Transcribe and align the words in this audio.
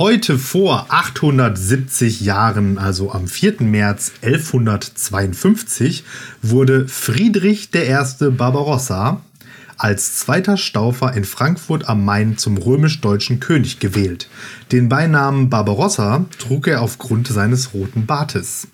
Heute 0.00 0.38
vor 0.38 0.86
870 0.88 2.22
Jahren, 2.22 2.78
also 2.78 3.12
am 3.12 3.26
4. 3.26 3.56
März 3.60 4.12
1152, 4.22 6.04
wurde 6.40 6.88
Friedrich 6.88 7.68
I. 7.74 8.30
Barbarossa 8.30 9.20
als 9.76 10.16
zweiter 10.16 10.56
Staufer 10.56 11.12
in 11.12 11.24
Frankfurt 11.26 11.86
am 11.86 12.02
Main 12.02 12.38
zum 12.38 12.56
römisch-deutschen 12.56 13.40
König 13.40 13.78
gewählt. 13.78 14.30
Den 14.72 14.88
Beinamen 14.88 15.50
Barbarossa 15.50 16.24
trug 16.38 16.66
er 16.68 16.80
aufgrund 16.80 17.28
seines 17.28 17.74
roten 17.74 18.06
Bartes. 18.06 18.68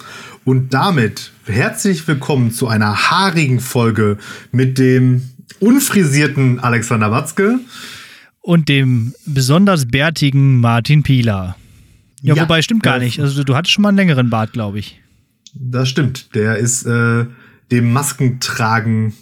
Und 0.45 0.75
damit 0.75 1.33
herzlich 1.47 2.07
willkommen 2.07 2.53
zu 2.53 2.69
einer 2.69 3.11
haarigen 3.11 3.59
Folge 3.59 4.19
mit 4.53 4.79
dem 4.79 5.29
unfrisierten 5.59 6.61
Alexander 6.61 7.11
Watzke 7.11 7.59
und 8.47 8.69
dem 8.69 9.13
besonders 9.27 9.87
bärtigen 9.87 10.61
Martin 10.61 11.03
Pieler. 11.03 11.57
Ja, 12.23 12.37
ja 12.37 12.43
wobei 12.43 12.63
stimmt 12.63 12.85
gar 12.85 13.01
nicht. 13.01 13.19
Also 13.19 13.43
du 13.43 13.57
hattest 13.57 13.73
schon 13.73 13.83
mal 13.83 13.89
einen 13.89 13.97
längeren 13.97 14.31
Bart, 14.31 14.53
glaube 14.53 14.79
ich. 14.79 15.01
Das 15.53 15.89
stimmt. 15.89 16.33
Der 16.37 16.57
ist 16.57 16.87
äh, 16.87 17.27
dem 17.73 17.93
Maskentragen 17.93 19.15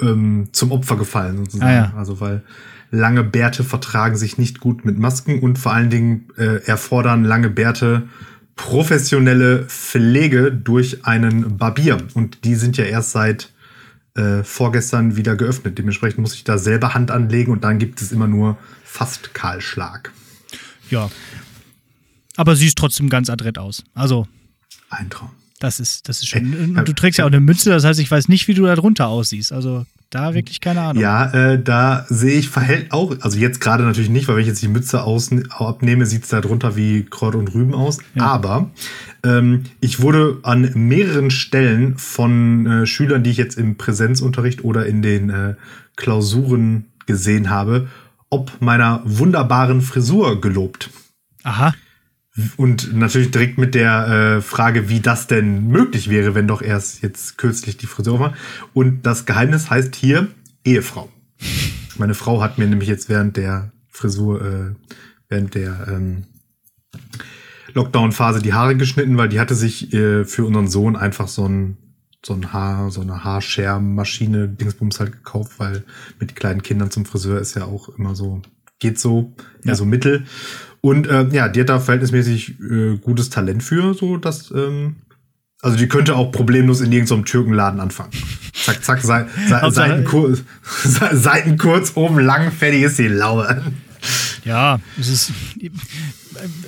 ähm, 0.00 0.50
zum 0.52 0.70
Opfer 0.70 0.96
gefallen, 0.96 1.38
sozusagen. 1.38 1.68
Ah, 1.68 1.74
ja. 1.74 1.94
Also 1.96 2.20
weil 2.20 2.44
lange 2.92 3.24
Bärte 3.24 3.64
vertragen 3.64 4.14
sich 4.14 4.38
nicht 4.38 4.60
gut 4.60 4.84
mit 4.84 5.00
Masken 5.00 5.40
und 5.40 5.58
vor 5.58 5.72
allen 5.72 5.90
Dingen 5.90 6.28
äh, 6.36 6.64
erfordern 6.64 7.24
lange 7.24 7.50
Bärte 7.50 8.04
professionelle 8.54 9.64
Pflege 9.64 10.52
durch 10.52 11.04
einen 11.04 11.56
Barbier. 11.56 11.98
Und 12.14 12.44
die 12.44 12.54
sind 12.54 12.76
ja 12.76 12.84
erst 12.84 13.10
seit 13.10 13.52
äh, 14.14 14.42
vorgestern 14.44 15.16
wieder 15.16 15.36
geöffnet. 15.36 15.78
Dementsprechend 15.78 16.18
muss 16.18 16.34
ich 16.34 16.44
da 16.44 16.58
selber 16.58 16.94
Hand 16.94 17.10
anlegen 17.10 17.52
und 17.52 17.64
dann 17.64 17.78
gibt 17.78 18.00
es 18.00 18.12
immer 18.12 18.26
nur 18.26 18.56
fast 18.84 19.34
Kahlschlag. 19.34 20.12
Ja. 20.90 21.10
Aber 22.36 22.56
siehst 22.56 22.78
trotzdem 22.78 23.08
ganz 23.08 23.30
adrett 23.30 23.58
aus. 23.58 23.84
Also. 23.94 24.26
Ein 24.90 25.10
Traum. 25.10 25.30
Das 25.60 25.80
ist, 25.80 26.08
das 26.08 26.20
ist 26.20 26.28
schön. 26.28 26.76
Äh, 26.76 26.84
du 26.84 26.92
trägst 26.92 27.18
ja 27.18 27.24
auch 27.24 27.28
eine 27.30 27.40
Mütze, 27.40 27.70
das 27.70 27.84
heißt, 27.84 28.00
ich 28.00 28.10
weiß 28.10 28.28
nicht, 28.28 28.48
wie 28.48 28.54
du 28.54 28.64
da 28.64 28.74
drunter 28.74 29.08
aussiehst. 29.08 29.52
Also 29.52 29.86
da 30.14 30.34
wirklich 30.34 30.60
keine 30.60 30.80
Ahnung. 30.80 31.02
Ja, 31.02 31.26
äh, 31.32 31.62
da 31.62 32.06
sehe 32.08 32.38
ich 32.38 32.48
verhält 32.48 32.92
auch, 32.92 33.16
also 33.20 33.38
jetzt 33.38 33.60
gerade 33.60 33.84
natürlich 33.84 34.10
nicht, 34.10 34.28
weil 34.28 34.36
wenn 34.36 34.42
ich 34.42 34.48
jetzt 34.48 34.62
die 34.62 34.68
Mütze 34.68 35.02
aus, 35.02 35.30
abnehme, 35.50 36.06
sieht 36.06 36.24
es 36.24 36.28
da 36.28 36.40
drunter 36.40 36.76
wie 36.76 37.04
Kraut 37.04 37.34
und 37.34 37.54
Rüben 37.54 37.74
aus. 37.74 37.98
Ja. 38.14 38.26
Aber 38.26 38.70
ähm, 39.24 39.64
ich 39.80 40.00
wurde 40.00 40.38
an 40.42 40.70
mehreren 40.74 41.30
Stellen 41.30 41.98
von 41.98 42.66
äh, 42.66 42.86
Schülern, 42.86 43.22
die 43.22 43.30
ich 43.30 43.36
jetzt 43.36 43.58
im 43.58 43.76
Präsenzunterricht 43.76 44.64
oder 44.64 44.86
in 44.86 45.02
den 45.02 45.30
äh, 45.30 45.54
Klausuren 45.96 46.86
gesehen 47.06 47.50
habe, 47.50 47.88
ob 48.30 48.52
meiner 48.60 49.02
wunderbaren 49.04 49.80
Frisur 49.80 50.40
gelobt. 50.40 50.90
Aha. 51.42 51.74
Und 52.56 52.92
natürlich 52.94 53.30
direkt 53.30 53.58
mit 53.58 53.76
der 53.76 54.08
äh, 54.38 54.40
Frage, 54.42 54.88
wie 54.88 55.00
das 55.00 55.28
denn 55.28 55.68
möglich 55.68 56.10
wäre, 56.10 56.34
wenn 56.34 56.48
doch 56.48 56.62
erst 56.62 57.02
jetzt 57.02 57.38
kürzlich 57.38 57.76
die 57.76 57.86
Frisur 57.86 58.18
war. 58.18 58.34
Und 58.72 59.02
das 59.06 59.24
Geheimnis 59.24 59.70
heißt 59.70 59.94
hier 59.94 60.28
Ehefrau. 60.64 61.08
Meine 61.96 62.14
Frau 62.14 62.42
hat 62.42 62.58
mir 62.58 62.66
nämlich 62.66 62.88
jetzt 62.88 63.08
während 63.08 63.36
der 63.36 63.70
Frisur, 63.88 64.42
äh, 64.42 64.74
während 65.28 65.54
der 65.54 65.86
ähm, 65.88 66.24
Lockdown-Phase 67.72 68.42
die 68.42 68.52
Haare 68.52 68.76
geschnitten, 68.76 69.16
weil 69.16 69.28
die 69.28 69.38
hatte 69.38 69.54
sich 69.54 69.92
äh, 69.92 70.24
für 70.24 70.44
unseren 70.44 70.68
Sohn 70.68 70.96
einfach 70.96 71.28
so 71.28 71.48
ein 71.48 71.76
so 72.26 72.32
ein 72.32 72.52
Haar, 72.52 72.90
so 72.90 73.02
eine 73.02 73.22
Haarschermaschine, 73.22 74.48
Dingsbums 74.48 74.98
halt 74.98 75.12
gekauft, 75.12 75.58
weil 75.58 75.84
mit 76.18 76.34
kleinen 76.34 76.62
Kindern 76.62 76.90
zum 76.90 77.04
Friseur 77.04 77.38
ist 77.38 77.54
ja 77.54 77.64
auch 77.64 77.90
immer 77.90 78.14
so, 78.14 78.40
geht 78.78 78.98
so, 78.98 79.34
ja. 79.62 79.74
so 79.74 79.84
mittel. 79.84 80.24
Und 80.84 81.06
äh, 81.06 81.26
ja, 81.30 81.48
die 81.48 81.60
hat 81.60 81.70
da 81.70 81.80
verhältnismäßig 81.80 82.60
äh, 82.60 82.98
gutes 82.98 83.30
Talent 83.30 83.62
für, 83.62 83.94
so 83.94 84.18
dass, 84.18 84.50
ähm, 84.50 84.96
also 85.62 85.78
die 85.78 85.88
könnte 85.88 86.14
auch 86.14 86.30
problemlos 86.30 86.82
in 86.82 86.92
irgendeinem 86.92 87.24
Türkenladen 87.24 87.80
anfangen. 87.80 88.10
Zack, 88.52 88.84
zack, 88.84 89.00
Seiten, 89.00 89.30
Seiten, 89.70 90.04
kurz, 90.04 90.42
Seiten 91.12 91.56
kurz, 91.56 91.92
oben 91.94 92.18
lang, 92.18 92.52
fertig 92.52 92.82
ist 92.82 92.98
die 92.98 93.08
Laube. 93.08 93.62
Ja, 94.44 94.78
es 95.00 95.08
ist. 95.08 95.32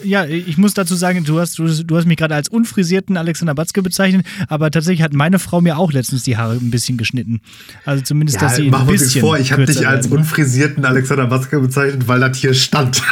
Ja, 0.04 0.25
ich 0.25 0.56
muss 0.56 0.75
dazu 0.75 0.94
sagen, 0.94 1.25
du 1.25 1.41
hast, 1.41 1.59
du, 1.59 1.66
du 1.66 1.97
hast 1.97 2.06
mich 2.06 2.16
gerade 2.16 2.34
als 2.34 2.48
unfrisierten 2.48 3.16
Alexander 3.16 3.54
Batzke 3.54 3.82
bezeichnet, 3.82 4.25
aber 4.48 4.70
tatsächlich 4.70 5.03
hat 5.03 5.12
meine 5.12 5.38
Frau 5.38 5.60
mir 5.60 5.76
auch 5.76 5.92
letztens 5.92 6.22
die 6.22 6.36
Haare 6.36 6.54
ein 6.54 6.70
bisschen 6.70 6.97
geschnitten. 6.97 7.41
Also 7.84 8.03
zumindest, 8.03 8.36
ja, 8.36 8.47
dass 8.47 8.56
sie 8.56 8.70
ein 8.70 8.86
bisschen. 8.86 9.20
vor, 9.20 9.38
ich 9.38 9.53
habe 9.53 9.66
dich 9.66 9.86
als 9.86 10.06
unfrisierten 10.06 10.84
Alexander 10.84 11.26
Batzke 11.26 11.59
bezeichnet, 11.60 12.06
weil 12.06 12.20
das 12.20 12.38
hier 12.38 12.54
stand. 12.54 13.03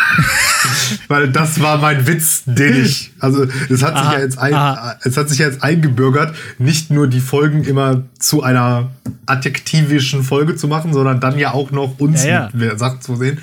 weil 1.08 1.28
das 1.30 1.60
war 1.60 1.78
mein 1.78 2.06
Witz, 2.06 2.44
den 2.46 2.84
ich. 2.84 3.10
Also 3.18 3.46
es 3.68 3.82
hat 3.82 3.94
aha, 3.94 4.04
sich 4.04 4.12
ja 4.12 4.24
jetzt 4.24 4.38
ein, 4.38 4.96
es 5.02 5.16
hat 5.16 5.28
sich 5.28 5.40
ja 5.40 5.46
jetzt 5.46 5.62
eingebürgert, 5.62 6.34
nicht 6.58 6.90
nur 6.90 7.08
die 7.08 7.20
Folgen 7.20 7.64
immer 7.64 8.04
zu 8.18 8.42
einer 8.42 8.90
adjektivischen 9.26 10.22
Folge 10.22 10.56
zu 10.56 10.68
machen, 10.68 10.92
sondern 10.92 11.20
dann 11.20 11.38
ja 11.38 11.52
auch 11.52 11.70
noch 11.72 11.98
uns 11.98 12.24
ja, 12.24 12.50
ja. 12.56 12.78
Sachen 12.78 13.00
zu 13.00 13.16
sehen. 13.16 13.38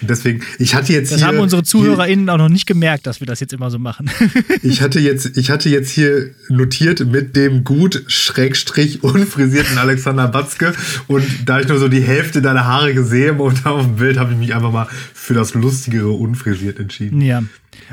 Deswegen, 0.00 0.42
ich 0.58 0.74
hatte 0.74 0.92
jetzt 0.92 1.12
das 1.12 1.18
hier. 1.18 1.26
Das 1.26 1.34
haben 1.34 1.42
unsere 1.42 1.62
ZuhörerInnen 1.62 2.28
auch 2.28 2.38
noch 2.38 2.48
nicht 2.48 2.66
gemerkt, 2.66 3.06
dass 3.06 3.20
wir 3.20 3.26
das 3.26 3.40
jetzt 3.40 3.52
immer 3.52 3.70
so 3.70 3.78
machen. 3.78 4.10
ich 4.62 4.82
hatte 4.82 5.00
jetzt, 5.00 5.36
ich 5.36 5.50
hatte 5.50 5.68
jetzt 5.68 5.90
hier 5.90 6.30
notiert 6.48 7.06
mit 7.06 7.36
dem 7.36 7.64
gut 7.64 8.04
Schrägstrich 8.06 9.02
unfrisierten 9.02 9.78
Alexander 9.78 10.28
Batzke. 10.28 10.74
Und 11.06 11.24
da 11.46 11.60
ich 11.60 11.68
nur 11.68 11.78
so 11.78 11.88
die 11.88 12.02
Hälfte 12.02 12.42
deiner 12.42 12.64
Haare 12.64 12.94
gesehen 12.94 13.38
und 13.40 13.66
auf 13.66 13.84
dem 13.84 13.96
Bild 13.96 14.18
habe 14.18 14.32
ich 14.32 14.38
mich 14.38 14.54
einfach 14.54 14.72
mal 14.72 14.88
für 15.14 15.34
das 15.34 15.54
lustigere 15.54 16.10
unfrisiert 16.10 16.78
entschieden. 16.78 17.20
Ja. 17.20 17.42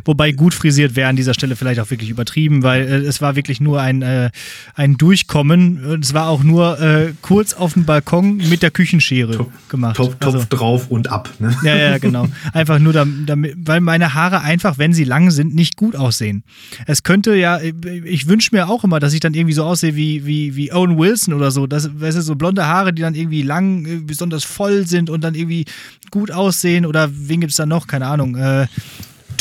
Wobei 0.05 0.31
gut 0.31 0.53
frisiert 0.53 0.95
wäre 0.95 1.09
an 1.09 1.15
dieser 1.15 1.33
Stelle 1.33 1.55
vielleicht 1.55 1.79
auch 1.79 1.89
wirklich 1.89 2.09
übertrieben, 2.09 2.63
weil 2.63 2.83
äh, 2.83 2.97
es 2.97 3.21
war 3.21 3.35
wirklich 3.35 3.61
nur 3.61 3.81
ein, 3.81 4.01
äh, 4.01 4.29
ein 4.75 4.97
Durchkommen. 4.97 5.85
Und 5.85 6.05
es 6.05 6.13
war 6.13 6.27
auch 6.27 6.43
nur 6.43 6.79
äh, 6.79 7.13
kurz 7.21 7.53
auf 7.53 7.73
dem 7.73 7.85
Balkon 7.85 8.37
mit 8.37 8.63
der 8.63 8.71
Küchenschere 8.71 9.37
Top, 9.37 9.51
gemacht. 9.69 9.95
Topf, 9.95 10.15
Topf 10.19 10.33
also, 10.33 10.45
drauf 10.49 10.89
und 10.89 11.09
ab. 11.09 11.29
Ne? 11.39 11.55
Ja, 11.63 11.75
ja, 11.75 11.97
genau. 11.97 12.27
Einfach 12.53 12.79
nur, 12.79 12.93
damit, 12.93 13.55
weil 13.57 13.81
meine 13.81 14.13
Haare 14.13 14.41
einfach, 14.41 14.77
wenn 14.77 14.93
sie 14.93 15.03
lang 15.03 15.31
sind, 15.31 15.55
nicht 15.55 15.77
gut 15.77 15.95
aussehen. 15.95 16.43
Es 16.85 17.03
könnte 17.03 17.35
ja, 17.35 17.59
ich 17.61 18.27
wünsche 18.27 18.49
mir 18.53 18.69
auch 18.69 18.83
immer, 18.83 18.99
dass 18.99 19.13
ich 19.13 19.19
dann 19.19 19.33
irgendwie 19.33 19.53
so 19.53 19.63
aussehe 19.63 19.95
wie, 19.95 20.25
wie, 20.25 20.55
wie 20.55 20.73
Owen 20.73 20.97
Wilson 20.97 21.33
oder 21.33 21.51
so. 21.51 21.67
Das, 21.67 21.89
weißt 21.93 22.17
du, 22.17 22.21
so 22.21 22.35
blonde 22.35 22.65
Haare, 22.65 22.93
die 22.93 23.01
dann 23.01 23.15
irgendwie 23.15 23.41
lang, 23.41 23.85
äh, 23.85 23.95
besonders 23.97 24.43
voll 24.43 24.87
sind 24.87 25.09
und 25.09 25.23
dann 25.23 25.35
irgendwie 25.35 25.65
gut 26.11 26.31
aussehen. 26.31 26.85
Oder 26.85 27.09
wen 27.11 27.41
gibt 27.41 27.51
es 27.51 27.57
da 27.57 27.65
noch? 27.65 27.87
Keine 27.87 28.07
Ahnung. 28.07 28.35
Äh, 28.35 28.67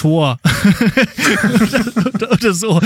Tor 0.03 0.37
oder, 2.13 2.33
oder, 2.33 2.55
so. 2.55 2.81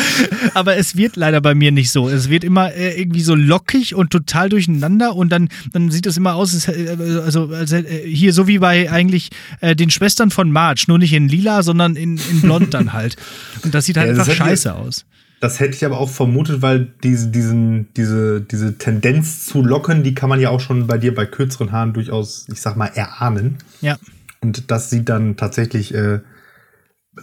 Aber 0.53 0.77
es 0.77 0.97
wird 0.97 1.16
leider 1.16 1.41
bei 1.41 1.54
mir 1.54 1.72
nicht 1.72 1.91
so. 1.91 2.10
Es 2.10 2.28
wird 2.28 2.44
immer 2.44 2.75
äh, 2.75 3.00
irgendwie 3.00 3.22
so 3.22 3.34
lockig 3.34 3.94
und 3.94 4.10
total 4.10 4.50
durcheinander 4.50 5.16
und 5.16 5.31
dann, 5.31 5.49
dann 5.72 5.91
sieht 5.91 6.04
es 6.04 6.19
immer 6.19 6.34
aus, 6.34 6.53
als, 6.53 6.69
äh, 6.69 7.21
also 7.25 7.49
als, 7.49 7.72
äh, 7.72 8.06
hier 8.06 8.34
so 8.34 8.47
wie 8.49 8.59
bei 8.59 8.91
eigentlich 8.91 9.31
äh, 9.62 9.75
den 9.75 9.88
Schwestern 9.88 10.31
von 10.31 10.53
March, 10.53 10.88
nur 10.88 10.99
nicht 10.99 11.15
in 11.15 11.27
lila, 11.27 11.62
sondern 11.62 11.97
in, 11.97 12.19
in 12.19 12.43
blond 12.43 12.75
dann 12.75 12.93
halt. 12.93 13.16
Und 13.65 13.75
das 13.75 13.87
sieht 13.87 13.97
halt 13.97 14.15
ja, 14.15 14.21
einfach 14.21 14.31
scheiße 14.31 14.75
aus. 14.75 15.06
Das 15.41 15.59
hätte 15.59 15.75
ich 15.75 15.87
aber 15.87 15.98
auch 15.98 16.10
vermutet, 16.10 16.60
weil 16.60 16.88
diese, 17.03 17.28
diesen, 17.28 17.88
diese, 17.94 18.43
diese 18.43 18.77
Tendenz 18.77 19.47
zu 19.47 19.62
locken, 19.62 20.03
die 20.03 20.15
kann 20.15 20.28
man 20.28 20.41
ja 20.41 20.50
auch 20.50 20.60
schon 20.60 20.87
bei 20.87 20.98
dir 20.98 21.15
bei 21.15 21.25
kürzeren 21.25 21.72
Haaren 21.72 21.94
durchaus, 21.94 22.47
ich 22.53 22.60
sag 22.60 22.77
mal, 22.77 22.88
erahnen. 22.88 23.56
Ja. 23.81 23.97
Und 24.43 24.71
das 24.71 24.91
sieht 24.91 25.09
dann 25.09 25.37
tatsächlich 25.37 25.94
äh, 25.94 26.21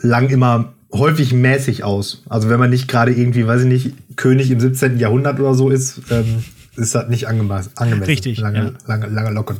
lang 0.01 0.29
immer 0.29 0.73
häufig 0.91 1.33
mäßig 1.33 1.83
aus. 1.83 2.23
Also 2.29 2.49
wenn 2.49 2.59
man 2.59 2.69
nicht 2.69 2.87
gerade 2.87 3.11
irgendwie, 3.11 3.47
weiß 3.47 3.61
ich 3.61 3.67
nicht, 3.67 3.93
König 4.15 4.51
im 4.51 4.59
17. 4.59 4.99
Jahrhundert 4.99 5.39
oder 5.39 5.55
so 5.55 5.69
ist, 5.69 6.01
ähm, 6.11 6.43
ist 6.75 6.95
das 6.95 7.07
nicht 7.07 7.27
angemessen. 7.27 7.71
Richtig. 8.05 8.39
Lange, 8.39 8.57
ja. 8.57 8.71
lange, 8.87 9.07
lange 9.07 9.31
Locken. 9.31 9.57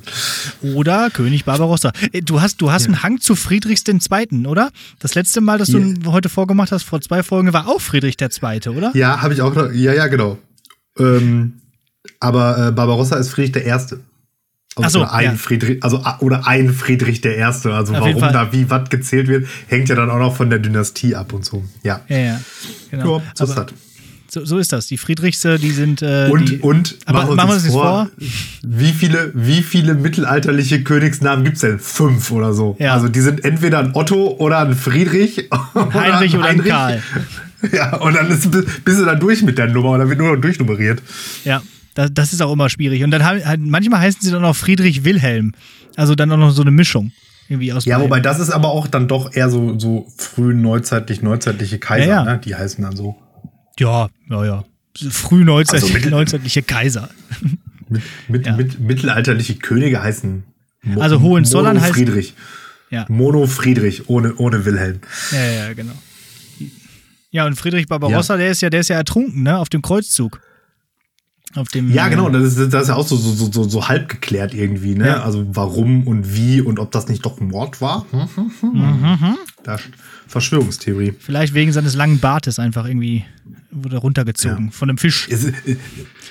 Oder 0.61 1.09
König 1.11 1.45
Barbarossa. 1.45 1.91
Äh, 2.11 2.21
du 2.21 2.41
hast, 2.41 2.61
du 2.61 2.71
hast 2.71 2.83
ja. 2.83 2.88
einen 2.88 3.03
Hang 3.03 3.19
zu 3.19 3.35
Friedrichs 3.35 3.83
II., 3.88 4.47
oder? 4.47 4.71
Das 4.99 5.13
letzte 5.16 5.41
Mal, 5.41 5.57
dass 5.59 5.69
du 5.69 5.79
ja. 5.79 5.94
heute 6.07 6.30
vorgemacht 6.30 6.71
hast, 6.71 6.83
vor 6.83 7.01
zwei 7.01 7.21
Folgen, 7.21 7.53
war 7.53 7.68
auch 7.68 7.81
Friedrich 7.81 8.18
II., 8.19 8.69
oder? 8.75 8.91
Ja, 8.95 9.21
habe 9.21 9.33
ich 9.33 9.41
auch 9.41 9.53
noch. 9.53 9.71
Ja, 9.71 9.94
ja, 9.94 10.07
genau. 10.07 10.38
Ähm, 10.97 11.62
aber 12.19 12.68
äh, 12.68 12.71
Barbarossa 12.71 13.18
ist 13.18 13.29
Friedrich 13.29 13.65
I. 13.65 13.97
Also, 14.75 15.00
so, 15.00 15.06
ein 15.06 15.24
ja. 15.25 15.34
Friedrich, 15.36 15.84
also 15.84 16.04
oder 16.20 16.48
ein 16.48 16.74
Friedrich 16.74 17.22
der 17.22 17.38
Erste. 17.38 17.74
Also 17.74 17.94
Auf 17.94 18.02
warum 18.02 18.22
da 18.22 18.52
wie 18.52 18.70
was 18.70 18.90
gezählt 18.90 19.28
wird, 19.28 19.48
hängt 19.68 19.90
ja 19.90 19.96
dann 19.96 20.10
auch 20.10 20.18
noch 20.18 20.36
von 20.36 20.50
der 20.50 20.60
Dynastie 20.60 21.16
ab 21.16 21.34
und 21.34 21.46
so. 21.46 21.64
Ja. 21.84 22.02
Ja, 22.08 22.18
ja. 22.18 22.42
Genau. 22.90 23.20
Ja, 23.20 23.24
so, 23.36 23.44
ist 23.46 23.56
das. 23.56 23.66
So, 24.34 24.44
so, 24.46 24.58
ist 24.58 24.74
das. 24.74 24.88
Die 24.88 24.98
Friedrichse, 24.98 25.60
die 25.60 25.70
sind. 25.70 26.02
Äh, 26.02 26.28
und 26.31 26.50
die, 26.50 26.58
und 26.58 26.98
aber 27.06 27.36
machen 27.36 27.50
wir 27.50 27.54
uns 27.54 27.68
vor, 27.68 27.84
vor, 27.84 28.12
Wie 28.64 28.92
viele, 28.92 29.31
wie 29.36 29.62
viele 29.62 29.94
mittelalterliche 29.94 30.84
Königsnamen 30.84 31.46
gibt 31.46 31.58
es 31.58 31.62
denn? 31.62 31.78
Fünf 31.78 32.31
oder 32.31 32.52
so. 32.54 32.75
Ja. 32.80 32.96
Also 32.96 33.10
die 33.10 33.22
sind 33.22 33.46
entweder 33.46 33.78
ein 33.78 33.92
Otto 33.94 34.36
oder 34.40 34.60
ein 34.60 34.74
Friedrich. 34.74 35.52
Ein 35.75 35.94
Heinrich 35.94 36.36
oder 36.36 36.46
ein 36.46 36.58
Heinrich. 36.58 36.72
Karl. 36.72 37.04
Ja, 37.72 37.96
und 37.98 38.16
dann 38.16 38.30
ist, 38.30 38.50
bist 38.84 39.00
du 39.00 39.06
dann 39.06 39.20
durch 39.20 39.44
mit 39.44 39.58
der 39.58 39.68
Nummer 39.68 39.92
oder 39.92 40.10
wird 40.10 40.20
nur 40.20 40.36
noch 40.36 40.42
durchnummeriert. 40.42 41.02
Ja. 41.46 41.62
Das, 41.94 42.10
das 42.13 42.34
ist 42.34 42.42
auch 42.42 42.51
immer 42.54 42.69
schwierig. 42.69 43.04
Und 43.04 43.12
dann 43.12 43.24
haben, 43.24 43.44
halt, 43.45 43.60
manchmal 43.62 44.00
heißen 44.01 44.22
sie 44.22 44.31
dann 44.31 44.44
auch 44.45 44.56
Friedrich 44.56 45.04
Wilhelm. 45.04 45.54
Also 45.95 46.16
dann 46.16 46.31
auch 46.31 46.38
noch 46.38 46.51
so 46.51 46.62
eine 46.62 46.72
Mischung. 46.72 47.12
irgendwie 47.50 47.72
aus. 47.74 47.86
Ja, 47.86 48.00
wobei 48.01 48.19
das 48.19 48.40
ist 48.40 48.50
aber 48.50 48.69
auch 48.69 48.88
dann 48.88 49.07
doch 49.07 49.34
eher 49.36 49.50
so, 49.50 49.78
so 49.78 50.07
früh 50.18 50.54
neuzeitlich, 50.54 51.22
neuzeitliche 51.22 51.78
Kaiser, 51.80 52.06
Ja, 52.07 52.25
ja. 52.25 52.34
Ne? 52.34 52.42
Die 52.44 52.56
heißen 52.56 52.84
dann 52.84 52.95
so. 52.95 53.16
Ja, 53.80 54.10
ja, 54.30 54.45
ja. 54.45 54.63
Früh 55.10 55.44
neuzeit, 55.44 55.84
Also 55.84 56.10
neuzeitliche 56.10 56.62
Kaiser. 56.63 57.10
Mit, 57.90 58.01
mit, 58.28 58.46
Ja. 58.48 58.56
mit, 58.56 58.80
mittelalterliche 58.80 59.56
Könige 59.56 60.01
heißen. 60.01 60.44
Mo 60.84 61.01
Also 61.01 61.22
Hohenzollern 61.22 61.78
heißt- 61.80 61.92
Friedrich. 61.94 62.34
Ja. 62.89 63.06
Mono 63.10 63.46
Friedrich, 63.46 64.07
ohne, 64.10 64.34
ohne 64.36 64.66
Wilhelm. 64.66 65.00
Ja, 65.31 65.44
ja, 65.68 65.74
genau. 65.74 65.94
Ja, 67.31 67.46
und 67.46 67.56
Friedrich 67.56 67.88
Barbarossa, 67.88 68.38
der 68.38 68.51
ist 68.51 68.62
ja, 68.62 68.69
der 68.69 68.81
ist 68.81 68.89
ja 68.89 68.96
ertrunken, 68.98 69.44
ne? 69.44 69.57
Auf 69.57 69.69
dem 69.69 69.81
Kreuzzug. 69.81 70.39
Auf 71.55 71.67
dem. 71.69 71.91
Ja, 71.91 72.07
äh, 72.07 72.09
genau, 72.09 72.29
das 72.29 72.55
ist, 72.57 72.73
das 72.73 72.83
ist 72.83 72.88
ja 72.89 72.95
auch 72.95 73.07
so, 73.07 73.15
so, 73.15 73.31
so- 73.31 73.51
so, 73.51 73.63
so 73.69 73.88
halb 73.88 74.09
geklärt 74.09 74.53
irgendwie, 74.53 74.95
ne? 74.95 75.07
Ja. 75.07 75.23
Also 75.23 75.45
warum 75.51 76.07
und 76.07 76.35
wie 76.35 76.61
und 76.61 76.79
ob 76.79 76.91
das 76.91 77.07
nicht 77.07 77.25
doch 77.25 77.39
ein 77.39 77.47
Mord 77.50 77.79
war. 77.81 78.05
Hm, 78.11 78.27
hm, 78.35 78.51
hm. 78.61 78.71
Mhm. 79.01 79.38
Da, 79.63 79.77
Verschwörungstheorie. 80.27 81.13
Vielleicht 81.19 81.53
wegen 81.53 81.71
seines 81.71 81.95
langen 81.95 82.19
Bartes 82.19 82.57
einfach 82.59 82.88
irgendwie 82.88 83.23
wurde 83.69 83.97
runtergezogen 83.97 84.65
Ja. 84.65 84.71
von 84.71 84.89
einem 84.89 84.97
Fisch. 84.97 85.27
Es, 85.29 85.45
äh, 85.45 85.53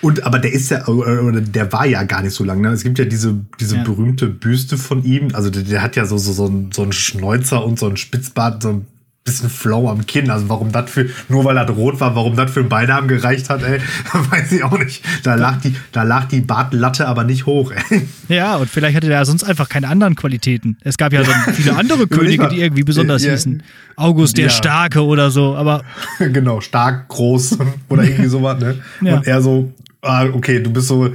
und 0.01 0.25
aber 0.25 0.39
der 0.39 0.53
ist 0.53 0.71
ja, 0.71 0.87
oder 0.87 1.41
der 1.41 1.73
war 1.73 1.87
ja 1.87 2.03
gar 2.05 2.23
nicht 2.23 2.35
so 2.35 2.45
lang. 2.45 2.61
Ne? 2.61 2.69
Es 2.71 2.83
gibt 2.83 2.99
ja 2.99 3.05
diese, 3.05 3.35
diese 3.61 3.77
Ja. 3.77 3.85
berühmte 3.85 4.29
Büste 4.29 4.77
von 4.79 5.05
ihm. 5.05 5.29
Also 5.35 5.51
der, 5.51 5.63
der 5.63 5.83
hat 5.83 5.97
ja 5.97 6.05
so, 6.07 6.19
so, 6.19 6.33
so, 6.33 6.47
einen, 6.47 6.73
so 6.73 6.83
einen 6.83 6.93
Schnäuzer 6.93 7.65
und 7.65 7.79
so 7.79 7.87
einen 7.87 7.97
Spitzbart, 7.97 8.63
so 8.63 8.69
ein 8.71 8.87
bisschen 9.25 9.51
flau 9.51 9.89
am 9.89 10.05
Kinn. 10.07 10.31
Also 10.31 10.49
warum 10.49 10.73
das 10.73 10.91
für, 10.91 11.09
nur 11.29 11.45
weil 11.45 11.57
er 11.57 11.69
rot 11.71 12.01
war, 12.01 12.17
warum 12.17 12.35
das 12.35 12.51
für 12.51 12.61
einen 12.61 12.69
Beinamen 12.69 13.07
gereicht 13.09 13.51
hat, 13.51 13.63
ey, 13.63 13.79
weiß 14.31 14.51
ich 14.53 14.65
auch 14.65 14.77
nicht. 14.79 15.05
Da 15.23 15.35
lag 15.37 15.61
die, 15.61 15.75
da 15.93 16.03
lag 16.03 16.27
die 16.27 16.41
Bartlatte 16.41 17.07
aber 17.07 17.23
nicht 17.25 17.47
hoch, 17.47 17.73
ey. 17.91 18.09
Ja, 18.29 18.57
und 18.57 18.69
vielleicht 18.69 18.97
hatte 18.97 19.07
der 19.09 19.25
sonst 19.25 19.45
einfach 19.45 19.69
keine 19.69 19.89
anderen 19.89 20.17
Qualitäten. 20.17 20.77
Es 20.83 20.97
gab 20.99 21.13
ja 21.13 21.23
dann 21.23 21.55
viele 21.55 21.77
andere 21.77 22.07
Könige, 22.09 22.49
die 22.49 22.61
irgendwie 22.61 22.83
besonders 22.83 23.23
Ja. 23.23 23.33
hießen. 23.33 23.63
August 23.97 24.37
der 24.39 24.45
Ja. 24.47 24.51
Starke 24.51 25.05
oder 25.05 25.31
so, 25.31 25.55
aber 25.55 25.85
genau, 26.19 26.61
stark, 26.61 27.09
groß 27.09 27.59
oder 27.89 28.03
irgendwie 28.05 28.29
sowas, 28.29 28.59
ne? 28.61 28.81
Ja. 29.03 29.17
Und 29.17 29.27
er 29.27 29.41
so, 29.41 29.73
ah, 30.01 30.25
okay, 30.33 30.61
du 30.61 30.71
bist 30.73 30.89
so 30.89 31.11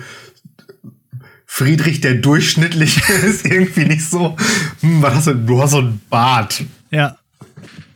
Friedrich 1.46 2.02
der 2.02 2.16
Durchschnittliche 2.16 3.02
ist 3.26 3.46
irgendwie 3.46 3.86
nicht 3.86 4.08
so. 4.08 4.36
Hm, 4.82 5.02
was 5.02 5.16
hast 5.16 5.28
du? 5.28 5.34
Du 5.36 5.62
hast 5.62 5.72
so 5.72 5.80
einen 5.80 6.02
Bart. 6.10 6.64
ja. 6.92 7.18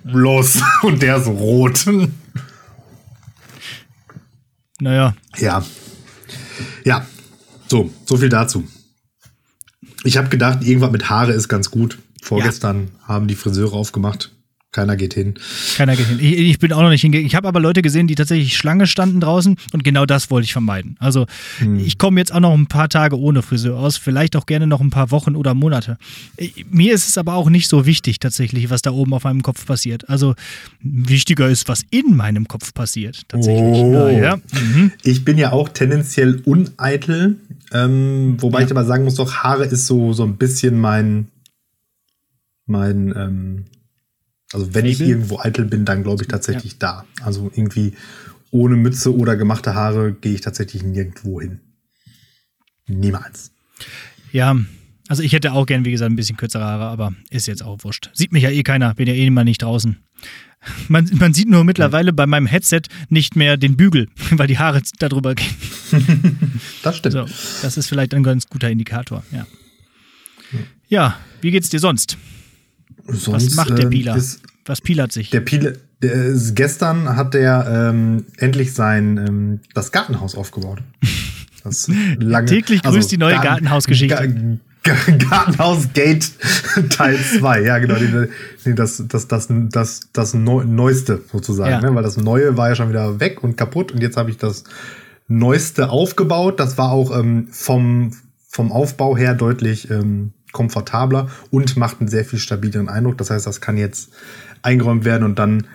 Los. 0.03 0.59
Und 0.81 1.01
der 1.01 1.17
ist 1.17 1.27
rot. 1.27 1.85
Naja, 4.79 5.15
Ja. 5.37 5.63
Ja. 6.83 7.05
So, 7.67 7.91
so 8.05 8.17
viel 8.17 8.29
dazu. 8.29 8.67
Ich 10.03 10.17
habe 10.17 10.29
gedacht, 10.29 10.63
irgendwas 10.63 10.91
mit 10.91 11.09
Haare 11.09 11.31
ist 11.31 11.47
ganz 11.47 11.69
gut. 11.71 11.99
Vorgestern 12.21 12.91
haben 13.03 13.27
die 13.27 13.35
Friseure 13.35 13.73
aufgemacht. 13.73 14.31
Keiner 14.73 14.95
geht 14.95 15.13
hin. 15.15 15.33
keiner 15.75 15.97
geht 15.97 16.07
hin. 16.07 16.17
Ich, 16.21 16.37
ich 16.37 16.59
bin 16.59 16.71
auch 16.71 16.81
noch 16.81 16.91
nicht 16.91 17.01
hingegangen. 17.01 17.27
Ich 17.27 17.35
habe 17.35 17.45
aber 17.45 17.59
Leute 17.59 17.81
gesehen, 17.81 18.07
die 18.07 18.15
tatsächlich 18.15 18.55
Schlange 18.55 18.87
standen 18.87 19.19
draußen 19.19 19.57
und 19.73 19.83
genau 19.83 20.05
das 20.05 20.31
wollte 20.31 20.45
ich 20.45 20.53
vermeiden. 20.53 20.95
Also 20.99 21.25
ich 21.77 21.97
komme 21.97 22.21
jetzt 22.21 22.33
auch 22.33 22.39
noch 22.39 22.53
ein 22.53 22.67
paar 22.67 22.87
Tage 22.87 23.19
ohne 23.19 23.41
Friseur 23.41 23.77
aus, 23.77 23.97
vielleicht 23.97 24.37
auch 24.37 24.45
gerne 24.45 24.67
noch 24.67 24.79
ein 24.79 24.89
paar 24.89 25.11
Wochen 25.11 25.35
oder 25.35 25.53
Monate. 25.53 25.97
Ich, 26.37 26.65
mir 26.71 26.93
ist 26.93 27.09
es 27.09 27.17
aber 27.17 27.33
auch 27.33 27.49
nicht 27.49 27.67
so 27.67 27.85
wichtig 27.85 28.19
tatsächlich, 28.19 28.69
was 28.69 28.81
da 28.81 28.91
oben 28.91 29.13
auf 29.13 29.25
meinem 29.25 29.41
Kopf 29.41 29.65
passiert. 29.65 30.07
Also 30.09 30.35
wichtiger 30.81 31.49
ist, 31.49 31.67
was 31.67 31.83
in 31.91 32.15
meinem 32.15 32.47
Kopf 32.47 32.73
passiert 32.73 33.23
tatsächlich. 33.27 33.81
Oh. 33.83 34.07
Ja, 34.07 34.09
ja. 34.09 34.35
Mhm. 34.37 34.93
Ich 35.03 35.25
bin 35.25 35.37
ja 35.37 35.51
auch 35.51 35.67
tendenziell 35.67 36.41
uneitel, 36.45 37.35
ähm, 37.73 38.37
wobei 38.39 38.59
Ja. 38.59 38.65
ich 38.67 38.71
aber 38.71 38.85
sagen 38.85 39.03
muss, 39.03 39.15
doch 39.15 39.33
Haare 39.35 39.65
ist 39.65 39.85
so, 39.87 40.13
so 40.13 40.23
ein 40.23 40.37
bisschen 40.37 40.79
mein, 40.79 41.27
mein, 42.65 43.13
ähm, 43.17 43.65
also 44.53 44.73
wenn 44.73 44.85
ich 44.85 44.97
Faible? 44.97 45.11
irgendwo 45.13 45.39
eitel 45.39 45.65
bin, 45.65 45.85
dann 45.85 46.03
glaube 46.03 46.23
ich 46.23 46.27
tatsächlich 46.27 46.77
da. 46.77 47.05
Also 47.21 47.51
irgendwie 47.53 47.93
ohne 48.51 48.75
Mütze 48.75 49.15
oder 49.15 49.35
gemachte 49.35 49.75
Haare 49.75 50.13
gehe 50.13 50.33
ich 50.33 50.41
tatsächlich 50.41 50.83
nirgendwo 50.83 51.41
hin. 51.41 51.59
Niemals. 52.87 53.51
Ja, 54.31 54.57
also 55.07 55.23
ich 55.23 55.33
hätte 55.33 55.53
auch 55.53 55.65
gern, 55.65 55.85
wie 55.85 55.91
gesagt, 55.91 56.11
ein 56.11 56.15
bisschen 56.15 56.37
kürzere 56.37 56.63
Haare, 56.63 56.85
aber 56.85 57.13
ist 57.29 57.47
jetzt 57.47 57.63
auch 57.63 57.83
wurscht. 57.83 58.09
Sieht 58.13 58.31
mich 58.31 58.43
ja 58.43 58.49
eh 58.49 58.63
keiner, 58.63 58.93
bin 58.93 59.07
ja 59.07 59.13
eh 59.13 59.25
immer 59.25 59.43
nicht 59.43 59.61
draußen. 59.61 59.97
Man, 60.87 61.09
man 61.13 61.33
sieht 61.33 61.49
nur 61.49 61.63
mittlerweile 61.63 62.13
bei 62.13 62.27
meinem 62.27 62.45
Headset 62.45 62.83
nicht 63.09 63.35
mehr 63.35 63.57
den 63.57 63.77
Bügel, 63.77 64.09
weil 64.29 64.45
die 64.45 64.59
Haare 64.59 64.83
darüber 64.99 65.33
gehen. 65.33 65.49
Das 66.83 66.97
stimmt. 66.97 67.13
So, 67.13 67.25
das 67.63 67.77
ist 67.77 67.87
vielleicht 67.87 68.13
ein 68.13 68.21
ganz 68.21 68.47
guter 68.47 68.69
Indikator, 68.69 69.23
ja. 69.31 69.47
Ja, 70.87 71.17
wie 71.41 71.49
geht's 71.49 71.69
dir 71.69 71.79
sonst? 71.79 72.17
Was 73.13 73.23
Sonst, 73.23 73.55
macht 73.55 73.69
der 73.77 73.85
ähm, 73.85 73.89
Pieler? 73.89 74.15
ist- 74.15 74.41
Was 74.65 74.81
pielert 74.81 75.11
sich? 75.11 75.29
Der 75.29 75.41
Pile, 75.41 75.79
der 76.01 76.33
gestern 76.53 77.15
hat 77.15 77.33
der 77.33 77.89
ähm, 77.91 78.25
endlich 78.37 78.73
sein 78.73 79.17
ähm, 79.17 79.59
das 79.73 79.91
Gartenhaus 79.91 80.35
aufgebaut. 80.35 80.79
Das 81.63 81.87
lange, 82.17 82.47
Täglich 82.47 82.81
grüßt 82.81 83.11
die 83.11 83.17
neue 83.19 83.33
Garten- 83.33 83.47
Gartenhausgeschichte. 83.47 84.15
Ga- 84.83 84.95
Ga- 84.95 85.11
Gartenhaus 85.29 85.89
Gate 85.93 86.31
Teil 86.89 87.19
2, 87.39 87.61
ja 87.61 87.77
genau, 87.77 87.97
das, 88.65 89.03
das, 89.07 89.27
das, 89.27 89.47
das, 89.69 89.99
das 90.11 90.33
Neu 90.33 90.63
Neueste 90.65 91.21
sozusagen, 91.31 91.69
Ja. 91.69 91.81
ne? 91.81 91.93
weil 91.93 92.01
das 92.01 92.17
Neue 92.17 92.57
war 92.57 92.69
ja 92.69 92.75
schon 92.75 92.89
wieder 92.89 93.19
weg 93.19 93.43
und 93.43 93.57
kaputt 93.57 93.91
und 93.91 94.01
jetzt 94.01 94.17
habe 94.17 94.31
ich 94.31 94.37
das 94.37 94.63
Neueste 95.27 95.91
aufgebaut. 95.91 96.59
Das 96.59 96.79
war 96.79 96.89
auch 96.91 97.15
ähm, 97.15 97.47
vom, 97.51 98.13
vom 98.47 98.71
Aufbau 98.71 99.15
her 99.15 99.35
deutlich 99.35 99.91
ähm, 99.91 100.31
komfortabler 100.51 101.29
und 101.49 101.77
macht 101.77 101.99
einen 101.99 102.09
sehr 102.09 102.25
viel 102.25 102.39
stabileren 102.39 102.89
Eindruck. 102.89 103.17
Das 103.17 103.29
heißt, 103.29 103.47
das 103.47 103.61
kann 103.61 103.77
jetzt 103.77 104.11
eingeräumt 104.61 105.05
werden 105.05 105.23
und 105.23 105.39
dann 105.39 105.67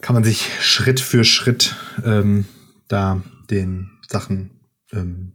kann 0.00 0.14
man 0.14 0.24
sich 0.24 0.50
Schritt 0.60 1.00
für 1.00 1.24
Schritt 1.24 1.74
ähm, 2.04 2.44
da 2.88 3.22
den 3.50 3.90
Sachen 4.08 4.50
ähm, 4.92 5.32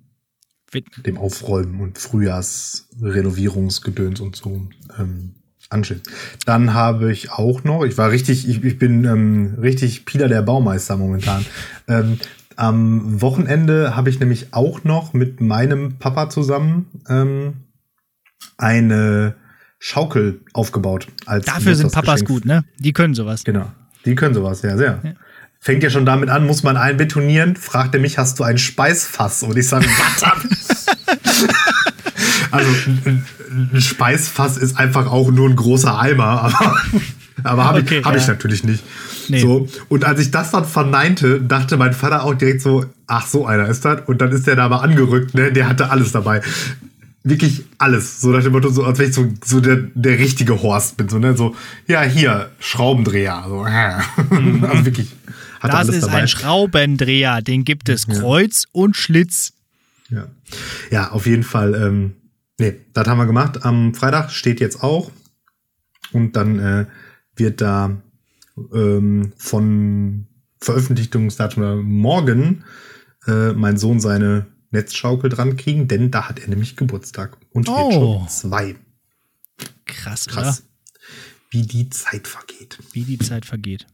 dem 1.05 1.17
Aufräumen 1.17 1.81
und 1.81 1.97
Frühjahrsrenovierungsgedöns 1.97 4.19
und 4.19 4.35
so 4.35 4.67
ähm, 4.99 5.33
anschauen. 5.69 6.01
Dann 6.45 6.75
habe 6.75 7.11
ich 7.11 7.31
auch 7.31 7.63
noch, 7.63 7.83
ich 7.83 7.97
war 7.97 8.11
richtig, 8.11 8.47
ich, 8.47 8.63
ich 8.63 8.77
bin 8.77 9.05
ähm, 9.05 9.55
richtig 9.59 10.05
Pieler 10.05 10.27
der 10.27 10.43
Baumeister 10.43 10.97
momentan. 10.97 11.43
ähm, 11.87 12.19
am 12.55 13.21
Wochenende 13.21 13.95
habe 13.95 14.09
ich 14.09 14.19
nämlich 14.19 14.53
auch 14.53 14.83
noch 14.83 15.13
mit 15.13 15.39
meinem 15.41 15.97
Papa 15.97 16.29
zusammen 16.29 16.85
ähm, 17.07 17.53
eine 18.57 19.35
Schaukel 19.79 20.41
aufgebaut. 20.53 21.07
Als 21.25 21.45
Dafür 21.45 21.75
sind 21.75 21.91
Papas 21.91 22.19
Geburtstagsgeschenk. 22.21 22.27
gut, 22.27 22.45
ne? 22.45 22.65
Die 22.79 22.93
können 22.93 23.13
sowas. 23.13 23.43
Genau. 23.43 23.71
Die 24.05 24.15
können 24.15 24.33
sowas, 24.33 24.61
ja, 24.61 24.77
sehr. 24.77 24.99
Ja. 25.03 25.11
Fängt 25.61 25.83
ja 25.83 25.89
schon 25.89 26.05
damit 26.05 26.29
an, 26.29 26.45
muss 26.45 26.63
man 26.63 26.77
einbetonieren, 26.77 27.55
fragt 27.57 27.93
er 27.93 27.99
mich, 27.99 28.17
hast 28.17 28.39
du 28.39 28.43
ein 28.43 28.57
Speisfass? 28.57 29.43
Und 29.43 29.57
ich 29.57 29.67
sage, 29.67 29.85
was? 29.87 30.87
also 32.51 32.69
ein, 33.05 33.25
ein 33.73 33.81
Speisfass 33.81 34.57
ist 34.57 34.77
einfach 34.77 35.11
auch 35.11 35.31
nur 35.31 35.49
ein 35.49 35.55
großer 35.55 35.99
Eimer, 35.99 36.23
aber, 36.43 36.77
aber 37.43 37.63
habe 37.65 37.79
Okay, 37.81 37.99
ich, 37.99 38.05
hab 38.05 38.13
ja. 38.13 38.19
ich 38.21 38.27
natürlich 38.27 38.63
nicht. 38.63 38.83
Nee. 39.27 39.41
So, 39.41 39.67
und 39.89 40.05
als 40.05 40.19
ich 40.21 40.31
das 40.31 40.51
dann 40.51 40.65
verneinte, 40.65 41.41
dachte 41.41 41.77
mein 41.77 41.93
Vater 41.93 42.23
auch 42.23 42.33
direkt 42.33 42.61
so, 42.61 42.85
ach, 43.07 43.27
so 43.27 43.45
einer 43.45 43.67
ist 43.67 43.85
das. 43.85 44.01
Und 44.07 44.21
dann 44.21 44.31
ist 44.31 44.47
der 44.47 44.55
da 44.55 44.69
mal 44.69 44.77
angerückt, 44.77 45.35
ne? 45.35 45.51
Der 45.51 45.69
hatte 45.69 45.91
alles 45.91 46.11
dabei. 46.11 46.41
Wirklich 47.29 47.65
alles. 47.77 48.21
So 48.21 48.29
nach 48.29 48.43
dem 48.43 48.51
Motto, 48.51 48.69
so, 48.69 48.83
als 48.83 48.99
wenn 48.99 49.09
ich 49.09 49.15
so, 49.15 49.31
so 49.43 49.59
der, 49.59 49.77
der 49.93 50.19
richtige 50.19 50.61
Horst 50.61 50.97
bin. 50.97 51.09
So, 51.09 51.19
ne? 51.19 51.35
so, 51.35 51.55
ja, 51.87 52.01
hier, 52.01 52.51
Schraubendreher. 52.59 53.45
So, 53.47 53.65
äh. 53.65 54.65
also 54.67 54.85
wirklich. 54.85 55.15
Hatte 55.59 55.75
Das 55.75 55.89
ist 55.89 56.03
dabei. 56.03 56.21
ein 56.21 56.27
Schraubendreher, 56.27 57.41
den 57.41 57.65
gibt 57.65 57.89
es 57.89 58.07
Kreuz 58.07 58.65
und 58.71 58.95
Schlitz. 58.95 59.53
Ja, 60.09 60.27
ja 60.89 61.11
auf 61.11 61.25
jeden 61.25 61.43
Fall. 61.43 61.75
Ähm, 61.75 62.13
nee, 62.57 62.79
das 62.93 63.07
haben 63.07 63.17
wir 63.17 63.25
gemacht. 63.25 63.65
Am 63.65 63.93
Freitag 63.93 64.31
steht 64.31 64.59
jetzt 64.59 64.81
auch. 64.81 65.11
Und 66.11 66.35
dann 66.35 66.59
äh, 66.59 66.85
wird 67.35 67.61
da 67.61 67.97
ähm, 68.73 69.33
von 69.37 70.27
Veröffentlichungsdatum 70.61 71.83
morgen 71.83 72.63
äh, 73.27 73.53
mein 73.53 73.77
Sohn 73.77 73.99
seine 73.99 74.47
Netzschaukel 74.71 75.29
dran 75.29 75.57
kriegen, 75.57 75.87
denn 75.87 76.11
da 76.11 76.29
hat 76.29 76.39
er 76.39 76.47
nämlich 76.49 76.75
Geburtstag 76.75 77.37
und 77.51 77.67
wird 77.67 77.77
Oh. 77.77 78.19
schon 78.19 78.29
zwei. 78.29 78.75
Krass, 79.85 80.27
Krass. 80.27 80.59
oder? 80.59 80.67
Wie 81.51 81.63
die 81.63 81.89
Zeit 81.89 82.27
vergeht. 82.27 82.77
Wie 82.93 83.03
die 83.03 83.17
Zeit 83.17 83.45
vergeht. 83.45 83.87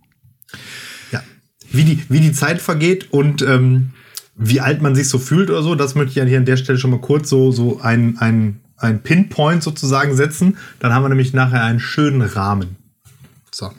Ja. 1.12 1.24
Wie 1.72 1.84
die, 1.86 2.04
wie 2.10 2.20
die 2.20 2.34
Zeit 2.34 2.62
vergeht 2.62 3.12
und 3.12 3.42
ähm, 3.42 3.94
wie 4.36 4.60
alt 4.60 4.82
man 4.82 4.96
sich 4.96 5.08
so 5.08 5.18
fühlt 5.18 5.50
oder 5.50 5.64
so, 5.64 5.76
das 5.76 5.96
möchte 5.96 6.10
ich 6.10 6.16
ja 6.18 6.26
hier 6.26 6.38
an 6.38 6.46
der 6.46 6.58
Stelle 6.58 6.78
schon 6.78 6.92
mal 6.92 7.00
kurz 7.00 7.30
so, 7.30 7.52
so 7.54 7.80
ein, 7.80 8.18
ein, 8.20 8.60
ein 8.76 9.02
Pinpoint 9.02 9.64
sozusagen 9.64 10.16
setzen. 10.18 10.58
Dann 10.80 10.94
haben 10.94 11.04
wir 11.04 11.10
nämlich 11.10 11.34
nachher 11.34 11.64
einen 11.64 11.80
schönen 11.80 12.22
Rahmen. 12.22 12.76
So. 13.52 13.72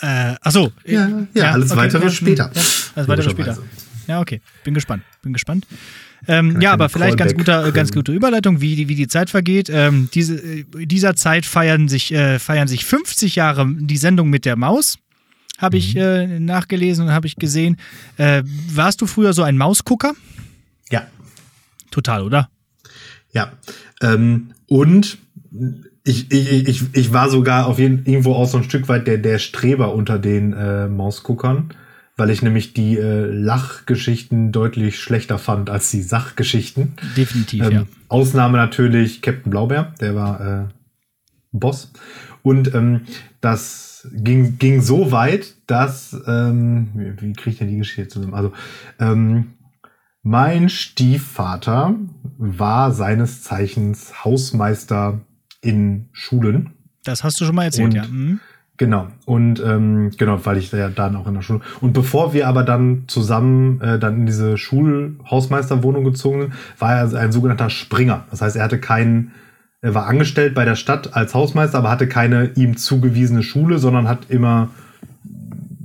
Äh, 0.00 0.34
achso. 0.40 0.72
Ja, 0.84 1.26
ja, 1.34 1.52
alles 1.52 1.74
weitere 1.76 2.10
später. 2.10 2.50
Ja, 2.54 2.62
alles 2.94 3.08
weitere 3.08 3.30
später. 3.30 3.58
Ja, 4.06 4.20
okay. 4.20 4.40
Bin 4.64 4.74
gespannt. 4.74 5.02
Bin 5.22 5.32
gespannt. 5.32 5.66
Ähm, 6.28 6.60
ja, 6.60 6.72
aber 6.72 6.88
vielleicht 6.88 7.18
ganz, 7.18 7.34
guter, 7.34 7.70
ganz 7.72 7.90
bringen? 7.90 8.00
gute 8.00 8.12
Überleitung, 8.12 8.60
wie 8.60 8.74
die, 8.76 8.88
wie 8.88 8.94
die 8.94 9.08
Zeit 9.08 9.30
vergeht. 9.30 9.68
Ähm, 9.70 10.08
diese, 10.14 10.36
äh, 10.36 10.64
dieser 10.86 11.14
Zeit 11.16 11.46
feiern 11.46 11.88
sich, 11.88 12.12
äh, 12.12 12.38
feiern 12.38 12.68
sich 12.68 12.84
50 12.84 13.36
Jahre 13.36 13.66
die 13.68 13.96
Sendung 13.96 14.30
mit 14.30 14.44
der 14.44 14.56
Maus. 14.56 14.98
Habe 15.58 15.76
ich 15.78 15.94
Mhm. 15.94 16.00
äh, 16.00 16.40
nachgelesen 16.40 17.06
und 17.06 17.12
habe 17.12 17.26
ich 17.26 17.36
gesehen. 17.36 17.76
Äh, 18.18 18.42
warst 18.72 19.00
du 19.00 19.06
früher 19.06 19.32
so 19.32 19.42
ein 19.42 19.56
Mausgucker? 19.56 20.12
Ja. 20.90 21.06
Total, 21.90 22.22
oder? 22.22 22.48
Ja. 23.32 23.52
Ähm, 24.02 24.52
und 24.66 25.18
ich, 26.04 26.30
ich, 26.30 26.68
ich, 26.68 26.82
ich 26.92 27.12
war 27.12 27.30
sogar 27.30 27.66
auf 27.66 27.78
jeden, 27.78 28.04
irgendwo 28.06 28.34
auch 28.34 28.48
so 28.48 28.58
ein 28.58 28.64
Stück 28.64 28.88
weit 28.88 29.06
der, 29.06 29.18
der 29.18 29.38
Streber 29.38 29.94
unter 29.94 30.18
den 30.18 30.52
äh, 30.52 30.88
Mausguckern, 30.88 31.70
weil 32.16 32.30
ich 32.30 32.42
nämlich 32.42 32.72
die 32.72 32.96
äh, 32.96 33.26
Lachgeschichten 33.26 34.52
deutlich 34.52 34.98
schlechter 34.98 35.38
fand 35.38 35.68
als 35.70 35.90
die 35.90 36.02
Sachgeschichten. 36.02 36.94
Definitiv, 37.16 37.64
Ähm, 37.64 37.72
ja. 37.72 37.82
Ausnahme 38.08 38.56
natürlich 38.56 39.22
Captain 39.22 39.50
Blaubeer, 39.50 39.94
der 40.00 40.14
war 40.14 40.40
äh, 40.40 40.68
Boss. 41.52 41.92
Und 42.42 42.74
ähm, 42.74 43.02
das 43.40 44.08
ging, 44.12 44.58
ging 44.58 44.80
so 44.80 45.10
weit, 45.12 45.54
dass, 45.66 46.16
ähm, 46.26 46.88
wie, 46.94 47.20
wie 47.20 47.32
kriege 47.32 47.50
ich 47.50 47.58
denn 47.58 47.68
die 47.68 47.76
Geschichte 47.78 48.08
zusammen? 48.08 48.34
Also, 48.34 48.52
ähm, 49.00 49.52
mein 50.22 50.68
Stiefvater 50.68 51.94
war 52.38 52.92
seines 52.92 53.42
Zeichens 53.42 54.24
Hausmeister 54.24 55.20
in 55.60 56.08
Schulen. 56.12 56.70
Das 57.04 57.22
hast 57.22 57.40
du 57.40 57.44
schon 57.44 57.54
mal 57.54 57.64
erzählt, 57.64 57.86
Und- 57.88 57.94
ja. 57.94 58.04
Mhm. 58.06 58.40
Genau. 58.78 59.06
Und 59.24 59.62
ähm, 59.64 60.10
genau, 60.18 60.44
weil 60.44 60.58
ich 60.58 60.70
da 60.70 60.76
ja 60.76 60.88
dann 60.88 61.16
auch 61.16 61.26
in 61.26 61.34
der 61.34 61.42
Schule. 61.42 61.60
Und 61.80 61.92
bevor 61.92 62.34
wir 62.34 62.46
aber 62.46 62.62
dann 62.62 63.04
zusammen 63.06 63.80
äh, 63.80 63.98
dann 63.98 64.20
in 64.20 64.26
diese 64.26 64.58
Schulhausmeisterwohnung 64.58 66.04
gezogen 66.04 66.42
sind, 66.42 66.52
war 66.78 66.94
er 66.94 67.18
ein 67.18 67.32
sogenannter 67.32 67.70
Springer. 67.70 68.24
Das 68.30 68.42
heißt, 68.42 68.56
er 68.56 68.64
hatte 68.64 68.78
keinen, 68.78 69.32
er 69.80 69.94
war 69.94 70.06
angestellt 70.06 70.54
bei 70.54 70.64
der 70.64 70.74
Stadt 70.74 71.16
als 71.16 71.34
Hausmeister, 71.34 71.78
aber 71.78 71.90
hatte 71.90 72.06
keine 72.06 72.50
ihm 72.54 72.76
zugewiesene 72.76 73.42
Schule, 73.42 73.78
sondern 73.78 74.08
hat 74.08 74.26
immer 74.28 74.68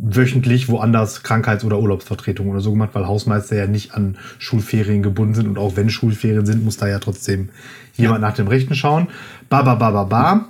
wöchentlich 0.04 0.68
woanders 0.68 1.24
Krankheits- 1.24 1.64
oder 1.64 1.80
Urlaubsvertretung 1.80 2.50
oder 2.50 2.60
so 2.60 2.72
gemacht, 2.72 2.90
weil 2.94 3.08
Hausmeister 3.08 3.56
ja 3.56 3.68
nicht 3.68 3.94
an 3.94 4.18
Schulferien 4.40 5.04
gebunden 5.04 5.36
sind 5.36 5.48
und 5.48 5.58
auch 5.58 5.78
wenn 5.78 5.90
Schulferien 5.90 6.46
sind, 6.46 6.66
muss 6.66 6.78
da 6.78 6.88
ja 6.88 7.00
trotzdem 7.00 7.50
jemand 7.94 8.22
nach 8.22 8.34
dem 8.34 8.48
Rechten 8.48 8.76
schauen. 8.76 9.08
Ba, 9.48 9.62
ba, 9.62 9.76
ba, 9.76 9.92
ba, 9.92 10.04
ba. 10.04 10.46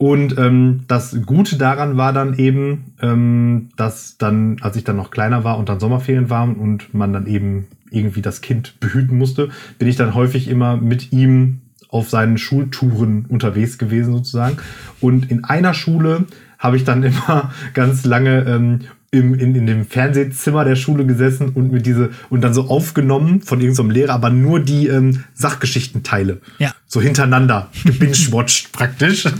Und 0.00 0.38
ähm, 0.38 0.84
das 0.88 1.14
Gute 1.26 1.58
daran 1.58 1.98
war 1.98 2.14
dann 2.14 2.38
eben, 2.38 2.94
ähm, 3.02 3.68
dass 3.76 4.16
dann, 4.16 4.56
als 4.62 4.76
ich 4.76 4.84
dann 4.84 4.96
noch 4.96 5.10
kleiner 5.10 5.44
war 5.44 5.58
und 5.58 5.68
dann 5.68 5.78
Sommerferien 5.78 6.30
waren 6.30 6.54
und 6.54 6.94
man 6.94 7.12
dann 7.12 7.26
eben 7.26 7.66
irgendwie 7.90 8.22
das 8.22 8.40
Kind 8.40 8.80
behüten 8.80 9.18
musste, 9.18 9.50
bin 9.78 9.88
ich 9.88 9.96
dann 9.96 10.14
häufig 10.14 10.48
immer 10.48 10.78
mit 10.78 11.12
ihm 11.12 11.60
auf 11.90 12.08
seinen 12.08 12.38
Schultouren 12.38 13.26
unterwegs 13.26 13.76
gewesen 13.76 14.14
sozusagen. 14.14 14.56
Und 15.02 15.30
in 15.30 15.44
einer 15.44 15.74
Schule 15.74 16.24
habe 16.58 16.78
ich 16.78 16.84
dann 16.84 17.02
immer 17.02 17.52
ganz 17.74 18.06
lange 18.06 18.44
ähm, 18.46 18.80
im, 19.10 19.34
in, 19.34 19.54
in 19.54 19.66
dem 19.66 19.84
Fernsehzimmer 19.84 20.64
der 20.64 20.76
Schule 20.76 21.04
gesessen 21.04 21.50
und 21.50 21.72
mit 21.72 21.84
diese 21.84 22.08
und 22.30 22.40
dann 22.40 22.54
so 22.54 22.68
aufgenommen 22.68 23.42
von 23.42 23.60
irgendeinem 23.60 23.90
Lehrer, 23.90 24.14
aber 24.14 24.30
nur 24.30 24.60
die 24.60 24.86
ähm, 24.86 25.24
Sachgeschichtenteile. 25.34 26.40
Ja. 26.58 26.72
So 26.86 27.02
hintereinander 27.02 27.68
gebingewatcht 27.84 28.72
praktisch. 28.72 29.28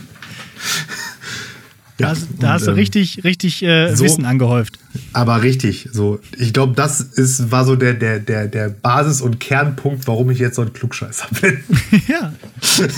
Da, 1.99 2.09
hast- 2.11 2.29
da 2.39 2.47
und, 2.49 2.53
hast 2.55 2.67
du 2.67 2.71
ähm, 2.71 2.77
richtig, 2.77 3.25
richtig 3.25 3.63
äh, 3.63 3.95
so- 3.95 4.05
Wissen 4.05 4.25
angehäuft. 4.25 4.79
Aber 5.13 5.43
richtig, 5.43 5.89
so. 5.93 6.19
Ich 6.39 6.53
glaube, 6.53 6.73
das 6.75 7.01
ist, 7.01 7.51
war 7.51 7.65
so 7.67 7.77
der, 7.77 7.93
der, 7.95 8.19
der, 8.21 8.47
der 8.49 8.69
Basis- 8.71 9.21
und 9.21 9.39
Kernpunkt, 9.39 10.07
warum 10.07 10.31
ich 10.31 10.39
jetzt 10.39 10.57
so 10.57 10.63
ein 10.63 10.73
Klugscheißer 10.73 11.27
bin. 11.43 11.59
ja, 12.09 12.33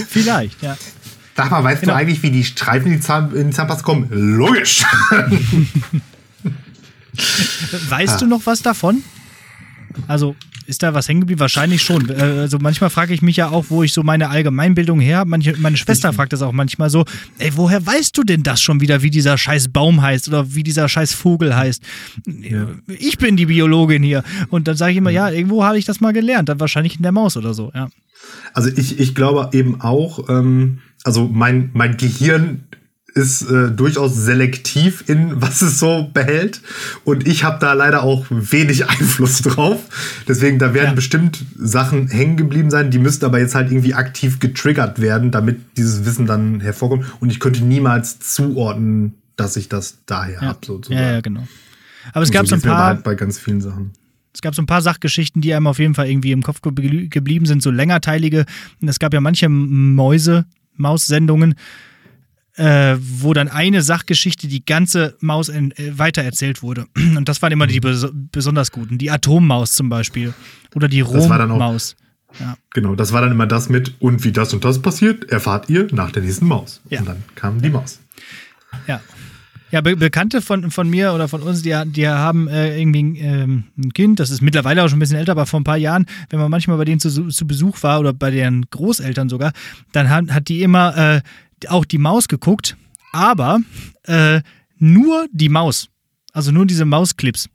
vielleicht, 0.08 0.62
ja. 0.62 0.76
Sag 1.36 1.50
mal, 1.50 1.64
weißt 1.64 1.80
Genau. 1.80 1.94
du 1.94 1.98
eigentlich, 1.98 2.22
wie 2.22 2.30
die 2.30 2.44
Streifen 2.44 2.88
in 2.92 2.98
die, 2.98 3.00
Zahn, 3.00 3.34
in 3.34 3.48
die 3.50 3.56
Zahnpasta 3.56 3.82
kommen? 3.82 4.06
Logisch. 4.10 4.84
Weißt 7.88 8.14
Ah. 8.14 8.18
du 8.18 8.26
noch 8.26 8.46
was 8.46 8.62
davon? 8.62 9.02
Also, 10.08 10.36
ist 10.66 10.82
da 10.82 10.94
was 10.94 11.08
hängen 11.08 11.20
geblieben? 11.20 11.40
Wahrscheinlich 11.40 11.82
schon. 11.82 12.08
Äh, 12.08 12.14
Also 12.42 12.58
manchmal 12.60 12.90
frage 12.90 13.14
ich 13.14 13.22
mich 13.22 13.36
ja 13.36 13.48
auch, 13.50 13.66
wo 13.68 13.82
ich 13.82 13.92
so 13.92 14.02
meine 14.02 14.28
Allgemeinbildung 14.28 15.00
her 15.00 15.18
habe. 15.18 15.30
Manche, 15.30 15.54
meine 15.58 15.76
Schwester 15.76 16.12
fragt 16.12 16.32
das 16.32 16.42
auch 16.42 16.52
manchmal 16.52 16.90
so, 16.90 17.04
ey, 17.38 17.50
woher 17.56 17.84
weißt 17.84 18.16
du 18.16 18.22
denn 18.22 18.42
das 18.42 18.62
schon 18.62 18.80
wieder, 18.80 19.02
wie 19.02 19.10
dieser 19.10 19.38
scheiß 19.38 19.68
Baum 19.68 20.02
heißt 20.02 20.28
oder 20.28 20.54
wie 20.54 20.62
dieser 20.62 20.88
scheiß 20.88 21.12
Vogel 21.14 21.54
heißt? 21.56 21.82
Ich 22.86 23.18
bin 23.18 23.36
die 23.36 23.46
Biologin 23.46 24.02
hier. 24.02 24.22
Und 24.50 24.68
dann 24.68 24.76
sage 24.76 24.92
ich 24.92 24.98
immer, 24.98 25.10
ja, 25.10 25.30
irgendwo 25.30 25.64
habe 25.64 25.78
ich 25.78 25.84
das 25.84 26.00
mal 26.00 26.12
gelernt. 26.12 26.48
Dann 26.48 26.60
wahrscheinlich 26.60 26.96
in 26.96 27.02
der 27.02 27.12
Maus 27.12 27.36
oder 27.36 27.54
so, 27.54 27.72
ja. 27.74 27.88
Also 28.54 28.70
ich, 28.74 29.00
ich 29.00 29.14
glaube 29.14 29.50
eben 29.56 29.80
auch, 29.80 30.28
ähm, 30.28 30.78
also 31.04 31.28
mein, 31.32 31.70
mein 31.72 31.96
Gehirn 31.96 32.64
ist 33.14 33.42
äh, 33.42 33.70
durchaus 33.70 34.16
selektiv 34.16 35.04
in 35.06 35.40
was 35.42 35.60
es 35.62 35.78
so 35.78 36.10
behält 36.14 36.60
und 37.04 37.26
ich 37.28 37.44
habe 37.44 37.58
da 37.60 37.72
leider 37.74 38.02
auch 38.02 38.26
wenig 38.30 38.88
Einfluss 38.88 39.42
drauf. 39.42 39.80
Deswegen 40.26 40.58
da 40.58 40.72
werden 40.74 40.88
Ja. 40.88 40.94
bestimmt 40.94 41.44
Sachen 41.56 42.08
hängen 42.08 42.36
geblieben 42.36 42.70
sein, 42.70 42.90
die 42.90 42.98
müssten 42.98 43.24
aber 43.24 43.38
jetzt 43.38 43.54
halt 43.54 43.70
irgendwie 43.70 43.94
aktiv 43.94 44.38
getriggert 44.40 45.00
werden, 45.00 45.30
damit 45.30 45.60
dieses 45.76 46.04
Wissen 46.06 46.26
dann 46.26 46.60
hervorkommt 46.60 47.04
und 47.20 47.30
ich 47.30 47.38
könnte 47.40 47.62
niemals 47.64 48.18
zuordnen, 48.20 49.14
dass 49.36 49.56
ich 49.56 49.68
das 49.68 49.98
daher 50.06 50.34
Ja. 50.42 50.48
habe 50.48 50.58
sozusagen. 50.64 51.00
ja, 51.00 51.12
ja, 51.12 51.20
genau. 51.20 51.46
Aber 52.12 52.22
es 52.22 52.30
Und 52.30 52.34
gab 52.34 52.46
so 52.46 52.54
ein 52.56 52.62
paar, 52.62 52.86
halt 52.86 53.04
bei 53.04 53.14
ganz 53.14 53.38
vielen 53.38 53.60
Sachen. 53.60 53.92
Es 54.34 54.40
gab 54.40 54.54
so 54.54 54.62
ein 54.62 54.66
paar 54.66 54.80
Sachgeschichten, 54.82 55.42
die 55.42 55.52
einem 55.54 55.66
auf 55.66 55.78
jeden 55.78 55.94
Fall 55.94 56.08
irgendwie 56.08 56.32
im 56.32 56.42
Kopf 56.42 56.60
geblie- 56.62 57.08
geblieben 57.10 57.44
sind, 57.46 57.62
so 57.62 57.70
längerteilige. 57.70 58.46
Es 58.80 58.98
gab 58.98 59.12
ja 59.12 59.20
manche 59.20 59.48
Mäuse, 59.50 60.46
Maussendungen, 60.76 61.54
äh, 62.56 62.96
wo 62.98 63.32
dann 63.32 63.48
eine 63.48 63.82
Sachgeschichte 63.82 64.46
die 64.46 64.64
ganze 64.64 65.16
Maus 65.20 65.48
in, 65.48 65.72
äh, 65.72 65.98
weitererzählt 65.98 66.62
wurde. 66.62 66.86
Und 67.16 67.28
das 67.28 67.42
waren 67.42 67.52
immer 67.52 67.66
die 67.66 67.80
bes 67.80 68.06
besonders 68.12 68.72
guten. 68.72 68.98
Die 68.98 69.10
Atommaus 69.10 69.72
zum 69.72 69.88
Beispiel. 69.88 70.34
Oder 70.74 70.88
die 70.88 71.00
Rommaus. 71.00 71.96
Ja. 72.40 72.56
Genau, 72.72 72.94
das 72.94 73.12
war 73.12 73.20
dann 73.20 73.32
immer 73.32 73.46
das 73.46 73.68
mit, 73.68 73.94
und 74.00 74.24
wie 74.24 74.32
das 74.32 74.54
und 74.54 74.64
das 74.64 74.80
passiert, 74.80 75.30
erfahrt 75.30 75.68
ihr 75.68 75.88
nach 75.92 76.12
der 76.12 76.22
nächsten 76.22 76.46
Maus. 76.46 76.80
Ja. 76.88 77.00
Und 77.00 77.08
dann 77.08 77.22
kam 77.34 77.60
die 77.60 77.68
Maus. 77.68 78.00
Ja. 78.86 79.00
Ja, 79.70 79.80
Be 79.80 79.96
Bekannte 79.96 80.42
von, 80.42 80.70
von 80.70 80.88
mir 80.88 81.14
oder 81.14 81.28
von 81.28 81.40
uns, 81.40 81.62
die, 81.62 81.74
die 81.86 82.06
haben 82.06 82.46
äh, 82.46 82.78
irgendwie 82.78 83.02
ein, 83.02 83.16
ähm, 83.16 83.64
ein 83.78 83.92
Kind, 83.94 84.20
das 84.20 84.28
ist 84.28 84.42
mittlerweile 84.42 84.84
auch 84.84 84.88
schon 84.88 84.98
ein 84.98 85.00
bisschen 85.00 85.16
älter, 85.16 85.32
aber 85.32 85.46
vor 85.46 85.60
ein 85.60 85.64
paar 85.64 85.78
Jahren, 85.78 86.04
wenn 86.28 86.38
man 86.38 86.50
manchmal 86.50 86.76
bei 86.76 86.84
denen 86.84 87.00
zu, 87.00 87.28
zu 87.28 87.46
Besuch 87.46 87.82
war 87.82 87.98
oder 88.00 88.12
bei 88.12 88.30
deren 88.30 88.66
Großeltern 88.68 89.30
sogar, 89.30 89.52
dann 89.92 90.10
hat, 90.10 90.30
hat 90.30 90.48
die 90.48 90.62
immer 90.62 90.96
äh, 90.98 91.20
auch 91.70 91.84
die 91.84 91.98
Maus 91.98 92.28
geguckt, 92.28 92.76
aber 93.12 93.60
äh, 94.04 94.40
nur 94.78 95.26
die 95.32 95.48
Maus. 95.48 95.88
Also 96.32 96.50
nur 96.50 96.66
diese 96.66 96.84
Mausclips. 96.84 97.48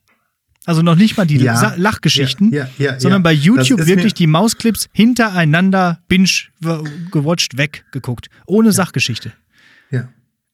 Also 0.66 0.82
noch 0.82 0.96
nicht 0.96 1.16
mal 1.16 1.26
die 1.26 1.38
Ja. 1.38 1.76
Lachgeschichten, 1.78 2.52
Ja, 2.52 2.70
ja, 2.78 3.00
sondern 3.00 3.24
bei 3.24 3.32
YouTube 3.32 3.86
wirklich 3.86 4.14
die 4.14 4.28
Mausclips 4.28 4.90
hintereinander 4.92 6.02
binge 6.10 6.30
gewatcht 7.10 7.58
weggeguckt. 7.58 8.28
Ohne 8.46 8.74
Sachgeschichte. 8.74 9.32
Ja. 9.92 10.10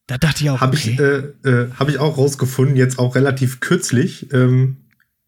Da 0.06 0.18
dachte 0.18 0.44
ich 0.44 0.50
auch, 0.50 0.60
Habe 0.60 0.76
okay. 0.76 0.90
ich, 0.92 1.00
äh, 1.00 1.50
äh, 1.50 1.70
hab 1.78 1.88
ich 1.88 1.98
auch 1.98 2.16
rausgefunden, 2.16 2.76
jetzt 2.76 2.98
auch 2.98 3.16
relativ 3.16 3.58
kürzlich. 3.58 4.32
Ähm, 4.32 4.76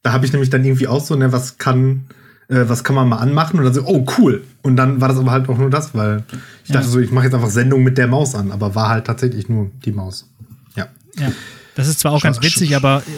da 0.02 0.12
habe 0.12 0.24
ich 0.24 0.32
nämlich 0.32 0.50
dann 0.50 0.64
irgendwie 0.64 0.86
auch 0.86 1.04
so, 1.04 1.16
ne, 1.16 1.32
was 1.32 1.58
kann, 1.58 2.06
äh, 2.48 2.64
was 2.68 2.84
kann 2.84 2.94
man 2.96 3.08
mal 3.08 3.16
anmachen? 3.18 3.58
Und 3.58 3.64
dann 3.64 3.74
so, 3.74 3.84
oh, 3.86 4.04
cool. 4.18 4.44
Und 4.62 4.76
dann 4.76 5.00
war 5.00 5.08
das 5.08 5.18
aber 5.18 5.30
halt 5.32 5.48
auch 5.48 5.58
nur 5.58 5.70
das, 5.70 5.94
weil 5.94 6.24
ich 6.64 6.72
dachte 6.72 6.88
so, 6.88 6.98
ich 7.00 7.10
mache 7.12 7.24
jetzt 7.26 7.34
einfach 7.34 7.50
Sendung 7.50 7.82
mit 7.82 7.98
der 7.98 8.06
Maus 8.08 8.34
an, 8.34 8.50
aber 8.52 8.74
war 8.74 8.88
halt 8.88 9.06
tatsächlich 9.06 9.48
nur 9.48 9.70
die 9.84 9.92
Maus. 9.92 10.28
Ja. 10.76 10.86
Ja. 11.18 11.32
Das 11.74 11.88
ist 11.88 12.00
zwar 12.00 12.12
auch 12.12 12.22
ganz 12.22 12.40
witzig, 12.42 12.70
sch- 12.72 12.76
aber 12.76 13.02
äh, 13.06 13.10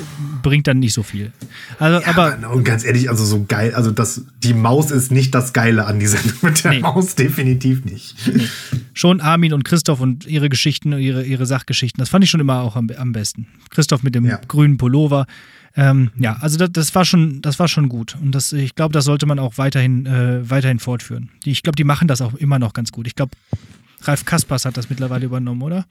bringt 0.42 0.66
dann 0.66 0.80
nicht 0.80 0.92
so 0.92 1.04
viel. 1.04 1.30
Also, 1.78 2.00
Ja, 2.00 2.08
aber 2.08 2.32
aber, 2.34 2.50
und 2.52 2.64
ganz 2.64 2.84
ehrlich, 2.84 3.08
also 3.08 3.24
so 3.24 3.44
geil, 3.46 3.72
also 3.72 3.92
das, 3.92 4.22
die 4.42 4.52
Maus 4.52 4.90
ist 4.90 5.12
nicht 5.12 5.32
das 5.32 5.52
Geile 5.52 5.86
an 5.86 6.00
die 6.00 6.08
Sendung 6.08 6.32
mit 6.42 6.64
der 6.64 6.72
Nee. 6.72 6.80
Maus, 6.80 7.14
definitiv 7.14 7.84
nicht. 7.84 8.16
schon 8.94 9.20
Armin 9.20 9.52
und 9.52 9.64
Christoph 9.64 10.00
und 10.00 10.26
ihre 10.26 10.48
Geschichten, 10.48 10.92
ihre, 10.98 11.22
ihre 11.24 11.46
Sachgeschichten, 11.46 12.00
das 12.00 12.08
fand 12.08 12.24
ich 12.24 12.30
schon 12.30 12.40
immer 12.40 12.62
auch 12.62 12.74
am, 12.74 12.90
am 12.98 13.12
besten. 13.12 13.46
Christoph 13.70 14.02
mit 14.02 14.16
dem 14.16 14.24
Ja. 14.26 14.40
grünen 14.48 14.76
Pullover. 14.76 15.26
Ähm, 15.78 16.10
ja, 16.18 16.36
also 16.40 16.58
das, 16.58 16.72
das 16.72 16.94
war 16.96 17.04
schon, 17.04 17.40
das 17.40 17.60
war 17.60 17.68
schon 17.68 17.88
gut. 17.88 18.16
Und 18.20 18.32
das, 18.34 18.52
ich 18.52 18.74
glaube, 18.74 18.92
das 18.92 19.04
sollte 19.04 19.26
man 19.26 19.38
auch 19.38 19.58
weiterhin, 19.58 20.06
äh, 20.06 20.50
weiterhin 20.50 20.80
fortführen. 20.80 21.30
Die, 21.44 21.52
ich 21.52 21.62
glaube, 21.62 21.76
die 21.76 21.84
machen 21.84 22.08
das 22.08 22.20
auch 22.20 22.34
immer 22.34 22.58
noch 22.58 22.72
ganz 22.72 22.90
gut. 22.90 23.06
Ich 23.06 23.14
glaube, 23.14 23.30
Ralf 24.02 24.24
Kaspers 24.24 24.64
hat 24.64 24.76
das 24.76 24.90
mittlerweile 24.90 25.24
übernommen, 25.26 25.62
oder? 25.62 25.86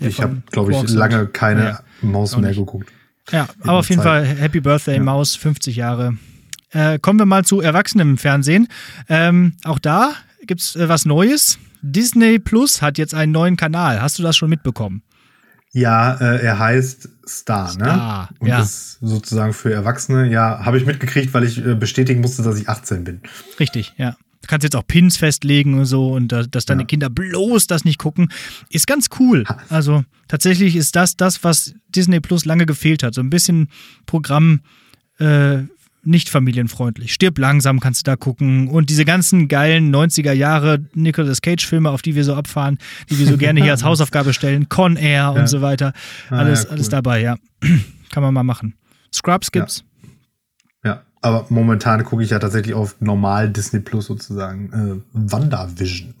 Der 0.00 0.08
ich 0.08 0.20
habe, 0.22 0.42
glaube 0.50 0.72
ich, 0.72 0.88
lange 0.90 1.26
keine 1.26 1.64
Ja. 1.64 1.80
Maus 2.00 2.36
mehr 2.38 2.54
geguckt. 2.54 2.90
Ja, 3.30 3.48
aber 3.60 3.74
auf 3.74 3.90
jeden 3.90 4.02
Zeit. 4.02 4.26
Fall 4.26 4.36
Happy 4.36 4.60
Birthday 4.60 4.96
Ja. 4.96 5.02
Maus, 5.02 5.36
50 5.36 5.76
Jahre. 5.76 6.16
Äh, 6.70 6.98
kommen 6.98 7.18
wir 7.18 7.26
mal 7.26 7.44
zu 7.44 7.60
Erwachsenen 7.60 8.12
im 8.12 8.18
Fernsehen. 8.18 8.66
Ähm, 9.10 9.52
auch 9.64 9.78
da 9.78 10.14
gibt 10.46 10.62
es 10.62 10.74
äh, 10.74 10.88
was 10.88 11.04
Neues. 11.04 11.58
Disney 11.82 12.38
Plus 12.38 12.80
hat 12.80 12.96
jetzt 12.96 13.14
einen 13.14 13.32
neuen 13.32 13.56
Kanal. 13.58 14.00
Hast 14.00 14.18
du 14.18 14.22
das 14.22 14.36
schon 14.38 14.48
mitbekommen? 14.48 15.02
Ja, 15.72 16.14
äh, 16.14 16.44
er 16.44 16.58
heißt 16.58 17.08
Star, 17.26 17.68
Star, 17.68 18.28
ne? 18.28 18.36
Und 18.40 18.48
ja. 18.48 18.60
ist 18.60 18.98
sozusagen 19.00 19.54
für 19.54 19.72
Erwachsene. 19.72 20.30
Ja, 20.30 20.64
habe 20.64 20.76
ich 20.76 20.84
mitgekriegt, 20.84 21.32
weil 21.32 21.44
ich 21.44 21.64
äh, 21.64 21.74
bestätigen 21.74 22.20
musste, 22.20 22.42
dass 22.42 22.58
ich 22.58 22.68
18 22.68 23.04
bin. 23.04 23.20
Richtig, 23.58 23.94
ja. 23.96 24.16
Du 24.42 24.48
kannst 24.48 24.64
jetzt 24.64 24.74
auch 24.74 24.86
Pins 24.86 25.16
festlegen 25.16 25.78
und 25.78 25.84
so 25.86 26.12
und 26.12 26.28
da, 26.28 26.42
dass 26.42 26.66
deine 26.66 26.82
Ja. 26.82 26.86
Kinder 26.86 27.08
bloß 27.08 27.68
das 27.68 27.84
nicht 27.84 27.98
gucken. 27.98 28.30
Ist 28.70 28.88
ganz 28.88 29.08
cool. 29.20 29.44
Also 29.68 30.04
tatsächlich 30.26 30.74
ist 30.74 30.96
das 30.96 31.16
das, 31.16 31.44
was 31.44 31.74
Disney 31.88 32.18
Plus 32.20 32.44
lange 32.44 32.66
gefehlt 32.66 33.04
hat. 33.04 33.14
So 33.14 33.20
ein 33.20 33.30
bisschen 33.30 33.68
Programm 34.04 34.60
äh, 35.20 35.58
nicht 36.04 36.28
familienfreundlich. 36.28 37.12
Stirb 37.14 37.38
langsam 37.38 37.78
kannst 37.80 38.00
du 38.06 38.10
da 38.10 38.16
gucken 38.16 38.68
und 38.68 38.90
diese 38.90 39.04
ganzen 39.04 39.46
geilen 39.48 39.94
90er 39.94 40.32
Jahre 40.32 40.80
Nicolas 40.94 41.40
Cage 41.42 41.64
Filme, 41.64 41.90
auf 41.90 42.02
die 42.02 42.14
wir 42.14 42.24
so 42.24 42.34
abfahren, 42.34 42.78
die 43.10 43.18
wir 43.18 43.26
so 43.26 43.36
gerne 43.36 43.62
hier 43.62 43.70
als 43.72 43.84
Hausaufgabe 43.84 44.32
stellen, 44.32 44.68
Con 44.68 44.96
Air 44.96 45.12
Ja. 45.12 45.28
und 45.30 45.48
so 45.48 45.60
weiter. 45.62 45.92
Ah, 46.30 46.38
Alles, 46.38 46.62
ja, 46.62 46.68
cool. 46.68 46.72
alles 46.74 46.88
dabei, 46.88 47.20
ja. 47.22 47.36
Kann 48.10 48.22
man 48.22 48.34
mal 48.34 48.42
machen. 48.42 48.74
Scrubs 49.14 49.52
gibt's. 49.52 49.84
Ja, 50.84 51.02
aber 51.20 51.46
momentan 51.50 52.02
gucke 52.04 52.24
ich 52.24 52.30
ja 52.30 52.38
tatsächlich 52.40 52.74
auf 52.74 52.96
normal 53.00 53.48
Disney 53.50 53.78
Plus 53.80 54.06
sozusagen. 54.06 54.72
Äh, 54.72 55.00
WandaVision. 55.12 56.14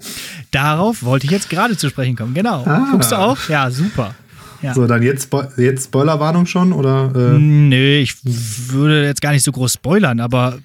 Darauf 0.52 1.02
wollte 1.02 1.26
ich 1.26 1.32
jetzt 1.32 1.50
gerade 1.50 1.76
zu 1.76 1.88
sprechen 1.88 2.14
kommen. 2.16 2.34
Genau. 2.34 2.64
Ah. 2.64 2.86
Guckst 2.92 3.10
du 3.12 3.16
auch? 3.16 3.48
Ja, 3.48 3.70
super. 3.70 4.14
Ja. 4.62 4.74
So, 4.74 4.86
dann 4.86 5.02
jetzt, 5.02 5.28
jetzt 5.56 5.86
Spoilerwarnung 5.86 6.46
schon? 6.46 6.72
Oder? 6.72 7.12
Äh, 7.14 7.38
Nö, 7.38 7.98
ich 7.98 8.14
würde 8.24 9.04
jetzt 9.04 9.20
gar 9.20 9.32
nicht 9.32 9.42
so 9.44 9.52
groß 9.52 9.74
spoilern, 9.74 10.20
aber 10.20 10.58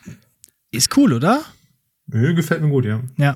ist 0.72 0.96
cool, 0.98 1.13
oder? 1.13 1.42
nö, 2.10 2.34
gefällt 2.34 2.62
mir 2.62 2.70
gut, 2.70 2.86
ja. 2.86 3.01
Ja. 3.18 3.36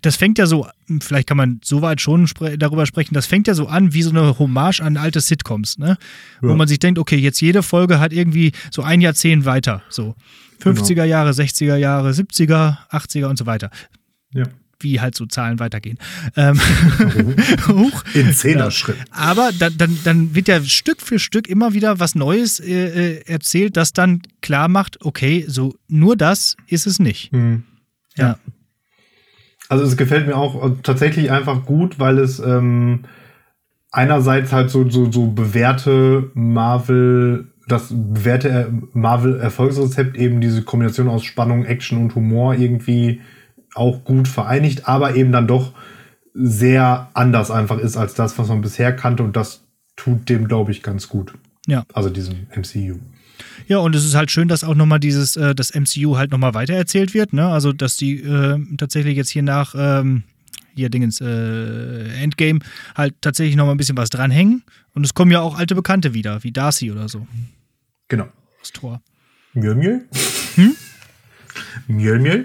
Das 0.00 0.16
fängt 0.16 0.38
ja 0.38 0.46
so, 0.46 0.66
vielleicht 1.00 1.28
kann 1.28 1.36
man 1.36 1.60
soweit 1.62 2.00
schon 2.00 2.26
spre 2.26 2.56
darüber 2.56 2.86
sprechen, 2.86 3.12
das 3.14 3.26
fängt 3.26 3.46
ja 3.46 3.52
so 3.54 3.66
an 3.66 3.92
wie 3.92 4.02
so 4.02 4.08
eine 4.08 4.38
Hommage 4.38 4.80
an 4.80 4.96
alte 4.96 5.20
Sitcoms, 5.20 5.76
ne? 5.76 5.98
Wo 6.40 6.48
Ja. 6.48 6.54
man 6.54 6.66
sich 6.66 6.78
denkt, 6.78 6.98
okay, 6.98 7.16
jetzt 7.16 7.42
jede 7.42 7.62
Folge 7.62 8.00
hat 8.00 8.14
irgendwie 8.14 8.52
so 8.70 8.80
ein 8.82 9.02
Jahrzehnt 9.02 9.44
weiter. 9.44 9.82
So 9.90 10.14
50er 10.62 11.04
Jahre, 11.04 11.32
60er 11.32 11.76
Jahre, 11.76 12.10
70er, 12.12 12.78
80er 12.90 13.26
und 13.26 13.36
so 13.38 13.44
weiter. 13.44 13.70
ja. 14.32 14.44
Wie 14.80 15.00
halt 15.00 15.14
so 15.14 15.26
Zahlen 15.26 15.58
weitergehen. 15.58 15.98
Ähm, 16.36 16.60
Huch. 17.68 18.04
In 18.14 18.32
Zehner-Schritt. 18.32 18.96
Aber 19.10 19.50
dann, 19.58 19.76
dann, 19.78 19.98
dann 20.04 20.34
wird 20.34 20.48
ja 20.48 20.62
Stück 20.62 21.00
für 21.00 21.18
Stück 21.18 21.48
immer 21.48 21.72
wieder 21.72 21.98
was 21.98 22.14
Neues 22.14 22.60
äh, 22.60 23.18
äh, 23.18 23.22
erzählt, 23.26 23.76
das 23.76 23.92
dann 23.92 24.22
klar 24.42 24.68
macht, 24.68 25.04
okay, 25.04 25.44
so 25.48 25.74
nur 25.88 26.16
das 26.16 26.56
ist 26.66 26.86
es 26.86 26.98
nicht. 26.98 27.32
Hm. 27.32 27.64
Ja. 28.16 28.38
Also 29.68 29.84
es 29.84 29.96
gefällt 29.96 30.26
mir 30.26 30.36
auch 30.36 30.64
äh, 30.64 30.74
tatsächlich 30.82 31.30
einfach 31.30 31.64
gut, 31.64 31.98
weil 31.98 32.18
es 32.18 32.38
ähm, 32.38 33.04
einerseits 33.90 34.52
halt 34.52 34.70
so, 34.70 34.88
so, 34.88 35.10
so 35.10 35.28
bewährte 35.28 36.30
Marvel, 36.34 37.48
das 37.66 37.88
bewährte 37.90 38.48
äh, 38.48 38.66
Marvel-Erfolgsrezept 38.92 40.16
eben 40.16 40.40
diese 40.40 40.62
Kombination 40.62 41.08
aus 41.08 41.24
Spannung, 41.24 41.64
Action 41.64 41.98
und 41.98 42.14
Humor 42.14 42.54
irgendwie 42.54 43.20
auch 43.76 44.04
gut 44.04 44.28
vereinigt, 44.28 44.88
aber 44.88 45.14
eben 45.14 45.32
dann 45.32 45.46
doch 45.46 45.72
sehr 46.34 47.10
anders 47.14 47.50
einfach 47.50 47.78
ist 47.78 47.96
als 47.96 48.14
das, 48.14 48.38
was 48.38 48.48
man 48.48 48.60
bisher 48.60 48.94
kannte 48.94 49.22
und 49.22 49.36
das 49.36 49.62
tut 49.96 50.28
dem, 50.28 50.48
glaube 50.48 50.72
ich, 50.72 50.82
ganz 50.82 51.08
gut. 51.08 51.34
Ja. 51.66 51.84
Also 51.92 52.10
diesem 52.10 52.46
MCU. 52.54 52.98
Ja, 53.66 53.78
und 53.78 53.94
es 53.94 54.04
ist 54.04 54.14
halt 54.14 54.30
schön, 54.30 54.48
dass 54.48 54.64
auch 54.64 54.74
nochmal 54.74 55.00
dieses, 55.00 55.36
äh, 55.36 55.54
das 55.54 55.74
MCU 55.74 56.16
halt 56.16 56.30
nochmal 56.30 56.54
weitererzählt 56.54 57.14
wird, 57.14 57.32
ne? 57.32 57.48
Also, 57.48 57.72
dass 57.72 57.96
die 57.96 58.20
äh, 58.20 58.58
tatsächlich 58.76 59.16
jetzt 59.16 59.30
hier 59.30 59.42
nach, 59.42 59.74
ähm, 59.76 60.22
hier 60.74 60.90
Dingens, 60.90 61.20
äh, 61.20 62.22
Endgame 62.22 62.60
halt 62.94 63.14
tatsächlich 63.20 63.56
nochmal 63.56 63.74
ein 63.74 63.78
bisschen 63.78 63.96
was 63.96 64.10
dranhängen. 64.10 64.62
Und 64.94 65.04
es 65.04 65.14
kommen 65.14 65.32
ja 65.32 65.40
auch 65.40 65.58
alte 65.58 65.74
Bekannte 65.74 66.14
wieder, 66.14 66.44
wie 66.44 66.52
Darcy 66.52 66.92
oder 66.92 67.08
so. 67.08 67.26
Genau. 68.08 68.28
Das 68.60 68.72
Tor. 68.72 69.02
Mjölnir? 69.54 70.02
Hm? 70.54 70.76
Mjölnir? 71.88 72.44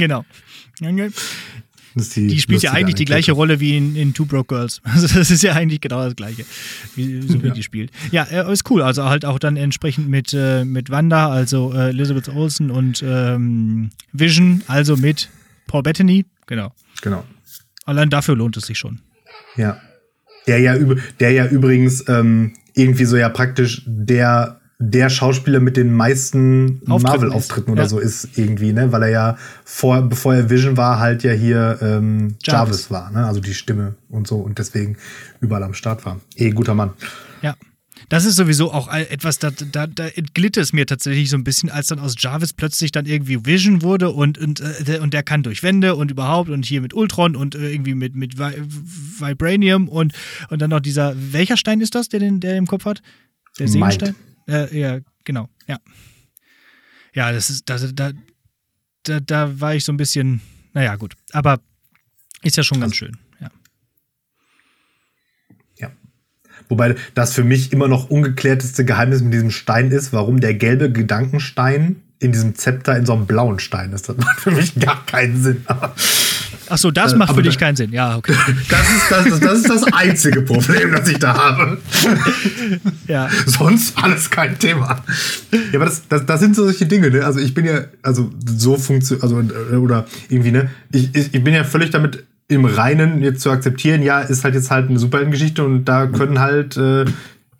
Genau. 0.00 0.24
Ist 1.96 2.14
Die 2.16 2.40
spielt 2.40 2.62
ja 2.62 2.72
eigentlich 2.72 2.94
die 2.94 3.04
gleiche 3.04 3.32
Rolle 3.32 3.58
wie 3.58 3.76
in, 3.76 3.96
in 3.96 4.14
Two 4.14 4.24
Broke 4.24 4.54
Girls. 4.54 4.80
Also 4.84 5.08
das 5.08 5.30
ist 5.30 5.42
ja 5.42 5.54
eigentlich 5.54 5.80
genau 5.80 6.04
das 6.04 6.14
gleiche, 6.14 6.44
wie, 6.94 7.20
so 7.22 7.42
wie 7.42 7.48
Ja. 7.48 7.54
die 7.54 7.62
spielt. 7.62 7.90
Ja, 8.12 8.24
äh, 8.24 8.52
ist 8.52 8.70
cool. 8.70 8.82
Also 8.82 9.04
halt 9.04 9.24
auch 9.24 9.38
dann 9.40 9.56
entsprechend 9.56 10.08
mit, 10.08 10.32
äh, 10.32 10.64
mit 10.64 10.90
Wanda, 10.90 11.28
also 11.30 11.72
äh, 11.74 11.88
Elizabeth 11.90 12.28
Olsen 12.28 12.70
und 12.70 13.02
ähm, 13.04 13.90
Vision, 14.12 14.62
also 14.68 14.96
mit 14.96 15.28
Paul 15.66 15.82
Bettany. 15.82 16.26
Genau. 16.46 16.72
Genau. 17.02 17.24
Allein 17.84 18.08
dafür 18.08 18.36
lohnt 18.36 18.56
es 18.56 18.66
sich 18.66 18.78
schon. 18.78 19.00
Ja. 19.56 19.80
Der 20.46 20.58
ja, 20.60 20.76
der 21.18 21.32
ja 21.32 21.46
übrigens 21.46 22.08
ähm, 22.08 22.54
irgendwie 22.74 23.04
so 23.04 23.16
ja 23.16 23.28
praktisch 23.28 23.82
der, 23.84 24.59
der 24.82 25.10
Schauspieler 25.10 25.60
mit 25.60 25.76
den 25.76 25.92
meisten 25.92 26.80
Auftritten 26.88 27.02
Marvel-Auftritten 27.02 27.70
oder 27.72 27.82
Ja. 27.82 27.88
so 27.88 27.98
ist 27.98 28.30
irgendwie, 28.36 28.72
ne? 28.72 28.90
Weil 28.92 29.02
er 29.02 29.08
ja 29.10 29.38
vor, 29.62 30.00
bevor 30.00 30.34
er 30.34 30.48
Vision 30.48 30.78
war, 30.78 30.98
halt 30.98 31.22
ja 31.22 31.32
hier 31.32 31.78
ähm, 31.82 32.36
Jarvis. 32.42 32.88
Jarvis. 32.88 32.90
war, 32.90 33.10
ne? 33.10 33.26
Also 33.26 33.40
die 33.40 33.52
Stimme 33.52 33.94
und 34.08 34.26
so 34.26 34.36
und 34.36 34.58
deswegen 34.58 34.96
überall 35.42 35.62
am 35.64 35.74
Start 35.74 36.06
war. 36.06 36.18
Eh, 36.34 36.50
guter 36.50 36.74
Mann. 36.74 36.92
Ja. 37.42 37.54
Das 38.08 38.24
ist 38.24 38.36
sowieso 38.36 38.72
auch 38.72 38.88
etwas, 38.92 39.38
da, 39.38 39.50
da, 39.50 39.86
da 39.86 40.08
entglitt 40.08 40.56
es 40.56 40.72
mir 40.72 40.86
tatsächlich 40.86 41.28
so 41.28 41.36
ein 41.36 41.44
bisschen, 41.44 41.68
als 41.70 41.88
dann 41.88 41.98
aus 41.98 42.14
Jarvis 42.18 42.54
plötzlich 42.54 42.90
dann 42.90 43.04
irgendwie 43.04 43.44
Vision 43.44 43.82
wurde 43.82 44.08
und, 44.10 44.38
und, 44.38 44.60
äh, 44.60 44.82
der, 44.84 45.02
und 45.02 45.12
der 45.12 45.22
kann 45.22 45.42
durch 45.42 45.62
Wände 45.62 45.94
und 45.94 46.10
überhaupt 46.10 46.48
und 46.48 46.64
hier 46.64 46.80
mit 46.80 46.94
Ultron 46.94 47.36
und 47.36 47.54
äh, 47.54 47.70
irgendwie 47.70 47.94
mit, 47.94 48.16
mit 48.16 48.38
Vi 48.38 48.50
Vibranium 49.18 49.88
und, 49.88 50.14
und 50.48 50.62
dann 50.62 50.70
noch 50.70 50.80
dieser, 50.80 51.14
welcher 51.16 51.58
Stein 51.58 51.82
ist 51.82 51.94
das, 51.94 52.08
der 52.08 52.20
den 52.20 52.40
der 52.40 52.56
im 52.56 52.66
Kopf 52.66 52.86
hat? 52.86 53.02
Der 53.58 53.68
Mind. 53.68 54.14
Äh, 54.50 54.76
ja, 54.76 54.98
genau, 55.24 55.48
ja. 55.68 55.78
Ja, 57.14 57.32
das 57.32 57.50
ist, 57.50 57.68
das, 57.68 57.94
da, 57.94 58.12
da, 59.04 59.20
da 59.20 59.60
war 59.60 59.74
ich 59.74 59.84
so 59.84 59.92
ein 59.92 59.96
bisschen, 59.96 60.40
naja, 60.72 60.96
gut. 60.96 61.14
Aber 61.32 61.60
ist 62.42 62.56
ja 62.56 62.62
schon 62.62 62.80
ganz 62.80 62.96
schön, 62.96 63.16
ja. 63.40 63.50
Ja. 65.78 65.92
Wobei 66.68 66.96
das 67.14 67.32
für 67.32 67.44
mich 67.44 67.72
immer 67.72 67.88
noch 67.88 68.10
ungeklärteste 68.10 68.84
Geheimnis 68.84 69.22
mit 69.22 69.32
diesem 69.32 69.50
Stein 69.50 69.90
ist, 69.90 70.12
warum 70.12 70.40
der 70.40 70.54
gelbe 70.54 70.90
Gedankenstein 70.90 72.02
in 72.18 72.32
diesem 72.32 72.54
Zepter 72.54 72.96
in 72.96 73.06
so 73.06 73.14
einem 73.14 73.26
blauen 73.26 73.60
Stein 73.60 73.92
ist. 73.92 74.08
Das 74.08 74.16
macht 74.16 74.40
für 74.40 74.50
mich 74.50 74.74
gar 74.78 75.04
keinen 75.06 75.40
Sinn. 75.42 75.64
Ach 76.68 76.78
so, 76.78 76.90
das 76.90 77.12
Äh, 77.12 77.16
macht 77.16 77.34
für 77.34 77.42
dich 77.42 77.58
keinen 77.58 77.76
Sinn. 77.76 77.92
Ja, 77.92 78.16
okay. 78.16 78.34
das 78.68 78.80
ist 78.80 79.10
das, 79.10 79.40
das, 79.40 79.58
ist 79.58 79.68
das 79.70 79.92
einzige 79.92 80.42
Problem, 80.42 80.92
das 80.92 81.08
ich 81.08 81.18
da 81.18 81.34
habe. 81.34 81.78
Ja. 83.06 83.28
Sonst 83.46 83.96
alles 84.00 84.30
kein 84.30 84.56
Thema. 84.58 85.02
Ja, 85.50 85.58
aber 85.74 85.86
das, 85.86 86.06
das, 86.08 86.24
das 86.26 86.40
sind 86.40 86.54
so 86.54 86.64
solche 86.64 86.86
Dinge, 86.86 87.10
ne? 87.10 87.24
Also 87.24 87.40
ich 87.40 87.54
bin 87.54 87.64
ja, 87.64 87.80
also 88.02 88.30
so 88.46 88.76
funktioniert, 88.76 89.24
also 89.24 89.40
äh, 89.40 89.76
oder 89.76 90.06
irgendwie, 90.28 90.52
ne? 90.52 90.70
Ich, 90.92 91.14
ich, 91.14 91.34
ich 91.34 91.44
bin 91.44 91.54
ja 91.54 91.64
völlig 91.64 91.90
damit 91.90 92.24
im 92.46 92.64
Reinen 92.64 93.22
jetzt 93.22 93.40
zu 93.42 93.50
akzeptieren, 93.50 94.02
ja, 94.02 94.20
ist 94.20 94.44
halt 94.44 94.54
jetzt 94.54 94.70
halt 94.70 94.88
eine 94.90 94.98
Superheldengeschichte 94.98 95.64
und 95.64 95.84
da 95.84 96.06
können 96.06 96.40
halt 96.40 96.76
äh, 96.76 97.04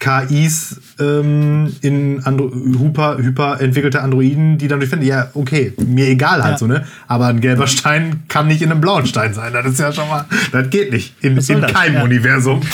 KIs 0.00 0.80
ähm, 0.98 1.72
in 1.82 2.24
Andro 2.24 2.50
hyper, 2.52 3.18
hyper 3.18 3.60
entwickelte 3.60 4.00
Androiden, 4.02 4.56
die 4.58 4.66
dann 4.66 4.80
durchfinden. 4.80 5.06
Ja, 5.06 5.28
okay, 5.34 5.74
mir 5.86 6.08
egal 6.08 6.42
halt 6.42 6.54
Ja. 6.54 6.58
so, 6.58 6.66
ne? 6.66 6.86
Aber 7.06 7.26
ein 7.26 7.40
gelber 7.40 7.66
Stein 7.66 8.22
kann 8.28 8.48
nicht 8.48 8.62
in 8.62 8.70
einem 8.72 8.80
blauen 8.80 9.06
Stein 9.06 9.34
sein. 9.34 9.52
Das 9.52 9.66
ist 9.66 9.78
ja 9.78 9.92
schon 9.92 10.08
mal, 10.08 10.24
das 10.52 10.70
geht 10.70 10.90
nicht. 10.90 11.14
In, 11.22 11.36
in 11.36 11.60
keinem 11.60 11.94
Ja. 11.96 12.02
Universum. 12.02 12.60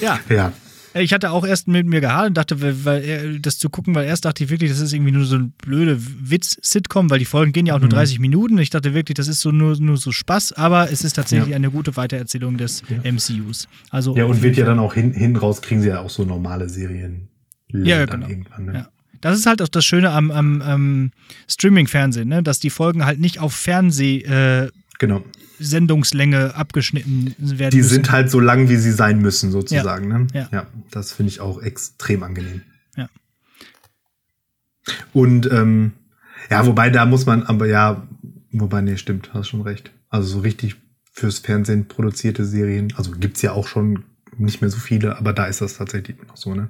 Ja. 0.00 0.18
ja. 0.28 0.52
Ich 1.00 1.12
hatte 1.12 1.30
auch 1.30 1.46
erst 1.46 1.68
mit 1.68 1.86
mir 1.86 2.00
gehadert 2.00 2.28
und 2.28 2.34
dachte, 2.36 2.84
weil, 2.84 3.02
er- 3.04 3.38
das 3.38 3.58
zu 3.58 3.70
gucken, 3.70 3.94
weil 3.94 4.06
erst 4.06 4.24
dachte 4.24 4.44
ich 4.44 4.50
wirklich, 4.50 4.70
das 4.70 4.80
ist 4.80 4.92
irgendwie 4.92 5.12
nur 5.12 5.24
so 5.24 5.36
ein 5.36 5.52
blöde 5.58 5.98
Witz-Sitcom, 5.98 7.10
weil 7.10 7.18
die 7.18 7.24
Folgen 7.24 7.52
gehen 7.52 7.66
ja 7.66 7.74
auch 7.74 7.80
nur 7.80 7.88
30 7.88 8.18
Minuten. 8.18 8.58
Ich 8.58 8.70
dachte 8.70 8.94
wirklich, 8.94 9.14
das 9.16 9.28
ist 9.28 9.40
so 9.40 9.50
nur, 9.52 9.76
nur 9.80 9.96
so 9.96 10.12
Spaß, 10.12 10.52
aber 10.54 10.90
es 10.90 11.04
ist 11.04 11.14
tatsächlich 11.14 11.50
Ja. 11.50 11.56
eine 11.56 11.70
gute 11.70 11.96
Weitererzählung 11.96 12.56
des 12.58 12.82
MCUs. 13.04 13.68
Also 13.90 14.16
Ja, 14.16 14.24
und 14.24 14.42
wird 14.42 14.56
jeden 14.56 14.58
ja 14.60 14.64
dann 14.66 14.78
auch 14.78 14.94
hin, 14.94 15.12
hin 15.12 15.36
raus, 15.36 15.62
kriegen 15.62 15.80
sie 15.82 15.88
ja 15.88 16.00
auch 16.00 16.10
so 16.10 16.24
normale 16.24 16.68
Serien. 16.68 17.28
Ja, 17.70 17.98
ja, 17.98 18.04
genau. 18.06 18.28
Irgendwann, 18.28 18.64
ne? 18.66 18.72
Ja. 18.74 18.88
Das 19.20 19.36
ist 19.36 19.46
halt 19.46 19.60
auch 19.62 19.68
das 19.68 19.84
Schöne 19.84 20.10
am, 20.12 20.30
am, 20.30 20.62
am 20.62 21.10
Streaming-Fernsehen, 21.48 22.28
ne? 22.28 22.42
dass 22.42 22.60
die 22.60 22.70
Folgen 22.70 23.04
halt 23.04 23.18
nicht 23.18 23.40
auf 23.40 23.52
Fernsehsendungslänge 23.52 24.70
Genau. 25.00 25.22
Abgeschnitten 26.56 27.34
werden. 27.38 27.70
Die 27.70 27.78
müssen. 27.78 27.88
sind 27.88 28.10
halt 28.10 28.30
so 28.30 28.40
lang, 28.40 28.68
wie 28.68 28.76
sie 28.76 28.92
sein 28.92 29.20
müssen, 29.20 29.50
sozusagen. 29.50 30.08
Ne? 30.08 30.26
Ja. 30.32 30.48
ja, 30.52 30.66
das 30.90 31.12
finde 31.12 31.30
ich 31.30 31.40
auch 31.40 31.62
extrem 31.62 32.22
angenehm. 32.22 32.62
Ja. 32.96 33.08
Und 35.12 35.50
ähm, 35.50 35.92
ja, 36.50 36.66
wobei 36.66 36.90
da 36.90 37.06
muss 37.06 37.26
man, 37.26 37.42
aber 37.42 37.66
ja, 37.66 38.06
wobei, 38.52 38.80
nee, 38.80 38.96
stimmt, 38.96 39.34
hast 39.34 39.48
schon 39.48 39.62
recht. 39.62 39.90
Also 40.08 40.28
so 40.28 40.40
richtig 40.40 40.76
fürs 41.12 41.40
Fernsehen 41.40 41.88
produzierte 41.88 42.44
Serien, 42.44 42.92
also 42.96 43.10
gibt's 43.12 43.42
ja 43.42 43.52
auch 43.52 43.66
schon 43.66 44.04
nicht 44.38 44.60
mehr 44.60 44.70
so 44.70 44.78
viele, 44.78 45.18
aber 45.18 45.32
da 45.32 45.46
ist 45.46 45.60
das 45.60 45.76
tatsächlich 45.76 46.16
noch 46.26 46.36
so, 46.36 46.54
ne? 46.54 46.68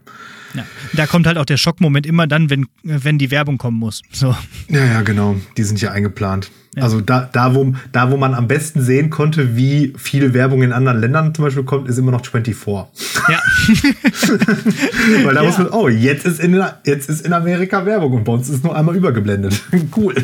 Ja. 0.55 0.65
Da 0.95 1.07
kommt 1.07 1.27
halt 1.27 1.37
auch 1.37 1.45
der 1.45 1.57
Schockmoment 1.57 2.07
immer 2.07 2.27
dann, 2.27 2.51
wenn, 2.51 2.67
wenn 2.83 3.19
die 3.19 3.31
Werbung 3.31 3.59
kommen 3.59 3.79
muss. 3.79 4.03
So. 4.13 4.35
Ja, 4.69 4.85
ja, 4.85 5.03
genau. 5.03 5.37
Die 5.57 5.63
sind 5.63 5.81
ja 5.81 5.93
eingeplant. 5.93 6.51
Ja. 6.75 6.85
Also 6.85 7.01
da, 7.01 7.29
da, 7.33 7.55
wo, 7.55 7.75
da, 7.93 8.11
wo 8.11 8.17
man 8.17 8.35
am 8.35 8.47
besten 8.47 8.81
sehen 8.81 9.11
konnte, 9.11 9.57
wie 9.57 9.95
viel 9.97 10.33
Werbung 10.33 10.63
in 10.63 10.73
anderen 10.73 11.01
Ländern 11.01 11.35
zum 11.35 11.45
Beispiel 11.45 11.65
kommt, 11.65 11.89
ist 11.89 11.99
immer 11.99 12.13
noch 12.13 12.25
24. 12.25 13.09
Ja. 13.29 13.41
Weil 15.25 15.35
da 15.35 15.43
ja. 15.43 15.47
muss 15.49 15.59
man, 15.59 15.69
oh, 15.71 15.89
jetzt 15.89 16.25
ist, 16.25 16.41
in, 16.41 16.63
jetzt 16.85 17.09
ist 17.09 17.27
in 17.27 17.33
Amerika 17.33 17.85
Werbung 17.85 18.13
und 18.13 18.25
bei 18.25 18.33
uns 18.33 18.49
ist 18.49 18.65
nur 18.65 18.77
einmal 18.77 18.97
übergeblendet. 18.97 19.61
cool. 19.97 20.15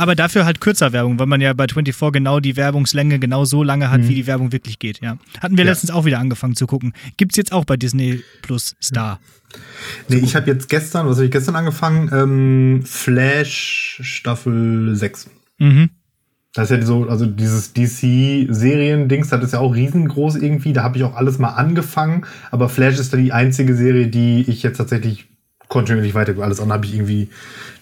Aber 0.00 0.14
dafür 0.14 0.46
halt 0.46 0.62
kürzer 0.62 0.94
Werbung, 0.94 1.18
weil 1.18 1.26
man 1.26 1.42
ja 1.42 1.52
bei 1.52 1.66
24 1.68 2.10
genau 2.10 2.40
die 2.40 2.56
Werbungslänge 2.56 3.18
genau 3.18 3.44
so 3.44 3.62
lange 3.62 3.90
hat, 3.90 4.00
mhm. 4.00 4.08
wie 4.08 4.14
die 4.14 4.26
Werbung 4.26 4.50
wirklich 4.50 4.78
geht, 4.78 5.02
ja. 5.02 5.18
Hatten 5.40 5.58
wir 5.58 5.64
ja. 5.66 5.72
letztens 5.72 5.90
auch 5.90 6.06
wieder 6.06 6.18
angefangen 6.18 6.56
zu 6.56 6.66
gucken. 6.66 6.94
Gibt 7.18 7.32
es 7.32 7.36
jetzt 7.36 7.52
auch 7.52 7.66
bei 7.66 7.76
Disney 7.76 8.22
Plus 8.40 8.76
Star. 8.82 9.20
Nee, 10.08 10.20
ich 10.20 10.34
habe 10.34 10.50
jetzt 10.50 10.70
gestern, 10.70 11.06
was 11.06 11.16
habe 11.16 11.26
ich 11.26 11.30
gestern 11.30 11.54
angefangen? 11.54 12.08
Ähm, 12.14 12.82
Flash 12.86 14.00
Staffel 14.02 14.96
6. 14.96 15.28
Mhm. 15.58 15.90
Das 16.54 16.70
ist 16.70 16.78
ja 16.78 16.86
so, 16.86 17.06
also 17.06 17.26
dieses 17.26 17.74
DC-Serien-Dings, 17.74 19.28
das 19.28 19.44
ist 19.44 19.52
ja 19.52 19.58
auch 19.58 19.74
riesengroß 19.74 20.36
irgendwie. 20.36 20.72
Da 20.72 20.82
habe 20.82 20.96
ich 20.96 21.04
auch 21.04 21.14
alles 21.14 21.38
mal 21.38 21.50
angefangen. 21.50 22.24
Aber 22.50 22.70
Flash 22.70 22.98
ist 22.98 23.12
da 23.12 23.18
die 23.18 23.32
einzige 23.32 23.76
Serie, 23.76 24.08
die 24.08 24.46
ich 24.48 24.62
jetzt 24.62 24.78
tatsächlich 24.78 25.28
kontinuierlich 25.70 26.14
weiter. 26.14 26.36
Alles 26.42 26.60
andere 26.60 26.76
habe 26.76 26.86
ich 26.86 26.94
irgendwie 26.94 27.30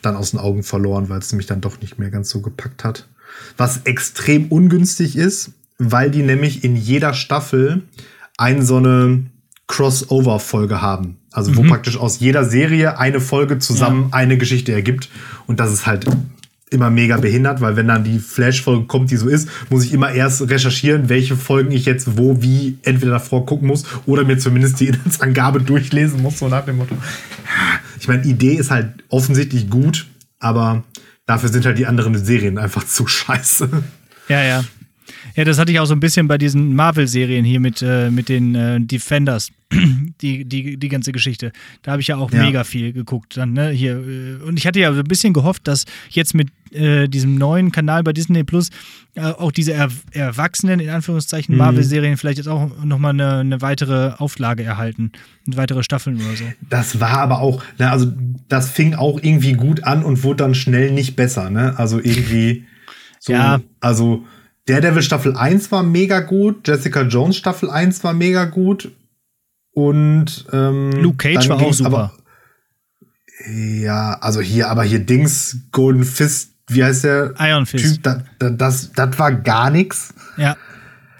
dann 0.03 0.15
aus 0.15 0.31
den 0.31 0.39
Augen 0.39 0.63
verloren, 0.63 1.09
weil 1.09 1.19
es 1.19 1.33
mich 1.33 1.47
dann 1.47 1.61
doch 1.61 1.81
nicht 1.81 1.99
mehr 1.99 2.11
ganz 2.11 2.31
so 2.31 2.41
gepackt 2.41 2.85
hat. 2.85 3.09
Was 3.57 3.81
extrem 3.85 4.47
ungünstig 4.47 5.17
ist, 5.17 5.51
weil 5.79 6.11
die 6.11 6.23
nämlich 6.23 6.63
in 6.63 6.77
jeder 6.77 7.15
Staffel 7.15 7.83
eine 8.37 8.63
so 8.63 8.77
eine 8.77 9.27
Crossover-Folge 9.67 10.81
haben. 10.81 11.17
Also 11.33 11.57
wo 11.57 11.63
mhm. 11.63 11.69
praktisch 11.69 11.99
aus 11.99 12.21
jeder 12.21 12.45
Serie 12.45 12.99
eine 12.99 13.21
Folge 13.21 13.59
zusammen 13.59 14.09
ja. 14.11 14.17
eine 14.17 14.39
Geschichte 14.39 14.73
ergibt. 14.73 15.09
Und 15.47 15.61
das 15.61 15.73
ist 15.73 15.87
halt 15.87 16.07
immer 16.71 16.91
mega 16.91 17.17
behindert, 17.17 17.61
weil 17.61 17.77
wenn 17.77 17.89
dann 17.89 18.05
die 18.05 18.19
Flash-Folge 18.19 18.87
kommt, 18.87 19.11
die 19.11 19.17
so 19.17 19.29
ist, 19.29 19.49
muss 19.71 19.85
ich 19.85 19.93
immer 19.93 20.11
erst 20.11 20.49
recherchieren, 20.49 21.09
welche 21.09 21.37
Folgen 21.37 21.73
ich 21.73 21.87
jetzt 21.87 22.19
wo, 22.19 22.43
wie 22.43 22.79
entweder 22.83 23.13
davor 23.13 23.47
gucken 23.47 23.69
muss 23.69 23.85
oder 24.07 24.25
mir 24.25 24.39
zumindest 24.39 24.81
die 24.81 24.87
Inhaltsangabe 24.89 25.61
durchlesen 25.61 26.23
muss, 26.23 26.39
so 26.39 26.49
nach 26.49 26.65
dem 26.65 26.77
Motto. 26.77 26.97
Ich 28.09 28.15
meine, 28.17 28.25
Idee 28.25 28.55
ist 28.55 28.71
halt 28.71 29.05
offensichtlich 29.11 29.69
gut, 29.69 30.07
aber 30.39 30.83
dafür 31.27 31.51
sind 31.51 31.67
halt 31.67 31.77
die 31.77 31.85
anderen 31.85 32.17
Serien 32.17 32.57
einfach 32.57 32.87
zu 32.87 33.07
scheiße. 33.07 33.69
Ja, 34.31 34.43
ja. 34.43 34.65
Ja, 35.39 35.45
das 35.45 35.57
hatte 35.57 35.71
ich 35.71 35.79
auch 35.79 35.87
so 35.87 35.95
ein 35.95 36.01
bisschen 36.01 36.27
bei 36.27 36.37
diesen 36.37 36.75
Marvel-Serien 36.75 37.45
hier 37.45 37.61
mit, 37.61 37.81
äh, 37.81 38.11
mit 38.11 38.29
den 38.29 38.57
äh, 38.57 38.81
Defenders, 38.81 39.53
die, 40.21 40.45
die, 40.45 40.77
die 40.77 40.89
ganze 40.89 41.13
Geschichte. 41.13 41.53
Da 41.83 41.93
habe 41.93 42.03
ich 42.03 42.09
ja 42.09 42.17
auch 42.17 42.33
ja. 42.33 42.43
mega 42.43 42.65
viel 42.65 42.93
geguckt. 42.93 43.37
Dann, 43.37 43.53
ne, 43.53 43.69
hier. 43.69 43.93
Äh, 43.99 44.43
und 44.43 44.59
ich 44.59 44.67
hatte 44.67 44.81
ja 44.81 44.93
so 44.93 44.99
ein 44.99 45.05
bisschen 45.05 45.33
gehofft, 45.33 45.69
dass 45.69 45.85
jetzt 46.11 46.35
mit 46.35 46.49
äh, 46.73 47.07
diesem 47.07 47.37
neuen 47.37 47.71
Kanal 47.71 48.03
bei 48.03 48.13
Disney 48.13 48.43
Plus 48.43 48.71
äh, 49.15 49.21
auch 49.21 49.53
diese 49.53 49.75
er 49.75 49.91
Erwachsenen, 50.11 50.81
in 50.81 50.91
Anführungszeichen, 50.91 51.55
mhm. 51.55 51.61
Marvel-Serien 51.61 52.17
vielleicht 52.17 52.39
jetzt 52.39 52.49
auch 52.49 52.73
nochmal 52.85 53.13
eine, 53.13 53.35
eine 53.37 53.63
weitere 53.63 54.15
Auflage 54.19 54.65
erhalten. 54.65 55.13
Und 55.47 55.57
weitere 55.57 55.85
Staffeln 55.85 56.17
oder 56.17 56.35
so. 56.35 56.45
Das 56.69 56.99
war 56.99 57.19
aber 57.19 57.39
auch, 57.43 57.63
na, 57.79 57.93
also 57.93 58.13
das 58.49 58.73
fing 58.73 58.95
auch 58.95 59.23
irgendwie 59.23 59.53
gut 59.53 59.85
an 59.85 60.03
und 60.03 60.25
wurde 60.25 60.39
dann 60.39 60.57
schnell 60.57 60.91
nicht 60.91 61.15
besser, 61.15 61.49
ne? 61.49 61.79
Also 61.79 61.99
irgendwie 61.99 62.65
so, 63.21 63.35
ja. 63.35 63.61
also 63.79 64.27
Daredevil 64.69 65.03
Staffel 65.03 65.35
1 65.35 65.73
war 65.73 65.83
mega 65.83 66.21
gut, 66.21 66.69
Jessica 66.69 67.03
Jones 67.03 67.37
Staffel 67.37 67.71
1 67.71 68.05
war 68.05 68.13
mega 68.13 68.45
gut 68.45 68.93
und 69.73 70.45
ähm, 70.53 70.93
Luke 70.93 71.17
Cage 71.17 71.49
war 71.49 71.63
auch 71.63 71.73
super. 71.73 71.89
Aber, 71.89 72.13
ja, 73.51 74.19
also 74.21 74.41
hier, 74.41 74.69
aber 74.69 74.83
hier 74.85 74.99
Dings, 74.99 75.57
Golden 75.73 76.05
Fist, 76.05 76.51
wie 76.67 76.85
heißt 76.85 77.05
der? 77.05 77.35
Iron 77.39 77.65
Fist. 77.65 77.95
Typ, 77.95 78.03
da, 78.03 78.23
da, 78.39 78.51
das, 78.51 78.93
das 78.93 79.19
war 79.19 79.33
gar 79.33 79.71
nichts. 79.71 80.13
Ja. 80.37 80.57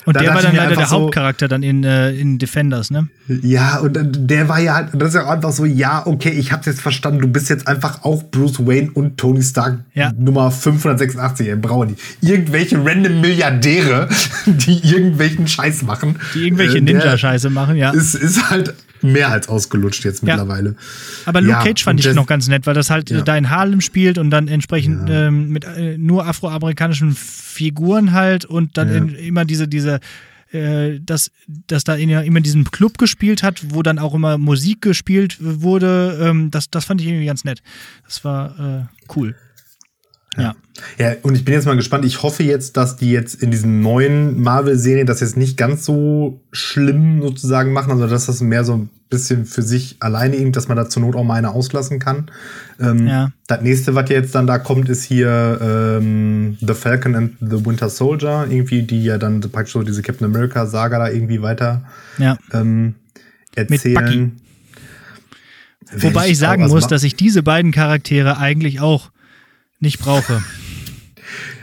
Und 0.09 0.17
da 0.17 0.21
der 0.21 0.35
war 0.35 0.41
dann 0.41 0.57
leider 0.57 0.75
der 0.75 0.87
so, 0.87 1.03
Hauptcharakter 1.03 1.49
dann 1.49 1.63
in, 1.63 1.85
äh, 1.85 2.13
in 2.13 2.39
Defenders, 2.39 2.91
ne? 2.91 3.09
Ja, 3.27 3.81
und 3.81 3.99
der 4.01 4.49
war 4.49 4.59
ja 4.59 4.77
halt, 4.77 4.89
das 4.95 5.11
ist 5.11 5.15
ja 5.17 5.29
einfach 5.29 5.53
so, 5.53 5.67
ja, 5.67 6.07
okay, 6.07 6.31
ich 6.31 6.51
hab's 6.51 6.65
jetzt 6.65 6.81
verstanden, 6.81 7.21
du 7.21 7.29
bist 7.29 7.51
jetzt 7.51 7.69
einfach 7.69 8.05
auch 8.05 8.23
Bruce 8.23 8.67
Wayne 8.67 8.91
und 8.95 9.19
Tony 9.19 9.43
Stark 9.43 9.81
ja. 9.93 10.11
Nummer 10.17 10.51
586, 10.51 11.47
ey, 11.47 11.57
brauchen 11.57 11.95
die. 11.95 12.27
Irgendwelche 12.27 12.83
random 12.83 13.21
Milliardäre, 13.21 14.09
die 14.47 14.81
irgendwelchen 14.83 15.47
Scheiß 15.47 15.83
machen. 15.83 16.17
Die 16.35 16.45
irgendwelche 16.45 16.79
äh, 16.79 16.81
Ninja-Scheiße 16.81 17.51
machen, 17.51 17.77
ja. 17.77 17.91
Ist, 17.91 18.15
ist 18.15 18.49
halt 18.49 18.73
mehr 19.03 19.31
als 19.31 19.49
ausgelutscht 19.49 20.05
jetzt 20.05 20.23
mittlerweile. 20.23 20.71
Ja. 20.71 20.77
Aber 21.27 21.41
Luke 21.41 21.53
ja, 21.53 21.63
Cage 21.63 21.85
fand 21.85 22.05
ich 22.05 22.15
noch 22.15 22.27
ganz 22.27 22.49
nett, 22.49 22.67
weil 22.67 22.75
das 22.75 22.91
halt 22.91 23.11
ja. 23.11 23.23
da 23.23 23.37
in 23.37 23.51
Harlem 23.51 23.81
spielt 23.81 24.19
und 24.19 24.31
dann 24.31 24.49
entsprechend 24.49 25.09
ähm, 25.11 25.49
mit 25.49 25.65
äh, 25.65 25.97
nur 25.99 26.27
afroamerikanischen 26.27 27.15
Figuren 27.15 28.13
halt 28.13 28.45
und 28.45 28.77
dann 28.77 28.89
in, 28.89 29.15
immer 29.15 29.45
diese, 29.45 29.69
diese 29.69 30.01
äh, 30.53 31.01
dass, 31.01 31.31
dass 31.47 31.85
da 31.85 31.95
in, 31.95 32.09
immer 32.09 32.41
diesen 32.41 32.65
Club 32.71 32.97
gespielt 32.99 33.43
hat, 33.43 33.63
wo 33.69 33.83
dann 33.83 33.99
auch 33.99 34.15
immer 34.15 34.39
Musik 34.39 34.81
gespielt 34.81 35.37
wurde. 35.41 36.19
Ähm, 36.23 36.51
das, 36.51 36.71
das 36.71 36.87
fand 36.87 37.01
ich 37.01 37.07
irgendwie 37.07 37.27
ganz 37.27 37.45
nett. 37.45 37.63
Das 38.05 38.25
war 38.25 38.59
äh, 38.59 39.13
cool. 39.15 39.35
Ja. 40.39 40.55
Ja, 40.99 41.13
und 41.23 41.35
ich 41.35 41.45
bin 41.45 41.55
jetzt 41.55 41.67
mal 41.67 41.77
gespannt. 41.77 42.05
Ich 42.05 42.23
hoffe 42.23 42.43
jetzt, 42.43 42.77
dass 42.77 42.97
die 42.97 43.11
jetzt 43.11 43.43
in 43.43 43.51
diesen 43.51 43.81
neuen 43.81 44.41
Marvel-Serien 44.41 45.07
das 45.07 45.21
jetzt 45.21 45.37
nicht 45.37 45.57
ganz 45.57 45.85
so 45.85 46.41
schlimm 46.53 47.21
sozusagen 47.21 47.73
machen, 47.73 47.91
also 47.91 48.07
dass 48.07 48.27
das 48.27 48.41
mehr 48.41 48.65
so 48.65 48.75
ein 48.75 48.91
bisschen 49.11 49.47
für 49.47 49.63
sich 49.63 49.97
alleine 50.01 50.37
irgendwie, 50.37 50.53
dass 50.53 50.69
man 50.69 50.77
da 50.77 50.89
zur 50.89 51.03
Not 51.03 51.17
auch 51.17 51.25
mal 51.25 51.35
eine 51.35 51.51
auslassen 51.51 51.99
kann. 51.99 52.31
Ähm, 52.79 53.07
ja. 53.07 53.33
Das 53.47 53.63
nächste, 53.63 53.95
was 53.95 54.09
jetzt 54.11 54.35
dann 54.35 54.47
da 54.47 54.59
kommt, 54.59 54.89
ist 54.89 55.03
hier 55.03 55.59
ähm, 55.61 56.59
The 56.61 56.75
Falcon 56.75 57.15
and 57.15 57.33
the 57.41 57.65
Winter 57.65 57.89
Soldier, 57.89 58.47
irgendwie, 58.49 58.83
die 58.83 59.03
ja 59.05 59.19
dann 59.19 59.41
praktisch 59.41 59.73
so 59.73 59.83
diese 59.83 60.03
Captain 60.03 60.27
America-Saga 60.27 60.99
da 60.99 61.09
irgendwie 61.09 61.43
weiter 61.43 61.85
ja. 62.19 62.37
ähm, 62.53 62.95
erzählen. 63.55 64.39
Wobei 65.97 66.29
ich 66.29 66.39
sagen 66.39 66.67
muss, 66.67 66.87
dass 66.87 67.03
ich 67.03 67.17
diese 67.17 67.43
beiden 67.43 67.73
Charaktere 67.73 68.37
eigentlich 68.37 68.81
auch 68.81 69.11
nicht 69.81 69.99
brauche. 69.99 70.43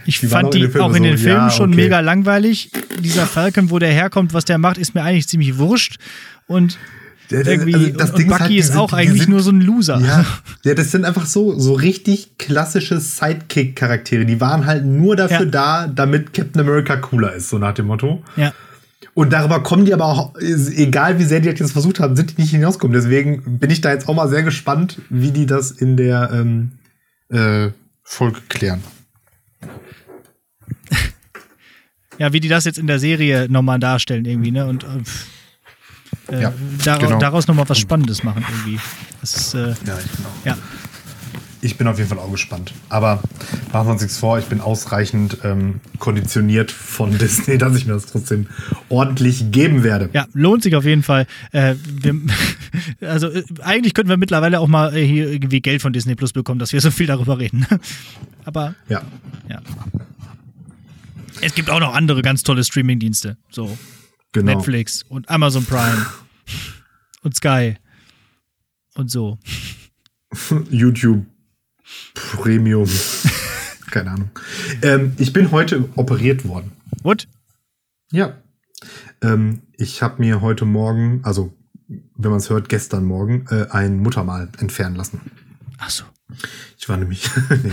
Ich 0.06 0.20
die 0.20 0.28
fand 0.28 0.54
die 0.54 0.70
auch 0.80 0.94
in 0.94 1.04
den 1.04 1.18
Filmen 1.18 1.48
ja, 1.48 1.50
schon 1.50 1.72
mega 1.72 2.00
langweilig. 2.00 2.72
Dieser 3.00 3.26
Falcon, 3.26 3.72
wo 3.72 3.80
der 3.80 3.92
herkommt, 3.92 4.34
was 4.34 4.46
der 4.46 4.58
macht, 4.58 4.78
ist 4.78 4.94
mir 4.94 5.02
eigentlich 5.02 5.28
ziemlich 5.28 5.58
wurscht. 5.58 5.98
Und 6.48 6.78
irgendwie, 7.30 7.74
also 7.76 7.92
das 7.98 8.12
und, 8.12 8.18
und 8.18 8.28
Bucky 8.28 8.36
ist, 8.36 8.40
halt, 8.40 8.52
ist 8.52 8.68
sind, 8.68 8.78
auch 8.78 8.94
eigentlich 8.94 9.22
sind, 9.24 9.32
nur 9.32 9.42
so 9.42 9.52
ein 9.52 9.62
Loser. 9.62 10.00
Ja, 10.00 10.26
ja, 10.64 10.74
das 10.76 10.92
sind 10.92 11.06
einfach 11.06 11.26
so, 11.26 11.58
so 11.58 11.74
richtig 11.74 12.38
klassische 12.38 13.00
Sidekick-Charaktere. 13.00 14.26
Die 14.26 14.40
waren 14.40 14.66
halt 14.66 14.86
nur 14.86 15.16
dafür 15.16 15.40
ja. 15.40 15.46
da, 15.46 15.88
damit 15.88 16.34
Captain 16.34 16.62
America 16.62 16.96
cooler 16.98 17.34
ist, 17.34 17.50
so 17.50 17.58
nach 17.58 17.74
dem 17.74 17.88
Motto. 17.88 18.24
Ja. 18.36 18.54
Und 19.16 19.32
darüber 19.32 19.64
kommen 19.64 19.86
die 19.86 19.94
aber 19.94 20.06
auch, 20.06 20.36
egal 20.40 21.20
wie 21.20 21.24
sehr 21.24 21.40
die 21.40 21.48
jetzt 21.48 21.72
versucht 21.72 22.00
haben, 22.00 22.16
sind 22.16 22.38
die 22.38 22.42
nicht 22.42 22.52
hinausgekommen. 22.52 22.94
Deswegen 22.94 23.60
bin 23.60 23.70
ich 23.70 23.82
da 23.82 23.92
jetzt 23.92 24.08
auch 24.10 24.14
mal 24.14 24.28
sehr 24.28 24.44
gespannt, 24.44 25.02
wie 25.10 25.32
die 25.32 25.46
das 25.46 25.72
in 25.72 25.96
der 25.96 26.30
ähm, 26.34 26.74
äh, 27.30 27.70
Folge 28.06 28.40
klären. 28.48 28.82
ja, 32.20 32.32
wie 32.32 32.40
die 32.40 32.48
das 32.48 32.64
jetzt 32.64 32.78
in 32.78 32.88
der 32.88 33.00
Serie 33.00 33.48
nochmal 33.50 33.80
darstellen 33.80 34.24
irgendwie, 34.24 34.52
ne? 34.52 34.68
Und 34.68 34.86
äh, 36.30 36.42
ja, 36.42 36.54
dar 36.84 37.00
genau. 37.00 37.20
daraus 37.20 37.48
nochmal 37.48 37.68
was 37.68 37.80
Spannendes 37.80 38.24
machen 38.24 38.46
irgendwie. 38.48 38.80
Das 39.22 39.36
ist, 39.36 39.54
äh, 39.56 39.74
ja, 39.86 39.96
auch. 39.96 40.46
Ja. 40.46 40.58
Ich 41.66 41.78
bin 41.78 41.88
auf 41.88 41.98
jeden 41.98 42.08
Fall 42.08 42.20
auch 42.20 42.32
gespannt. 42.32 42.74
Aber 42.90 43.24
machen 43.74 43.88
wir 43.88 43.94
uns 43.94 44.02
nichts 44.04 44.20
vor, 44.20 44.38
ich 44.38 44.46
bin 44.46 44.62
ausreichend 44.62 45.40
ähm, 45.44 45.82
konditioniert 45.98 46.70
von 46.70 47.18
Disney, 47.18 47.58
dass 47.58 47.76
ich 47.76 47.88
mir 47.88 47.94
das 47.94 48.06
trotzdem 48.06 48.46
ordentlich 48.88 49.52
geben 49.52 49.84
werde. 49.84 50.12
Ja, 50.14 50.28
lohnt 50.34 50.62
sich 50.62 50.76
auf 50.76 50.86
jeden 50.86 51.02
Fall. 51.02 51.26
Äh, 51.54 51.74
wir, 51.90 52.22
also 53.10 53.30
äh, 53.30 53.44
eigentlich 53.64 53.96
könnten 53.96 54.12
wir 54.12 54.18
mittlerweile 54.18 54.60
auch 54.60 54.68
mal 54.68 54.96
äh, 54.96 55.04
hier 55.04 55.28
irgendwie 55.28 55.60
Geld 55.60 55.82
von 55.82 55.92
Disney 55.92 56.14
Plus 56.14 56.34
bekommen, 56.34 56.60
dass 56.60 56.72
wir 56.72 56.82
so 56.82 56.92
viel 56.92 57.08
darüber 57.08 57.40
reden. 57.40 57.66
Aber 58.46 58.76
ja. 58.88 59.02
ja. 59.50 59.60
Es 61.42 61.56
gibt 61.56 61.72
auch 61.72 61.80
noch 61.80 61.96
andere 61.96 62.22
ganz 62.22 62.44
tolle 62.44 62.64
Streaming-Dienste. 62.64 63.38
So 63.50 63.76
genau. 64.34 64.54
Netflix 64.54 65.02
und 65.02 65.28
Amazon 65.30 65.66
Prime 65.66 66.06
und 67.24 67.36
Sky 67.36 67.78
und 68.94 69.10
so. 69.10 69.40
YouTube 70.70 71.26
Premium. 72.14 72.90
Keine 73.92 74.12
Ahnung. 74.12 74.30
Ähm, 74.82 75.14
ich 75.18 75.34
bin 75.34 75.52
heute 75.52 75.90
operiert 75.96 76.48
worden. 76.48 76.72
What? 77.04 77.28
Ja. 78.12 78.38
Ähm, 79.22 79.62
ich 79.78 80.02
habe 80.02 80.22
mir 80.22 80.42
heute 80.42 80.66
Morgen, 80.66 81.22
also 81.24 81.54
wenn 81.88 82.32
man 82.32 82.40
es 82.40 82.50
hört, 82.50 82.70
gestern 82.70 83.06
Morgen, 83.06 83.46
äh, 83.50 83.68
ein 83.72 84.00
Muttermal 84.00 84.50
entfernen 84.60 84.96
lassen. 84.96 85.22
Ach 85.78 85.90
so. 85.90 86.04
Ich 86.78 86.90
war 86.90 86.98
nämlich. 86.98 87.30
nee. 87.64 87.72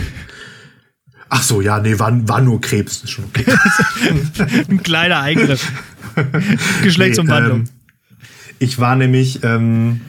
Ach 1.29 1.41
so, 1.41 1.61
ja, 1.61 1.79
nee, 1.79 1.97
war, 1.97 2.27
war 2.27 2.41
nur 2.41 2.61
Krebs. 2.61 3.03
Ist 3.03 3.09
schon 3.09 3.25
okay. 3.25 3.45
Ein 4.69 4.83
kleiner 4.83 5.19
Eingriff. 5.19 5.71
Geschlechtsumwandlung. 6.83 7.63
Nee, 7.63 7.69
ähm, 7.69 8.57
ich 8.59 8.77
war 8.77 8.95
nämlich 8.95 9.43
ähm, 9.43 10.01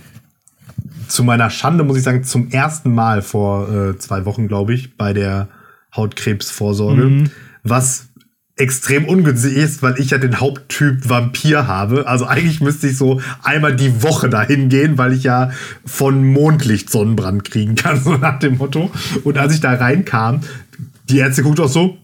zu 1.14 1.22
meiner 1.22 1.48
Schande, 1.48 1.84
muss 1.84 1.96
ich 1.96 2.02
sagen, 2.02 2.24
zum 2.24 2.50
ersten 2.50 2.92
Mal 2.92 3.22
vor 3.22 3.68
äh, 3.72 3.98
zwei 3.98 4.24
Wochen, 4.24 4.48
glaube 4.48 4.74
ich, 4.74 4.96
bei 4.96 5.12
der 5.12 5.48
Hautkrebsvorsorge, 5.94 7.04
mhm. 7.04 7.30
was 7.62 8.08
extrem 8.56 9.04
ungünstig 9.04 9.56
ist, 9.56 9.82
weil 9.82 9.98
ich 9.98 10.10
ja 10.10 10.18
den 10.18 10.40
Haupttyp 10.40 11.08
Vampir 11.08 11.66
habe. 11.68 12.08
Also 12.08 12.26
eigentlich 12.26 12.60
müsste 12.60 12.88
ich 12.88 12.96
so 12.96 13.20
einmal 13.42 13.74
die 13.76 14.02
Woche 14.02 14.28
dahin 14.28 14.68
gehen, 14.68 14.98
weil 14.98 15.12
ich 15.12 15.22
ja 15.22 15.50
von 15.84 16.24
Mondlicht 16.24 16.90
Sonnenbrand 16.90 17.44
kriegen 17.44 17.76
kann, 17.76 18.00
so 18.04 18.16
nach 18.16 18.40
dem 18.40 18.58
Motto. 18.58 18.90
Und 19.22 19.38
als 19.38 19.54
ich 19.54 19.60
da 19.60 19.72
reinkam, 19.72 20.40
die 21.08 21.18
Ärzte 21.18 21.44
guckt 21.44 21.60
auch 21.60 21.68
so, 21.68 21.96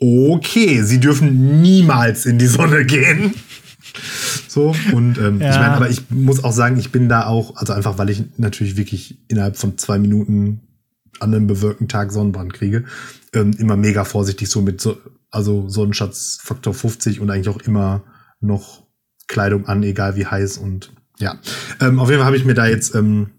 okay, 0.00 0.82
sie 0.82 0.98
dürfen 0.98 1.60
niemals 1.62 2.26
in 2.26 2.38
die 2.38 2.46
Sonne 2.46 2.84
gehen. 2.84 3.34
So, 4.48 4.74
und 4.92 5.18
ähm, 5.18 5.40
ja. 5.40 5.50
ich 5.50 5.56
meine, 5.56 5.72
aber 5.72 5.90
ich 5.90 6.10
muss 6.10 6.42
auch 6.42 6.52
sagen, 6.52 6.78
ich 6.78 6.90
bin 6.90 7.08
da 7.08 7.26
auch, 7.26 7.56
also 7.56 7.72
einfach, 7.72 7.98
weil 7.98 8.10
ich 8.10 8.24
natürlich 8.36 8.76
wirklich 8.76 9.18
innerhalb 9.28 9.56
von 9.56 9.78
zwei 9.78 9.98
Minuten 9.98 10.60
an 11.20 11.34
einem 11.34 11.46
bewirkten 11.46 11.88
Tag 11.88 12.12
Sonnenbrand 12.12 12.52
kriege, 12.52 12.84
ähm, 13.32 13.52
immer 13.58 13.76
mega 13.76 14.04
vorsichtig 14.04 14.48
so 14.48 14.62
mit 14.62 14.80
so, 14.80 14.98
also 15.30 15.68
Sonnenschatz 15.68 16.38
Faktor 16.42 16.74
50 16.74 17.20
und 17.20 17.30
eigentlich 17.30 17.48
auch 17.48 17.60
immer 17.60 18.02
noch 18.40 18.84
Kleidung 19.26 19.66
an, 19.66 19.82
egal 19.82 20.16
wie 20.16 20.26
heiß 20.26 20.58
und 20.58 20.92
ja. 21.18 21.36
Ähm, 21.80 21.98
auf 21.98 22.08
jeden 22.08 22.20
Fall 22.20 22.26
habe 22.26 22.36
ich 22.36 22.44
mir 22.44 22.54
da 22.54 22.66
jetzt 22.66 22.94
ähm, 22.94 23.30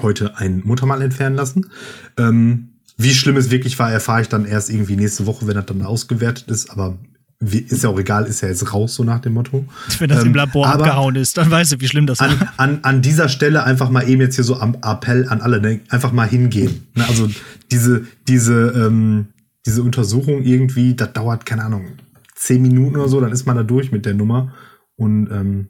heute 0.00 0.38
ein 0.38 0.62
Muttermal 0.64 1.02
entfernen 1.02 1.36
lassen. 1.36 1.70
Ähm, 2.16 2.70
wie 2.96 3.14
schlimm 3.14 3.36
es 3.36 3.50
wirklich 3.50 3.78
war, 3.78 3.90
erfahre 3.90 4.22
ich 4.22 4.28
dann 4.28 4.44
erst 4.44 4.70
irgendwie 4.70 4.96
nächste 4.96 5.26
Woche, 5.26 5.46
wenn 5.46 5.54
das 5.54 5.66
dann 5.66 5.82
ausgewertet 5.82 6.48
ist. 6.50 6.70
Aber 6.70 6.98
wie, 7.42 7.58
ist 7.58 7.82
ja 7.82 7.88
auch 7.88 7.98
egal, 7.98 8.26
ist 8.26 8.42
ja 8.42 8.48
jetzt 8.48 8.72
raus, 8.72 8.94
so 8.94 9.02
nach 9.02 9.20
dem 9.20 9.32
Motto. 9.32 9.64
Wenn 9.98 10.10
das 10.10 10.20
ähm, 10.20 10.28
im 10.28 10.34
Labor 10.34 10.66
abgehauen 10.66 11.16
ist, 11.16 11.38
dann 11.38 11.50
weißt 11.50 11.72
du, 11.72 11.80
wie 11.80 11.88
schlimm 11.88 12.06
das 12.06 12.20
an, 12.20 12.38
war. 12.38 12.52
An, 12.58 12.80
an 12.82 13.00
dieser 13.00 13.30
Stelle 13.30 13.64
einfach 13.64 13.88
mal 13.88 14.06
eben 14.08 14.20
jetzt 14.20 14.34
hier 14.34 14.44
so 14.44 14.56
am 14.56 14.76
Appell 14.82 15.26
an 15.28 15.40
alle, 15.40 15.60
ne? 15.60 15.80
einfach 15.88 16.12
mal 16.12 16.28
hingehen. 16.28 16.86
Ne? 16.94 17.08
Also 17.08 17.30
diese, 17.70 18.06
diese, 18.28 18.72
ähm, 18.76 19.28
diese 19.64 19.82
Untersuchung 19.82 20.42
irgendwie, 20.42 20.94
das 20.94 21.14
dauert, 21.14 21.46
keine 21.46 21.64
Ahnung, 21.64 21.92
zehn 22.34 22.60
Minuten 22.60 22.96
oder 22.96 23.08
so, 23.08 23.20
dann 23.20 23.32
ist 23.32 23.46
man 23.46 23.56
da 23.56 23.62
durch 23.62 23.90
mit 23.90 24.04
der 24.04 24.14
Nummer. 24.14 24.52
Und 24.96 25.30
ähm, 25.30 25.68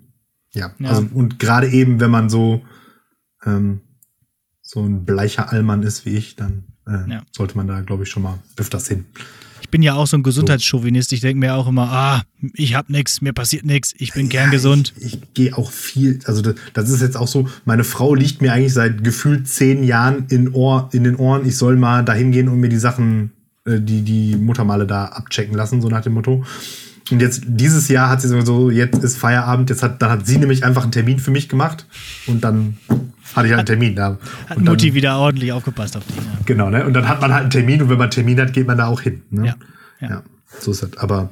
ja, 0.53 0.73
ja. 0.81 0.89
also 0.89 1.07
und 1.15 1.39
gerade 1.39 1.69
eben, 1.69 2.01
wenn 2.01 2.11
man 2.11 2.29
so, 2.31 2.63
ähm, 3.45 3.81
so 4.61 4.83
ein 4.83 5.05
bleicher 5.05 5.53
Allmann 5.53 5.85
ist 5.85 6.05
wie 6.05 6.17
ich, 6.17 6.35
dann 6.35 6.65
äh, 6.87 7.11
ja. 7.11 7.23
sollte 7.31 7.57
man 7.57 7.69
da, 7.69 7.81
glaube 7.81 8.03
ich, 8.03 8.11
schon 8.11 8.25
mal 8.25 8.39
öfters 8.57 8.89
hin. 8.89 9.07
Ich 9.63 9.69
bin 9.69 9.83
ja 9.83 9.95
auch 9.95 10.07
so 10.07 10.17
ein 10.17 10.23
Gesundheitschauvinist. 10.23 11.13
Ich 11.13 11.21
denke 11.21 11.39
mir 11.39 11.55
auch 11.55 11.69
immer, 11.69 11.91
ah, 11.91 12.23
ich 12.55 12.75
habe 12.75 12.93
nichts, 12.93 13.21
mir 13.21 13.33
passiert 13.33 13.65
nichts, 13.65 13.95
ich 13.99 14.13
bin 14.13 14.29
ja, 14.31 14.49
gesund. 14.49 14.93
Ich, 14.99 15.15
ich 15.15 15.35
gehe 15.35 15.57
auch 15.57 15.71
viel, 15.71 16.21
also 16.25 16.43
das, 16.43 16.55
das, 16.73 16.91
ist 16.91 17.03
jetzt 17.03 17.17
auch 17.17 17.29
so, 17.29 17.49
meine 17.65 17.85
Frau 17.85 18.15
liegt 18.15 18.41
mir 18.43 18.53
eigentlich 18.53 18.75
seit 18.75 19.05
gefühlt 19.05 19.49
zehn 19.49 19.85
Jahren 19.85 20.27
in, 20.29 20.53
Ohr, 20.53 20.89
in 20.93 21.05
den 21.05 21.17
Ohren, 21.17 21.47
ich 21.47 21.57
soll 21.57 21.77
mal 21.77 22.05
dahin 22.05 22.33
gehen 22.33 22.49
und 22.49 22.61
mir 22.61 22.69
die 22.69 22.79
Sachen, 22.79 23.33
äh, 23.65 23.81
die, 23.81 24.03
die 24.03 24.37
Muttermale 24.37 24.87
da 24.87 25.07
abchecken 25.07 25.55
lassen, 25.55 25.81
so 25.81 25.89
nach 25.89 26.03
dem 26.03 26.15
Motto. 26.15 26.45
Und 27.11 27.21
jetzt 27.21 27.43
dieses 27.47 27.89
Jahr 27.89 28.09
hat 28.09 28.21
sie 28.23 28.29
so, 28.29 28.71
jetzt 28.71 29.03
ist 29.03 29.19
Feierabend, 29.19 29.71
jetzt 29.71 29.83
hat, 29.83 30.01
dann 30.01 30.11
hat 30.11 30.27
sie 30.27 30.39
nämlich 30.39 30.65
einfach 30.65 30.83
einen 30.83 30.93
Termin 30.93 31.19
für 31.19 31.31
mich 31.31 31.49
gemacht 31.49 31.87
und 32.27 32.45
dann 32.45 32.77
hatte 33.35 33.47
ich 33.47 33.53
halt 33.53 33.61
einen 33.61 33.67
Termin 33.67 33.97
da. 33.97 34.19
Hat 34.49 34.59
und 34.59 34.65
Mutti 34.65 34.89
dann, 34.89 34.95
wieder 34.95 35.19
ordentlich 35.19 35.53
aufgepasst 35.53 35.97
auf 35.97 36.07
dich. 36.07 36.17
Ja. 36.17 36.23
Genau, 36.47 36.71
ne? 36.71 36.85
Und 36.85 36.95
dann 36.95 37.09
hat 37.09 37.21
man 37.21 37.33
halt 37.33 37.43
einen 37.43 37.51
Termin 37.51 37.83
und 37.83 37.89
wenn 37.89 37.99
man 37.99 38.05
einen 38.05 38.13
Termin 38.13 38.41
hat, 38.41 38.53
geht 38.53 38.67
man 38.67 38.79
da 38.79 38.87
auch 38.87 39.01
hin. 39.01 39.23
Ne? 39.31 39.47
Ja, 39.47 39.55
ja. 40.01 40.09
ja. 40.09 40.23
So 40.59 40.73
ist 40.73 40.83
das. 40.83 40.97
Aber 40.99 41.31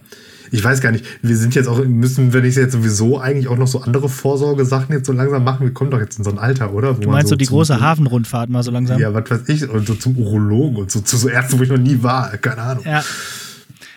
ich 0.50 0.62
weiß 0.62 0.80
gar 0.80 0.92
nicht, 0.92 1.04
wir 1.22 1.36
sind 1.36 1.54
jetzt 1.54 1.66
auch, 1.66 1.84
müssen 1.84 2.32
wir 2.32 2.40
nicht 2.40 2.56
jetzt 2.56 2.72
sowieso 2.72 3.18
eigentlich 3.20 3.48
auch 3.48 3.56
noch 3.56 3.66
so 3.66 3.82
andere 3.82 4.08
Vorsorgesachen 4.08 4.94
jetzt 4.94 5.06
so 5.06 5.12
langsam 5.12 5.44
machen? 5.44 5.66
Wir 5.66 5.74
kommen 5.74 5.90
doch 5.90 6.00
jetzt 6.00 6.18
in 6.18 6.24
so 6.24 6.30
ein 6.30 6.38
Alter, 6.38 6.72
oder? 6.72 6.96
Wo 6.96 7.00
du 7.02 7.10
meinst 7.10 7.28
so, 7.28 7.36
die 7.36 7.46
große 7.46 7.80
Hafenrundfahrt 7.80 8.48
mal 8.48 8.62
so 8.62 8.70
langsam? 8.70 8.98
Ja, 8.98 9.12
was 9.12 9.30
weiß 9.30 9.48
ich, 9.48 9.68
und 9.68 9.86
so 9.86 9.94
zum 9.94 10.16
Urologen 10.16 10.76
und 10.76 10.90
so 10.90 11.00
zu 11.00 11.16
so 11.16 11.28
Ärzten, 11.28 11.58
wo 11.58 11.62
ich 11.62 11.68
noch 11.68 11.78
nie 11.78 12.02
war, 12.02 12.36
keine 12.38 12.62
Ahnung. 12.62 12.84
Ja. 12.86 13.04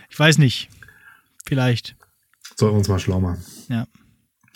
Ich 0.10 0.20
weiß 0.20 0.38
nicht. 0.40 0.70
Vielleicht. 1.52 1.98
Sollten 2.56 2.76
wir 2.76 2.78
uns 2.78 2.88
mal 2.88 2.98
schlau 2.98 3.20
machen. 3.20 3.44
Ja. 3.68 3.86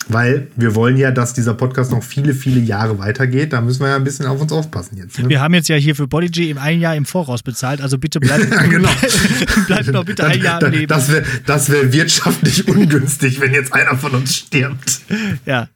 Weil 0.08 0.48
wir 0.56 0.74
wollen 0.74 0.96
ja, 0.96 1.10
dass 1.10 1.34
dieser 1.34 1.52
Podcast 1.52 1.90
noch 1.90 2.02
viele, 2.02 2.32
viele 2.32 2.58
Jahre 2.58 2.98
weitergeht. 2.98 3.52
Da 3.52 3.60
müssen 3.60 3.80
wir 3.80 3.88
ja 3.88 3.96
ein 3.96 4.04
bisschen 4.04 4.24
auf 4.24 4.40
uns 4.40 4.50
aufpassen 4.50 4.96
jetzt. 4.96 5.18
Ne? 5.18 5.28
Wir 5.28 5.42
haben 5.42 5.52
jetzt 5.52 5.68
ja 5.68 5.76
hier 5.76 5.94
für 5.94 6.06
Bodyg 6.06 6.38
im 6.48 6.56
ein 6.56 6.80
Jahr 6.80 6.96
im 6.96 7.04
Voraus 7.04 7.42
bezahlt, 7.42 7.82
also 7.82 7.98
bitte 7.98 8.18
bleibt, 8.18 8.50
genau. 8.70 8.88
bleibt 9.66 9.88
noch 9.88 10.06
bitte 10.06 10.24
ein 10.24 10.40
Jahr 10.40 10.62
im 10.62 10.72
Leben. 10.72 10.86
Das 10.86 11.12
wäre 11.12 11.22
das 11.44 11.68
wär 11.70 11.92
wirtschaftlich 11.92 12.66
ungünstig, 12.74 13.40
wenn 13.40 13.52
jetzt 13.52 13.74
einer 13.74 13.98
von 13.98 14.12
uns 14.12 14.34
stirbt. 14.34 15.02
Ja. 15.44 15.68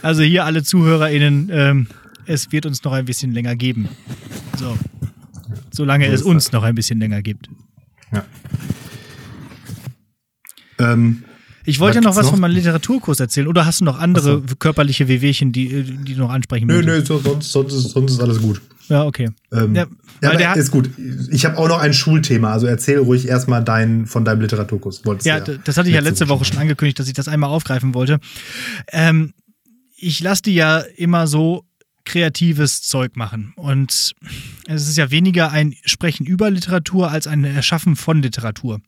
Also 0.00 0.22
hier 0.22 0.46
alle 0.46 0.62
ZuhörerInnen, 0.62 1.50
ähm, 1.52 1.86
es 2.24 2.50
wird 2.50 2.64
uns 2.64 2.82
noch 2.82 2.92
ein 2.92 3.04
bisschen 3.04 3.32
länger 3.32 3.56
geben. 3.56 3.90
So. 4.58 4.78
Solange 5.70 6.06
so 6.06 6.14
es 6.14 6.22
uns 6.22 6.44
das. 6.44 6.52
noch 6.52 6.62
ein 6.62 6.74
bisschen 6.74 6.98
länger 6.98 7.20
gibt. 7.20 7.50
Ja. 8.10 8.24
Ähm, 10.80 11.24
ich 11.64 11.78
wollte 11.78 11.96
ja 11.96 12.00
noch 12.00 12.16
was 12.16 12.24
noch? 12.24 12.32
von 12.32 12.40
meinem 12.40 12.54
Literaturkurs 12.54 13.20
erzählen. 13.20 13.46
Oder 13.46 13.66
hast 13.66 13.80
du 13.80 13.84
noch 13.84 13.98
andere 13.98 14.42
so. 14.46 14.56
körperliche 14.58 15.08
Wehwehchen, 15.08 15.52
die, 15.52 15.82
die 15.82 16.14
du 16.14 16.20
noch 16.20 16.30
ansprechen 16.30 16.68
willst? 16.68 16.86
Nö, 16.86 16.98
nö, 16.98 17.04
sonst, 17.04 17.52
sonst, 17.52 17.72
ist, 17.72 17.90
sonst 17.90 18.12
ist 18.12 18.20
alles 18.20 18.40
gut. 18.40 18.60
Ja, 18.88 19.04
okay. 19.04 19.28
Ähm, 19.52 19.74
ja, 19.74 19.86
ja 20.22 20.34
der 20.34 20.56
ist 20.56 20.70
gut. 20.70 20.90
Ich 21.30 21.44
habe 21.44 21.58
auch 21.58 21.68
noch 21.68 21.78
ein 21.78 21.92
Schulthema, 21.92 22.52
also 22.52 22.66
erzähl 22.66 22.98
ruhig 22.98 23.28
erstmal 23.28 23.62
dein, 23.62 24.06
von 24.06 24.24
deinem 24.24 24.40
Literaturkurs. 24.40 25.04
Wolltest 25.04 25.26
ja, 25.26 25.38
ja, 25.38 25.44
das 25.64 25.76
hatte 25.76 25.88
ich 25.88 25.94
ja 25.94 26.00
letzte 26.00 26.28
Woche 26.28 26.44
schon 26.44 26.58
angekündigt, 26.58 26.98
dass 26.98 27.06
ich 27.06 27.14
das 27.14 27.28
einmal 27.28 27.50
aufgreifen 27.50 27.94
wollte. 27.94 28.18
Ähm, 28.90 29.32
ich 29.96 30.20
lasse 30.20 30.42
die 30.42 30.54
ja 30.54 30.78
immer 30.96 31.26
so 31.26 31.64
kreatives 32.04 32.82
Zeug 32.82 33.16
machen. 33.16 33.52
Und 33.54 34.14
es 34.66 34.88
ist 34.88 34.96
ja 34.96 35.10
weniger 35.10 35.52
ein 35.52 35.74
Sprechen 35.84 36.26
über 36.26 36.50
Literatur 36.50 37.10
als 37.10 37.26
ein 37.26 37.44
Erschaffen 37.44 37.94
von 37.94 38.22
Literatur 38.22 38.80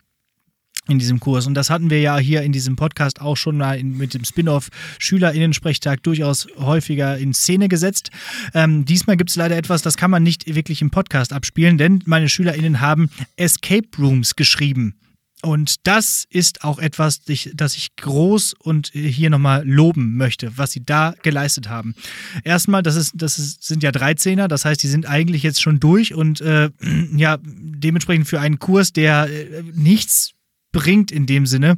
in 0.88 0.99
diesem 0.99 1.21
Kurs. 1.21 1.47
Und 1.47 1.55
das 1.55 1.71
hatten 1.71 1.90
wir 1.90 2.01
ja 2.01 2.18
hier 2.18 2.42
in 2.42 2.53
diesem 2.53 2.77
Podcast 2.77 3.21
auch 3.21 3.37
schon 3.37 3.57
mal 3.57 3.79
in, 3.79 3.97
mit 3.97 4.14
dem 4.14 4.25
Spin-off 4.25 4.68
Schülerinnensprechtag 4.99 6.03
durchaus 6.03 6.49
häufiger 6.59 7.16
in 7.18 7.35
Szene 7.35 7.68
gesetzt. 7.68 8.11
Ähm, 8.53 8.85
diesmal 8.85 9.16
gibt 9.16 9.31
es 9.31 9.37
leider 9.37 9.57
etwas, 9.57 9.83
das 9.83 9.97
kann 9.97 10.11
man 10.11 10.23
nicht 10.23 10.53
wirklich 10.53 10.83
im 10.83 10.90
Podcast 10.90 11.33
abspielen, 11.33 11.79
denn 11.79 12.03
meine 12.07 12.29
Schülerinnen 12.29 12.81
haben 12.81 13.11
Escape 13.37 13.88
Rooms 13.99 14.35
geschrieben. 14.35 14.97
Und 15.45 15.88
das 15.88 16.25
ist 16.31 16.62
auch 16.62 16.79
etwas, 16.79 17.23
das 17.55 17.77
ich 17.77 17.97
groß 17.97 18.55
und 18.55 18.92
hier 18.92 19.29
nochmal 19.29 19.66
loben 19.66 20.16
möchte, 20.16 20.57
was 20.57 20.71
sie 20.71 20.85
da 20.85 21.14
geleistet 21.23 21.68
haben. 21.68 21.97
Erstmal, 22.45 22.85
das, 22.85 22.95
ist, 22.95 23.12
das 23.16 23.40
ist, 23.40 23.64
sind 23.64 23.83
ja 23.83 23.90
13er, 23.90 24.47
das 24.47 24.64
heißt, 24.64 24.81
die 24.81 24.88
sind 24.88 25.07
eigentlich 25.07 25.42
jetzt 25.42 25.61
schon 25.61 25.81
durch 25.81 26.14
und 26.14 26.40
äh, 26.40 26.71
ja, 27.16 27.38
dementsprechend 27.42 28.29
für 28.29 28.38
einen 28.38 28.61
Kurs, 28.61 28.92
der 28.92 29.29
äh, 29.29 29.64
nichts 29.75 30.35
bringt 30.73 31.13
in 31.13 31.27
dem 31.27 31.47
Sinne, 31.47 31.77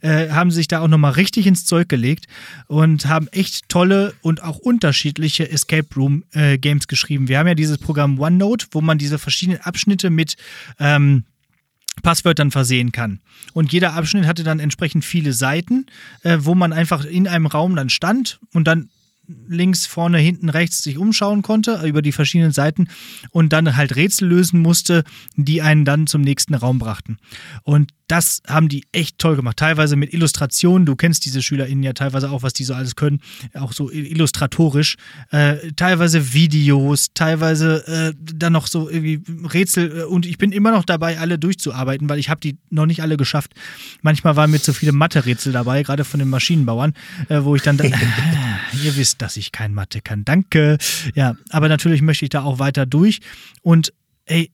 äh, 0.00 0.30
haben 0.30 0.50
sich 0.50 0.66
da 0.66 0.80
auch 0.80 0.88
nochmal 0.88 1.12
richtig 1.12 1.46
ins 1.46 1.64
Zeug 1.64 1.88
gelegt 1.88 2.26
und 2.66 3.06
haben 3.06 3.28
echt 3.28 3.68
tolle 3.68 4.14
und 4.22 4.42
auch 4.42 4.58
unterschiedliche 4.58 5.50
Escape 5.50 5.86
Room 5.94 6.24
äh, 6.32 6.58
Games 6.58 6.88
geschrieben. 6.88 7.28
Wir 7.28 7.38
haben 7.38 7.46
ja 7.46 7.54
dieses 7.54 7.78
Programm 7.78 8.18
OneNote, 8.18 8.66
wo 8.72 8.80
man 8.80 8.98
diese 8.98 9.18
verschiedenen 9.18 9.60
Abschnitte 9.60 10.10
mit 10.10 10.36
ähm, 10.78 11.24
Passwörtern 12.02 12.50
versehen 12.50 12.92
kann. 12.92 13.20
Und 13.52 13.72
jeder 13.72 13.92
Abschnitt 13.94 14.26
hatte 14.26 14.42
dann 14.42 14.60
entsprechend 14.60 15.04
viele 15.04 15.32
Seiten, 15.32 15.86
äh, 16.22 16.38
wo 16.40 16.54
man 16.54 16.72
einfach 16.72 17.04
in 17.04 17.28
einem 17.28 17.46
Raum 17.46 17.76
dann 17.76 17.90
stand 17.90 18.40
und 18.52 18.64
dann 18.64 18.88
links, 19.48 19.86
vorne, 19.86 20.18
hinten, 20.18 20.48
rechts 20.48 20.82
sich 20.82 20.98
umschauen 20.98 21.42
konnte 21.42 21.80
über 21.86 22.02
die 22.02 22.12
verschiedenen 22.12 22.52
Seiten 22.52 22.88
und 23.30 23.52
dann 23.52 23.76
halt 23.76 23.96
Rätsel 23.96 24.28
lösen 24.28 24.60
musste, 24.60 25.04
die 25.36 25.62
einen 25.62 25.84
dann 25.84 26.06
zum 26.06 26.22
nächsten 26.22 26.54
Raum 26.54 26.78
brachten. 26.78 27.18
Und 27.62 27.92
das 28.10 28.42
haben 28.46 28.68
die 28.68 28.84
echt 28.90 29.18
toll 29.18 29.36
gemacht. 29.36 29.56
Teilweise 29.56 29.94
mit 29.94 30.12
Illustrationen. 30.12 30.84
Du 30.84 30.96
kennst 30.96 31.24
diese 31.24 31.42
SchülerInnen 31.42 31.84
ja 31.84 31.92
teilweise 31.92 32.30
auch, 32.30 32.42
was 32.42 32.52
die 32.52 32.64
so 32.64 32.74
alles 32.74 32.96
können. 32.96 33.20
Auch 33.54 33.72
so 33.72 33.88
illustratorisch. 33.88 34.96
Äh, 35.30 35.72
teilweise 35.76 36.32
Videos, 36.32 37.12
teilweise 37.14 37.86
äh, 37.86 38.14
dann 38.34 38.52
noch 38.52 38.66
so 38.66 38.90
irgendwie 38.90 39.22
Rätsel. 39.46 40.04
Und 40.04 40.26
ich 40.26 40.38
bin 40.38 40.50
immer 40.50 40.72
noch 40.72 40.84
dabei, 40.84 41.20
alle 41.20 41.38
durchzuarbeiten, 41.38 42.08
weil 42.08 42.18
ich 42.18 42.28
habe 42.28 42.40
die 42.40 42.58
noch 42.70 42.86
nicht 42.86 43.00
alle 43.00 43.16
geschafft. 43.16 43.52
Manchmal 44.02 44.34
waren 44.34 44.50
mir 44.50 44.60
zu 44.60 44.72
viele 44.72 44.90
Mathe-Rätsel 44.90 45.52
dabei, 45.52 45.84
gerade 45.84 46.04
von 46.04 46.18
den 46.18 46.28
Maschinenbauern, 46.30 46.94
äh, 47.28 47.44
wo 47.44 47.54
ich 47.54 47.62
dann, 47.62 47.76
dann 47.76 47.92
ihr 48.84 48.96
wisst, 48.96 49.22
dass 49.22 49.36
ich 49.36 49.52
kein 49.52 49.72
Mathe 49.72 50.00
kann. 50.00 50.24
Danke. 50.24 50.78
Ja, 51.14 51.36
aber 51.50 51.68
natürlich 51.68 52.02
möchte 52.02 52.24
ich 52.24 52.30
da 52.30 52.42
auch 52.42 52.58
weiter 52.58 52.86
durch. 52.86 53.20
Und 53.62 53.92
ey, 54.24 54.50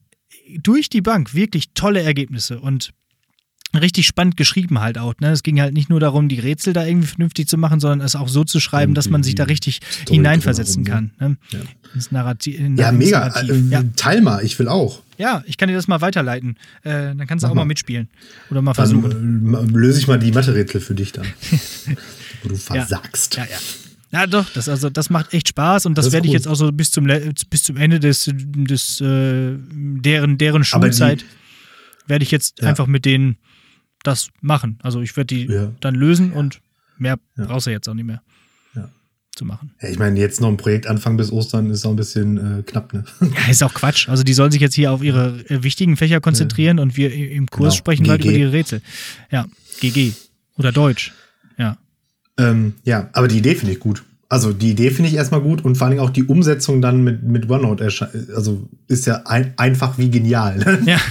durch 0.61 0.89
die 0.89 1.01
Bank 1.01 1.33
wirklich 1.33 1.73
tolle 1.73 2.01
Ergebnisse. 2.01 2.59
Und 2.59 2.93
richtig 3.75 4.07
spannend 4.07 4.37
geschrieben 4.37 4.79
halt 4.79 4.97
auch. 4.97 5.13
Ne? 5.19 5.31
Es 5.31 5.43
ging 5.43 5.59
halt 5.61 5.73
nicht 5.73 5.89
nur 5.89 5.99
darum, 5.99 6.29
die 6.29 6.39
Rätsel 6.39 6.73
da 6.73 6.85
irgendwie 6.85 7.07
vernünftig 7.07 7.47
zu 7.47 7.57
machen, 7.57 7.79
sondern 7.79 8.01
es 8.01 8.15
auch 8.15 8.27
so 8.29 8.43
zu 8.43 8.59
schreiben, 8.59 8.93
dass 8.93 9.09
man 9.09 9.23
sich 9.23 9.35
da 9.35 9.43
richtig 9.43 9.81
Story 9.89 10.15
hineinversetzen 10.15 10.83
kann. 10.83 11.11
Ne? 11.19 11.37
Ja. 11.51 11.59
Ins 11.93 12.11
Narrativ. 12.11 12.59
In, 12.59 12.77
ja, 12.77 12.91
mega. 12.91 13.19
Narrativ. 13.27 13.49
Äh, 13.51 13.73
ja. 13.73 13.83
Teil 13.95 14.21
mal, 14.21 14.43
ich 14.43 14.57
will 14.59 14.67
auch. 14.67 15.01
Ja, 15.17 15.43
ich 15.47 15.57
kann 15.57 15.67
dir 15.67 15.75
das 15.75 15.87
mal 15.87 16.01
weiterleiten. 16.01 16.57
Äh, 16.83 17.15
dann 17.15 17.27
kannst 17.27 17.43
du 17.43 17.47
auch 17.47 17.53
mal 17.53 17.61
mal. 17.61 17.65
mitspielen. 17.65 18.07
Oder 18.51 18.61
mal 18.61 18.73
versuchen. 18.73 19.51
Dann 19.51 19.67
äh, 19.67 19.71
löse 19.71 19.99
ich 19.99 20.07
mal 20.07 20.19
die 20.19 20.31
Mathe-Rätsel 20.31 20.79
für 20.81 20.95
dich 20.95 21.11
dann. 21.11 21.25
Wo 22.43 22.49
du 22.49 22.55
versagst. 22.55 23.35
Ja, 23.35 23.43
ja. 23.43 23.57
Ja, 24.09 24.25
doch, 24.25 24.49
das, 24.51 24.69
also, 24.69 24.89
das 24.89 25.09
macht 25.09 25.33
echt 25.33 25.49
Spaß 25.49 25.85
und 25.85 25.97
das, 25.97 26.05
Das 26.05 26.13
werde 26.13 26.27
ich 26.27 26.31
cool. 26.31 26.37
jetzt 26.37 26.47
auch 26.47 26.55
so 26.55 26.71
bis 26.71 26.91
zum, 26.91 27.07
bis 27.49 27.63
zum 27.63 27.75
Ende 27.75 27.99
des, 27.99 28.31
des 28.33 29.01
äh, 29.01 29.55
deren, 29.57 30.37
deren 30.37 30.63
Schulzeit 30.63 31.25
werde 32.07 32.23
ich 32.23 32.31
jetzt 32.31 32.61
Ja. 32.61 32.69
einfach 32.69 32.87
mit 32.87 33.03
denen 33.03 33.35
das 34.07 34.29
machen. 34.41 34.79
Also 34.81 35.01
ich 35.01 35.15
werde 35.17 35.35
die 35.35 35.45
Ja. 35.45 35.71
dann 35.81 35.95
lösen 35.95 36.31
und 36.33 36.61
mehr 36.97 37.19
Ja. 37.37 37.45
brauchst 37.45 37.67
du 37.67 37.71
jetzt 37.71 37.87
auch 37.89 37.93
nicht 37.93 38.05
mehr 38.05 38.21
Ja. 38.75 38.89
zu 39.35 39.45
machen. 39.45 39.71
Ja, 39.81 39.89
ich 39.89 39.99
meine, 39.99 40.19
jetzt 40.19 40.41
noch 40.41 40.47
ein 40.49 40.57
Projekt 40.57 40.87
anfangen 40.87 41.17
bis 41.17 41.31
Ostern 41.31 41.69
ist 41.69 41.85
auch 41.85 41.91
ein 41.91 41.95
bisschen 41.97 42.59
äh, 42.59 42.63
knapp, 42.63 42.93
ne? 42.93 43.03
Ja, 43.21 43.51
ist 43.51 43.63
auch 43.63 43.73
Quatsch. 43.73 44.09
Also 44.09 44.23
die 44.23 44.33
sollen 44.33 44.51
sich 44.51 44.61
jetzt 44.61 44.75
hier 44.75 44.91
auf 44.91 45.03
ihre 45.03 45.43
äh, 45.49 45.61
wichtigen 45.63 45.97
Fächer 45.97 46.21
konzentrieren 46.21 46.79
und 46.79 46.95
wir 46.97 47.13
im 47.13 47.47
Kurs 47.47 47.73
Genau. 47.73 47.77
sprechen 47.77 48.03
GG. 48.05 48.13
über 48.13 48.17
die 48.23 48.43
Rätsel. 48.43 48.81
Ja, 49.31 49.45
GG 49.81 50.13
oder 50.57 50.71
Deutsch. 50.71 51.13
Ja. 51.57 51.77
Ähm, 52.37 52.73
ja, 52.83 53.09
aber 53.13 53.27
die 53.27 53.37
Idee 53.39 53.55
finde 53.55 53.73
ich 53.73 53.79
gut. 53.79 54.03
Also 54.29 54.51
die 54.51 54.71
Idee 54.71 54.91
finde 54.91 55.09
ich 55.09 55.15
erstmal 55.15 55.39
gut 55.41 55.63
und 55.63 55.77
vor 55.77 55.87
allem 55.87 55.99
auch 55.99 56.09
die 56.09 56.23
Umsetzung 56.25 56.81
dann 56.81 57.01
mit, 57.03 57.23
mit 57.23 57.49
OneNote 57.49 57.85
also 58.35 58.67
ist 58.87 59.05
ja 59.05 59.21
ein, 59.25 59.53
einfach 59.57 59.97
wie 59.97 60.09
genial. 60.09 60.57
Ne? 60.57 60.81
Ja. 60.85 60.99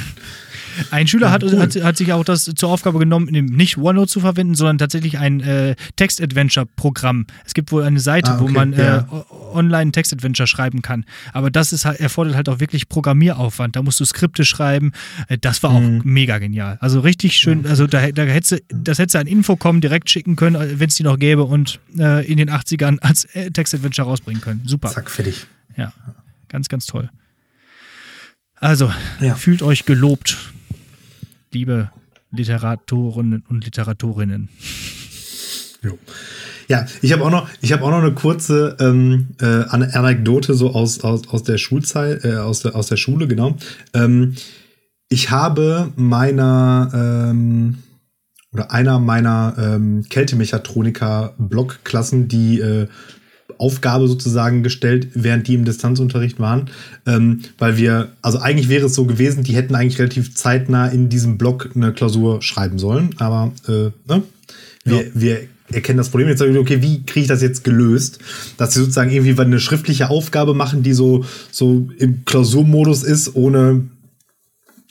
Ein 0.91 1.07
Schüler 1.09 1.31
hat, 1.31 1.43
cool. 1.43 1.59
hat, 1.59 1.75
hat 1.83 1.97
sich 1.97 2.13
auch 2.13 2.25
das 2.25 2.45
zur 2.45 2.69
Aufgabe 2.71 2.99
genommen, 2.99 3.27
nicht 3.31 3.79
OneNote 3.79 4.11
zu 4.11 4.21
verwenden, 4.21 4.55
sondern 4.55 4.79
tatsächlich 4.79 5.19
ein 5.19 5.41
äh, 5.41 5.75
Text-Adventure-Programm. 5.97 7.27
Es 7.45 7.55
gibt 7.55 7.73
wohl 7.73 7.83
eine 7.83 8.01
Seite, 8.01 8.33
Ah, 8.33 8.41
wo 8.41 8.45
okay, 8.45 8.53
man 8.53 8.73
äh, 8.73 8.85
ja. 8.85 9.09
o- 9.11 9.55
online 9.55 9.93
Text-Adventure 9.93 10.47
schreiben 10.47 10.83
kann. 10.83 11.05
Aber 11.33 11.51
das 11.51 11.73
ist 11.73 11.85
halt, 11.85 12.01
erfordert 12.01 12.35
halt 12.37 12.49
auch 12.49 12.61
wirklich 12.61 12.89
Programmieraufwand. 12.89 13.77
Da 13.77 13.83
musst 13.83 14.01
du 14.01 14.05
Skripte 14.05 14.45
schreiben. 14.45 14.93
Äh, 15.29 15.39
das 15.39 15.63
war 15.63 15.71
auch 15.71 15.81
Mhm. 15.81 16.03
mega 16.05 16.39
genial. 16.39 16.79
Also 16.81 17.01
richtig 17.01 17.37
schön. 17.37 17.67
Also 17.67 17.87
da, 17.87 18.11
da 18.13 18.23
hättest 18.25 18.53
du, 18.53 18.59
das 18.69 18.99
hättest 18.99 19.15
du 19.15 19.19
an 19.21 19.27
Infocom 19.27 19.81
direkt 19.81 20.11
schicken 20.11 20.37
können, 20.37 20.79
wenn 20.79 20.89
es 20.89 20.95
die 20.97 21.03
noch 21.03 21.19
gäbe 21.19 21.45
und 21.45 21.81
äh, 21.99 22.27
in 22.27 22.37
den 22.37 22.51
80ern 22.51 22.99
als 23.01 23.25
äh, 23.35 23.51
Text-Adventure 23.51 24.07
rausbringen 24.09 24.41
können. 24.43 24.63
Super. 24.67 24.89
Zack, 24.91 25.11
fertig. 25.11 25.47
Ja, 25.77 25.93
ganz, 26.49 26.69
ganz 26.69 26.87
toll. 26.87 27.11
Also, 28.59 28.91
Ja. 29.21 29.35
fühlt 29.35 29.63
euch 29.63 29.85
gelobt, 29.85 30.39
liebe 31.57 31.91
Literatoren 32.33 33.43
und 33.49 33.65
Literatorinnen. 33.65 34.51
Jo. 35.83 35.99
Ja, 36.69 36.85
ich 37.01 37.13
habe 37.13 37.25
auch 37.25 37.31
noch, 37.31 37.49
auch 37.49 37.91
noch 37.91 38.03
eine 38.03 38.13
kurze 38.13 38.77
ähm, 38.79 39.29
äh, 39.41 39.45
Ane- 39.45 39.95
Anekdote 39.95 40.53
so 40.55 40.75
aus, 40.75 41.01
aus, 41.01 41.29
aus 41.29 41.45
der 41.45 41.57
Schulzeit, 41.57 42.25
äh, 42.25 42.37
aus, 42.37 42.61
der, 42.61 42.75
aus 42.75 42.89
der 42.89 42.99
Schule, 42.99 43.27
genau. 43.27 43.57
Ähm, 43.95 44.35
ich 45.09 45.31
habe 45.31 45.93
meiner 45.97 46.91
ähm, 46.93 47.79
oder 48.53 48.71
einer 48.73 48.99
meiner 48.99 49.55
ähm, 49.59 50.05
Kältemechatroniker-Blockklassen 50.11 52.29
die 52.29 52.61
äh, 52.61 52.87
Aufgabe 53.59 54.09
sozusagen 54.09 54.63
gestellt, 54.63 55.09
während 55.15 55.49
die 55.49 55.55
im 55.55 55.65
Distanzunterricht 55.65 56.39
waren, 56.41 56.71
ähm, 57.07 57.41
weil 57.59 57.77
wir, 57.77 58.13
also 58.23 58.39
eigentlich 58.39 58.69
wäre 58.69 58.87
es 58.87 58.95
so 58.95 59.05
gewesen, 59.07 59.45
die 59.45 59.55
hätten 59.55 59.75
eigentlich 59.75 59.99
relativ 59.99 60.35
zeitnah 60.35 60.89
in 60.89 61.09
diesem 61.09 61.39
Block 61.39 61.71
eine 61.75 61.93
Klausur 61.93 62.43
schreiben 62.43 62.79
sollen, 62.79 63.11
aber 63.19 63.53
äh, 63.69 63.91
ne? 64.09 64.23
wir, 64.85 65.03
Ja. 65.05 65.11
wir 65.15 65.41
erkennen 65.73 65.99
das 65.99 66.11
Problem 66.11 66.29
jetzt, 66.29 66.39
sagen 66.39 66.55
wir, 66.55 66.61
okay, 66.61 66.83
wie 66.83 67.03
kriege 67.05 67.23
ich 67.23 67.29
das 67.29 67.43
jetzt 67.43 67.65
gelöst, 67.65 68.19
dass 68.57 68.75
sie 68.75 68.81
sozusagen 68.81 69.11
irgendwie 69.11 69.41
eine 69.41 69.59
schriftliche 69.59 70.11
Aufgabe 70.11 70.55
machen, 70.55 70.83
die 70.83 70.93
so, 70.93 71.25
so 71.51 71.89
im 71.99 72.25
Klausurmodus 72.25 73.03
ist, 73.03 73.35
ohne 73.35 73.89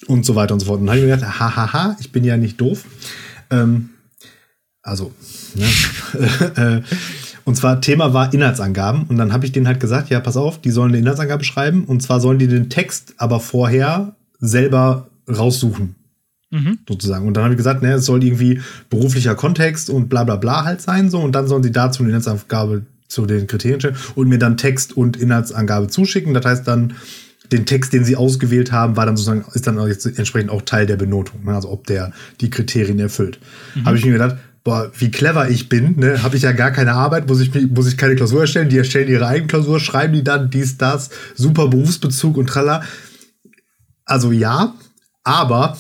und 0.07 0.25
so 0.25 0.35
weiter 0.35 0.53
und 0.53 0.59
so 0.59 0.65
fort. 0.67 0.79
Und 0.79 0.87
dann 0.87 0.95
habe 0.95 1.05
ich 1.05 1.09
mir 1.09 1.15
gedacht, 1.15 1.39
hahaha, 1.39 1.95
ich 1.99 2.11
bin 2.11 2.23
ja 2.23 2.35
nicht 2.35 2.59
doof. 2.59 2.83
Ähm, 3.49 3.89
also, 4.81 5.13
ne? 5.55 6.83
Und 7.45 7.55
zwar 7.55 7.79
Thema 7.79 8.13
war 8.13 8.33
Inhaltsangaben. 8.33 9.03
Und 9.03 9.17
dann 9.17 9.31
habe 9.31 9.45
ich 9.45 9.51
denen 9.51 9.67
halt 9.67 9.79
gesagt, 9.79 10.09
ja, 10.09 10.19
pass 10.19 10.35
auf, 10.35 10.59
die 10.59 10.71
sollen 10.71 10.89
eine 10.89 10.97
Inhaltsangabe 10.97 11.43
schreiben. 11.43 11.85
Und 11.85 12.01
zwar 12.01 12.19
sollen 12.19 12.39
die 12.39 12.47
den 12.47 12.69
Text 12.69 13.13
aber 13.17 13.39
vorher 13.39 14.15
selber 14.39 15.07
raussuchen. 15.29 15.95
Mhm. 16.51 16.79
Sozusagen. 16.87 17.27
Und 17.27 17.35
dann 17.35 17.43
habe 17.43 17.53
ich 17.53 17.57
gesagt, 17.57 17.83
ne, 17.83 17.93
es 17.93 18.05
soll 18.05 18.23
irgendwie 18.23 18.61
beruflicher 18.89 19.35
Kontext 19.35 19.89
und 19.89 20.09
bla 20.09 20.23
bla 20.23 20.35
bla 20.35 20.65
halt 20.65 20.81
sein. 20.81 21.09
So. 21.09 21.19
Und 21.19 21.33
dann 21.33 21.47
sollen 21.47 21.63
sie 21.63 21.71
dazu 21.71 22.03
eine 22.03 22.09
Inhaltsangabe 22.09 22.83
zu 23.07 23.27
den 23.27 23.45
Kriterien 23.45 23.79
stellen 23.79 23.97
und 24.15 24.27
mir 24.27 24.39
dann 24.39 24.57
Text 24.57 24.97
und 24.97 25.15
Inhaltsangabe 25.15 25.87
zuschicken. 25.87 26.33
Das 26.33 26.45
heißt 26.45 26.67
dann, 26.67 26.95
den 27.51 27.67
Text, 27.67 27.93
den 27.93 28.03
sie 28.03 28.15
ausgewählt 28.15 28.71
haben, 28.71 28.97
war 28.97 29.05
dann 29.05 29.17
sozusagen, 29.17 29.45
ist 29.53 29.67
dann 29.67 29.77
auch 29.77 29.87
jetzt 29.87 30.05
entsprechend 30.05 30.49
auch 30.49 30.63
Teil 30.63 30.87
der 30.87 30.95
Benotung. 30.95 31.43
Ne? 31.45 31.53
Also 31.53 31.69
ob 31.69 31.85
der 31.85 32.11
die 32.41 32.49
Kriterien 32.49 32.99
erfüllt. 32.99 33.39
Habe 33.83 33.97
ich 33.97 34.05
mir 34.05 34.13
gedacht, 34.13 34.37
boah, 34.65 34.91
wie 34.97 35.11
clever 35.11 35.47
ich 35.49 35.69
bin, 35.69 35.97
ne? 35.97 36.23
Habe 36.23 36.35
ich 36.35 36.43
ja 36.43 36.51
gar 36.51 36.71
keine 36.71 36.93
Arbeit, 36.93 37.29
muss 37.29 37.39
ich, 37.39 37.53
muss 37.69 37.87
ich 37.87 37.97
keine 37.97 38.15
Klausur 38.15 38.41
erstellen, 38.41 38.67
die 38.67 38.79
erstellen 38.79 39.07
ihre 39.07 39.27
eigene 39.27 39.47
Klausur, 39.47 39.79
schreiben 39.79 40.13
die 40.13 40.23
dann 40.23 40.49
dies, 40.49 40.77
das, 40.77 41.11
super 41.35 41.67
Berufsbezug 41.67 42.35
und 42.35 42.47
tralla. 42.47 42.83
Also 44.05 44.31
ja, 44.31 44.73
aber 45.23 45.77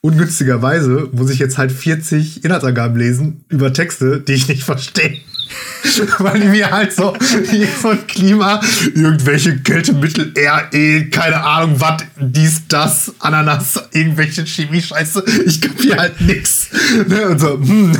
ungünstigerweise 0.00 1.08
muss 1.12 1.30
ich 1.30 1.40
jetzt 1.40 1.58
halt 1.58 1.72
40 1.72 2.44
Inhaltsangaben 2.44 2.96
lesen 2.96 3.44
über 3.48 3.72
Texte, 3.72 4.20
die 4.20 4.34
ich 4.34 4.48
nicht 4.48 4.62
verstehe. 4.64 5.18
Weil 6.18 6.40
die 6.40 6.48
mir 6.48 6.70
halt 6.70 6.92
so 6.92 7.14
hier 7.50 7.66
von 7.66 8.06
Klima, 8.06 8.60
irgendwelche 8.94 9.58
Kältemittel, 9.58 10.32
RE, 10.36 11.04
keine 11.10 11.42
Ahnung, 11.42 11.80
was, 11.80 12.02
dies, 12.18 12.62
das, 12.68 13.12
Ananas, 13.18 13.80
irgendwelche 13.92 14.46
Chemie-Scheiße. 14.46 15.24
Ich 15.46 15.60
kapier 15.60 15.96
halt 15.96 16.20
nix. 16.20 16.68
Ne? 17.06 17.28
Und 17.28 17.38
so, 17.38 17.52
hm, 17.54 17.96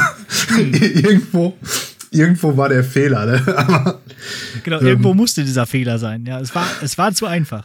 irgendwo, 0.72 1.56
irgendwo 2.10 2.56
war 2.56 2.68
der 2.68 2.84
Fehler. 2.84 3.26
Ne? 3.26 3.42
Aber, 3.56 4.00
Genau, 4.64 4.80
Ähm. 4.80 4.86
irgendwo 4.86 5.14
musste 5.14 5.44
dieser 5.44 5.66
Fehler 5.66 5.98
sein. 5.98 6.24
Ja, 6.26 6.40
es 6.40 6.54
war, 6.54 6.66
es 6.82 6.98
war 6.98 7.12
zu 7.14 7.26
einfach. 7.26 7.64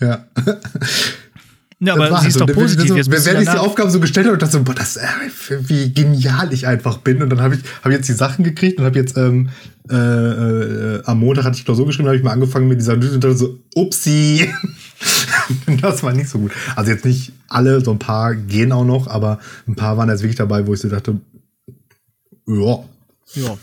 ja. 0.00 0.24
Ja, 1.78 1.92
aber 1.92 2.10
war 2.10 2.22
sie 2.22 2.28
ist 2.28 2.38
so. 2.38 2.46
doch 2.46 2.54
positiv. 2.54 2.96
Jetzt 2.96 3.08
du 3.08 3.12
wenn 3.26 3.42
ich 3.42 3.50
die 3.50 3.58
Aufgabe 3.58 3.90
so 3.90 4.00
gestellt 4.00 4.26
habe 4.26 4.34
und 4.34 4.42
dachte 4.42 4.54
so, 4.54 4.62
boah, 4.62 4.74
das, 4.74 4.96
äh, 4.96 5.06
wie 5.60 5.92
genial 5.92 6.52
ich 6.52 6.66
einfach 6.66 6.98
bin. 6.98 7.22
Und 7.22 7.28
dann 7.28 7.40
habe 7.40 7.56
ich 7.56 7.60
hab 7.82 7.92
jetzt 7.92 8.08
die 8.08 8.14
Sachen 8.14 8.44
gekriegt 8.44 8.78
und 8.78 8.86
habe 8.86 8.98
jetzt 8.98 9.16
ähm, 9.18 9.50
äh, 9.90 9.94
äh, 9.94 11.02
am 11.04 11.20
Montag 11.20 11.44
hatte 11.44 11.58
ich 11.58 11.64
Klausur 11.66 11.86
geschrieben, 11.86 12.08
habe 12.08 12.16
ich 12.16 12.22
mal 12.22 12.32
angefangen 12.32 12.66
mit 12.66 12.80
dieser 12.80 12.94
Analyse 12.94 13.16
und 13.16 13.24
dachte 13.24 13.36
so, 13.36 13.58
upsi. 13.74 14.48
das 15.82 16.02
war 16.02 16.14
nicht 16.14 16.30
so 16.30 16.38
gut. 16.38 16.52
Also 16.74 16.90
jetzt 16.90 17.04
nicht 17.04 17.32
alle, 17.48 17.82
so 17.84 17.92
ein 17.92 17.98
paar 17.98 18.34
gehen 18.34 18.72
auch 18.72 18.84
noch, 18.84 19.06
aber 19.06 19.38
ein 19.68 19.76
paar 19.76 19.98
waren 19.98 20.08
jetzt 20.08 20.22
wirklich 20.22 20.36
dabei, 20.36 20.66
wo 20.66 20.72
ich 20.72 20.80
so 20.80 20.88
dachte, 20.88 21.20
ja, 22.46 22.84
Ja. 23.34 23.58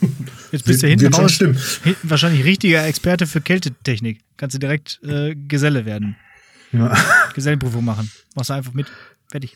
Jetzt 0.51 0.65
bist 0.65 0.83
du 0.83 0.87
hinten 0.87 1.13
raus. 1.13 1.39
Hinten 1.39 2.09
wahrscheinlich 2.09 2.45
richtiger 2.45 2.85
Experte 2.85 3.25
für 3.25 3.41
Kältetechnik. 3.41 4.19
Kannst 4.37 4.53
du 4.53 4.59
direkt 4.59 4.99
äh, 5.03 5.35
Geselle 5.35 5.85
werden. 5.85 6.15
Ja. 6.73 6.93
Gesellenprüfung 7.33 7.85
machen. 7.85 8.11
Machst 8.35 8.49
du 8.49 8.53
einfach 8.53 8.73
mit. 8.73 8.87
Fertig. 9.29 9.55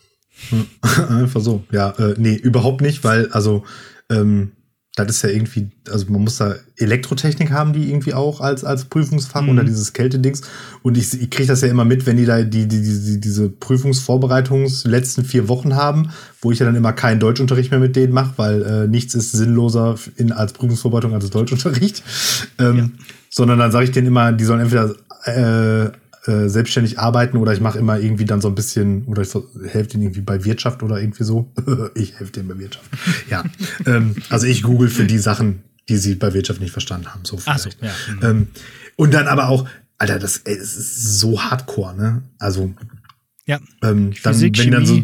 Einfach 1.09 1.41
so. 1.41 1.63
Ja, 1.71 1.89
äh, 1.97 2.13
nee, 2.17 2.35
überhaupt 2.35 2.81
nicht, 2.81 3.03
weil, 3.03 3.31
also, 3.31 3.63
ähm, 4.11 4.51
das 4.95 5.09
ist 5.09 5.21
ja 5.23 5.29
irgendwie, 5.29 5.69
also 5.91 6.05
man 6.09 6.23
muss 6.23 6.37
da 6.37 6.55
Elektrotechnik 6.75 7.51
haben, 7.51 7.73
die 7.73 7.89
irgendwie 7.89 8.15
auch 8.15 8.41
als, 8.41 8.63
als 8.63 8.85
Prüfungsfach 8.85 9.41
Mhm. 9.43 9.49
oder 9.49 9.63
dieses 9.63 9.93
Kältedings. 9.93 10.41
Und 10.81 10.97
ich, 10.97 11.13
ich 11.21 11.29
kriege 11.29 11.47
das 11.47 11.61
ja 11.61 11.67
immer 11.67 11.85
mit, 11.85 12.05
wenn 12.07 12.17
die 12.17 12.25
da 12.25 12.41
die, 12.41 12.67
die, 12.67 12.81
die, 12.81 13.19
diese 13.19 13.49
Prüfungsvorbereitungs 13.49 14.85
letzten 14.85 15.23
vier 15.23 15.47
Wochen 15.47 15.75
haben, 15.75 16.09
wo 16.41 16.51
ich 16.51 16.59
ja 16.59 16.65
dann 16.65 16.75
immer 16.75 16.93
keinen 16.93 17.19
Deutschunterricht 17.19 17.69
mehr 17.69 17.79
mit 17.79 17.95
denen 17.95 18.13
mache, 18.13 18.33
weil 18.37 18.61
äh, 18.63 18.87
nichts 18.87 19.13
ist 19.13 19.31
sinnloser 19.33 19.95
in, 20.15 20.31
als 20.31 20.53
Prüfungsvorbereitung 20.53 21.13
als 21.13 21.29
Deutschunterricht. 21.29 22.03
Ähm, 22.59 22.93
Sondern 23.29 23.59
dann 23.59 23.71
sage 23.71 23.85
ich 23.85 23.91
denen 23.91 24.07
immer, 24.07 24.31
die 24.31 24.43
sollen 24.43 24.61
entweder 24.61 24.95
äh, 25.25 25.91
äh, 26.27 26.49
selbstständig 26.49 26.99
arbeiten 26.99 27.37
oder 27.37 27.53
ich 27.53 27.61
mache 27.61 27.79
immer 27.79 27.99
irgendwie 27.99 28.25
dann 28.25 28.41
so 28.41 28.47
ein 28.47 28.55
bisschen 28.55 29.05
oder 29.05 29.21
ich 29.21 29.33
helfe 29.69 29.89
denen 29.91 30.03
irgendwie 30.03 30.21
bei 30.21 30.43
Wirtschaft 30.45 30.83
oder 30.83 30.99
irgendwie 30.99 31.23
so. 31.23 31.51
ich 31.95 32.19
helfe 32.19 32.33
denen 32.33 32.47
bei 32.47 32.57
Wirtschaft. 32.59 32.89
Ja, 33.29 33.43
ähm, 33.85 34.15
also 34.29 34.45
ich 34.47 34.63
google 34.63 34.89
für 34.89 35.05
die 35.05 35.19
Sachen, 35.19 35.63
die 35.89 35.97
sie 35.97 36.15
bei 36.15 36.33
Wirtschaft 36.33 36.59
nicht 36.61 36.71
verstanden 36.71 37.07
haben. 37.07 37.23
So 37.23 37.39
Ach 37.45 37.57
so, 37.57 37.69
vielleicht. 37.69 37.81
ja. 37.81 38.29
Mhm. 38.29 38.37
Ähm, 38.37 38.47
und 38.95 39.13
dann 39.13 39.27
aber 39.27 39.49
auch, 39.49 39.67
Alter, 39.97 40.19
das, 40.19 40.41
ey, 40.45 40.57
das 40.57 40.75
ist 40.75 41.19
so 41.19 41.41
hardcore, 41.41 41.95
ne? 41.95 42.23
Also 42.39 42.73
Ja. 43.45 43.57
ähm, 43.83 44.13
dann, 44.23 44.33
Physik, 44.33 44.57
wenn 44.59 44.71
dann 44.71 44.85
so, 44.85 45.01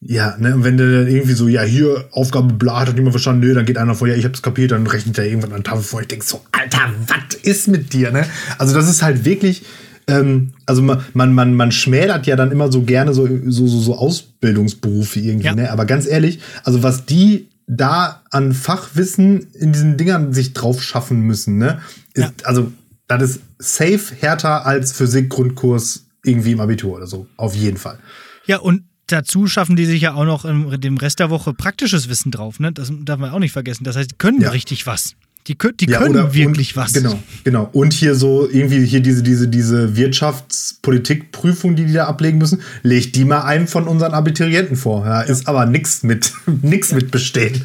ja, 0.00 0.36
ne, 0.38 0.54
und 0.54 0.64
wenn 0.64 0.76
der 0.76 0.90
dann 0.90 1.08
irgendwie 1.08 1.32
so, 1.32 1.48
ja, 1.48 1.62
hier, 1.62 2.08
Aufgabe 2.12 2.52
bla, 2.52 2.80
hat 2.80 2.94
niemand 2.94 3.12
verstanden, 3.12 3.40
nö, 3.46 3.54
dann 3.54 3.64
geht 3.64 3.78
einer 3.78 3.94
vor, 3.94 4.06
ja, 4.06 4.14
ich 4.14 4.24
hab's 4.24 4.42
kapiert, 4.42 4.72
dann 4.72 4.86
rechnet 4.86 5.16
er 5.18 5.24
irgendwann 5.24 5.52
an 5.52 5.62
der 5.62 5.70
Tafel 5.70 5.82
vor, 5.82 6.00
ich 6.02 6.08
denk 6.08 6.24
so, 6.24 6.42
Alter, 6.52 6.92
was 7.06 7.34
ist 7.42 7.68
mit 7.68 7.92
dir, 7.92 8.10
ne? 8.10 8.26
Also 8.58 8.74
das 8.74 8.88
ist 8.88 9.02
halt 9.02 9.24
wirklich, 9.24 9.64
ähm, 10.06 10.52
also 10.66 10.82
man, 10.82 11.04
man, 11.14 11.32
man, 11.34 11.54
man 11.54 11.72
schmälert 11.72 12.26
ja 12.26 12.36
dann 12.36 12.50
immer 12.52 12.70
so 12.70 12.82
gerne 12.82 13.14
so, 13.14 13.26
so, 13.46 13.66
so, 13.66 13.80
so 13.80 13.96
Ausbildungsberufe 13.96 15.20
irgendwie, 15.20 15.46
Ja. 15.46 15.54
ne? 15.54 15.70
Aber 15.70 15.84
ganz 15.86 16.06
ehrlich, 16.06 16.40
also 16.64 16.82
was 16.82 17.06
die 17.06 17.48
da 17.66 18.22
an 18.30 18.52
Fachwissen 18.52 19.46
in 19.54 19.72
diesen 19.72 19.96
Dingern 19.96 20.32
sich 20.34 20.52
drauf 20.52 20.82
schaffen 20.82 21.20
müssen, 21.20 21.56
ne? 21.58 21.80
Ist, 22.12 22.22
Ja. 22.24 22.32
Also, 22.44 22.72
das 23.08 23.22
ist 23.22 23.40
safe 23.58 24.14
härter 24.20 24.66
als 24.66 24.92
Physik-Grundkurs 24.92 26.04
irgendwie 26.24 26.52
im 26.52 26.60
Abitur 26.60 26.96
oder 26.96 27.06
so. 27.06 27.26
Auf 27.36 27.54
jeden 27.54 27.76
Fall. 27.76 27.98
Ja, 28.46 28.58
und 28.58 28.82
dazu 29.06 29.46
schaffen 29.46 29.76
die 29.76 29.84
sich 29.86 30.00
ja 30.02 30.14
auch 30.14 30.24
noch 30.24 30.44
im, 30.44 30.80
dem 30.80 30.96
Rest 30.96 31.20
der 31.20 31.28
Woche 31.30 31.52
praktisches 31.54 32.08
Wissen 32.08 32.30
drauf. 32.30 32.60
Ne? 32.60 32.72
Das 32.72 32.90
darf 33.04 33.18
man 33.18 33.30
auch 33.30 33.38
nicht 33.38 33.52
vergessen. 33.52 33.84
Das 33.84 33.96
heißt, 33.96 34.10
die 34.12 34.16
können 34.16 34.40
Ja. 34.40 34.50
richtig 34.50 34.86
was. 34.86 35.14
Die, 35.46 35.58
die 35.58 35.86
Ja, 35.86 35.98
können 35.98 36.16
oder- 36.16 36.32
wirklich 36.34 36.74
und, 36.74 36.82
was. 36.82 36.92
Genau, 36.94 37.22
genau. 37.44 37.68
Und 37.72 37.92
hier 37.92 38.14
so 38.14 38.48
irgendwie 38.48 38.84
hier 38.86 39.00
diese, 39.00 39.22
diese, 39.22 39.46
diese 39.48 39.94
Wirtschaftspolitikprüfung, 39.94 41.76
die 41.76 41.84
die 41.84 41.92
da 41.92 42.06
ablegen 42.06 42.38
müssen, 42.38 42.62
legt 42.82 43.14
die 43.16 43.26
mal 43.26 43.42
einem 43.42 43.68
von 43.68 43.86
unseren 43.86 44.14
Abiturienten 44.14 44.76
vor. 44.76 45.04
Ja, 45.04 45.20
ist 45.20 45.46
aber 45.46 45.66
nix 45.66 46.02
mit, 46.02 46.32
nix 46.62 46.92
mit 46.92 47.10
bestehen. 47.10 47.62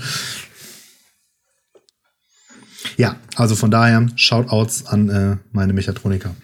Ja, 2.98 3.18
also 3.36 3.56
von 3.56 3.72
daher 3.72 4.06
Shoutouts 4.16 4.86
an 4.86 5.10
äh, 5.10 5.38
meine 5.52 5.72
Mechatroniker. 5.74 6.36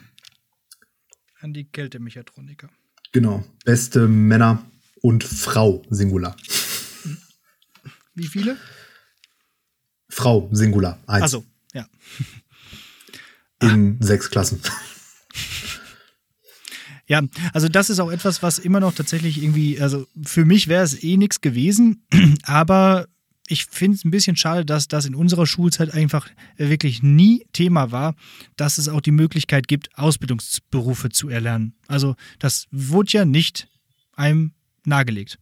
An 1.42 1.54
die 1.54 1.66
Kältemechatroniker. 1.66 2.70
Genau. 3.12 3.44
Beste 3.66 4.08
Männer 4.08 4.64
und 5.02 5.24
Frau 5.24 5.84
Singular. 5.90 6.36
Wie 8.14 8.28
viele? 8.28 8.56
Frau 10.16 10.47
Singular. 10.53 10.97
Eins. 11.07 11.24
Achso, 11.24 11.43
ja. 11.74 11.86
In 13.61 13.97
sechs 14.01 14.30
Klassen. 14.30 14.61
Ja, 17.07 17.22
also 17.53 17.70
das 17.70 17.91
ist 17.91 17.99
auch 17.99 18.09
etwas, 18.09 18.41
was 18.41 18.57
immer 18.57 18.80
noch 18.80 18.95
tatsächlich 18.95 19.43
irgendwie, 19.43 19.80
also 19.80 20.07
für 20.24 20.43
mich 20.43 20.68
wäre 20.68 20.84
es 20.84 21.03
eh 21.03 21.18
nichts 21.18 21.39
gewesen, 21.39 22.03
aber 22.45 23.07
ich 23.47 23.66
finde 23.66 23.95
es 23.97 24.03
ein 24.03 24.09
bisschen 24.09 24.36
schade, 24.36 24.66
dass 24.66 24.88
das 24.88 25.05
in 25.05 25.13
unserer 25.13 25.45
Schulzeit 25.45 25.93
einfach 25.93 26.28
wirklich 26.57 27.03
nie 27.03 27.45
Thema 27.53 27.91
war, 27.91 28.16
dass 28.55 28.80
es 28.80 28.89
auch 28.89 29.01
die 29.01 29.11
Möglichkeit 29.11 29.68
gibt, 29.68 29.95
Ausbildungsberufe 29.95 31.09
zu 31.09 31.30
erlernen. 31.30 31.76
Also 31.88 32.16
das 32.39 32.66
wurde 32.72 33.11
ja 33.11 33.24
nicht 33.24 33.68
einem 34.13 34.53
nahegelegt. 34.84 35.38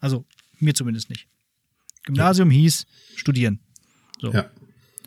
Also 0.00 0.24
mir 0.60 0.72
zumindest 0.72 1.10
nicht. 1.10 1.28
Gymnasium 2.04 2.48
hieß 2.48 2.86
studieren. 3.16 3.60
So. 4.20 4.32
Ja. 4.32 4.46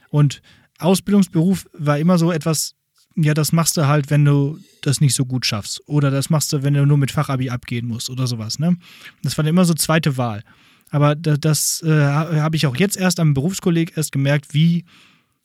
Und 0.10 0.42
Ausbildungsberuf 0.80 1.68
war 1.74 2.00
immer 2.00 2.18
so 2.18 2.32
etwas, 2.32 2.76
ja, 3.16 3.34
das 3.34 3.52
machst 3.52 3.76
du 3.78 3.86
halt, 3.88 4.10
wenn 4.10 4.24
du 4.26 4.60
das 4.82 5.02
nicht 5.02 5.14
so 5.16 5.26
gut 5.26 5.46
schaffst. 5.46 5.82
Oder 5.88 6.10
das 6.10 6.30
machst 6.30 6.54
du, 6.54 6.64
wenn 6.64 6.74
du 6.74 6.86
nur 6.86 6.98
mit 6.98 7.12
Fachabi 7.12 7.50
abgehen 7.50 7.88
musst 7.88 8.10
oder 8.10 8.28
sowas. 8.28 8.60
Ne? 8.60 8.78
Das 9.24 9.38
war 9.38 9.44
dann 9.44 9.50
immer 9.50 9.66
so 9.66 9.74
zweite 9.74 10.16
Wahl. 10.18 10.44
Aber 10.92 11.16
da- 11.16 11.38
das 11.38 11.84
äh, 11.84 11.90
habe 12.06 12.56
ich 12.56 12.66
auch 12.66 12.76
jetzt 12.78 12.98
erst 12.98 13.20
am 13.20 13.34
Berufskolleg 13.34 13.96
erst 13.98 14.12
gemerkt, 14.12 14.54
wie, 14.54 14.86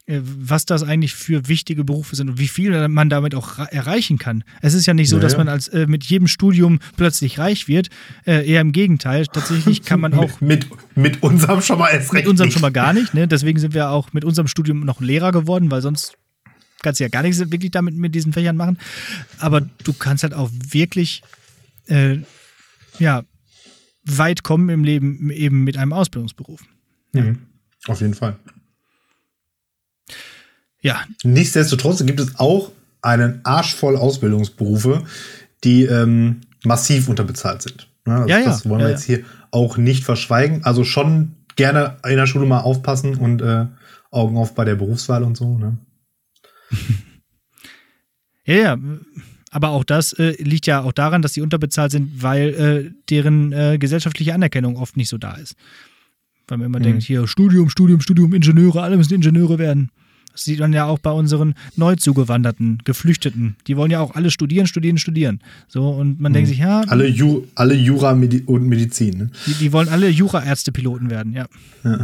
was 0.07 0.67
das 0.67 0.83
eigentlich 0.83 1.15
für 1.15 1.49
wichtige 1.49 1.83
Berufe 1.83 2.15
sind 2.15 2.29
und 2.29 2.39
wie 2.39 2.49
viel 2.49 2.89
man 2.89 3.09
damit 3.09 3.35
auch 3.35 3.59
erreichen 3.59 4.19
kann. 4.19 4.45
Es 4.61 4.75
ist 4.75 4.85
ja 4.85 4.93
nicht 4.93 5.09
so, 5.09 5.17
Ja, 5.17 5.23
dass 5.23 5.33
ja. 5.33 5.39
man 5.39 5.49
als 5.49 5.69
äh, 5.69 5.87
mit 5.87 6.05
jedem 6.05 6.29
Studium 6.29 6.79
plötzlich 6.97 7.39
reich 7.39 7.69
wird. 7.69 7.89
Äh, 8.27 8.47
eher 8.47 8.61
im 8.61 8.73
Gegenteil. 8.73 9.27
Tatsächlich 9.27 9.83
kann 9.83 10.01
man 10.01 10.13
auch 10.19 10.43
mit, 10.43 10.67
mit 10.95 11.23
unserem 11.23 11.63
schon 11.63 11.79
mal 11.79 11.89
erst 11.89 12.13
recht. 12.13 12.25
mit 12.25 12.31
unserem 12.31 12.49
nicht. 12.49 12.55
schon 12.55 12.63
mal 12.63 12.73
gar 12.73 12.93
nicht. 12.93 13.15
Ne? 13.15 13.27
Deswegen 13.27 13.59
sind 13.59 13.73
wir 13.73 13.89
auch 13.91 14.13
mit 14.13 14.25
unserem 14.27 14.47
Studium 14.47 14.81
noch 14.81 15.01
Lehrer 15.01 15.33
geworden, 15.33 15.71
weil 15.71 15.81
sonst 15.81 16.19
kannst 16.83 17.01
du 17.01 17.05
ja 17.05 17.09
gar 17.09 17.23
nichts 17.23 17.39
wirklich 17.39 17.71
damit 17.71 17.97
mit 17.97 18.15
diesen 18.15 18.35
Fächern 18.35 18.57
machen. 18.59 18.79
Aber 19.39 19.63
du 19.63 19.95
kannst 19.95 20.23
halt 20.23 20.35
auch 20.35 20.51
wirklich 20.53 21.23
äh, 21.87 22.19
ja, 22.99 23.23
weit 24.05 24.43
kommen 24.43 24.69
im 24.69 24.85
Leben 24.85 25.31
eben 25.31 25.65
mit 25.65 25.79
einem 25.79 25.95
Ausbildungsberuf. 25.95 26.61
Mhm. 27.13 27.39
Auf 27.87 28.03
jeden 28.03 28.15
Fall. 28.15 28.37
Ja, 30.85 31.03
Nichtsdestotrotz 31.25 32.05
gibt 32.05 32.21
es 32.21 32.39
auch 32.39 32.71
einen 33.01 33.41
Arsch 33.45 33.75
voll 33.75 33.97
Ausbildungsberufe, 33.97 35.03
die 35.65 35.85
ähm, 35.85 36.43
massiv 36.63 37.09
unterbezahlt 37.09 37.63
sind. 37.63 37.89
Ne, 38.07 38.15
also 38.17 38.29
Ja, 38.29 38.39
ja, 38.39 38.45
Das 38.45 38.69
wollen 38.69 38.81
wir 38.81 38.89
ja, 38.89 38.93
jetzt 38.93 39.05
hier 39.05 39.25
auch 39.51 39.77
nicht 39.79 40.05
verschweigen. 40.05 40.63
Also 40.65 40.85
schon 40.85 41.33
gerne 41.57 41.97
in 42.07 42.17
der 42.17 42.27
Schule 42.27 42.45
mal 42.47 42.61
aufpassen 42.61 43.15
und 43.17 43.41
äh, 43.41 43.67
Augen 44.11 44.37
auf 44.37 44.55
bei 44.55 44.65
der 44.65 44.75
Berufswahl 44.75 45.23
und 45.23 45.37
so. 45.39 45.57
Ne? 45.57 45.79
ja, 48.45 48.55
ja. 48.55 48.79
Aber 49.51 49.69
auch 49.71 49.85
das 49.85 50.13
äh, 50.15 50.35
liegt 50.43 50.67
ja 50.67 50.83
auch 50.83 50.93
daran, 50.93 51.23
dass 51.23 51.33
die 51.33 51.41
unterbezahlt 51.41 51.93
sind, 51.93 52.23
weil 52.23 52.49
äh, 52.49 52.91
deren 53.09 53.53
äh, 53.53 53.79
gesellschaftliche 53.79 54.35
Anerkennung 54.35 54.77
oft 54.77 54.97
nicht 54.97 55.09
so 55.09 55.17
da 55.17 55.35
ist. 55.35 55.55
Weil 56.49 56.59
man 56.59 56.67
immer 56.67 56.79
Mhm. 56.81 56.83
denkt, 56.85 57.03
hier 57.05 57.27
Studium, 57.29 57.71
Studium, 57.71 58.01
Studium, 58.01 58.35
Ingenieure, 58.35 58.83
alle 58.83 58.97
müssen 58.97 59.15
Ingenieure 59.15 59.59
werden. 59.59 59.91
Das 60.35 60.43
sieht 60.43 60.59
man 60.59 60.73
ja 60.73 60.87
auch 60.87 60.99
bei 60.99 61.13
unseren 61.13 61.55
neu 61.77 61.95
zugewanderten, 61.95 62.79
Geflüchteten. 62.85 63.55
Die 63.69 63.77
wollen 63.77 63.93
ja 63.93 64.01
auch 64.01 64.17
alle 64.17 64.33
studieren, 64.33 64.67
studieren, 64.67 64.99
studieren. 64.99 65.39
So, 65.69 65.91
und 65.91 66.21
man 66.21 66.33
denkt 66.33 66.49
sich, 66.49 66.59
ja, 66.59 66.83
Mhm. 66.83 66.91
Alle, 66.91 67.07
Ju 67.07 67.45
alle 67.55 67.75
Jura 67.75 68.15
Medi 68.15 68.43
und 68.45 68.67
Medizin. 68.67 69.17
Ne? 69.17 69.31
die, 69.47 69.55
die 69.55 69.73
wollen 69.73 69.89
alle 69.89 70.09
Jura-Ärzte-Piloten 70.09 71.09
werden, 71.09 71.33
ja. 71.33 71.47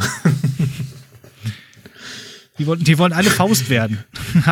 Die, 2.59 2.67
wollen, 2.67 2.85
die 2.85 2.99
wollen 2.99 3.15
alle 3.15 3.31
Faust 3.31 3.71
werden. 3.71 3.99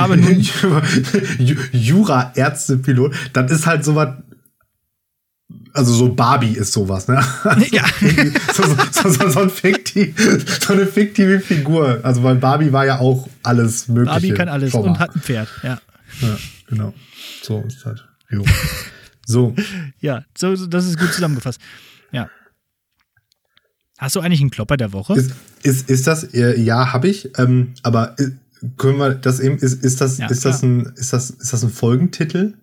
Jura-Ärzte-Pilot, 1.73 3.15
das 3.35 3.53
ist 3.53 3.67
halt 3.67 3.85
sowas. 3.85 4.15
Also 5.79 5.95
so 5.95 6.13
Barbie 6.13 6.55
ist 6.55 6.73
sowas, 6.73 7.07
ne? 7.07 7.25
Ja. 7.71 7.85
so, 8.53 8.65
so, 8.91 9.09
so, 9.11 9.29
so, 9.31 9.41
ein 9.41 9.49
fiktiv, 9.49 10.13
so 10.61 10.73
eine 10.73 10.87
fiktive 10.87 11.39
Figur. 11.39 12.01
Also 12.03 12.25
weil 12.25 12.35
Barbie 12.35 12.73
war 12.73 12.85
ja 12.85 12.99
auch 12.99 13.29
alles 13.45 13.87
mögliche. 13.87 14.11
Barbie 14.11 14.35
kann 14.35 14.49
alles 14.49 14.73
mal. 14.73 14.81
und 14.81 14.99
hat 14.99 15.15
ein 15.15 15.21
Pferd, 15.21 15.49
ja. 15.63 15.81
Ja, 16.21 16.37
genau. 16.67 16.95
So 17.43 17.63
ist 17.69 17.85
halt. 17.87 18.05
Jo. 18.29 18.45
So, 19.25 19.55
Ja, 20.01 20.25
so, 20.37 20.67
das 20.67 20.87
ist 20.87 20.99
gut 20.99 21.13
zusammengefasst. 21.13 21.61
Ja. 22.11 22.29
Hast 23.99 24.17
du 24.17 24.21
eigentlich 24.21 24.41
einen 24.41 24.51
Klopper 24.51 24.77
der 24.77 24.93
Woche? 24.93 25.15
ist, 25.15 25.31
ist, 25.63 25.89
ist 25.89 26.09
das, 26.09 26.25
äh, 26.35 26.61
ja, 26.61 26.93
habe 26.93 27.07
ich, 27.07 27.39
ähm, 27.39 27.75
aber 27.85 28.19
äh, 28.19 28.31
können 28.79 28.99
wir 28.99 29.15
das 29.15 29.39
eben, 29.39 29.59
ist, 29.59 29.85
ist 29.85 30.01
das, 30.01 30.19
Ja, 30.19 30.27
ist 30.27 30.45
das 30.45 30.65
ein, 30.65 30.87
ist 30.97 31.13
das, 31.13 31.31
ist 31.31 31.53
das 31.53 31.63
ein 31.63 31.71
Folgentitel? 31.71 32.55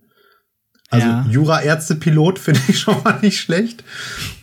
Also 0.89 1.07
Ja. 1.07 1.25
Jura-Ärzte-Pilot 1.29 2.39
finde 2.39 2.61
ich 2.67 2.79
schon 2.81 3.01
mal 3.03 3.19
nicht 3.21 3.39
schlecht. 3.39 3.83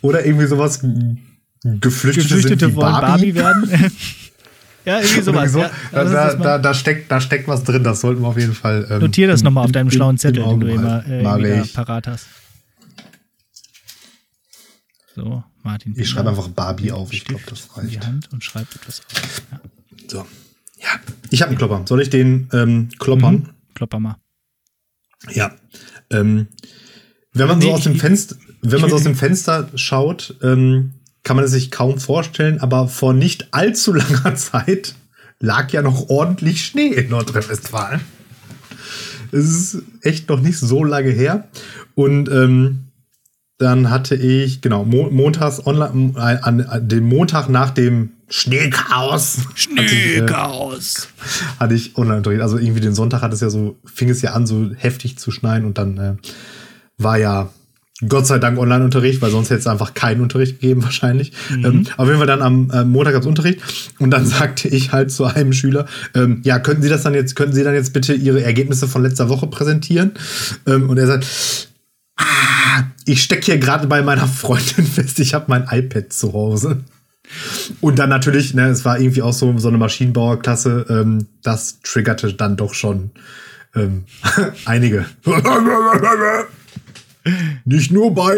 Oder 0.01 0.25
irgendwie 0.27 0.47
sowas 0.47 0.81
Geflüchtete, 0.81 1.79
Geflüchtete 1.81 2.59
sind 2.67 2.73
wie 2.73 2.77
wollen 2.77 2.93
Barbie. 2.93 3.33
Barbie 3.33 3.71
werden? 3.71 3.93
ja, 4.85 4.99
irgendwie 5.01 5.23
sowas. 5.23 5.53
so. 5.53 5.61
Ja, 5.61 5.71
da, 5.93 6.03
uns 6.03 6.11
da, 6.13 6.35
da, 6.35 6.59
da, 6.59 6.75
steckt, 6.75 7.11
da 7.11 7.21
steckt 7.21 7.47
was 7.49 7.63
drin, 7.63 7.85
das 7.85 8.01
sollten 8.01 8.23
wir 8.23 8.29
auf 8.29 8.39
jeden 8.39 8.55
Fall. 8.55 8.87
Ähm, 8.91 8.99
Notier 9.01 9.29
das 9.29 9.43
nochmal 9.45 9.65
auf 9.65 9.73
deinem 9.73 9.87
im- 9.87 9.93
schlauen 9.93 10.19
Zettel, 10.19 10.43
den 10.43 10.61
du 10.61 10.67
immer 10.69 11.07
äh, 11.07 11.63
parat 11.73 12.09
hast. 12.09 12.27
So, 15.15 15.45
Martin. 15.63 15.95
Ich 15.97 16.09
schreibe 16.09 16.31
einfach 16.31 16.49
Barbie 16.49 16.91
auf, 16.91 17.13
ich 17.13 17.25
glaube, 17.25 17.43
das 17.49 17.69
in 17.81 17.89
die 17.89 17.97
reicht. 17.97 18.07
Hand 18.07 18.33
und 18.33 18.43
schreibt 18.43 18.75
etwas 18.75 19.01
auf. 19.01 19.43
Ja. 19.53 19.61
So. 20.09 20.27
Ja, 20.81 20.89
ich 21.31 21.43
habe 21.43 21.51
einen 21.51 21.59
Klopper. 21.59 21.83
Soll 21.87 22.01
ich 22.03 22.11
den 22.11 22.49
ähm, 22.53 22.89
kloppern? 22.99 23.35
Mhm. 23.35 23.49
Klopper 23.75 24.01
mal. 24.01 24.17
Ja. 25.31 25.53
Ähm, 26.13 26.49
wenn 27.33 27.49
man 27.49 27.61
so 27.61 27.69
Nee, 27.69 27.75
aus 27.75 27.85
dem 27.85 27.97
Fenster, 27.97 28.37
wenn 28.61 28.81
man 28.81 28.91
so 28.91 28.97
aus 28.97 29.03
dem 29.05 29.17
Fenster 29.17 29.69
schaut, 29.75 30.37
ähm, 30.43 30.93
kann 31.23 31.37
man 31.37 31.45
es 31.45 31.53
sich 31.53 31.71
kaum 31.71 31.99
vorstellen, 31.99 32.61
aber 32.61 32.89
vor 32.89 33.13
nicht 33.13 33.49
allzu 33.53 33.93
langer 33.93 34.35
Zeit 34.37 34.95
lag 35.41 35.71
ja 35.73 35.83
noch 35.83 36.09
ordentlich 36.09 36.65
Schnee 36.65 36.89
in 36.89 37.09
Nordrhein-Westfalen. 37.11 38.01
Es 39.33 39.45
ist 39.45 39.83
echt 40.03 40.29
noch 40.29 40.41
nicht 40.41 40.59
so 40.59 40.85
lange 40.85 41.11
her. 41.11 41.49
Und 41.95 42.29
ähm, 42.29 42.92
dann 43.63 43.91
hatte 43.91 44.15
ich, 44.15 44.61
genau, 44.61 44.85
mo 44.85 45.09
montags 45.11 45.65
online, 45.67 46.15
äh, 46.17 46.39
an, 46.43 46.61
an 46.63 46.89
dem 46.89 47.05
Montag 47.05 47.49
nach 47.49 47.71
dem 47.71 48.11
Schneechaos. 48.29 49.39
hatte 49.77 49.95
ich, 49.95 50.17
äh, 50.17 50.27
hatte 51.61 51.75
ich 51.75 51.97
Online-Unterricht. 51.97 52.43
Also 52.43 52.59
irgendwie 52.59 52.81
den 52.81 52.95
Sonntag 52.95 53.23
hat 53.23 53.33
es 53.33 53.41
ja 53.41 53.51
so, 53.51 53.77
fing 53.85 54.09
es 54.09 54.23
ja 54.23 54.33
an, 54.33 54.47
so 54.47 54.71
heftig 54.77 55.19
zu 55.19 55.31
schneien 55.31 55.65
und 55.65 55.79
dann 55.79 55.99
äh, 55.99 56.15
war 56.99 57.19
ja 57.19 57.51
Gott 58.09 58.27
sei 58.27 58.39
Dank 58.39 58.59
Online-Unterricht, 58.59 59.23
weil 59.23 59.31
sonst 59.31 59.51
hätte 59.51 59.61
es 59.61 59.67
einfach 59.67 59.95
keinen 59.95 60.23
Unterricht 60.23 60.61
gegeben 60.61 60.83
wahrscheinlich. 60.85 61.33
Ähm, 61.51 61.87
auf 61.97 62.07
jeden 62.07 62.19
Fall 62.19 62.27
dann 62.27 62.43
am 62.43 62.71
äh, 62.71 62.85
Montag 62.85 63.13
gab 63.13 63.23
es 63.23 63.29
Unterricht 63.29 63.61
und 63.99 64.11
dann 64.11 64.27
sagte 64.27 64.69
ich 64.69 64.93
halt 64.93 65.11
zu 65.11 65.25
einem 65.25 65.53
Schüler, 65.53 65.87
ähm, 66.15 66.41
ja, 66.45 66.59
könnten 66.59 66.83
Sie 66.83 66.89
das 66.89 67.03
dann 67.03 67.15
jetzt, 67.15 67.37
könnten 67.37 67.55
Sie 67.55 67.63
dann 67.63 67.75
jetzt 67.75 67.93
bitte 67.93 68.15
Ihre 68.15 68.43
Ergebnisse 68.43 68.89
von 68.89 69.03
letzter 69.03 69.29
Woche 69.29 69.47
präsentieren? 69.47 70.13
Ähm, 70.67 70.91
und 70.91 70.99
er 70.99 71.07
sagt, 71.07 71.27
ah, 72.17 72.85
ich 73.05 73.23
stecke 73.23 73.47
hier 73.47 73.59
gerade 73.59 73.87
bei 73.87 74.03
meiner 74.03 74.27
Freundin 74.27 74.87
fest, 74.87 75.19
ich 75.21 75.35
habe 75.35 75.47
mein 75.49 75.67
iPad 75.71 76.13
zu 76.13 76.33
Hause. 76.33 76.85
Und 77.81 77.99
dann 77.99 78.11
natürlich, 78.11 78.55
ne, 78.55 78.69
es 78.69 78.85
war 78.85 79.01
irgendwie 79.01 79.23
auch 79.23 79.33
so, 79.33 79.57
so 79.59 79.69
eine 79.69 79.79
Maschinenbauerklasse, 79.79 80.87
ähm, 80.89 81.27
das 81.43 81.81
triggerte 81.81 82.35
dann 82.35 82.57
doch 82.57 82.75
schon 82.75 83.13
ähm, 83.75 84.05
einige. 84.65 85.07
Nicht 87.65 87.93
nur 87.93 88.15
bei. 88.15 88.35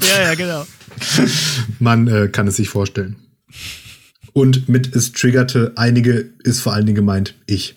Ja, 0.00 0.22
ja, 0.22 0.34
genau. 0.34 0.66
Man 1.78 2.06
äh, 2.08 2.28
kann 2.28 2.46
es 2.46 2.56
sich 2.56 2.68
vorstellen. 2.68 3.16
Und 4.32 4.68
mit 4.68 4.94
es 4.94 5.12
triggerte 5.12 5.72
einige 5.76 6.30
ist 6.44 6.60
vor 6.60 6.74
allen 6.74 6.84
Dingen 6.84 6.96
gemeint 6.96 7.34
ich. 7.46 7.74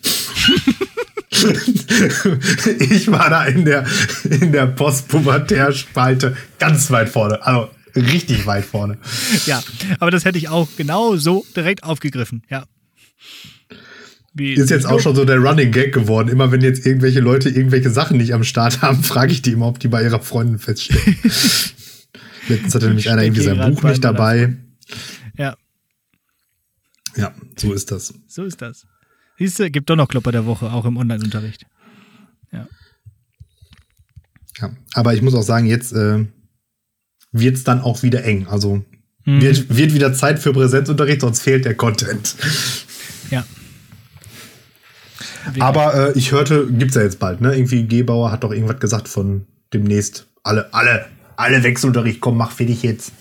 ich 2.78 3.10
war 3.10 3.30
da 3.30 3.44
in 3.44 3.64
der, 3.64 3.86
in 4.24 4.52
der 4.52 4.66
Postpubertärspalte 4.66 6.36
ganz 6.58 6.90
weit 6.90 7.08
vorne. 7.08 7.44
Also 7.44 7.70
richtig 7.96 8.46
weit 8.46 8.64
vorne. 8.64 8.98
Ja, 9.46 9.62
aber 9.98 10.10
das 10.10 10.24
hätte 10.24 10.38
ich 10.38 10.48
auch 10.48 10.68
genau 10.76 11.16
so 11.16 11.44
direkt 11.56 11.84
aufgegriffen, 11.84 12.42
ja. 12.48 12.64
Wie, 14.32 14.52
ist 14.52 14.70
jetzt 14.70 14.86
auch 14.86 15.00
schon 15.00 15.16
so 15.16 15.24
der 15.24 15.38
Running 15.38 15.72
Gag 15.72 15.92
geworden. 15.92 16.28
Immer 16.28 16.52
wenn 16.52 16.60
jetzt 16.60 16.86
irgendwelche 16.86 17.20
Leute 17.20 17.48
irgendwelche 17.48 17.90
Sachen 17.90 18.16
nicht 18.16 18.32
am 18.32 18.44
Start 18.44 18.80
haben, 18.80 19.02
frage 19.02 19.32
ich 19.32 19.42
die 19.42 19.52
immer, 19.52 19.66
ob 19.66 19.80
die 19.80 19.88
bei 19.88 20.02
ihrer 20.02 20.20
Freundin 20.20 20.58
feststellen. 20.58 21.16
Letztens 22.48 22.74
hatte 22.74 22.86
nämlich 22.86 23.10
einer 23.10 23.22
irgendwie 23.22 23.42
sein 23.42 23.58
Buch 23.58 23.82
nicht 23.82 24.04
dabei. 24.04 24.56
Ja. 25.36 25.56
Ja, 27.16 27.34
so 27.56 27.72
ist 27.72 27.90
das. 27.90 28.14
So 28.28 28.44
ist 28.44 28.62
das. 28.62 28.86
Siehst 29.40 29.58
du, 29.58 29.70
gibt 29.70 29.88
doch 29.88 29.96
noch 29.96 30.08
Klopper 30.08 30.32
der 30.32 30.44
Woche, 30.44 30.70
auch 30.70 30.84
im 30.84 30.98
Online-Unterricht. 30.98 31.64
Ja. 32.52 32.68
Ja, 34.60 34.70
aber 34.92 35.14
ich 35.14 35.22
muss 35.22 35.34
auch 35.34 35.42
sagen, 35.42 35.64
jetzt 35.64 35.94
äh, 35.94 36.26
wird 37.32 37.56
es 37.56 37.64
dann 37.64 37.80
auch 37.80 38.02
wieder 38.02 38.22
eng. 38.22 38.46
Also 38.48 38.84
mhm. 39.24 39.40
wird, 39.40 39.74
wird 39.74 39.94
wieder 39.94 40.12
Zeit 40.12 40.40
für 40.40 40.52
Präsenzunterricht, 40.52 41.22
sonst 41.22 41.40
fehlt 41.40 41.64
der 41.64 41.74
Content. 41.74 42.36
Ja. 43.30 43.46
Aber 45.58 45.94
äh, 45.94 46.18
ich 46.18 46.32
hörte, 46.32 46.66
gibt's 46.70 46.96
ja 46.96 47.02
jetzt 47.02 47.18
bald, 47.18 47.40
ne? 47.40 47.54
Irgendwie 47.54 47.88
Gebauer 47.88 48.30
hat 48.30 48.44
doch 48.44 48.52
irgendwas 48.52 48.78
gesagt 48.78 49.08
von 49.08 49.46
demnächst 49.72 50.26
alle, 50.42 50.74
alle, 50.74 51.06
alle 51.36 51.62
Wechselunterricht, 51.62 52.20
komm, 52.20 52.36
mach 52.36 52.50
fertig 52.50 52.82
jetzt. 52.82 53.12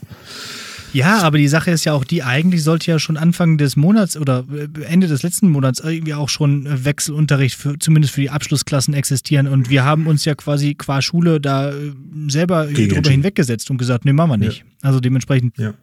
Ja, 0.94 1.22
aber 1.22 1.38
die 1.38 1.48
Sache 1.48 1.72
ist 1.72 1.86
ja 1.86 1.94
auch 1.94 2.04
die, 2.04 2.24
eigentlich 2.24 2.64
sollte 2.64 2.92
ja 2.92 3.00
schon 3.00 3.18
Anfang 3.18 3.58
des 3.58 3.76
Monats 3.76 4.18
oder 4.18 4.46
äh, 4.52 4.84
Ende 4.84 5.08
des 5.08 5.24
letzten 5.24 5.50
Monats 5.50 5.80
irgendwie 5.80 6.14
auch 6.14 6.30
schon 6.30 6.66
äh, 6.66 6.86
Wechselunterricht 6.86 7.56
für, 7.56 7.78
zumindest 7.80 8.14
für 8.14 8.22
die 8.22 8.30
Abschlussklassen 8.30 8.94
existieren. 8.94 9.48
Und 9.48 9.70
wir 9.70 9.84
haben 9.84 10.08
uns 10.08 10.26
ja 10.26 10.36
quasi 10.36 10.76
qua 10.76 11.02
Schule 11.02 11.40
da 11.40 11.72
äh, 11.72 11.94
selber 12.28 12.68
Gegen 12.68 12.96
drüber 12.96 13.10
hinweggesetzt 13.10 13.70
und 13.70 13.78
gesagt, 13.78 14.06
nee, 14.06 14.14
machen 14.14 14.32
wir 14.32 14.38
nicht. 14.38 14.60
Ja. 14.60 14.66
Also 14.82 15.00
dementsprechend, 15.00 15.58
ja. 15.58 15.74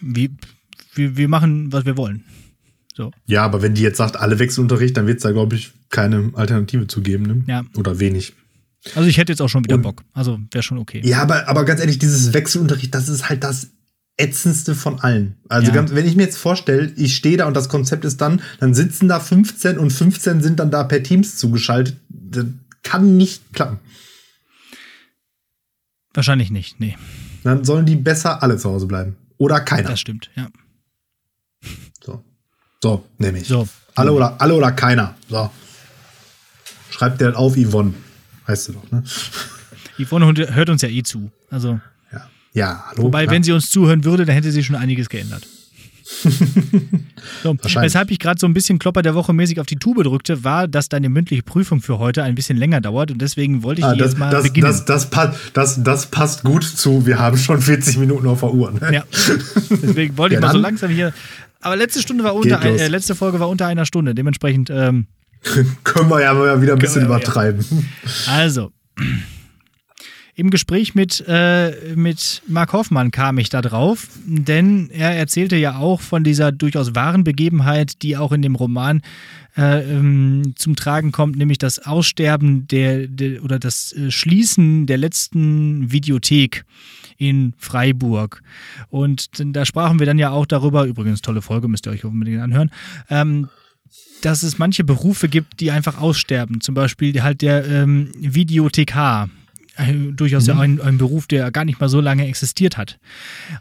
wir, 0.00 0.28
wir, 0.94 1.16
wir 1.16 1.28
machen, 1.28 1.72
was 1.72 1.84
wir 1.84 1.96
wollen. 1.96 2.24
So. 2.94 3.10
Ja, 3.26 3.44
aber 3.44 3.60
wenn 3.60 3.74
die 3.74 3.82
jetzt 3.82 3.98
sagt, 3.98 4.16
alle 4.16 4.38
Wechselunterricht, 4.38 4.96
dann 4.96 5.06
wird 5.06 5.18
es 5.18 5.22
da, 5.22 5.32
glaube 5.32 5.54
ich, 5.54 5.72
keine 5.90 6.30
Alternative 6.34 6.86
zu 6.86 7.02
geben. 7.02 7.24
Ne? 7.24 7.44
Ja. 7.46 7.64
Oder 7.76 8.00
wenig. 8.00 8.32
Also 8.94 9.08
ich 9.08 9.18
hätte 9.18 9.32
jetzt 9.32 9.40
auch 9.42 9.48
schon 9.48 9.64
wieder 9.64 9.74
und, 9.74 9.82
Bock. 9.82 10.04
Also 10.12 10.38
wäre 10.50 10.62
schon 10.62 10.78
okay. 10.78 11.02
Ja, 11.04 11.20
aber, 11.22 11.48
aber 11.48 11.64
ganz 11.64 11.80
ehrlich, 11.80 11.98
dieses 11.98 12.32
Wechselunterricht, 12.32 12.94
das 12.94 13.08
ist 13.08 13.28
halt 13.28 13.44
das 13.44 13.70
ätzendste 14.16 14.74
von 14.74 15.00
allen. 15.00 15.36
Also 15.48 15.68
ja. 15.68 15.74
ganz, 15.74 15.94
wenn 15.94 16.06
ich 16.06 16.16
mir 16.16 16.22
jetzt 16.22 16.38
vorstelle, 16.38 16.92
ich 16.96 17.16
stehe 17.16 17.36
da 17.36 17.46
und 17.46 17.54
das 17.54 17.68
Konzept 17.68 18.04
ist 18.04 18.20
dann, 18.20 18.40
dann 18.60 18.74
sitzen 18.74 19.08
da 19.08 19.20
15 19.20 19.78
und 19.78 19.90
15 19.90 20.42
sind 20.42 20.58
dann 20.58 20.70
da 20.70 20.84
per 20.84 21.02
Teams 21.02 21.36
zugeschaltet. 21.36 21.96
Das 22.08 22.46
kann 22.82 23.16
nicht 23.16 23.52
klappen. 23.52 23.78
Wahrscheinlich 26.14 26.50
nicht, 26.50 26.80
nee. 26.80 26.96
Dann 27.44 27.64
sollen 27.64 27.84
die 27.84 27.96
besser 27.96 28.42
alle 28.42 28.56
zu 28.56 28.70
Hause 28.70 28.86
bleiben. 28.86 29.16
Oder 29.36 29.60
keiner. 29.60 29.90
Das 29.90 30.00
stimmt, 30.00 30.30
ja. 30.34 30.48
So. 32.02 32.24
So, 32.82 33.04
nehme 33.18 33.38
ich. 33.38 33.48
So. 33.48 33.68
Alle 33.94 34.12
oder, 34.12 34.40
alle 34.40 34.54
oder 34.54 34.72
keiner. 34.72 35.14
So. 35.28 35.50
Schreibt 36.90 37.20
der 37.20 37.38
auf, 37.38 37.54
Yvonne. 37.56 37.92
Weißt 38.46 38.68
du 38.68 38.72
doch, 38.72 38.90
ne? 38.90 39.02
Yvonne 39.98 40.26
hört 40.54 40.70
uns 40.70 40.82
ja 40.82 40.88
eh 40.88 41.02
zu. 41.02 41.30
Also. 41.50 41.80
Ja, 42.56 42.84
hallo. 42.88 43.02
Wobei, 43.04 43.24
klar. 43.24 43.34
wenn 43.34 43.42
sie 43.42 43.52
uns 43.52 43.68
zuhören 43.68 44.04
würde, 44.04 44.24
dann 44.24 44.34
hätte 44.34 44.50
sie 44.50 44.64
schon 44.64 44.76
einiges 44.76 45.10
geändert. 45.10 45.46
so, 47.42 47.54
weshalb 47.74 48.10
ich 48.10 48.18
gerade 48.18 48.40
so 48.40 48.46
ein 48.46 48.54
bisschen 48.54 48.78
Klopper 48.78 49.02
der 49.02 49.14
Woche 49.14 49.34
mäßig 49.34 49.60
auf 49.60 49.66
die 49.66 49.76
Tube 49.76 50.02
drückte, 50.04 50.42
war, 50.42 50.66
dass 50.66 50.88
deine 50.88 51.10
mündliche 51.10 51.42
Prüfung 51.42 51.82
für 51.82 51.98
heute 51.98 52.22
ein 52.22 52.34
bisschen 52.34 52.56
länger 52.56 52.80
dauert 52.80 53.10
und 53.10 53.20
deswegen 53.20 53.62
wollte 53.62 53.80
ich 53.82 53.84
ah, 53.84 53.94
das, 53.94 54.12
jetzt 54.12 54.18
mal 54.18 54.30
das, 54.30 54.44
beginnen. 54.44 54.68
Das, 54.68 54.86
das, 54.86 55.10
das, 55.52 55.82
das, 55.82 56.06
passt 56.06 56.44
gut 56.44 56.64
zu, 56.64 57.04
wir 57.04 57.18
haben 57.18 57.36
schon 57.36 57.60
40 57.60 57.98
Minuten 57.98 58.26
auf 58.26 58.40
der 58.40 58.54
Uhr. 58.54 58.70
Ne? 58.70 58.80
Ja, 58.90 59.04
deswegen 59.68 60.16
wollte 60.16 60.36
ja, 60.36 60.40
ich 60.40 60.46
mal 60.46 60.52
so 60.52 60.58
langsam 60.58 60.90
hier. 60.90 61.12
Aber 61.60 61.76
letzte 61.76 62.00
Stunde 62.00 62.24
war 62.24 62.34
unter, 62.34 62.62
äh, 62.64 62.88
letzte 62.88 63.14
Folge 63.14 63.38
war 63.38 63.50
unter 63.50 63.66
einer 63.66 63.84
Stunde, 63.84 64.14
dementsprechend 64.14 64.70
ähm, 64.70 65.08
können 65.84 66.08
wir 66.08 66.22
ja 66.22 66.62
wieder 66.62 66.72
ein 66.72 66.78
bisschen 66.78 67.04
übertreiben. 67.04 67.66
Also, 68.28 68.72
im 70.36 70.50
Gespräch 70.50 70.94
mit, 70.94 71.24
äh, 71.26 71.94
mit 71.94 72.42
Mark 72.46 72.74
Hoffmann 72.74 73.10
kam 73.10 73.38
ich 73.38 73.48
da 73.48 73.62
drauf, 73.62 74.08
denn 74.26 74.90
er 74.90 75.16
erzählte 75.16 75.56
ja 75.56 75.78
auch 75.78 76.02
von 76.02 76.24
dieser 76.24 76.52
durchaus 76.52 76.94
wahren 76.94 77.24
Begebenheit, 77.24 78.02
die 78.02 78.18
auch 78.18 78.32
in 78.32 78.42
dem 78.42 78.54
Roman 78.54 79.00
äh, 79.56 79.80
ähm, 79.90 80.52
zum 80.56 80.76
Tragen 80.76 81.10
kommt, 81.10 81.36
nämlich 81.36 81.56
das 81.56 81.78
Aussterben 81.78 82.68
der, 82.68 83.08
der 83.08 83.42
oder 83.42 83.58
das 83.58 83.94
äh, 83.94 84.10
Schließen 84.10 84.86
der 84.86 84.98
letzten 84.98 85.90
Videothek 85.90 86.64
in 87.16 87.54
Freiburg. 87.56 88.42
Und 88.90 89.30
da 89.38 89.64
sprachen 89.64 89.98
wir 89.98 90.04
dann 90.04 90.18
ja 90.18 90.32
auch 90.32 90.44
darüber, 90.44 90.84
übrigens 90.84 91.22
tolle 91.22 91.40
Folge, 91.40 91.66
müsst 91.66 91.86
ihr 91.86 91.92
euch 91.92 92.04
unbedingt 92.04 92.42
anhören, 92.42 92.70
ähm, 93.08 93.48
dass 94.20 94.42
es 94.42 94.58
manche 94.58 94.84
Berufe 94.84 95.30
gibt, 95.30 95.60
die 95.60 95.70
einfach 95.70 95.98
aussterben. 95.98 96.60
Zum 96.60 96.74
Beispiel 96.74 97.22
halt 97.22 97.40
der 97.40 97.66
ähm, 97.66 98.10
Videothekar 98.18 99.30
durchaus 100.12 100.44
mhm. 100.44 100.48
ja 100.48 100.58
ein, 100.58 100.80
ein, 100.80 100.98
Beruf, 100.98 101.26
der 101.26 101.50
gar 101.50 101.64
nicht 101.64 101.80
mal 101.80 101.88
so 101.88 102.00
lange 102.00 102.26
existiert 102.26 102.76
hat. 102.76 102.98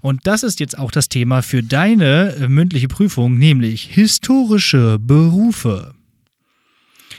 Und 0.02 0.26
das 0.26 0.44
ist 0.44 0.60
jetzt 0.60 0.78
auch 0.78 0.92
das 0.92 1.10
Thema 1.10 1.42
für 1.42 1.62
deine 1.62 2.36
äh, 2.36 2.48
mündliche 2.48 2.88
Prüfung, 2.88 3.38
nämlich 3.38 3.84
historische 3.84 4.98
Berufe. 5.00 5.94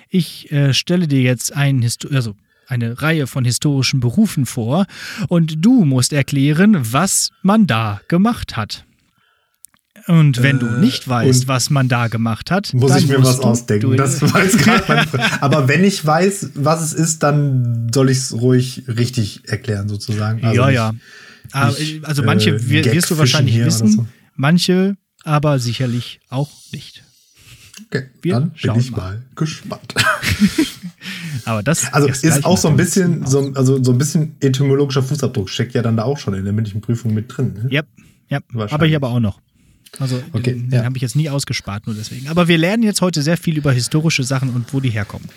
Ich 0.09 0.51
äh, 0.53 0.73
stelle 0.73 1.09
dir 1.09 1.21
jetzt 1.21 1.55
ein, 1.55 1.87
also 2.11 2.35
eine 2.69 3.03
Reihe 3.03 3.27
von 3.27 3.45
historischen 3.45 4.01
Berufen 4.01 4.47
vor 4.47 4.87
und 5.29 5.65
du 5.65 5.85
musst 5.85 6.13
erklären, 6.13 6.77
was 6.93 7.31
man 7.43 7.67
da 7.67 8.01
gemacht 8.09 8.57
hat. 8.57 8.86
Und 10.09 10.43
wenn 10.43 10.61
du 10.61 10.67
nicht 10.67 11.07
äh, 11.07 11.11
weißt, 11.11 11.49
was 11.49 11.71
man 11.71 11.89
da 11.89 12.07
gemacht 12.07 12.51
hat, 12.51 12.73
muss 12.75 12.97
ich 12.97 13.09
mir 13.09 13.23
was 13.23 13.41
ausdenken. 13.41 13.97
Das 13.97 14.23
weiß 14.23 14.57
gerade 14.59 15.43
Aber 15.43 15.69
wenn 15.69 15.85
ich 15.85 16.05
weiß, 16.05 16.51
was 16.55 16.83
es 16.83 16.93
ist, 16.93 17.23
dann 17.23 17.91
soll 17.93 18.11
ich 18.11 18.19
es 18.19 18.33
ruhig 18.33 18.85
richtig 18.87 19.43
erklären, 19.49 19.89
sozusagen. 19.89 20.45
Also 20.45 20.63
ja, 20.63 20.71
ja. 20.71 20.93
Nicht, 21.79 22.05
also 22.05 22.23
manche 22.23 22.51
äh, 22.51 22.93
wirst 22.95 23.11
du 23.11 23.19
wahrscheinlich 23.19 23.65
wissen, 23.65 23.89
so. 23.89 24.07
manche 24.35 24.97
aber 25.25 25.59
sicherlich 25.59 26.21
auch 26.29 26.51
nicht. 26.73 27.03
Okay, 27.87 28.07
Wir 28.23 28.35
dann 28.35 28.51
bin 28.51 28.77
ich 28.77 28.91
mal, 28.91 28.99
mal 28.99 29.23
gespannt. 29.35 29.95
aber 31.45 31.63
das 31.63 31.93
also 31.93 32.09
ist 32.09 32.45
auch 32.45 32.57
so 32.57 32.69
ein 32.69 32.77
bisschen 32.77 33.27
so, 33.27 33.53
also 33.55 33.83
so 33.83 33.93
ein 33.93 33.99
bisschen 33.99 34.37
etymologischer 34.41 35.03
Fußabdruck 35.03 35.51
steckt 35.51 35.75
ja 35.75 35.83
dann 35.83 35.97
da 35.97 36.05
auch 36.05 36.19
schon 36.19 36.35
in 36.35 36.45
der 36.45 36.53
mündlichen 36.53 36.81
Prüfung 36.81 37.13
mit 37.13 37.37
drin. 37.37 37.55
Ne? 37.55 37.69
Ja, 37.71 37.83
ja. 38.29 38.41
aber 38.71 38.87
ich 38.87 38.97
aber 38.97 39.09
auch 39.09 39.21
noch. 39.21 39.41
Also 39.99 40.23
okay, 40.33 40.53
den, 40.53 40.71
den 40.71 40.85
habe 40.85 40.97
ich 40.97 41.03
jetzt 41.03 41.17
nie 41.17 41.31
ausgespart, 41.31 41.87
nur 41.87 41.95
deswegen. 41.95 42.29
Aber 42.29 42.49
wir 42.49 42.59
lernen 42.59 42.83
jetzt 42.83 43.01
heute 43.01 43.23
sehr 43.23 43.37
viel 43.37 43.57
über 43.57 43.73
historische 43.73 44.25
Sachen 44.25 44.51
und 44.51 44.73
wo 44.73 44.81
die 44.81 44.91
herkommen. 44.91 45.29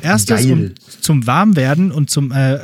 Erstes 0.00 0.46
um, 0.46 0.72
zum 1.00 1.26
Warmwerden 1.26 1.92
und 1.92 2.08
zum 2.08 2.32
äh, 2.32 2.58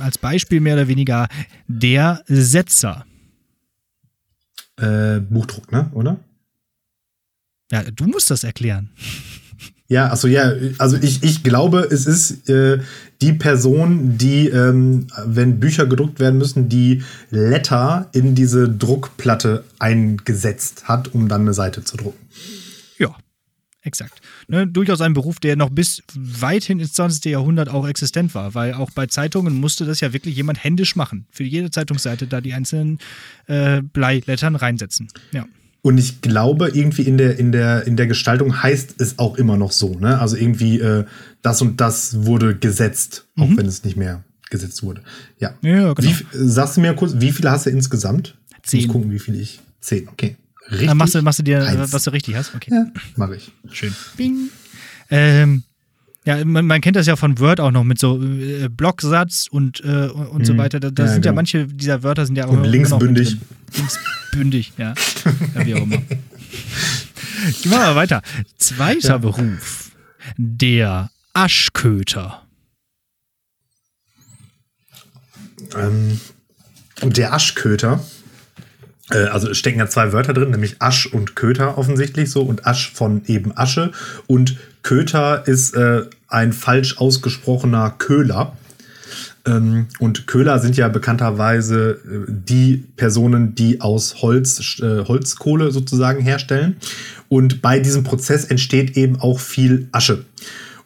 als 0.00 0.18
Beispiel 0.18 0.60
mehr 0.60 0.74
oder 0.74 0.88
weniger 0.88 1.28
der 1.68 2.22
Setzer. 2.26 3.06
Äh, 4.76 5.20
Buchdruck, 5.20 5.70
ne? 5.70 5.90
Oder? 5.92 6.18
Ja, 7.70 7.82
du 7.82 8.06
musst 8.06 8.30
das 8.30 8.44
erklären. 8.44 8.90
Ja, 9.94 10.08
also 10.08 10.26
ja, 10.26 10.50
also 10.78 10.96
ich, 10.96 11.22
ich 11.22 11.44
glaube, 11.44 11.86
es 11.88 12.06
ist 12.06 12.48
äh, 12.48 12.80
die 13.22 13.32
Person, 13.32 14.18
die, 14.18 14.48
ähm, 14.48 15.06
wenn 15.24 15.60
Bücher 15.60 15.86
gedruckt 15.86 16.18
werden 16.18 16.36
müssen, 16.36 16.68
die 16.68 17.04
Letter 17.30 18.08
in 18.10 18.34
diese 18.34 18.68
Druckplatte 18.68 19.62
eingesetzt 19.78 20.88
hat, 20.88 21.14
um 21.14 21.28
dann 21.28 21.42
eine 21.42 21.54
Seite 21.54 21.84
zu 21.84 21.96
drucken. 21.96 22.18
Ja, 22.98 23.14
exakt. 23.82 24.20
Ne, 24.48 24.66
durchaus 24.66 25.00
ein 25.00 25.14
Beruf, 25.14 25.38
der 25.38 25.54
noch 25.54 25.70
bis 25.70 26.02
weit 26.16 26.64
hin 26.64 26.80
ins 26.80 26.94
20. 26.94 27.26
Jahrhundert 27.26 27.68
auch 27.68 27.86
existent 27.86 28.34
war, 28.34 28.56
weil 28.56 28.74
auch 28.74 28.90
bei 28.90 29.06
Zeitungen 29.06 29.54
musste 29.54 29.84
das 29.84 30.00
ja 30.00 30.12
wirklich 30.12 30.34
jemand 30.34 30.64
händisch 30.64 30.96
machen. 30.96 31.28
Für 31.30 31.44
jede 31.44 31.70
Zeitungsseite 31.70 32.26
da 32.26 32.40
die 32.40 32.52
einzelnen 32.52 32.98
äh, 33.46 33.80
Bleilettern 33.80 34.56
reinsetzen. 34.56 35.06
Ja. 35.30 35.46
Und 35.84 35.98
ich 35.98 36.22
glaube, 36.22 36.70
irgendwie 36.72 37.02
in 37.02 37.18
der, 37.18 37.38
in 37.38 37.52
der, 37.52 37.86
in 37.86 37.98
der 37.98 38.06
Gestaltung 38.06 38.62
heißt 38.62 38.94
es 39.02 39.18
auch 39.18 39.36
immer 39.36 39.58
noch 39.58 39.70
so, 39.70 39.98
ne? 39.98 40.18
Also 40.18 40.34
irgendwie, 40.34 40.80
äh, 40.80 41.04
das 41.42 41.60
und 41.60 41.78
das 41.78 42.24
wurde 42.24 42.56
gesetzt, 42.56 43.26
auch 43.36 43.46
mhm. 43.46 43.58
wenn 43.58 43.66
es 43.66 43.84
nicht 43.84 43.94
mehr 43.94 44.24
gesetzt 44.48 44.82
wurde. 44.82 45.02
Ja. 45.38 45.52
ja 45.60 45.92
genau. 45.92 45.98
Wie, 45.98 46.14
sagst 46.32 46.78
du 46.78 46.80
mir 46.80 46.94
kurz, 46.94 47.16
wie 47.18 47.32
viele 47.32 47.50
hast 47.50 47.66
du 47.66 47.70
insgesamt? 47.70 48.34
Zehn. 48.62 48.80
Ich 48.80 48.86
muss 48.86 48.94
gucken, 48.94 49.10
wie 49.10 49.18
viele 49.18 49.36
ich. 49.36 49.60
Zehn, 49.82 50.08
okay. 50.08 50.36
Richtig. 50.70 50.88
Dann 50.88 50.96
machst 50.96 51.16
du, 51.16 51.20
machst 51.20 51.40
du 51.40 51.42
dir, 51.42 51.62
Eins. 51.62 51.92
was 51.92 52.04
du 52.04 52.12
richtig 52.12 52.34
hast? 52.34 52.54
Okay. 52.54 52.70
Ja, 52.72 52.86
mach 53.16 53.30
ich. 53.32 53.52
Schön. 53.70 53.94
Bing. 54.16 54.48
Ähm, 55.10 55.64
ja, 56.24 56.42
man, 56.44 56.66
man, 56.66 56.80
kennt 56.80 56.96
das 56.96 57.06
ja 57.06 57.16
von 57.16 57.38
Word 57.38 57.60
auch 57.60 57.70
noch 57.70 57.84
mit 57.84 57.98
so 57.98 58.22
äh, 58.22 58.68
Blocksatz 58.68 59.46
und, 59.50 59.80
äh, 59.84 60.08
und 60.08 60.38
hm. 60.38 60.44
so 60.44 60.56
weiter. 60.56 60.80
Da, 60.80 60.90
da 60.90 61.04
ja, 61.04 61.08
sind 61.10 61.22
genau. 61.22 61.32
ja 61.32 61.34
manche 61.34 61.66
dieser 61.66 62.02
Wörter 62.02 62.24
sind 62.24 62.36
ja 62.36 62.46
auch. 62.46 62.52
Und 62.52 62.64
linksbündig. 62.64 63.36
Linksbündig, 63.74 64.72
ja. 64.78 64.94
ja. 65.54 65.66
Wie 65.66 65.74
auch 65.74 65.82
immer. 65.82 65.96
Gehen 67.62 67.70
wir 67.70 67.78
mal 67.78 67.96
weiter. 67.96 68.22
Zweiter 68.56 69.08
ja. 69.08 69.18
Beruf. 69.18 69.90
Der 70.36 71.10
Aschköter. 71.34 72.42
Ähm, 75.76 76.20
der 77.02 77.34
Aschköter, 77.34 78.02
also 79.10 79.50
es 79.50 79.58
stecken 79.58 79.78
ja 79.78 79.86
zwei 79.86 80.12
Wörter 80.12 80.32
drin, 80.32 80.50
nämlich 80.50 80.76
Asch 80.80 81.06
und 81.06 81.36
Köter 81.36 81.76
offensichtlich 81.76 82.30
so 82.30 82.42
und 82.42 82.66
Asch 82.66 82.90
von 82.92 83.22
eben 83.26 83.52
Asche 83.56 83.92
und 84.26 84.56
Köter 84.82 85.48
ist 85.48 85.74
äh, 85.74 86.02
ein 86.28 86.52
falsch 86.52 86.98
ausgesprochener 86.98 87.94
Köhler. 87.98 88.56
Ähm, 89.46 89.86
und 89.98 90.26
Köhler 90.26 90.58
sind 90.58 90.76
ja 90.76 90.88
bekannterweise 90.88 92.00
äh, 92.04 92.24
die 92.28 92.84
Personen, 92.96 93.54
die 93.54 93.80
aus 93.80 94.22
Holz, 94.22 94.78
äh, 94.80 95.04
Holzkohle 95.04 95.70
sozusagen 95.70 96.22
herstellen. 96.22 96.76
Und 97.28 97.62
bei 97.62 97.80
diesem 97.80 98.04
Prozess 98.04 98.44
entsteht 98.44 98.96
eben 98.96 99.18
auch 99.20 99.40
viel 99.40 99.88
Asche. 99.92 100.24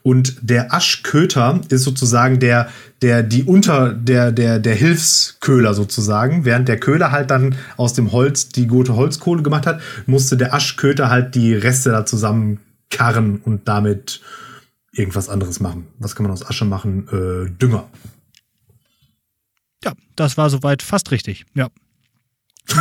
Und 0.09 0.39
der 0.41 0.73
Aschköter 0.73 1.61
ist 1.69 1.85
sozusagen 1.85 2.41
der, 2.41 2.71
der, 3.03 3.23
die 3.23 3.45
unter, 3.45 3.93
der, 3.93 4.33
der, 4.33 4.59
der 4.59 4.75
Hilfsköhler 4.75 5.75
sozusagen. 5.75 6.47
Während 6.47 6.67
der 6.67 6.81
Köhler 6.81 7.13
halt 7.13 7.31
dann 7.31 7.57
aus 7.77 7.93
dem 7.93 8.11
Holz 8.11 8.49
die 8.49 8.67
gute 8.69 8.97
Holzkohle 8.97 9.43
gemacht 9.43 9.67
hat, 9.67 9.83
musste 10.07 10.39
der 10.39 10.55
Aschköter 10.55 11.11
halt 11.11 11.35
die 11.35 11.53
Reste 11.53 11.91
da 11.91 12.07
zusammenkarren 12.07 13.43
und 13.45 13.69
damit 13.69 14.23
irgendwas 14.93 15.29
anderes 15.29 15.61
machen. 15.61 15.89
Was 15.99 16.17
kann 16.17 16.25
man 16.25 16.33
aus 16.33 16.47
Asche 16.47 16.65
machen? 16.65 17.07
Äh, 17.09 17.51
Dünger. 17.61 17.87
Ja, 19.85 19.93
das 20.17 20.39
war 20.39 20.49
soweit 20.49 20.83
fast 20.83 21.11
richtig. 21.11 21.45
Ja. 21.53 21.69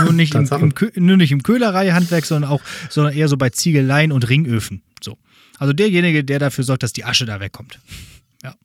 Nur 0.01 0.13
nicht, 0.13 0.33
im, 0.33 0.47
im, 0.47 0.73
nur 1.05 1.17
nicht 1.17 1.33
im 1.33 1.43
Köhlereihandwerk, 1.43 2.25
sondern 2.25 2.49
auch, 2.49 2.61
sondern 2.89 3.13
eher 3.13 3.27
so 3.27 3.35
bei 3.35 3.49
Ziegeleien 3.49 4.13
und 4.13 4.29
Ringöfen. 4.29 4.81
So. 5.57 5.63
Also 5.63 5.73
derjenige, 5.73 6.23
der 6.23 6.39
dafür 6.39 6.63
sorgt, 6.63 6.83
dass 6.83 6.93
die 6.93 7.05
Asche 7.05 7.25
da 7.25 7.39
wegkommt. 7.39 7.79
Ja. 8.43 8.55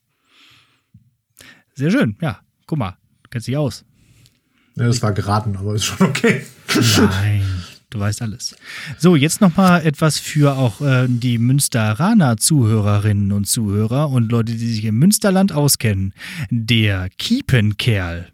Sehr 1.75 1.91
schön, 1.91 2.17
ja. 2.21 2.41
Guck 2.67 2.79
mal, 2.79 2.97
du 3.23 3.31
kennst 3.31 3.49
dich 3.49 3.57
aus. 3.57 3.85
Ja, 4.75 4.87
das 4.87 5.03
war 5.03 5.13
geraten, 5.13 5.57
aber 5.57 5.75
ist 5.75 5.85
schon 5.85 6.07
okay. 6.07 6.47
Nein, 6.97 7.45
du 7.91 7.99
weißt 7.99 8.23
alles. 8.23 8.57
So, 8.99 9.17
jetzt 9.17 9.43
noch 9.43 9.55
mal 9.57 9.85
etwas 9.85 10.19
für 10.19 10.57
auch 10.57 10.81
äh, 10.81 11.07
die 11.09 11.37
Münsteraner 11.37 12.39
Zuhörerinnen 12.39 13.33
und 13.33 13.47
Zuhörer 13.47 14.09
und 14.09 14.33
Leute, 14.33 14.53
die 14.53 14.75
sich 14.75 14.85
im 14.85 14.99
Münsterland 14.99 15.53
auskennen. 15.53 16.15
Der 16.51 17.11
Kiepenkerl. 17.11 18.33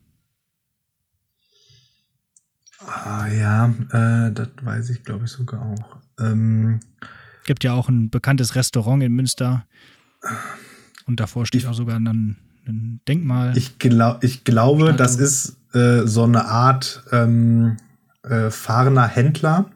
Ah 2.81 3.27
ja, 3.27 3.67
äh, 3.67 4.33
das 4.33 4.49
weiß 4.63 4.91
ich, 4.91 5.03
glaube 5.03 5.25
ich, 5.25 5.31
sogar 5.33 5.63
auch. 5.63 5.97
Ähm, 6.21 6.81
Gibt 7.49 7.65
ja 7.65 7.73
auch 7.73 7.89
ein 7.89 8.11
bekanntes 8.11 8.57
Restaurant 8.57 9.03
in 9.03 9.15
Münster. 9.15 9.65
Und 11.07 11.19
davor 11.19 11.47
steht 11.47 11.65
auch 11.65 11.73
sogar 11.73 11.97
ein, 11.97 12.37
ein 12.67 13.01
Denkmal. 13.09 13.57
Ich, 13.57 13.79
glaub, 13.79 14.23
ich 14.23 14.45
glaube, 14.45 14.83
Statue. 14.83 14.99
das 14.99 15.17
ist 15.17 15.57
äh, 15.73 16.07
so 16.07 16.25
eine 16.25 16.45
Art 16.45 17.03
ähm, 17.11 17.79
äh, 18.23 18.51
fahrender 18.51 19.07
Händler, 19.07 19.71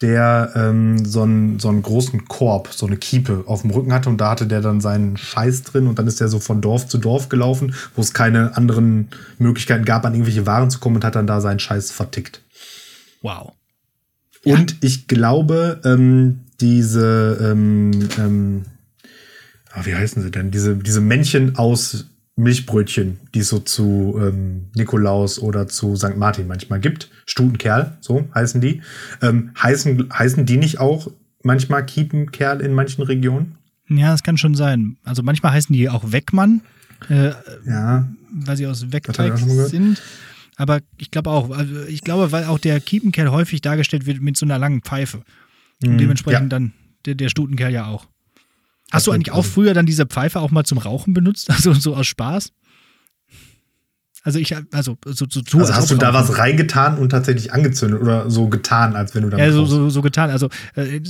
der 0.00 0.50
ähm, 0.56 1.04
so, 1.04 1.22
einen, 1.22 1.60
so 1.60 1.68
einen 1.68 1.82
großen 1.82 2.24
Korb, 2.24 2.70
so 2.72 2.86
eine 2.86 2.96
Kiepe 2.96 3.44
auf 3.46 3.62
dem 3.62 3.70
Rücken 3.70 3.92
hatte 3.92 4.08
und 4.08 4.20
da 4.20 4.30
hatte 4.30 4.48
der 4.48 4.60
dann 4.60 4.80
seinen 4.80 5.16
Scheiß 5.16 5.62
drin 5.62 5.86
und 5.86 6.00
dann 6.00 6.08
ist 6.08 6.18
der 6.18 6.26
so 6.26 6.40
von 6.40 6.60
Dorf 6.60 6.88
zu 6.88 6.98
Dorf 6.98 7.28
gelaufen, 7.28 7.72
wo 7.94 8.02
es 8.02 8.12
keine 8.12 8.56
anderen 8.56 9.10
Möglichkeiten 9.38 9.84
gab, 9.84 10.04
an 10.04 10.14
irgendwelche 10.14 10.44
Waren 10.44 10.70
zu 10.70 10.80
kommen 10.80 10.96
und 10.96 11.04
hat 11.04 11.14
dann 11.14 11.28
da 11.28 11.40
seinen 11.40 11.60
Scheiß 11.60 11.92
vertickt. 11.92 12.42
Wow. 13.22 13.52
Und 14.44 14.72
ja. 14.72 14.76
ich 14.80 15.06
glaube, 15.06 15.80
ähm, 15.84 16.40
diese, 16.60 17.38
ähm, 17.40 18.08
ähm, 18.18 18.62
ah, 19.72 19.84
wie 19.84 19.94
heißen 19.94 20.22
sie 20.22 20.30
denn? 20.30 20.50
Diese, 20.50 20.76
diese 20.76 21.00
Männchen 21.00 21.56
aus 21.56 22.06
Milchbrötchen, 22.36 23.20
die 23.34 23.40
es 23.40 23.48
so 23.48 23.60
zu 23.60 24.18
ähm, 24.20 24.66
Nikolaus 24.74 25.38
oder 25.38 25.68
zu 25.68 25.94
St. 25.96 26.16
Martin 26.16 26.48
manchmal 26.48 26.80
gibt. 26.80 27.10
Stutenkerl, 27.26 27.96
so 28.00 28.28
heißen 28.34 28.60
die. 28.60 28.82
Ähm, 29.22 29.50
heißen, 29.60 30.12
heißen 30.12 30.44
die 30.44 30.56
nicht 30.56 30.80
auch 30.80 31.08
manchmal 31.42 31.86
Kiepenkerl 31.86 32.60
in 32.60 32.72
manchen 32.72 33.02
Regionen? 33.04 33.56
Ja, 33.88 34.10
das 34.10 34.22
kann 34.22 34.36
schon 34.36 34.54
sein. 34.54 34.96
Also 35.04 35.22
manchmal 35.22 35.52
heißen 35.52 35.72
die 35.72 35.88
auch 35.88 36.10
Wegmann. 36.10 36.62
Äh, 37.08 37.32
ja. 37.66 38.08
Weil 38.32 38.56
sie 38.56 38.66
aus 38.66 38.92
Wegteig 38.92 39.38
sind. 39.38 40.02
Aber 40.56 40.80
ich 40.96 41.10
glaube 41.10 41.30
auch, 41.30 41.50
also 41.50 41.84
ich 41.84 42.02
glaube, 42.02 42.32
weil 42.32 42.44
auch 42.44 42.58
der 42.58 42.80
Kiepenkerl 42.80 43.30
häufig 43.30 43.60
dargestellt 43.60 44.06
wird 44.06 44.20
mit 44.20 44.36
so 44.36 44.46
einer 44.46 44.58
langen 44.58 44.82
Pfeife. 44.82 45.22
Und 45.86 45.94
mhm. 45.94 45.98
dementsprechend 45.98 46.52
ja. 46.52 46.58
dann 46.58 46.72
der, 47.06 47.14
der 47.14 47.28
Stutenkerl 47.28 47.72
ja 47.72 47.86
auch. 47.86 48.06
Hast 48.90 49.06
du 49.06 49.12
eigentlich 49.12 49.32
auch 49.32 49.44
früher 49.44 49.74
dann 49.74 49.86
diese 49.86 50.06
Pfeife 50.06 50.40
auch 50.40 50.50
mal 50.50 50.64
zum 50.64 50.78
Rauchen 50.78 51.14
benutzt? 51.14 51.48
Also 51.54 51.72
so 51.72 51.96
aus 51.96 52.06
Spaß? 52.06 52.52
Also 54.22 54.38
ich, 54.38 54.56
also 54.72 54.96
so, 55.04 55.26
so, 55.28 55.42
so 55.46 55.58
Also 55.58 55.74
hast 55.74 55.90
du 55.90 55.96
da 55.96 56.14
was 56.14 56.38
reingetan 56.38 56.96
und 56.96 57.10
tatsächlich 57.10 57.52
angezündet 57.52 58.00
oder 58.00 58.30
so 58.30 58.48
getan, 58.48 58.96
als 58.96 59.14
wenn 59.14 59.22
du 59.22 59.28
da 59.28 59.36
Ja, 59.36 59.52
so, 59.52 59.66
so, 59.66 59.90
so, 59.90 60.00
getan. 60.00 60.30
Also 60.30 60.48
äh, 60.76 61.00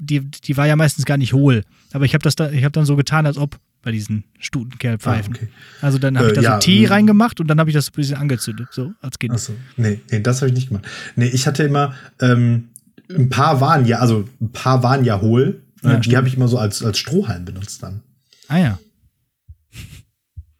die, 0.00 0.28
die 0.28 0.56
war 0.56 0.66
ja 0.66 0.74
meistens 0.74 1.04
gar 1.04 1.16
nicht 1.16 1.32
hohl. 1.32 1.62
Aber 1.92 2.04
ich 2.04 2.14
habe 2.14 2.22
das 2.22 2.34
da, 2.34 2.50
ich 2.50 2.64
habe 2.64 2.72
dann 2.72 2.84
so 2.84 2.96
getan, 2.96 3.26
als 3.26 3.36
ob 3.36 3.60
bei 3.80 3.92
diesen 3.92 4.24
Stutenkerlpfeifen. 4.40 5.34
Ah, 5.34 5.36
okay. 5.36 5.48
Also 5.82 5.98
dann 5.98 6.18
habe 6.18 6.28
ich 6.28 6.34
da 6.34 6.40
äh, 6.40 6.44
so 6.44 6.50
ja, 6.50 6.58
Tee 6.58 6.86
reingemacht 6.86 7.38
und 7.38 7.46
dann 7.46 7.60
habe 7.60 7.70
ich 7.70 7.74
das 7.74 7.90
ein 7.90 7.92
bisschen 7.94 8.16
angezündet, 8.16 8.68
so 8.72 8.92
als 9.00 9.20
Kind. 9.20 9.34
Achso, 9.34 9.52
nee, 9.76 10.00
nee, 10.10 10.20
das 10.20 10.40
habe 10.40 10.48
ich 10.48 10.54
nicht 10.54 10.68
gemacht. 10.68 10.86
Nee, 11.14 11.26
ich 11.26 11.46
hatte 11.46 11.62
immer, 11.62 11.94
ähm, 12.20 12.70
ein 13.14 13.28
paar 13.28 13.60
waren 13.60 13.86
ja, 13.86 13.98
also 13.98 14.28
ein 14.40 14.52
paar 14.52 14.82
waren 14.82 15.04
ja 15.04 15.20
hohl. 15.20 15.62
Ja, 15.82 15.98
die 15.98 16.16
habe 16.16 16.26
ich 16.28 16.36
immer 16.36 16.48
so 16.48 16.58
als, 16.58 16.82
als 16.82 16.98
Strohhalm 16.98 17.44
benutzt 17.44 17.82
dann. 17.82 18.02
Ah 18.48 18.58
ja. 18.58 18.78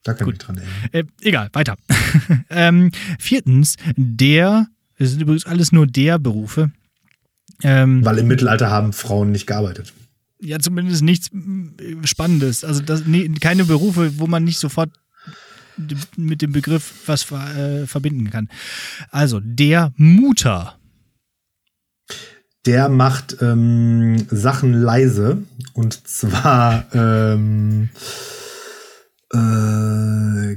Da 0.02 0.12
kann 0.12 0.26
Gut. 0.26 0.34
ich 0.34 0.38
dran 0.38 0.58
erinnern. 0.58 0.74
Äh, 0.92 1.04
egal, 1.22 1.48
weiter. 1.54 1.76
ähm, 2.50 2.92
viertens, 3.18 3.76
der, 3.96 4.66
es 4.96 5.10
sind 5.10 5.22
übrigens 5.22 5.46
alles 5.46 5.72
nur 5.72 5.86
der 5.86 6.18
Berufe. 6.18 6.70
Ähm, 7.62 8.04
Weil 8.04 8.18
im 8.18 8.28
Mittelalter 8.28 8.70
haben 8.70 8.92
Frauen 8.92 9.32
nicht 9.32 9.46
gearbeitet. 9.46 9.94
Ja, 10.40 10.58
zumindest 10.58 11.02
nichts 11.02 11.30
äh, 11.32 12.06
Spannendes. 12.06 12.64
Also 12.64 12.82
das, 12.82 13.06
nee, 13.06 13.26
keine 13.40 13.64
Berufe, 13.64 14.18
wo 14.18 14.26
man 14.26 14.44
nicht 14.44 14.58
sofort 14.58 14.90
mit 16.16 16.42
dem 16.42 16.52
Begriff 16.52 16.92
was 17.06 17.30
äh, 17.32 17.86
verbinden 17.86 18.30
kann. 18.30 18.48
Also 19.10 19.40
der 19.40 19.92
Mutter 19.96 20.78
der 22.66 22.88
macht 22.88 23.36
ähm, 23.40 24.26
Sachen 24.30 24.72
leise. 24.72 25.42
Und 25.74 26.06
zwar 26.06 26.86
ähm, 26.94 27.90
äh, 29.32 30.56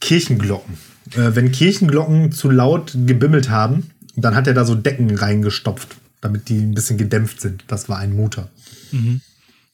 Kirchenglocken. 0.00 0.74
Äh, 1.12 1.34
wenn 1.34 1.52
Kirchenglocken 1.52 2.32
zu 2.32 2.50
laut 2.50 2.96
gebimmelt 3.06 3.50
haben, 3.50 3.90
dann 4.16 4.34
hat 4.34 4.46
er 4.46 4.54
da 4.54 4.64
so 4.64 4.74
Decken 4.74 5.14
reingestopft, 5.14 5.96
damit 6.20 6.48
die 6.48 6.58
ein 6.58 6.74
bisschen 6.74 6.98
gedämpft 6.98 7.40
sind. 7.40 7.64
Das 7.68 7.88
war 7.88 7.98
ein 7.98 8.14
Mutter. 8.14 8.48
Mhm. 8.92 9.20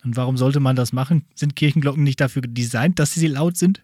Und 0.02 0.16
warum 0.16 0.36
sollte 0.36 0.60
man 0.60 0.76
das 0.76 0.92
machen? 0.92 1.24
Sind 1.34 1.56
Kirchenglocken 1.56 2.02
nicht 2.02 2.20
dafür 2.20 2.42
designt, 2.42 2.98
dass 2.98 3.12
sie 3.12 3.26
laut 3.26 3.56
sind? 3.56 3.82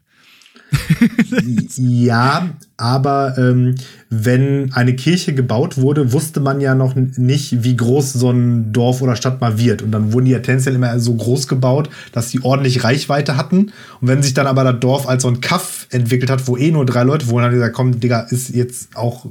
ja, 1.76 2.50
aber 2.76 3.36
ähm, 3.38 3.74
wenn 4.10 4.72
eine 4.72 4.94
Kirche 4.94 5.34
gebaut 5.34 5.78
wurde, 5.78 6.12
wusste 6.12 6.40
man 6.40 6.60
ja 6.60 6.74
noch 6.74 6.94
nicht, 6.94 7.62
wie 7.62 7.76
groß 7.76 8.12
so 8.14 8.30
ein 8.30 8.72
Dorf 8.72 9.02
oder 9.02 9.16
Stadt 9.16 9.40
mal 9.40 9.58
wird. 9.58 9.82
Und 9.82 9.92
dann 9.92 10.12
wurden 10.12 10.26
die 10.26 10.32
ja 10.32 10.40
tendenziell 10.40 10.74
immer 10.74 10.98
so 10.98 11.14
groß 11.14 11.48
gebaut, 11.48 11.90
dass 12.12 12.30
sie 12.30 12.42
ordentlich 12.42 12.84
Reichweite 12.84 13.36
hatten. 13.36 13.72
Und 14.00 14.08
wenn 14.08 14.22
sich 14.22 14.34
dann 14.34 14.46
aber 14.46 14.64
das 14.64 14.80
Dorf 14.80 15.08
als 15.08 15.22
so 15.22 15.28
ein 15.28 15.40
Kaff 15.40 15.86
entwickelt 15.90 16.30
hat, 16.30 16.46
wo 16.48 16.56
eh 16.56 16.70
nur 16.70 16.86
drei 16.86 17.04
Leute 17.04 17.28
wohnen, 17.28 17.46
hat 17.46 17.52
gesagt, 17.52 17.74
komm, 17.74 18.00
Digga, 18.00 18.20
ist 18.20 18.50
jetzt 18.50 18.96
auch, 18.96 19.26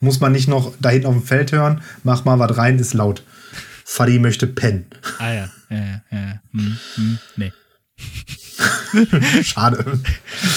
muss 0.00 0.20
man 0.20 0.32
nicht 0.32 0.48
noch 0.48 0.72
da 0.80 0.90
hinten 0.90 1.06
auf 1.06 1.14
dem 1.14 1.22
Feld 1.22 1.52
hören, 1.52 1.80
mach 2.02 2.24
mal 2.24 2.38
was 2.38 2.56
rein, 2.56 2.78
ist 2.78 2.94
laut. 2.94 3.22
Fadi 3.84 4.18
möchte 4.18 4.46
pennen. 4.46 4.86
Ah 5.18 5.32
ja, 5.32 5.50
ja, 5.70 5.76
ja, 5.76 6.02
ja. 6.10 6.40
Hm, 6.52 6.76
hm, 6.96 7.18
nee. 7.36 7.52
Schade. 9.42 10.00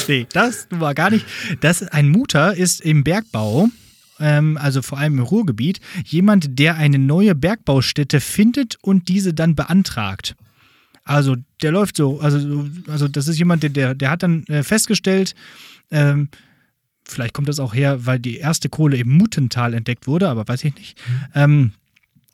Nee, 0.08 0.28
das 0.32 0.68
war 0.70 0.94
gar 0.94 1.10
nicht. 1.10 1.26
Das, 1.62 1.84
ein 1.84 2.10
Mutter 2.10 2.56
ist 2.56 2.82
im 2.82 3.04
Bergbau, 3.04 3.70
ähm, 4.20 4.58
also 4.58 4.82
vor 4.82 4.98
allem 4.98 5.20
im 5.20 5.24
Ruhrgebiet, 5.24 5.80
jemand, 6.06 6.60
der 6.60 6.76
eine 6.76 7.00
neue 7.00 7.36
Bergbaustätte 7.36 8.20
findet 8.20 8.78
und 8.82 9.08
diese 9.08 9.34
dann 9.34 9.56
beantragt. 9.56 10.36
Also 11.04 11.38
der 11.62 11.72
läuft 11.72 11.98
so, 11.98 12.20
also, 12.20 12.68
also 12.88 13.08
das 13.08 13.28
ist 13.28 13.38
jemand, 13.38 13.64
der, 13.64 13.70
der, 13.70 13.96
der 13.96 14.12
hat 14.12 14.24
dann 14.24 14.44
äh, 14.48 14.64
festgestellt, 14.64 15.36
ähm, 15.90 16.30
vielleicht 17.06 17.34
kommt 17.34 17.48
das 17.48 17.60
auch 17.60 17.74
her, 17.74 18.06
weil 18.06 18.20
die 18.20 18.38
erste 18.38 18.68
Kohle 18.68 18.98
im 18.98 19.10
Muttental 19.10 19.74
entdeckt 19.74 20.08
wurde, 20.08 20.28
aber 20.28 20.48
weiß 20.48 20.66
ich 20.66 20.76
nicht. 20.76 20.98
Mhm. 21.08 21.24
Ähm, 21.36 21.72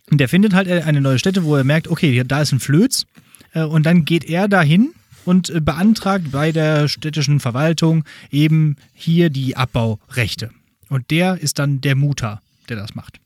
der 0.10 0.28
findet 0.28 0.54
halt 0.54 0.68
eine 0.68 1.02
neue 1.02 1.20
Stätte, 1.20 1.44
wo 1.44 1.56
er 1.56 1.64
merkt, 1.64 1.88
okay, 1.88 2.24
da 2.26 2.42
ist 2.42 2.52
ein 2.52 2.60
Flöz. 2.60 3.06
Äh, 3.54 3.64
und 3.64 3.86
dann 3.86 4.06
geht 4.06 4.26
er 4.26 4.48
dahin 4.48 4.94
und 5.26 5.50
äh, 5.50 5.62
beantragt 5.62 6.32
bei 6.32 6.52
der 6.52 6.88
städtischen 6.88 7.40
Verwaltung 7.40 8.04
eben 8.32 8.78
hier 8.94 9.30
die 9.30 9.56
Abbaurechte. 9.56 10.52
Und 10.90 11.12
der 11.12 11.40
ist 11.40 11.60
dann 11.60 11.82
der 11.82 11.96
Mutter, 11.96 12.42
der 12.70 12.78
das 12.78 12.96
macht. 12.96 13.20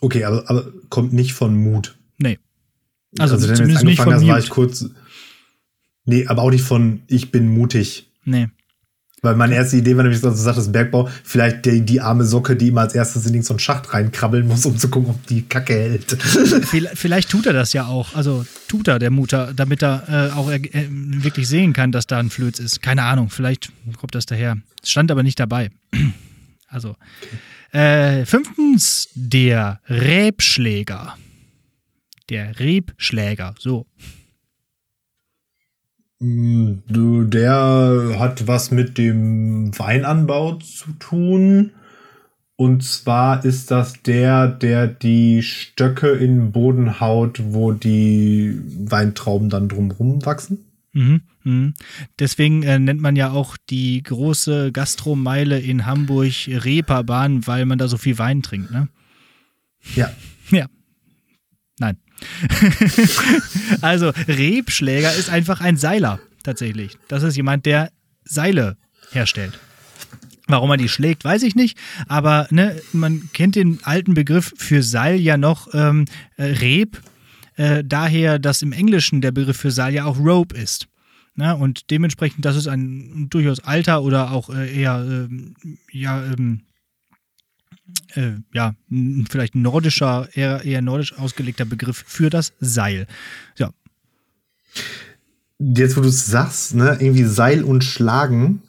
Okay, 0.00 0.24
aber, 0.24 0.48
aber 0.48 0.72
kommt 0.90 1.12
nicht 1.12 1.32
von 1.32 1.56
Mut. 1.56 1.96
Nee. 2.18 2.38
Also, 3.18 3.34
also 3.34 3.52
zumindest 3.52 3.84
nicht 3.84 4.00
von 4.00 4.14
hast, 4.14 4.26
war 4.26 4.38
ich 4.38 4.50
kurz. 4.50 4.84
Nee, 6.04 6.26
aber 6.26 6.42
auch 6.42 6.50
nicht 6.50 6.62
von 6.62 7.02
ich 7.06 7.30
bin 7.30 7.48
mutig. 7.48 8.10
Nee. 8.24 8.48
Weil 9.20 9.34
meine 9.34 9.56
erste 9.56 9.76
Idee 9.76 9.96
war 9.96 10.04
nämlich, 10.04 10.20
dass 10.20 10.34
du 10.34 10.40
sagtest, 10.40 10.72
Bergbau, 10.72 11.08
vielleicht 11.24 11.64
die, 11.66 11.80
die 11.80 12.00
arme 12.00 12.24
Socke, 12.24 12.54
die 12.54 12.68
immer 12.68 12.82
als 12.82 12.94
erstes 12.94 13.26
in 13.26 13.42
so 13.42 13.54
einen 13.54 13.58
Schacht 13.58 13.92
reinkrabbeln 13.92 14.46
muss, 14.46 14.64
um 14.64 14.78
zu 14.78 14.88
gucken, 14.88 15.10
ob 15.10 15.26
die 15.26 15.42
Kacke 15.42 15.72
hält. 15.74 16.16
Vielleicht 16.94 17.30
tut 17.30 17.46
er 17.46 17.52
das 17.52 17.72
ja 17.72 17.86
auch. 17.86 18.14
Also 18.14 18.46
tut 18.68 18.86
er, 18.86 19.00
der 19.00 19.10
Mutter, 19.10 19.52
damit 19.54 19.82
er 19.82 20.30
äh, 20.32 20.36
auch 20.36 20.50
äh, 20.50 20.60
wirklich 20.90 21.48
sehen 21.48 21.72
kann, 21.72 21.90
dass 21.90 22.06
da 22.06 22.18
ein 22.18 22.30
Flöz 22.30 22.60
ist. 22.60 22.80
Keine 22.80 23.02
Ahnung, 23.02 23.30
vielleicht 23.30 23.72
kommt 23.98 24.14
das 24.14 24.26
daher. 24.26 24.58
Stand 24.84 25.10
aber 25.10 25.22
nicht 25.22 25.40
dabei. 25.40 25.70
Also. 26.70 26.96
Äh, 27.72 28.26
fünftens, 28.26 29.08
der 29.14 29.80
Rebschläger. 29.88 31.16
Der 32.28 32.60
Rebschläger, 32.60 33.54
so. 33.58 33.86
Du, 36.20 37.24
der 37.24 38.16
hat 38.18 38.48
was 38.48 38.70
mit 38.72 38.98
dem 38.98 39.78
Weinanbau 39.78 40.54
zu 40.54 40.92
tun. 40.98 41.70
Und 42.56 42.82
zwar 42.82 43.44
ist 43.44 43.70
das 43.70 44.02
der, 44.02 44.48
der 44.48 44.88
die 44.88 45.42
Stöcke 45.44 46.08
in 46.08 46.38
den 46.38 46.52
Boden 46.52 46.98
haut, 46.98 47.40
wo 47.52 47.70
die 47.70 48.60
Weintrauben 48.66 49.48
dann 49.48 49.68
drumherum 49.68 50.26
wachsen. 50.26 50.64
Mhm, 50.92 51.20
mh. 51.44 51.72
Deswegen 52.18 52.64
äh, 52.64 52.80
nennt 52.80 53.00
man 53.00 53.14
ja 53.14 53.30
auch 53.30 53.56
die 53.70 54.02
große 54.02 54.72
Gastromeile 54.72 55.60
in 55.60 55.86
Hamburg 55.86 56.32
Reeperbahn, 56.48 57.46
weil 57.46 57.64
man 57.64 57.78
da 57.78 57.86
so 57.86 57.96
viel 57.96 58.18
Wein 58.18 58.42
trinkt, 58.42 58.70
ne? 58.70 58.88
Ja. 59.94 60.10
Ja. 60.50 60.64
Nein. 61.78 61.96
also 63.80 64.12
Rebschläger 64.26 65.14
ist 65.14 65.30
einfach 65.30 65.60
ein 65.60 65.76
Seiler 65.76 66.20
tatsächlich. 66.42 66.98
Das 67.08 67.22
ist 67.22 67.36
jemand, 67.36 67.66
der 67.66 67.90
Seile 68.24 68.76
herstellt. 69.12 69.58
Warum 70.46 70.70
er 70.70 70.78
die 70.78 70.88
schlägt, 70.88 71.24
weiß 71.24 71.42
ich 71.42 71.54
nicht. 71.54 71.78
Aber 72.06 72.48
ne, 72.50 72.80
man 72.92 73.28
kennt 73.34 73.54
den 73.54 73.80
alten 73.82 74.14
Begriff 74.14 74.54
für 74.56 74.82
Seil 74.82 75.16
ja 75.20 75.36
noch 75.36 75.68
ähm, 75.74 76.06
äh, 76.36 76.44
Reb. 76.44 77.00
Äh, 77.56 77.84
daher, 77.84 78.38
dass 78.38 78.62
im 78.62 78.72
Englischen 78.72 79.20
der 79.20 79.30
Begriff 79.30 79.58
für 79.58 79.70
Seil 79.70 79.92
ja 79.92 80.06
auch 80.06 80.18
Rope 80.18 80.56
ist. 80.56 80.88
Na, 81.34 81.52
und 81.52 81.90
dementsprechend, 81.90 82.44
das 82.44 82.56
ist 82.56 82.66
ein 82.66 83.28
durchaus 83.30 83.60
alter 83.60 84.02
oder 84.02 84.32
auch 84.32 84.50
äh, 84.50 84.74
eher 84.74 85.04
ähm, 85.06 85.54
ja, 85.92 86.24
ähm, 86.24 86.62
äh, 88.14 88.32
ja, 88.52 88.74
vielleicht 89.30 89.54
nordischer, 89.54 90.28
eher, 90.32 90.64
eher 90.64 90.82
nordisch 90.82 91.16
ausgelegter 91.18 91.64
Begriff 91.64 92.04
für 92.06 92.30
das 92.30 92.52
Seil. 92.60 93.06
Ja. 93.56 93.70
Jetzt, 95.58 95.96
wo 95.96 96.00
du 96.00 96.08
es 96.08 96.26
sagst, 96.26 96.74
ne, 96.74 96.96
irgendwie 97.00 97.24
Seil 97.24 97.64
und 97.64 97.82
Schlagen, 97.82 98.62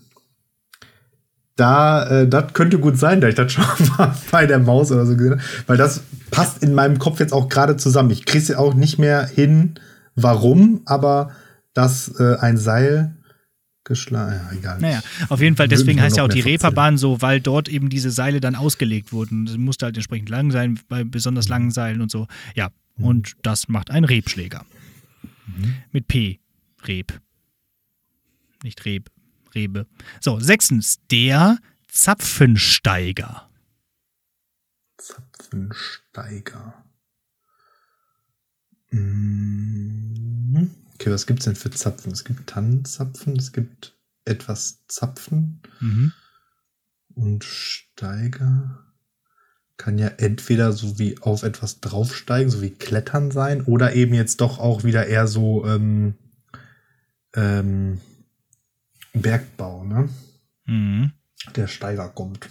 da, 1.56 2.22
äh, 2.22 2.28
das 2.28 2.54
könnte 2.54 2.80
gut 2.80 2.98
sein, 2.98 3.22
da 3.22 3.28
ich 3.28 3.36
das 3.36 3.52
schon 3.52 3.66
mal 3.98 4.16
bei 4.32 4.46
der 4.46 4.60
Maus 4.60 4.92
oder 4.92 5.06
so 5.06 5.16
gesehen 5.16 5.34
habe, 5.34 5.44
weil 5.68 5.78
das 5.78 6.02
passt 6.32 6.64
in 6.64 6.74
meinem 6.74 7.00
Kopf 7.00 7.20
jetzt 7.20 7.34
auch 7.34 7.50
gerade 7.50 7.78
zusammen. 7.78 8.12
Ich 8.12 8.26
kriege 8.26 8.44
es 8.44 8.56
auch 8.56 8.74
nicht 8.74 8.98
mehr 8.98 9.26
hin, 9.26 9.76
warum, 10.16 10.82
aber 10.86 11.32
dass 11.74 12.20
äh, 12.20 12.38
ein 12.40 12.58
Seil 12.58 13.16
geschlagen. 13.90 14.40
Ja, 14.52 14.58
egal. 14.58 14.80
Naja, 14.80 15.02
auf 15.28 15.42
jeden 15.42 15.58
Fall, 15.58 15.68
deswegen 15.68 16.02
heißt 16.02 16.16
ja 16.16 16.24
auch 16.24 16.30
die 16.30 16.40
Reeperbahn 16.40 16.98
so, 16.98 17.22
weil 17.22 17.42
dort 17.42 17.68
eben 17.68 17.90
diese 17.90 18.12
Seile 18.12 18.40
dann 18.40 18.56
ausgelegt 18.56 19.12
wurden. 19.12 19.46
Das 19.46 19.58
musste 19.58 19.88
halt 19.88 19.98
entsprechend 19.98 20.30
lang 20.30 20.52
sein, 20.52 20.80
bei 20.88 21.04
besonders 21.04 21.48
mhm. 21.48 21.52
langen 21.52 21.72
Seilen 21.72 22.02
und 22.02 22.10
so. 22.10 22.28
Ja, 22.56 22.70
mhm. 22.96 23.06
und 23.06 23.34
das 23.42 23.68
macht 23.68 23.92
ein 23.92 24.06
Rebschläger. 24.06 24.66
Mhm. 25.48 25.76
Mit 25.92 26.08
P. 26.08 26.40
Reb. 26.88 27.20
Nicht 28.64 28.86
Reb, 28.86 29.10
Rebe. 29.54 29.86
So, 30.22 30.40
sechstens, 30.40 31.00
der 31.12 31.58
Zapfensteiger. 31.90 33.50
Zapfensteiger. 34.98 36.86
Mhm. 38.92 40.72
Okay, 41.00 41.12
was 41.12 41.26
gibt 41.26 41.40
es 41.40 41.46
denn 41.46 41.56
für 41.56 41.72
Zapfen? 41.72 42.12
Es 42.12 42.26
gibt 42.26 42.48
Tannenzapfen, 42.48 43.38
es 43.38 43.54
gibt 43.54 43.96
etwas 44.26 44.86
Zapfen 44.88 45.62
mhm. 45.80 46.12
und 47.16 47.46
Steiger 47.46 48.84
kann 49.78 49.98
ja 49.98 50.10
entweder 50.10 50.74
so 50.74 51.00
wie 51.00 51.18
auf 51.22 51.44
etwas 51.44 51.80
draufsteigen, 51.80 52.52
so 52.52 52.62
wie 52.62 52.72
Klettern 52.72 53.32
sein, 53.32 53.64
oder 53.64 53.96
eben 53.96 54.14
jetzt 54.14 54.42
doch 54.42 54.60
auch 54.60 54.84
wieder 54.84 55.08
eher 55.08 55.26
so 55.26 55.66
ähm, 55.66 56.16
ähm, 57.34 58.02
Bergbau, 59.14 59.86
ne? 59.86 60.10
Mhm. 60.66 61.14
Der 61.56 61.68
Steiger 61.68 62.10
kommt. 62.10 62.50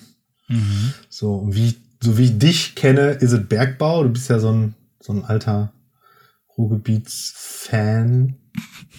Mhm. 0.48 0.94
So, 1.10 1.46
wie, 1.52 1.76
so 2.02 2.16
wie 2.16 2.24
ich 2.24 2.38
dich 2.38 2.74
kenne, 2.76 3.10
ist 3.10 3.32
es 3.32 3.46
Bergbau. 3.46 4.04
Du 4.04 4.08
bist 4.08 4.30
ja 4.30 4.38
so 4.38 4.50
ein, 4.50 4.74
so 5.02 5.12
ein 5.12 5.22
alter 5.26 5.70
Ruhrgebietsfan. 6.58 8.36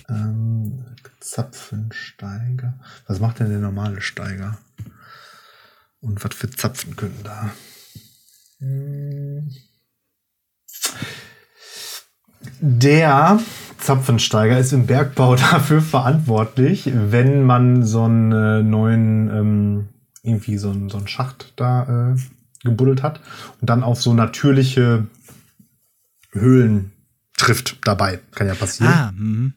Ähm, 0.10 0.86
Zapfensteiger. 1.20 2.80
Was 3.07 3.20
macht 3.20 3.39
denn 3.39 3.49
der 3.49 3.60
normale 3.60 4.01
Steiger? 4.01 4.57
Und 6.01 6.24
was 6.24 6.34
für 6.34 6.49
Zapfen 6.49 6.95
können 6.95 7.20
da? 7.24 7.51
Der 12.62 13.39
Zapfensteiger 13.78 14.57
ist 14.57 14.72
im 14.72 14.88
Bergbau 14.88 15.36
dafür 15.36 15.82
verantwortlich, 15.82 16.89
wenn 16.93 17.43
man 17.43 17.86
so 17.86 18.03
einen 18.03 18.32
äh, 18.32 18.64
neuen, 18.64 19.30
ähm, 19.30 19.89
irgendwie 20.24 20.57
so 20.57 20.72
einen, 20.72 20.89
so 20.89 20.97
einen 20.97 21.07
Schacht 21.07 21.53
da 21.57 22.14
äh, 22.14 22.20
gebuddelt 22.64 23.03
hat 23.03 23.22
und 23.62 23.70
dann 23.70 23.84
auf 23.84 24.01
so 24.01 24.14
natürliche 24.14 25.07
Höhlen 26.32 26.91
trifft 27.39 27.77
dabei. 27.85 28.19
Kann 28.31 28.47
ja 28.47 28.55
passieren. 28.55 28.93
Ah, 28.93 29.11
mhm. 29.15 29.53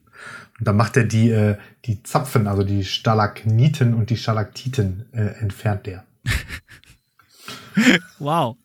und 0.58 0.68
dann 0.68 0.76
macht 0.76 0.96
er 0.96 1.04
die, 1.04 1.30
äh, 1.30 1.56
die 1.84 2.02
Zapfen, 2.02 2.46
also 2.46 2.62
die 2.62 2.84
Stalagniten 2.84 3.94
und 3.94 4.10
die 4.10 4.16
Stalaktiten 4.16 5.06
äh, 5.12 5.40
entfernt 5.40 5.86
der. 5.86 6.04
wow. 8.18 8.56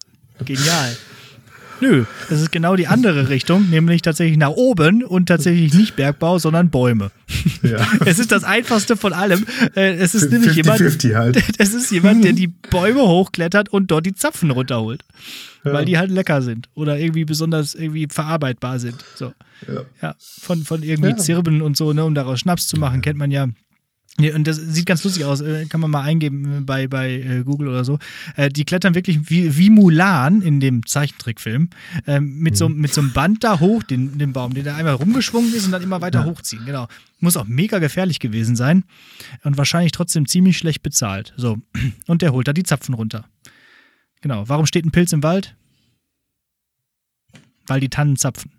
Genial. 0.45 0.95
Nö, 1.79 2.05
das 2.29 2.41
ist 2.41 2.51
genau 2.51 2.75
die 2.75 2.87
andere 2.87 3.29
Richtung, 3.29 3.69
nämlich 3.69 4.01
tatsächlich 4.01 4.37
nach 4.37 4.49
oben 4.49 5.03
und 5.03 5.27
tatsächlich 5.27 5.73
nicht 5.73 5.95
Bergbau, 5.95 6.39
sondern 6.39 6.69
Bäume. 6.69 7.11
Ja. 7.61 7.87
Es 8.05 8.19
ist 8.19 8.31
das 8.31 8.43
einfachste 8.43 8.95
von 8.95 9.13
allem. 9.13 9.45
Äh, 9.75 9.95
es 9.95 10.15
ist 10.15 10.31
nämlich 10.31 10.53
50, 10.53 10.55
jemand, 10.55 10.77
50 10.79 11.15
halt. 11.15 11.43
es 11.57 11.73
ist 11.73 11.91
jemand, 11.91 12.23
der 12.23 12.33
die 12.33 12.47
Bäume 12.47 13.01
hochklettert 13.01 13.69
und 13.69 13.91
dort 13.91 14.05
die 14.05 14.13
Zapfen 14.13 14.51
runterholt, 14.51 15.03
ja. 15.63 15.73
weil 15.73 15.85
die 15.85 15.97
halt 15.97 16.11
lecker 16.11 16.41
sind 16.41 16.69
oder 16.73 16.97
irgendwie 16.97 17.25
besonders 17.25 17.75
irgendwie 17.75 18.07
verarbeitbar 18.09 18.79
sind. 18.79 19.03
So, 19.15 19.33
ja, 19.67 19.81
ja 20.01 20.15
von 20.19 20.63
von 20.63 20.83
irgendwie 20.83 21.15
Zirben 21.15 21.61
und 21.61 21.77
so, 21.77 21.93
ne, 21.93 22.05
um 22.05 22.15
daraus 22.15 22.39
Schnaps 22.39 22.67
zu 22.67 22.77
machen, 22.77 23.01
kennt 23.01 23.17
man 23.17 23.31
ja. 23.31 23.47
Ja, 24.19 24.33
und 24.33 24.47
das 24.47 24.57
sieht 24.57 24.87
ganz 24.87 25.03
lustig 25.03 25.25
aus, 25.25 25.41
äh, 25.41 25.67
kann 25.67 25.79
man 25.79 25.91
mal 25.91 26.01
eingeben 26.01 26.65
bei, 26.65 26.87
bei 26.87 27.11
äh, 27.11 27.43
Google 27.43 27.67
oder 27.67 27.85
so. 27.85 27.99
Äh, 28.35 28.49
die 28.49 28.65
klettern 28.65 28.95
wirklich 28.95 29.29
wie, 29.29 29.57
wie 29.57 29.69
Mulan 29.69 30.41
in 30.41 30.59
dem 30.59 30.87
Zeichentrickfilm 30.87 31.69
ähm, 32.07 32.39
mit, 32.39 32.57
so, 32.57 32.67
mhm. 32.67 32.81
mit 32.81 32.91
so 32.91 33.01
einem 33.01 33.13
Band 33.13 33.43
da 33.43 33.59
hoch, 33.59 33.83
den, 33.83 34.17
den 34.17 34.33
Baum, 34.33 34.55
der 34.55 34.63
da 34.63 34.75
einmal 34.75 34.95
rumgeschwungen 34.95 35.53
ist 35.53 35.65
und 35.65 35.71
dann 35.71 35.83
immer 35.83 36.01
weiter 36.01 36.21
ja. 36.21 36.25
hochziehen. 36.25 36.65
Genau. 36.65 36.87
Muss 37.19 37.37
auch 37.37 37.45
mega 37.45 37.77
gefährlich 37.77 38.19
gewesen 38.19 38.55
sein 38.55 38.85
und 39.43 39.55
wahrscheinlich 39.57 39.91
trotzdem 39.91 40.27
ziemlich 40.27 40.57
schlecht 40.57 40.81
bezahlt. 40.81 41.33
So. 41.37 41.59
Und 42.07 42.21
der 42.21 42.31
holt 42.31 42.47
da 42.47 42.53
die 42.53 42.63
Zapfen 42.63 42.95
runter. 42.95 43.25
Genau. 44.21 44.49
Warum 44.49 44.65
steht 44.65 44.85
ein 44.85 44.91
Pilz 44.91 45.13
im 45.13 45.23
Wald? 45.23 45.55
Weil 47.67 47.79
die 47.79 47.89
Tannen 47.89 48.15
zapfen. 48.15 48.51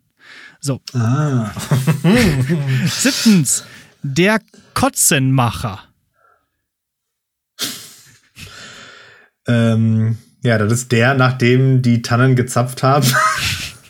So. 0.60 0.80
Ah. 0.92 1.50
Siebtens. 2.86 3.64
Der 4.02 4.40
Kotzenmacher. 4.74 5.80
ähm, 9.46 10.18
ja, 10.42 10.58
das 10.58 10.72
ist 10.72 10.92
der, 10.92 11.14
nachdem 11.14 11.82
die 11.82 12.02
Tannen 12.02 12.36
gezapft 12.36 12.82
haben. 12.82 13.06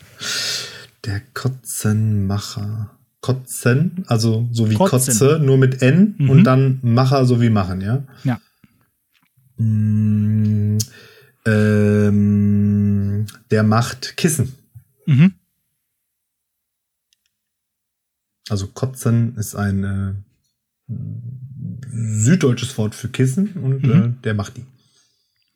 der 1.05 1.21
Kotzenmacher. 1.33 2.91
Kotzen, 3.21 4.05
also 4.07 4.47
so 4.51 4.69
wie 4.69 4.75
Kotzen. 4.75 5.13
Kotze, 5.13 5.39
nur 5.39 5.57
mit 5.57 5.81
N 5.81 6.15
mhm. 6.17 6.29
und 6.29 6.43
dann 6.45 6.79
Macher 6.81 7.25
so 7.25 7.41
wie 7.41 7.49
machen, 7.49 7.81
ja? 7.81 8.03
Ja. 8.23 8.39
Mm, 9.57 10.77
ähm, 11.45 13.25
der 13.51 13.63
macht 13.63 14.15
Kissen. 14.15 14.55
Mhm. 15.05 15.33
Also 18.49 18.67
Kotzen 18.67 19.35
ist 19.37 19.55
ein 19.55 19.83
äh, 19.83 20.93
süddeutsches 21.91 22.77
Wort 22.77 22.95
für 22.95 23.09
Kissen 23.09 23.53
und 23.53 23.83
mhm. 23.83 23.91
äh, 23.91 24.23
der 24.23 24.33
macht 24.33 24.57
die. 24.57 24.65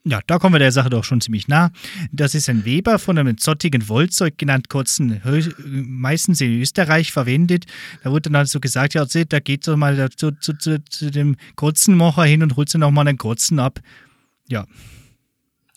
Ja, 0.06 0.20
da 0.28 0.38
kommen 0.38 0.54
wir 0.54 0.60
der 0.60 0.74
Sache 0.74 0.90
doch 0.90 1.06
schon 1.06 1.22
ziemlich 1.22 1.48
nah. 1.48 1.72
Das 2.12 2.36
ist 2.36 2.50
ein 2.50 2.66
Weber 2.66 3.00
von 3.00 3.18
einem 3.18 3.38
zottigen 3.38 3.88
Wollzeug 3.88 4.38
genannt 4.38 4.68
Kotzen, 4.68 5.22
meistens 5.66 6.42
in 6.42 6.60
Österreich 6.60 7.14
verwendet. 7.14 7.66
Da 8.04 8.12
wurde 8.12 8.30
dann 8.30 8.46
so 8.46 8.60
gesagt, 8.60 8.96
ja, 8.96 9.06
seht, 9.06 9.32
da 9.32 9.40
geht 9.40 9.64
so 9.64 9.78
mal 9.78 10.10
zu, 10.10 10.32
zu, 10.32 10.58
zu, 10.58 10.84
zu 10.84 11.10
dem 11.10 11.38
Kotzenmacher 11.56 12.26
hin 12.26 12.44
und 12.44 12.58
holt 12.58 12.68
sie 12.68 12.80
nochmal 12.80 13.08
einen 13.08 13.18
Kotzen 13.18 13.60
ab. 13.60 13.80
Ja, 14.50 14.66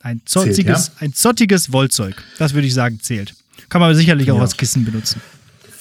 ein 0.00 0.22
zottiges, 0.24 0.56
zählt, 0.56 1.00
ja? 1.00 1.06
ein 1.06 1.12
zottiges 1.14 1.72
Wollzeug, 1.72 2.20
das 2.38 2.52
würde 2.52 2.66
ich 2.66 2.74
sagen, 2.74 2.98
zählt. 3.00 3.34
Kann 3.68 3.80
man 3.80 3.94
sicherlich 3.94 4.26
ja. 4.26 4.34
auch 4.34 4.40
als 4.40 4.56
Kissen 4.56 4.84
benutzen. 4.84 5.20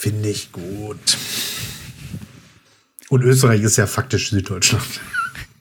Finde 0.05 0.29
ich 0.29 0.51
gut. 0.51 1.17
Und 3.09 3.23
Österreich 3.23 3.63
ist 3.63 3.77
ja 3.77 3.87
faktisch 3.87 4.29
Süddeutschland. 4.29 5.01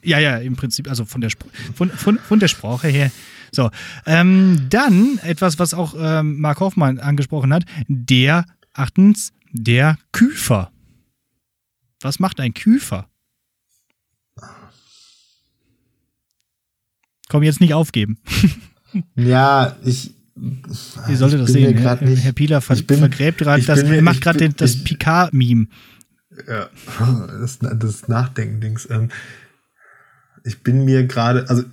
Ja, 0.02 0.18
ja, 0.18 0.36
im 0.36 0.54
Prinzip, 0.54 0.86
also 0.86 1.06
von 1.06 1.22
der, 1.22 1.28
Sp 1.32 1.48
von, 1.74 1.88
von, 1.88 2.18
von 2.18 2.38
der 2.40 2.48
Sprache 2.48 2.88
her. 2.88 3.10
So, 3.52 3.70
ähm, 4.04 4.66
dann 4.68 5.16
etwas, 5.22 5.58
was 5.58 5.72
auch 5.72 5.94
ähm, 5.98 6.40
Mark 6.40 6.60
Hoffmann 6.60 6.98
angesprochen 6.98 7.54
hat, 7.54 7.64
der, 7.88 8.44
achtens, 8.74 9.32
der 9.50 9.96
Küfer. 10.12 10.70
Was 12.02 12.18
macht 12.18 12.38
ein 12.38 12.52
Küfer? 12.52 13.08
Komm, 17.30 17.44
jetzt 17.44 17.62
nicht 17.62 17.72
aufgeben. 17.72 18.18
ja, 19.16 19.74
ich. 19.86 20.12
Wie 20.36 21.14
sollte 21.14 21.38
das 21.38 21.52
sehen? 21.52 21.76
Herr, 21.76 21.98
Herr 21.98 22.32
Pieler 22.32 22.60
ver 22.60 22.76
bin, 22.76 22.98
vergräbt 22.98 23.38
gerade, 23.38 23.62
das 23.62 23.84
mir, 23.84 24.02
macht 24.02 24.20
gerade 24.20 24.48
das 24.50 24.82
Picard-Meme. 24.82 25.68
Ja, 26.48 26.68
das, 27.40 27.58
das 27.60 28.08
Nachdenken-Dings. 28.08 28.88
Ähm, 28.90 29.10
ich 30.42 30.62
bin 30.62 30.84
mir 30.84 31.06
gerade, 31.06 31.48
also, 31.48 31.64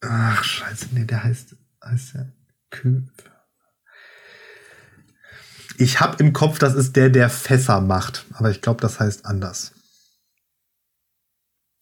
ach, 0.00 0.42
scheiße, 0.42 0.88
nee, 0.92 1.04
der 1.04 1.22
heißt, 1.22 1.56
heißt 1.84 2.14
der 2.14 2.32
Kühl. 2.70 3.08
Ich 5.76 6.00
habe 6.00 6.22
im 6.22 6.32
Kopf, 6.32 6.58
das 6.58 6.74
ist 6.74 6.96
der, 6.96 7.08
der 7.08 7.30
Fässer 7.30 7.80
macht, 7.80 8.26
aber 8.32 8.50
ich 8.50 8.60
glaube, 8.60 8.80
das 8.80 8.98
heißt 8.98 9.24
anders. 9.26 9.72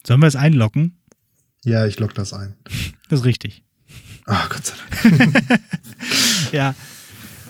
Sollen 0.06 0.20
wir 0.20 0.26
es 0.26 0.36
einloggen? 0.36 1.02
Ja, 1.64 1.86
ich 1.86 1.98
logge 1.98 2.14
das 2.14 2.32
ein. 2.32 2.54
Das 3.08 3.20
ist 3.20 3.24
richtig. 3.24 3.65
Ach, 4.26 4.48
Gott 4.48 4.66
sei 4.66 4.74
Dank. 5.18 5.60
ja. 6.52 6.74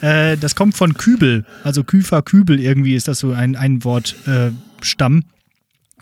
Äh, 0.01 0.37
das 0.37 0.55
kommt 0.55 0.77
von 0.77 0.95
Kübel, 0.95 1.47
also 1.65 1.83
Küfer, 1.83 2.23
Kübel 2.23 2.61
irgendwie 2.61 2.95
ist 2.95 3.09
das 3.09 3.19
so 3.19 3.33
ein, 3.33 3.57
ein 3.57 3.83
Wortstamm. 3.83 5.19
Äh, 5.19 5.37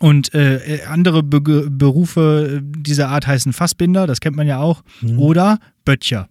und 0.00 0.34
äh, 0.34 0.80
andere 0.88 1.22
Be 1.22 1.40
Berufe 1.70 2.60
dieser 2.62 3.08
Art 3.08 3.28
heißen 3.28 3.52
Fassbinder, 3.52 4.08
das 4.08 4.18
kennt 4.18 4.36
man 4.36 4.46
ja 4.48 4.58
auch. 4.58 4.82
Mhm. 5.00 5.18
Oder 5.20 5.60
Böttcher. 5.84 6.28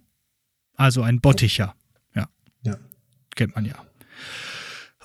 Also 0.76 1.02
ein 1.02 1.20
Botticher. 1.20 1.74
Ja. 2.14 2.28
ja. 2.62 2.76
Kennt 3.34 3.54
man 3.54 3.64
ja. 3.64 3.74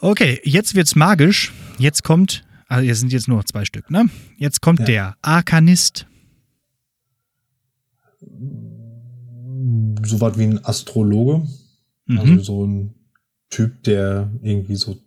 Okay, 0.01 0.41
jetzt 0.43 0.75
wird's 0.75 0.95
magisch. 0.95 1.53
Jetzt 1.77 2.03
kommt, 2.03 2.43
also 2.67 2.83
hier 2.83 2.95
sind 2.95 3.13
jetzt 3.13 3.29
nur 3.29 3.37
noch 3.37 3.45
zwei 3.45 3.63
Stück, 3.63 3.89
ne? 3.89 4.09
Jetzt 4.37 4.61
kommt 4.61 4.79
ja. 4.79 4.85
der 4.85 5.17
Arkanist. 5.21 6.05
So 10.03 10.21
was 10.21 10.37
wie 10.37 10.43
ein 10.43 10.63
Astrologe. 10.63 11.47
Mhm. 12.05 12.19
Also 12.19 12.39
so 12.39 12.65
ein 12.65 12.95
Typ, 13.49 13.83
der 13.83 14.31
irgendwie 14.41 14.75
so 14.75 14.97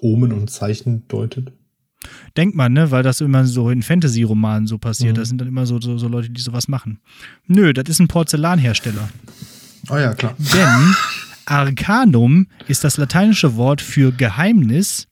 Omen 0.00 0.32
und 0.32 0.50
Zeichen 0.50 1.06
deutet. 1.08 1.52
Denkt 2.36 2.56
man, 2.56 2.72
ne? 2.72 2.90
Weil 2.90 3.02
das 3.02 3.20
immer 3.20 3.44
so 3.46 3.70
in 3.70 3.82
Fantasy-Romanen 3.82 4.66
so 4.66 4.78
passiert. 4.78 5.16
Mhm. 5.16 5.20
Das 5.20 5.28
sind 5.28 5.40
dann 5.40 5.48
immer 5.48 5.66
so, 5.66 5.80
so, 5.80 5.98
so, 5.98 6.08
Leute, 6.08 6.30
die 6.30 6.40
sowas 6.40 6.68
machen. 6.68 6.98
Nö, 7.46 7.72
das 7.72 7.88
ist 7.88 8.00
ein 8.00 8.08
Porzellanhersteller. 8.08 9.08
Oh 9.90 9.96
ja, 9.96 10.14
klar. 10.14 10.34
Denn 10.38 10.94
Arcanum 11.46 12.46
ist 12.68 12.84
das 12.84 12.96
lateinische 12.96 13.56
Wort 13.56 13.80
für 13.80 14.12
Geheimnis. 14.12 15.06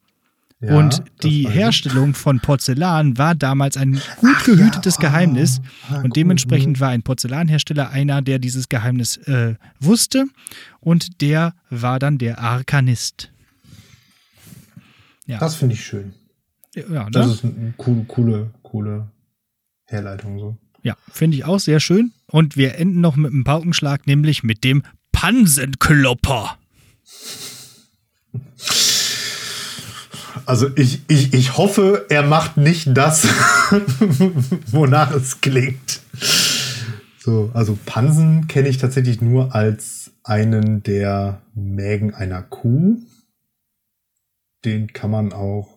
Ja, 0.62 0.76
und 0.76 1.02
die 1.22 1.48
Herstellung 1.48 2.12
von 2.12 2.40
Porzellan 2.40 3.16
war 3.16 3.34
damals 3.34 3.78
ein 3.78 3.92
gut 4.16 4.36
Ach, 4.36 4.44
gehütetes 4.44 4.96
ja, 4.96 5.08
Geheimnis. 5.08 5.62
Ah, 5.88 6.02
und 6.02 6.16
dementsprechend 6.16 6.74
gut. 6.74 6.80
war 6.80 6.90
ein 6.90 7.02
Porzellanhersteller 7.02 7.88
einer, 7.88 8.20
der 8.20 8.38
dieses 8.38 8.68
Geheimnis 8.68 9.16
äh, 9.16 9.54
wusste. 9.78 10.26
Und 10.80 11.22
der 11.22 11.54
war 11.70 11.98
dann 11.98 12.18
der 12.18 12.40
Arkanist. 12.40 13.32
Ja. 15.26 15.38
Das 15.38 15.54
finde 15.54 15.76
ich 15.76 15.84
schön. 15.84 16.12
Ja, 16.74 17.04
ne? 17.04 17.10
Das 17.10 17.26
ist 17.28 17.44
eine 17.44 17.72
coole, 17.78 18.04
coole, 18.04 18.50
coole 18.62 19.10
Herleitung 19.84 20.38
so. 20.38 20.58
Ja, 20.82 20.96
finde 21.10 21.38
ich 21.38 21.44
auch 21.44 21.58
sehr 21.58 21.80
schön. 21.80 22.12
Und 22.26 22.56
wir 22.56 22.76
enden 22.76 23.00
noch 23.00 23.16
mit 23.16 23.32
einem 23.32 23.44
Paukenschlag, 23.44 24.06
nämlich 24.06 24.42
mit 24.42 24.62
dem 24.62 24.82
Pansenklopper. 25.12 26.58
Also 30.50 30.68
ich, 30.74 31.02
ich, 31.06 31.32
ich 31.32 31.56
hoffe, 31.56 32.06
er 32.08 32.24
macht 32.24 32.56
nicht 32.56 32.88
das, 32.96 33.24
wonach 34.72 35.14
es 35.14 35.40
klingt. 35.40 36.00
So, 37.20 37.52
also 37.54 37.78
Pansen 37.86 38.48
kenne 38.48 38.68
ich 38.68 38.78
tatsächlich 38.78 39.20
nur 39.20 39.54
als 39.54 40.10
einen 40.24 40.82
der 40.82 41.40
Mägen 41.54 42.14
einer 42.14 42.42
Kuh. 42.42 42.98
Den 44.64 44.92
kann 44.92 45.12
man 45.12 45.32
auch 45.32 45.68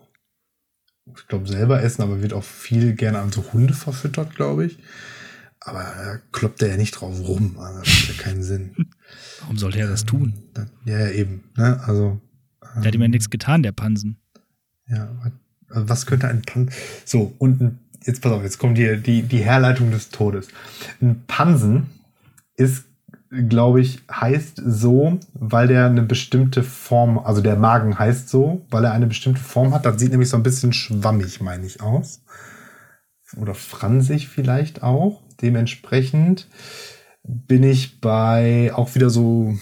ich 1.05 1.27
glaube, 1.27 1.47
selber 1.47 1.83
essen, 1.83 2.01
aber 2.01 2.23
wird 2.23 2.33
auch 2.33 2.43
viel 2.43 2.95
gerne 2.95 3.19
an 3.19 3.31
so 3.31 3.53
Hunde 3.53 3.75
verfüttert, 3.75 4.35
glaube 4.35 4.65
ich. 4.65 4.79
Aber 5.59 5.83
da 5.83 6.17
kloppt 6.31 6.63
er 6.63 6.69
ja 6.69 6.77
nicht 6.77 6.93
drauf 6.93 7.19
rum. 7.27 7.59
Also 7.59 7.79
das 7.81 7.89
hat 7.89 8.07
ja 8.07 8.23
keinen 8.23 8.41
Sinn. 8.41 8.75
Warum 9.41 9.59
sollte 9.59 9.77
er 9.77 9.87
das 9.87 10.05
tun? 10.05 10.33
Ja, 10.85 10.97
ja, 10.97 11.09
eben. 11.11 11.43
Ne? 11.57 11.79
Also, 11.85 12.19
der 12.77 12.85
hat 12.85 12.95
ihm 12.95 13.01
ja 13.03 13.07
nichts 13.07 13.29
getan, 13.29 13.61
der 13.61 13.71
Pansen. 13.71 14.17
Ja, 14.93 15.09
also 15.69 15.89
was 15.89 16.05
könnte 16.05 16.27
ein 16.27 16.41
Pansen. 16.43 16.73
So, 17.05 17.33
und 17.37 17.79
jetzt 18.05 18.21
pass 18.21 18.31
auf, 18.31 18.43
jetzt 18.43 18.59
kommt 18.59 18.77
hier 18.77 18.97
die, 18.97 19.23
die 19.23 19.39
Herleitung 19.39 19.91
des 19.91 20.09
Todes. 20.09 20.47
Ein 21.01 21.23
Pansen 21.27 21.87
ist 22.55 22.85
glaube 23.47 23.81
ich, 23.81 24.01
heißt 24.11 24.61
so, 24.63 25.19
weil 25.33 25.67
der 25.67 25.87
eine 25.87 26.03
bestimmte 26.03 26.63
Form, 26.63 27.17
also 27.17 27.41
der 27.41 27.55
Magen 27.55 27.97
heißt 27.97 28.29
so, 28.29 28.65
weil 28.69 28.85
er 28.85 28.93
eine 28.93 29.07
bestimmte 29.07 29.41
Form 29.41 29.73
hat. 29.73 29.85
Das 29.85 29.99
sieht 29.99 30.11
nämlich 30.11 30.29
so 30.29 30.37
ein 30.37 30.43
bisschen 30.43 30.73
schwammig, 30.73 31.41
meine 31.41 31.65
ich, 31.65 31.81
aus. 31.81 32.21
Oder 33.35 33.55
fransig 33.55 34.27
vielleicht 34.27 34.83
auch. 34.83 35.21
Dementsprechend 35.41 36.47
bin 37.23 37.63
ich 37.63 37.99
bei 38.01 38.71
auch 38.75 38.93
wieder 38.93 39.09
so 39.09 39.57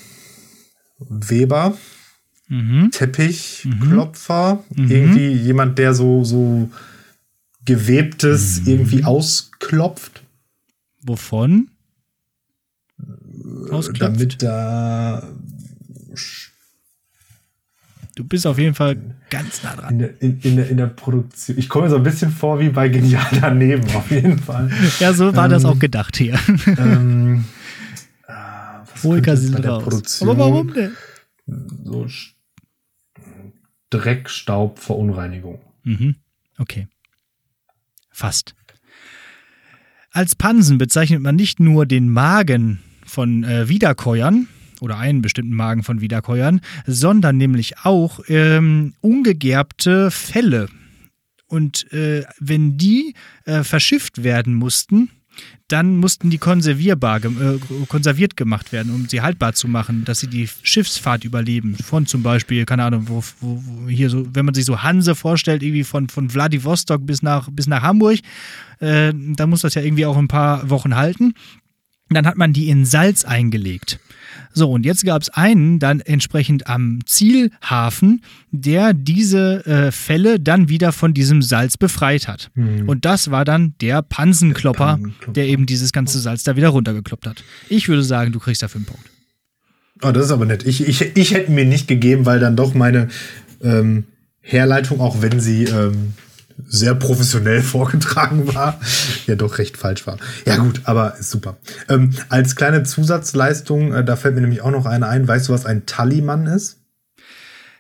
Weber, 1.00 1.74
mhm. 2.52 2.92
Teppichklopfer, 2.92 4.64
mhm. 4.76 4.92
irgendwie 4.92 5.32
jemand, 5.32 5.80
der 5.80 5.94
so, 5.94 6.24
so 6.24 6.70
gewebtes 7.66 8.62
mhm. 8.62 8.68
irgendwie 8.68 9.04
ausklopft. 9.04 10.22
Wovon? 11.02 11.70
Ausklopft. 13.72 14.02
damit 14.02 14.44
da. 14.44 15.28
Du 18.16 18.26
bist 18.26 18.46
auf 18.46 18.60
jeden 18.60 18.76
Fall 18.76 18.98
ganz 19.30 19.64
nah 19.64 19.76
dran. 19.76 19.94
In 19.94 20.00
der, 20.00 20.22
in, 20.22 20.40
in 20.42 20.56
der, 20.58 20.70
in 20.70 20.78
der 20.78 20.88
Produktion. 20.88 21.58
Ich 21.58 21.70
komme 21.70 21.86
mir 21.86 21.92
so 21.92 21.96
ein 21.96 22.04
bisschen 22.04 22.30
vor 22.30 22.60
wie 22.60 22.70
bei 22.70 22.90
Genial 22.90 23.26
daneben, 23.40 23.90
auf 23.96 24.12
jeden 24.12 24.38
Fall. 24.38 24.70
ja, 25.00 25.14
so 25.14 25.34
war 25.34 25.46
ähm, 25.46 25.52
das 25.52 25.66
auch 25.66 25.80
gedacht 25.80 26.18
hier. 26.18 26.38
ähm, 26.78 27.46
äh, 28.28 29.36
sind 29.36 29.66
raus. 29.66 29.84
Produktion 29.84 30.30
Aber 30.30 30.40
warum 30.40 30.74
denn? 30.74 30.92
So 31.86 32.06
Dreck, 33.92 34.30
Staub, 34.30 34.80
Verunreinigung. 34.80 35.62
Mhm. 35.84 36.16
Okay. 36.58 36.88
Fast. 38.10 38.56
Als 40.12 40.36
Pansen 40.36 40.78
bezeichnet 40.78 41.22
man 41.22 41.36
nicht 41.36 41.60
nur 41.60 41.86
den 41.86 42.10
Magen 42.10 42.80
von 43.06 43.44
äh, 43.44 43.70
Wiederkäuern 43.70 44.48
oder 44.82 44.98
einen 44.98 45.22
bestimmten 45.22 45.54
Magen 45.54 45.84
von 45.84 46.02
Wiederkäuern, 46.02 46.62
sondern 46.86 47.38
nämlich 47.38 47.80
auch 47.84 48.20
ähm, 48.28 48.94
ungegerbte 49.02 50.12
Felle. 50.12 50.68
Und 51.48 51.92
äh, 51.94 52.24
wenn 52.40 52.78
die 52.78 53.14
äh, 53.46 53.64
verschifft 53.64 54.24
werden 54.24 54.54
mussten, 54.54 55.10
dann 55.68 55.98
mussten 55.98 56.30
die 56.30 56.38
konservierbar, 56.38 57.24
äh, 57.24 57.60
konserviert 57.88 58.36
gemacht 58.36 58.72
werden, 58.72 58.94
um 58.94 59.08
sie 59.08 59.22
haltbar 59.22 59.54
zu 59.54 59.68
machen, 59.68 60.04
dass 60.06 60.20
sie 60.20 60.28
die 60.28 60.50
Schiffsfahrt 60.64 61.24
überleben. 61.24 61.76
Von 61.76 62.06
zum 62.06 62.24
Beispiel, 62.24 62.66
keine 62.66 62.84
Ahnung, 62.84 63.06
wo, 63.08 63.24
wo, 63.40 63.64
wo 63.64 63.88
hier 63.88 64.10
so, 64.10 64.28
wenn 64.34 64.46
man 64.46 64.54
sich 64.54 64.66
so 64.66 64.84
Hanse 64.84 65.16
vorstellt, 65.16 65.64
irgendwie 65.64 65.84
von, 65.84 66.10
von 66.10 66.30
Vladivostok 66.30 67.06
bis 67.06 67.22
nach, 67.22 67.50
bis 67.50 67.68
nach 67.68 67.84
Hamburg, 67.84 68.20
äh, 68.80 69.14
dann 69.14 69.50
muss 69.50 69.62
das 69.62 69.76
ja 69.76 69.82
irgendwie 69.82 70.06
auch 70.06 70.18
ein 70.18 70.28
paar 70.28 70.70
Wochen 70.70 70.96
halten. 70.96 71.34
Dann 72.10 72.28
hat 72.28 72.38
man 72.38 72.52
die 72.52 72.68
in 72.68 72.86
Salz 72.86 73.24
eingelegt. 73.24 74.00
So, 74.54 74.72
und 74.72 74.86
jetzt 74.86 75.06
gab 75.06 75.22
es 75.22 75.30
einen 75.30 75.80
dann 75.80 76.00
entsprechend 76.00 76.68
am 76.68 77.00
Zielhafen, 77.06 78.22
der 78.52 78.94
diese 78.94 79.66
äh, 79.66 79.92
Fälle 79.92 80.40
dann 80.40 80.70
wieder 80.70 80.92
von 80.92 81.14
diesem 81.14 81.42
Salz 81.42 81.78
befreit 81.78 82.28
hat. 82.28 82.52
Hm. 82.56 82.88
Und 82.88 83.06
das 83.06 83.32
war 83.32 83.46
dann 83.46 83.76
der 83.82 84.02
Pansenklopper, 84.02 84.94
Pansenklopper. 84.94 85.34
der 85.34 85.48
eben 85.48 85.66
dieses 85.66 85.92
ganze 85.92 86.20
Salz 86.20 86.44
da 86.44 86.56
wieder 86.56 86.70
runtergekloppt 86.70 87.28
hat. 87.28 87.44
Ich 87.70 87.88
würde 87.88 88.04
sagen, 88.04 88.32
du 88.32 88.40
kriegst 88.40 88.62
dafür 88.62 88.80
einen 88.80 88.86
Punkt. 88.86 89.10
Oh, 90.04 90.12
das 90.12 90.26
ist 90.26 90.32
aber 90.32 90.46
nett. 90.46 90.66
Ich, 90.66 90.88
ich, 90.88 91.16
ich 91.16 91.34
hätte 91.34 91.52
mir 91.52 91.66
nicht 91.66 91.88
gegeben, 91.88 92.26
weil 92.26 92.40
dann 92.40 92.56
doch 92.56 92.74
meine 92.74 93.10
ähm, 93.62 94.06
Herleitung, 94.42 95.00
auch 95.00 95.22
wenn 95.22 95.40
sie 95.40 95.66
ähm, 95.66 96.14
sehr 96.68 96.96
professionell 96.96 97.62
vorgetragen 97.62 98.54
war, 98.54 98.80
ja 99.28 99.36
doch 99.36 99.58
recht 99.58 99.78
falsch 99.78 100.06
war. 100.08 100.18
Ja 100.46 100.58
gut, 100.58 100.82
aber 100.86 101.16
super. 101.20 101.58
Ähm, 101.90 102.12
als 102.30 102.56
kleine 102.56 102.84
Zusatzleistung, 102.84 103.94
äh, 103.94 104.04
da 104.04 104.16
fällt 104.16 104.36
mir 104.36 104.42
nämlich 104.42 104.62
auch 104.62 104.72
noch 104.72 104.86
eine 104.86 105.08
ein. 105.08 105.28
Weißt 105.28 105.50
du, 105.50 105.54
was 105.54 105.66
ein 105.66 105.86
Tallyman 105.86 106.46
ist? 106.48 106.78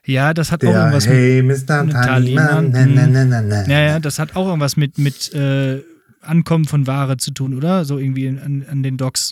Ja, 0.06 0.34
das 0.34 0.52
hat 0.52 0.64
auch 0.66 0.70
Der 0.72 0.78
irgendwas 0.80 1.06
Hey, 1.08 1.44
Mr. 1.44 1.84
mit 1.84 1.94
Tallyman. 1.94 2.72
Tallyman, 2.72 2.72
Na, 2.72 2.86
na, 2.86 3.08
na, 3.08 3.26
na, 3.26 3.42
na. 3.42 3.68
Ja, 3.72 3.80
ja, 3.82 4.00
das 4.00 4.18
hat 4.18 4.36
auch 4.36 4.48
irgendwas 4.48 4.76
mit, 4.76 4.98
mit 4.98 5.32
äh, 5.34 5.84
Ankommen 6.22 6.66
von 6.66 6.88
Ware 6.88 7.18
zu 7.18 7.32
tun, 7.32 7.56
oder? 7.56 7.86
So 7.86 7.98
irgendwie 7.98 8.28
an, 8.28 8.66
an 8.70 8.84
den 8.84 8.98
Docks. 8.98 9.32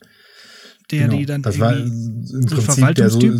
Der 0.91 1.07
Genau. 1.07 1.17
die 1.17 1.25
dann 1.25 1.41
das 1.43 1.59
war 1.59 1.75
im 1.77 2.23
so 2.23 2.39
Prinzip 2.39 2.95
der 2.95 3.09
so, 3.09 3.19
Verwaltungstyp? 3.19 3.33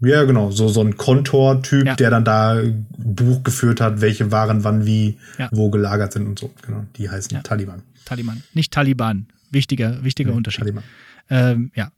Ja 0.00 0.24
genau, 0.24 0.50
so, 0.50 0.68
so 0.68 0.80
ein 0.82 0.96
Kontortyp, 0.96 1.86
Ja. 1.86 1.94
der 1.94 2.10
dann 2.10 2.24
da 2.24 2.60
Buch 2.96 3.42
geführt 3.44 3.80
hat, 3.80 4.00
welche 4.00 4.30
Waren 4.32 4.64
wann 4.64 4.86
wie 4.86 5.18
Ja. 5.38 5.48
wo 5.52 5.70
gelagert 5.70 6.12
sind 6.12 6.26
und 6.26 6.38
so. 6.38 6.52
Genau, 6.66 6.84
die 6.96 7.08
heißen 7.10 7.34
Ja. 7.36 7.42
Taliban. 7.42 7.82
Taliban. 8.04 8.42
Nicht 8.52 8.72
Taliban. 8.72 9.26
Wichtiger, 9.50 10.02
wichtiger 10.04 10.32
Unterschied. 10.34 10.60
Taliban. 10.60 10.84
Ähm, 11.30 11.70
ja. 11.74 11.90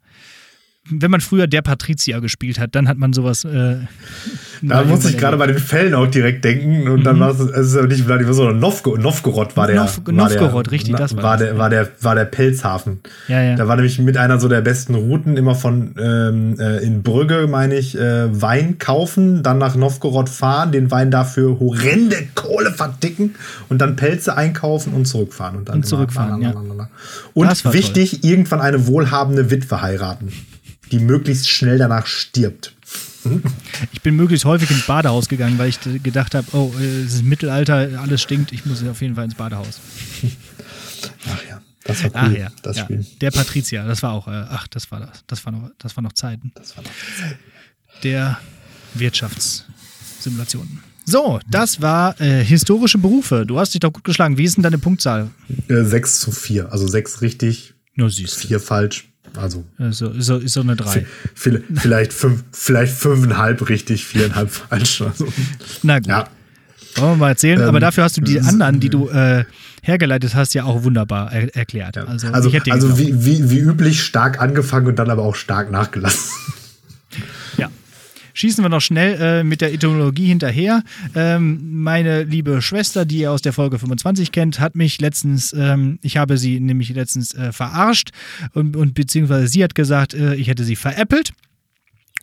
Wenn 0.91 1.11
man 1.11 1.20
früher 1.20 1.47
der 1.47 1.62
Patrizier 1.62 2.20
gespielt 2.20 2.59
hat, 2.61 2.74
dann 2.74 2.87
hat 2.89 2.97
man 2.99 3.12
sowas. 3.12 3.45
Äh, 3.45 3.76
Da 4.62 4.84
muss 4.84 5.05
ich 5.05 5.18
gerade 5.18 5.37
bei 5.37 5.47
den 5.47 5.59
Fällen 5.59 5.95
auch 5.95 6.07
direkt 6.07 6.45
denken 6.45 6.89
und 6.89 7.05
dann 7.05 7.20
war 7.20 7.30
es, 7.30 7.41
es 7.41 7.74
ist 7.74 7.89
nicht 7.89 8.05
Vladimir, 8.05 8.32
sondern 8.32 8.59
Novgo, 8.59 8.97
Novgorod 8.97 9.57
war 9.57 9.66
der. 9.66 9.76
Nov- 9.76 10.01
war 10.07 10.12
Novgorod, 10.14 10.66
der, 10.66 10.72
richtig, 10.72 10.93
na- 10.93 10.99
das 10.99 11.16
war 11.16 11.22
war 11.24 11.37
das. 11.37 11.49
der, 11.49 11.59
war 11.59 11.70
der, 11.70 11.89
war 12.01 12.14
der 12.14 12.24
Pelzhafen. 12.24 13.01
Ja, 13.28 13.43
ja. 13.43 13.57
Da 13.57 13.68
war 13.68 13.76
nämlich 13.76 13.99
mit 13.99 14.16
einer 14.16 14.39
so 14.41 14.49
der 14.49 14.61
besten 14.62 14.95
Routen 14.95 15.37
immer 15.37 15.55
von 15.55 15.95
ähm, 15.99 16.57
äh, 16.59 16.78
in 16.84 17.03
Brügge, 17.03 17.47
meine 17.49 17.74
ich, 17.76 17.99
äh, 17.99 18.41
Wein 18.41 18.78
kaufen, 18.78 19.43
dann 19.43 19.59
nach 19.59 19.74
Novgorod 19.76 20.28
fahren, 20.28 20.72
den 20.72 20.91
Wein 20.91 21.11
dafür 21.11 21.59
horrende 21.59 22.16
Kohle 22.34 22.70
verdicken 22.70 23.34
und 23.68 23.80
dann 23.80 23.97
Pelze 23.97 24.37
einkaufen 24.37 24.93
und 24.95 25.07
zurückfahren. 25.07 25.57
Und, 25.57 25.68
dann 25.68 25.74
Und 25.76 25.80
immer 25.82 25.89
zurückfahren, 25.89 26.41
ja. 26.41 26.55
Und 27.34 27.74
wichtig, 27.74 28.24
irgendwann 28.24 28.61
eine 28.61 28.87
wohlhabende 28.87 29.51
Witwe 29.51 29.82
heiraten, 29.82 30.32
die 30.93 30.99
möglichst 30.99 31.49
schnell 31.49 31.78
danach 31.78 32.07
stirbt. 32.07 32.74
Ich 33.93 34.03
bin 34.03 34.14
möglichst 34.14 34.45
häufig 34.45 34.70
ins 34.70 34.87
Badehaus 34.87 35.28
gegangen, 35.28 35.59
weil 35.59 35.68
ich 35.68 35.80
gedacht 36.03 36.34
habe, 36.37 36.47
oh, 36.53 36.72
äh, 36.78 37.01
es 37.03 37.14
ist 37.14 37.24
Mittelalter, 37.24 38.01
alles 38.01 38.22
stinkt, 38.22 38.53
ich 38.53 38.64
muss 38.66 38.84
auf 38.87 39.03
jeden 39.03 39.16
Fall 39.16 39.24
ins 39.24 39.34
Badehaus. 39.34 39.80
Ach 41.28 41.49
ja, 41.49 41.61
das 41.84 42.05
war 42.05 42.11
cool, 42.11 42.32
Ach 42.32 42.39
ja, 42.39 42.49
das 42.62 42.76
ja. 42.76 42.84
Spiel. 42.84 43.05
der 43.20 43.30
Patrizier, 43.32 43.84
das 43.84 44.03
war 44.05 44.12
auch, 44.12 44.28
äh, 44.28 44.45
ach, 44.49 44.68
das 44.68 44.91
war 44.93 45.01
das, 45.01 45.24
das 45.26 45.45
war 45.45 45.53
noch, 45.53 45.70
das 45.78 45.97
war 45.97 46.03
noch 46.03 46.12
Zeiten 46.12 46.53
Das 46.55 46.76
war 46.76 46.84
noch 46.84 46.91
der 48.05 48.39
Wirtschaftssimulationen. 48.95 50.80
So, 51.05 51.39
das 51.49 51.80
war 51.80 52.20
äh, 52.20 52.45
historische 52.45 52.99
Berufe. 52.99 53.45
Du 53.47 53.59
hast 53.59 53.74
dich 53.74 53.80
doch 53.80 53.93
gut 53.93 54.03
geschlagen. 54.05 54.39
Wie 54.39 54.45
ist 54.45 54.57
denn 54.57 54.62
deine 54.64 54.78
Punktzahl? 54.78 55.30
äh, 55.68 55.82
6 55.84 56.20
zu 56.20 56.32
4. 56.32 56.72
Also 56.72 56.87
6 56.89 57.20
richtig, 57.22 57.74
Nur 57.95 58.11
süß. 58.11 58.34
4 58.34 58.59
falsch. 58.59 59.09
Also 59.35 59.64
Also, 59.79 60.09
ist, 60.11 60.27
so, 60.27 60.37
ist 60.37 60.53
so 60.53 60.61
eine 60.61 60.77
3. 60.77 61.05
vi- 61.35 61.62
vielleicht 61.74 62.12
5, 62.12 62.45
vielleicht 62.53 62.95
5,5 63.01 63.68
richtig, 63.68 64.05
4,5 64.05 64.47
falsch. 64.49 65.03
Also, 65.03 65.27
Na 65.83 65.99
gut. 65.99 66.09
ja, 66.09 66.29
Wollen 66.97 67.12
wir 67.12 67.16
mal 67.16 67.29
erzählen. 67.31 67.61
Ähm, 67.61 67.68
Aber 67.68 67.81
dafür 67.81 68.05
hast 68.05 68.16
du 68.16 68.22
die 68.22 68.41
anderen, 68.41 68.81
die 68.81 68.89
du 68.89 69.09
äh, 69.11 69.45
hergeleitet 69.83 70.35
hast, 70.35 70.55
ja 70.55 70.64
auch 70.64 70.83
wunderbar 70.85 71.31
er 71.33 71.55
erklärt. 71.55 71.97
ja. 71.97 72.05
Also, 72.05 72.29
also, 72.29 72.51
also 72.70 72.99
wie, 72.99 73.24
wie, 73.24 73.51
wie 73.51 73.59
üblich 73.59 74.03
stark 74.03 74.41
angefangen 74.41 74.87
und 74.87 74.99
dann 74.99 75.11
aber 75.11 75.22
auch 75.22 75.35
stark 75.37 75.70
nachgelassen. 75.70 76.31
Schießen 78.37 78.62
wir 78.62 78.68
noch 78.68 78.82
schnell 78.82 79.18
äh, 79.18 79.45
mit 79.45 79.62
der 79.62 79.72
Etymologie 79.72 80.26
hinterher. 80.26 80.82
Ähm, 81.14 81.82
meine 81.82 82.24
liebe 82.24 82.61
Schwester, 82.61 83.07
die 83.07 83.20
ihr 83.20 83.32
aus 83.32 83.41
der 83.41 83.55
Folge 83.55 83.78
25 83.78 84.30
kennt, 84.30 84.61
hat 84.61 84.76
mich 84.76 85.01
letztens, 85.01 85.55
ähm, 85.55 85.99
ich 86.03 86.18
habe 86.18 86.37
sie 86.37 86.61
nämlich 86.61 86.91
letztens 86.91 87.32
äh, 87.32 87.51
verarscht 87.53 88.11
und, 88.53 88.76
und 88.76 88.93
beziehungsweise 88.93 89.49
sie 89.49 89.64
hat 89.64 89.74
gesagt, 89.74 90.12
äh, 90.12 90.34
ich 90.34 90.49
hätte 90.49 90.64
sie 90.64 90.76
veräppelt. 90.76 91.32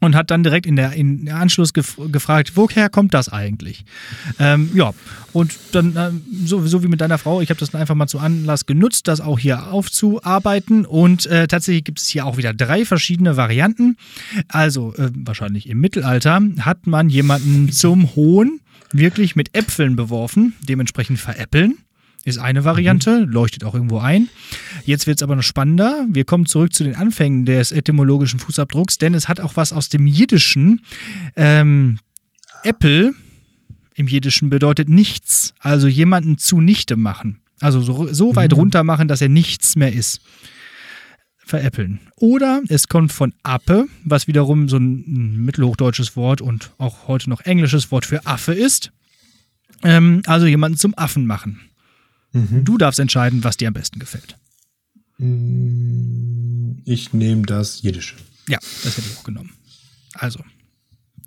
Und 0.04 0.16
hat 0.16 0.32
dann 0.32 0.44
direkt 0.44 0.66
in 0.66 0.76
der, 0.76 0.94
in 0.94 1.30
Anschluss 1.30 1.74
gef 1.74 1.98
gefragt, 2.12 2.54
woher 2.56 2.90
kommt 2.90 3.14
das 3.14 3.30
eigentlich? 3.30 3.86
Ähm, 4.40 4.70
ja, 4.74 4.94
und 5.32 5.58
dann, 5.72 5.96
ähm, 5.98 6.22
so, 6.46 6.66
so 6.66 6.84
wie 6.84 6.88
mit 6.88 7.02
deiner 7.02 7.18
Frau, 7.18 7.42
ich 7.42 7.50
habe 7.50 7.60
das 7.60 7.72
dann 7.72 7.82
einfach 7.82 7.96
mal 7.96 8.08
zu 8.08 8.20
Anlass 8.20 8.66
genutzt, 8.66 9.08
das 9.08 9.22
auch 9.22 9.40
hier 9.40 9.72
aufzuarbeiten. 9.72 10.86
Und 10.86 11.26
äh, 11.26 11.48
tatsächlich 11.48 11.84
gibt 11.84 12.00
es 12.00 12.08
hier 12.08 12.26
auch 12.26 12.38
wieder 12.38 12.54
drei 12.54 12.86
verschiedene 12.86 13.38
Varianten. 13.38 13.98
Also, 14.48 14.94
äh, 14.96 15.10
wahrscheinlich 15.14 15.68
im 15.70 15.80
Mittelalter 15.80 16.40
hat 16.60 16.86
man 16.88 17.10
jemanden 17.10 17.72
zum 17.72 18.16
Hohn 18.16 18.60
wirklich 18.92 19.36
mit 19.36 19.56
Äpfeln 19.58 19.96
beworfen, 19.96 20.54
dementsprechend 20.62 21.20
veräppeln. 21.20 21.78
Ist 22.26 22.38
eine 22.38 22.64
Variante, 22.64 23.26
leuchtet 23.30 23.66
auch 23.66 23.74
irgendwo 23.74 24.00
ein. 24.00 24.30
Jetzt 24.86 25.08
wird 25.08 25.18
es 25.20 25.24
aber 25.24 25.36
noch 25.36 25.44
spannender. 25.44 26.06
Wir 26.10 26.24
kommen 26.24 26.46
zurück 26.46 26.74
zu 26.74 26.86
den 26.86 26.96
Anfängen 26.96 27.46
des 27.46 27.74
etymologischen 27.74 28.40
Fußabdrucks, 28.40 28.98
denn 28.98 29.14
es 29.14 29.28
hat 29.28 29.42
auch 29.42 29.58
was 29.58 29.74
aus 29.74 29.90
dem 29.90 30.08
Jiddischen. 30.08 30.82
Ähm, 31.36 32.00
Äppel 32.64 33.14
im 33.96 34.08
Jiddischen 34.08 34.50
bedeutet 34.50 34.88
nichts, 34.88 35.54
also 35.60 35.88
jemanden 35.88 36.38
zunichte 36.38 36.96
machen. 36.96 37.42
Also 37.60 37.82
so, 37.82 38.12
so 38.12 38.36
weit 38.36 38.54
runter 38.54 38.84
machen, 38.84 39.08
dass 39.08 39.22
er 39.22 39.30
nichts 39.30 39.76
mehr 39.76 39.94
ist. 39.94 40.22
Veräppeln. 41.46 42.00
Oder 42.16 42.62
es 42.70 42.88
kommt 42.88 43.12
von 43.12 43.34
Appe, 43.44 43.88
was 44.06 44.28
wiederum 44.28 44.70
so 44.70 44.78
ein 44.78 45.44
mittelhochdeutsches 45.44 46.16
Wort 46.16 46.40
und 46.40 46.72
auch 46.78 47.08
heute 47.10 47.30
noch 47.30 47.42
englisches 47.42 47.92
Wort 47.92 48.06
für 48.06 48.26
Affe 48.26 48.54
ist. 48.54 48.92
Ähm, 49.84 50.22
also 50.26 50.46
jemanden 50.46 50.78
zum 50.78 50.98
Affen 50.98 51.26
machen. 51.26 51.60
Du 52.34 52.78
darfst 52.80 53.00
entscheiden, 53.00 53.44
was 53.44 53.58
dir 53.58 53.68
am 53.68 53.76
besten 53.76 54.00
gefällt. 54.00 54.38
Ich 56.86 57.14
nehme 57.14 57.44
das 57.44 57.84
Jiddische. 57.84 58.16
Ja, 58.48 58.58
das 58.84 58.98
hätte 58.98 59.08
ich 59.08 59.18
auch 59.18 59.24
genommen. 59.24 59.52
Also, 60.16 60.44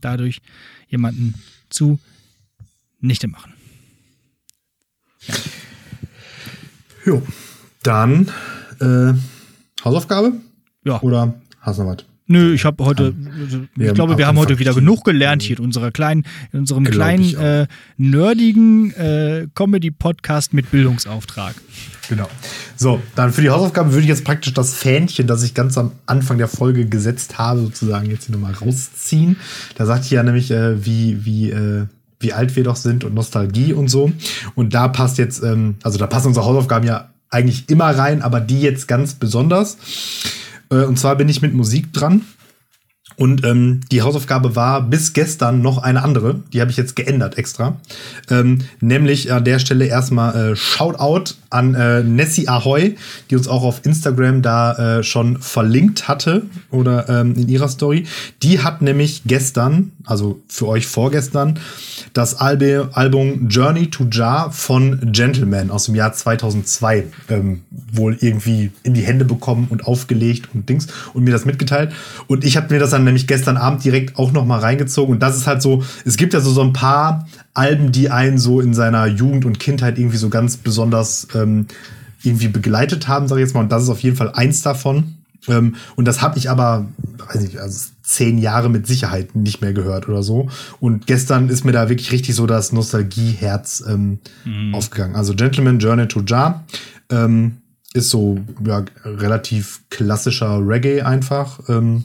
dadurch 0.00 0.40
jemanden 0.88 1.34
zu 1.70 2.00
nichte 3.00 3.28
machen. 3.28 3.54
Jo, 7.04 7.22
dann 7.82 8.32
äh, 8.80 9.14
Hausaufgabe? 9.84 10.32
Ja. 10.84 11.00
Oder 11.02 11.40
hast 11.60 11.78
du 11.78 11.84
noch 11.84 11.96
was? 11.96 12.04
Nö, 12.28 12.54
ich 12.54 12.64
habe 12.64 12.84
heute, 12.84 13.14
also, 13.40 13.60
ich 13.76 13.86
haben 13.86 13.94
glaube, 13.94 14.18
wir 14.18 14.24
ab- 14.26 14.30
haben 14.30 14.38
heute 14.38 14.58
wieder 14.58 14.74
genug 14.74 15.04
gelernt 15.04 15.42
hier 15.42 15.58
in 15.58 15.64
unserer 15.64 15.92
kleinen, 15.92 16.24
in 16.52 16.60
unserem 16.60 16.82
kleinen 16.84 17.22
ich 17.22 17.38
äh, 17.38 17.66
nerdigen 17.98 18.92
äh, 18.94 19.46
Comedy-Podcast 19.54 20.52
mit 20.52 20.70
Bildungsauftrag. 20.72 21.54
Genau. 22.08 22.28
So, 22.76 23.00
dann 23.14 23.32
für 23.32 23.42
die 23.42 23.50
Hausaufgaben 23.50 23.90
würde 23.92 24.02
ich 24.02 24.08
jetzt 24.08 24.24
praktisch 24.24 24.52
das 24.54 24.74
Fähnchen, 24.74 25.28
das 25.28 25.44
ich 25.44 25.54
ganz 25.54 25.78
am 25.78 25.92
Anfang 26.06 26.38
der 26.38 26.48
Folge 26.48 26.86
gesetzt 26.86 27.38
habe, 27.38 27.60
sozusagen 27.60 28.10
jetzt 28.10 28.26
hier 28.26 28.34
nochmal 28.34 28.54
rausziehen. 28.54 29.36
Da 29.76 29.86
sagt 29.86 30.10
ihr 30.10 30.16
ja 30.16 30.22
nämlich, 30.24 30.50
äh, 30.50 30.84
wie, 30.84 31.24
wie, 31.24 31.50
äh, 31.50 31.86
wie 32.18 32.32
alt 32.32 32.56
wir 32.56 32.64
doch 32.64 32.76
sind 32.76 33.04
und 33.04 33.14
Nostalgie 33.14 33.72
und 33.72 33.86
so. 33.88 34.10
Und 34.56 34.74
da 34.74 34.88
passt 34.88 35.18
jetzt, 35.18 35.44
ähm, 35.44 35.76
also 35.84 35.96
da 35.98 36.08
passen 36.08 36.28
unsere 36.28 36.46
Hausaufgaben 36.46 36.86
ja 36.86 37.08
eigentlich 37.30 37.68
immer 37.68 37.90
rein, 37.96 38.22
aber 38.22 38.40
die 38.40 38.60
jetzt 38.60 38.88
ganz 38.88 39.14
besonders. 39.14 39.76
Äh, 40.70 40.84
und 40.84 40.98
zwar 40.98 41.16
bin 41.16 41.28
ich 41.28 41.42
mit 41.42 41.54
Musik 41.54 41.92
dran. 41.92 42.22
Und 43.16 43.44
ähm, 43.44 43.80
die 43.90 44.02
Hausaufgabe 44.02 44.56
war 44.56 44.82
bis 44.82 45.14
gestern 45.14 45.62
noch 45.62 45.78
eine 45.78 46.02
andere. 46.02 46.40
Die 46.52 46.60
habe 46.60 46.70
ich 46.70 46.76
jetzt 46.76 46.96
geändert 46.96 47.38
extra. 47.38 47.80
Ähm, 48.28 48.62
nämlich 48.80 49.32
an 49.32 49.44
der 49.44 49.58
Stelle 49.58 49.86
erstmal 49.86 50.52
äh, 50.52 50.56
Shoutout 50.56 51.34
an 51.48 51.74
äh, 51.74 52.02
Nessie 52.02 52.48
Ahoy, 52.48 52.96
die 53.30 53.36
uns 53.36 53.48
auch 53.48 53.62
auf 53.62 53.86
Instagram 53.86 54.42
da 54.42 54.98
äh, 54.98 55.02
schon 55.02 55.40
verlinkt 55.40 56.08
hatte 56.08 56.42
oder 56.70 57.08
ähm, 57.08 57.34
in 57.36 57.48
ihrer 57.48 57.68
Story. 57.68 58.04
Die 58.42 58.60
hat 58.62 58.82
nämlich 58.82 59.22
gestern, 59.24 59.92
also 60.06 60.40
für 60.48 60.68
euch 60.68 60.86
vorgestern, 60.86 61.58
das 62.12 62.40
Albe 62.40 62.90
Album 62.92 63.48
Journey 63.48 63.90
to 63.90 64.06
Jar 64.10 64.52
von 64.52 65.12
Gentleman 65.12 65.70
aus 65.70 65.86
dem 65.86 65.96
Jahr 65.96 66.12
2002 66.12 67.04
ähm, 67.28 67.62
wohl 67.70 68.16
irgendwie 68.20 68.70
in 68.84 68.94
die 68.94 69.02
Hände 69.02 69.24
bekommen 69.24 69.66
und 69.68 69.84
aufgelegt 69.84 70.48
und 70.54 70.68
Dings 70.68 70.86
und 71.12 71.24
mir 71.24 71.32
das 71.32 71.44
mitgeteilt. 71.44 71.92
Und 72.28 72.44
ich 72.44 72.56
habe 72.56 72.72
mir 72.72 72.78
das 72.78 72.90
dann 72.90 73.04
nämlich 73.04 73.26
gestern 73.26 73.56
Abend 73.56 73.84
direkt 73.84 74.16
auch 74.16 74.30
noch 74.30 74.46
mal 74.46 74.60
reingezogen. 74.60 75.14
Und 75.14 75.22
das 75.22 75.36
ist 75.36 75.48
halt 75.48 75.60
so, 75.60 75.82
es 76.04 76.16
gibt 76.16 76.32
ja 76.32 76.40
so, 76.40 76.52
so 76.52 76.62
ein 76.62 76.72
paar 76.72 77.26
Alben, 77.52 77.90
die 77.90 78.08
einen 78.08 78.38
so 78.38 78.60
in 78.60 78.74
seiner 78.74 79.06
Jugend 79.06 79.44
und 79.44 79.58
Kindheit 79.58 79.98
irgendwie 79.98 80.18
so 80.18 80.28
ganz 80.28 80.56
besonders 80.56 81.26
ähm, 81.34 81.66
irgendwie 82.22 82.48
begleitet 82.48 83.08
haben, 83.08 83.26
sag 83.26 83.36
ich 83.36 83.42
jetzt 83.42 83.54
mal. 83.54 83.60
Und 83.60 83.72
das 83.72 83.82
ist 83.82 83.88
auf 83.88 84.00
jeden 84.00 84.16
Fall 84.16 84.30
eins 84.32 84.62
davon. 84.62 85.16
Ähm, 85.48 85.74
und 85.96 86.06
das 86.06 86.22
habe 86.22 86.38
ich 86.38 86.50
aber, 86.50 86.86
weiß 87.18 87.42
nicht, 87.42 87.58
also 87.58 87.90
zehn 88.06 88.38
Jahre 88.38 88.70
mit 88.70 88.86
Sicherheit 88.86 89.34
nicht 89.34 89.60
mehr 89.60 89.72
gehört 89.72 90.08
oder 90.08 90.22
so. 90.22 90.48
Und 90.78 91.08
gestern 91.08 91.48
ist 91.48 91.64
mir 91.64 91.72
da 91.72 91.88
wirklich 91.88 92.12
richtig 92.12 92.36
so 92.36 92.46
das 92.46 92.72
Nostalgieherz 92.72 93.84
ähm, 93.88 94.20
mhm. 94.44 94.74
aufgegangen. 94.74 95.16
Also 95.16 95.34
Gentleman 95.34 95.80
Journey 95.80 96.06
to 96.06 96.22
Jar 96.24 96.64
ähm, 97.10 97.58
ist 97.94 98.10
so 98.10 98.38
ja, 98.64 98.84
relativ 99.04 99.82
klassischer 99.90 100.60
Reggae 100.64 101.02
einfach. 101.02 101.60
Ähm, 101.68 102.04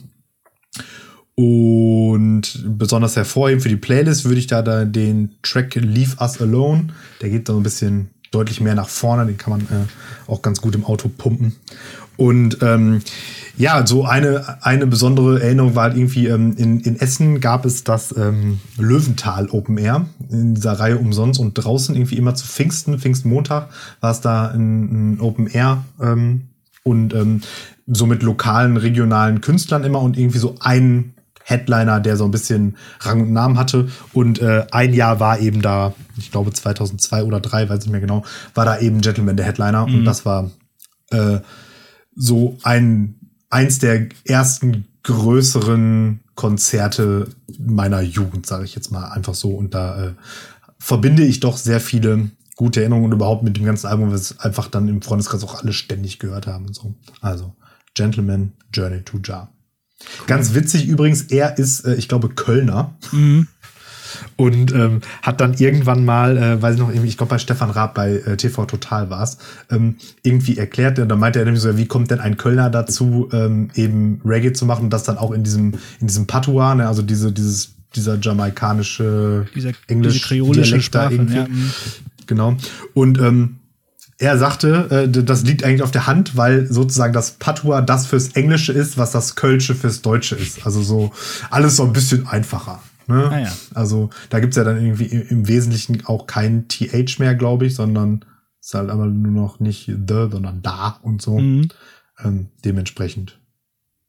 und 1.36 2.42
besonders 2.66 3.14
hervorheben 3.14 3.60
für 3.60 3.68
die 3.68 3.76
Playlist 3.76 4.24
würde 4.24 4.40
ich 4.40 4.48
da, 4.48 4.60
da 4.60 4.84
den 4.84 5.36
Track 5.42 5.76
Leave 5.76 6.16
Us 6.20 6.40
Alone. 6.40 6.88
Der 7.20 7.30
geht 7.30 7.46
so 7.46 7.56
ein 7.56 7.62
bisschen 7.62 8.10
deutlich 8.32 8.60
mehr 8.60 8.74
nach 8.74 8.88
vorne. 8.88 9.26
Den 9.26 9.38
kann 9.38 9.50
man 9.52 9.60
äh, 9.62 10.30
auch 10.30 10.42
ganz 10.42 10.60
gut 10.60 10.74
im 10.74 10.84
Auto 10.84 11.08
pumpen. 11.08 11.54
Und 12.16 12.58
ähm, 12.62 13.00
ja, 13.56 13.86
so 13.86 14.04
eine, 14.04 14.62
eine 14.62 14.86
besondere 14.86 15.42
Erinnerung 15.42 15.74
war 15.74 15.84
halt 15.84 15.96
irgendwie, 15.96 16.26
ähm, 16.26 16.54
in, 16.56 16.80
in 16.80 16.98
Essen 16.98 17.40
gab 17.40 17.64
es 17.64 17.84
das 17.84 18.14
ähm, 18.16 18.60
Löwental 18.78 19.48
Open 19.50 19.78
Air 19.78 20.06
in 20.30 20.54
dieser 20.54 20.72
Reihe 20.72 20.98
umsonst 20.98 21.40
und 21.40 21.54
draußen 21.54 21.94
irgendwie 21.94 22.16
immer 22.16 22.34
zu 22.34 22.46
Pfingsten, 22.46 22.98
Pfingstmontag, 22.98 23.68
war 24.00 24.10
es 24.10 24.20
da 24.20 24.48
ein, 24.48 25.14
ein 25.14 25.20
Open 25.20 25.46
Air 25.46 25.84
ähm, 26.00 26.48
und 26.82 27.14
ähm, 27.14 27.42
so 27.86 28.06
mit 28.06 28.22
lokalen, 28.22 28.76
regionalen 28.76 29.40
Künstlern 29.40 29.84
immer 29.84 30.00
und 30.00 30.16
irgendwie 30.16 30.38
so 30.38 30.56
ein 30.60 31.14
Headliner, 31.44 32.00
der 32.00 32.16
so 32.16 32.24
ein 32.24 32.30
bisschen 32.30 32.76
Rang 33.00 33.22
und 33.22 33.32
Namen 33.32 33.58
hatte. 33.58 33.88
Und 34.12 34.40
äh, 34.40 34.66
ein 34.70 34.94
Jahr 34.94 35.20
war 35.20 35.38
eben 35.40 35.62
da, 35.62 35.94
ich 36.16 36.30
glaube 36.30 36.52
2002 36.52 37.24
oder 37.24 37.42
2003, 37.42 37.68
weiß 37.68 37.78
nicht 37.80 37.92
mehr 37.92 38.00
genau, 38.00 38.24
war 38.54 38.64
da 38.64 38.78
eben 38.78 39.00
Gentleman 39.00 39.36
der 39.36 39.46
Headliner. 39.46 39.86
Mhm. 39.86 39.94
Und 39.94 40.04
das 40.04 40.24
war 40.24 40.50
äh, 41.10 41.38
so 42.14 42.58
ein 42.62 43.16
eins 43.50 43.78
der 43.78 44.08
ersten 44.24 44.86
größeren 45.02 46.20
Konzerte 46.34 47.28
meiner 47.58 48.00
Jugend, 48.00 48.46
sage 48.46 48.64
ich 48.64 48.74
jetzt 48.74 48.90
mal 48.90 49.10
einfach 49.10 49.34
so. 49.34 49.50
Und 49.50 49.74
da 49.74 50.06
äh, 50.06 50.12
verbinde 50.78 51.24
ich 51.24 51.40
doch 51.40 51.56
sehr 51.56 51.80
viele 51.80 52.30
gute 52.56 52.80
Erinnerungen 52.80 53.06
und 53.06 53.12
überhaupt 53.12 53.42
mit 53.42 53.56
dem 53.56 53.64
ganzen 53.64 53.88
Album, 53.88 54.12
was 54.12 54.38
einfach 54.40 54.68
dann 54.68 54.88
im 54.88 55.02
Freundeskreis 55.02 55.44
auch 55.44 55.62
alle 55.62 55.72
ständig 55.72 56.18
gehört 56.18 56.46
haben 56.46 56.66
und 56.66 56.74
so. 56.74 56.94
Also, 57.20 57.54
Gentleman 57.94 58.52
Journey 58.72 59.02
to 59.02 59.18
Jar. 59.22 59.51
Ganz 60.26 60.54
witzig 60.54 60.86
übrigens, 60.86 61.22
er 61.22 61.58
ist, 61.58 61.84
äh, 61.86 61.94
ich 61.94 62.08
glaube, 62.08 62.28
Kölner. 62.28 62.94
Mhm 63.12 63.48
und 64.36 64.72
ähm, 64.72 65.00
hat 65.22 65.40
dann 65.40 65.54
irgendwann 65.54 66.04
mal, 66.04 66.36
äh, 66.36 66.62
weiß 66.62 66.74
ich 66.74 66.80
noch, 66.80 66.92
ich 66.92 67.16
glaube 67.16 67.30
bei 67.30 67.38
Stefan 67.38 67.70
Raab 67.70 67.94
bei 67.94 68.16
äh, 68.16 68.36
TV 68.36 68.64
Total 68.64 69.10
war 69.10 69.22
es, 69.22 69.38
ähm, 69.70 69.96
irgendwie 70.22 70.56
erklärt, 70.56 70.98
und 70.98 71.08
da 71.08 71.16
meinte 71.16 71.38
er 71.38 71.44
nämlich 71.44 71.62
so, 71.62 71.76
wie 71.76 71.86
kommt 71.86 72.10
denn 72.10 72.20
ein 72.20 72.36
Kölner 72.36 72.70
dazu, 72.70 73.28
ähm, 73.32 73.70
eben 73.74 74.20
Reggae 74.24 74.52
zu 74.52 74.66
machen 74.66 74.84
und 74.84 74.90
das 74.92 75.04
dann 75.04 75.18
auch 75.18 75.32
in 75.32 75.44
diesem, 75.44 75.74
in 76.00 76.06
diesem 76.06 76.26
Patois, 76.26 76.74
ne, 76.74 76.88
also 76.88 77.02
diese, 77.02 77.32
dieses, 77.32 77.74
dieser 77.94 78.18
jamaikanische 78.18 79.46
dieser, 79.54 79.72
Englisch 79.86 80.14
diese 80.14 80.26
kreolische 80.26 80.80
Sprache, 80.80 81.14
irgendwie. 81.14 81.36
Ja. 81.36 81.46
Mhm. 81.48 81.70
Genau. 82.26 82.56
Und 82.94 83.18
ähm, 83.20 83.56
er 84.22 84.38
sagte, 84.38 85.08
äh, 85.12 85.24
das 85.24 85.42
liegt 85.42 85.64
eigentlich 85.64 85.82
auf 85.82 85.90
der 85.90 86.06
Hand, 86.06 86.36
weil 86.36 86.72
sozusagen 86.72 87.12
das 87.12 87.32
Patois 87.32 87.82
das 87.82 88.06
fürs 88.06 88.28
Englische 88.28 88.72
ist, 88.72 88.96
was 88.96 89.10
das 89.10 89.34
Kölsche 89.34 89.74
fürs 89.74 90.00
Deutsche 90.00 90.36
ist. 90.36 90.64
Also 90.64 90.80
so 90.82 91.12
alles 91.50 91.76
so 91.76 91.82
ein 91.82 91.92
bisschen 91.92 92.28
einfacher. 92.28 92.80
Ne? 93.08 93.28
Ah, 93.28 93.38
ja. 93.40 93.52
Also 93.74 94.10
da 94.30 94.38
gibt 94.38 94.52
es 94.52 94.56
ja 94.56 94.62
dann 94.62 94.80
irgendwie 94.82 95.06
im 95.06 95.48
Wesentlichen 95.48 96.06
auch 96.06 96.28
kein 96.28 96.68
TH 96.68 97.18
mehr, 97.18 97.34
glaube 97.34 97.66
ich, 97.66 97.74
sondern 97.74 98.24
es 98.60 98.68
ist 98.68 98.74
halt 98.74 98.90
aber 98.90 99.06
nur 99.06 99.32
noch 99.32 99.58
nicht 99.58 99.86
the, 99.86 100.28
sondern 100.30 100.62
da 100.62 101.00
und 101.02 101.20
so. 101.20 101.40
Mhm. 101.40 101.68
Ähm, 102.22 102.46
dementsprechend 102.64 103.40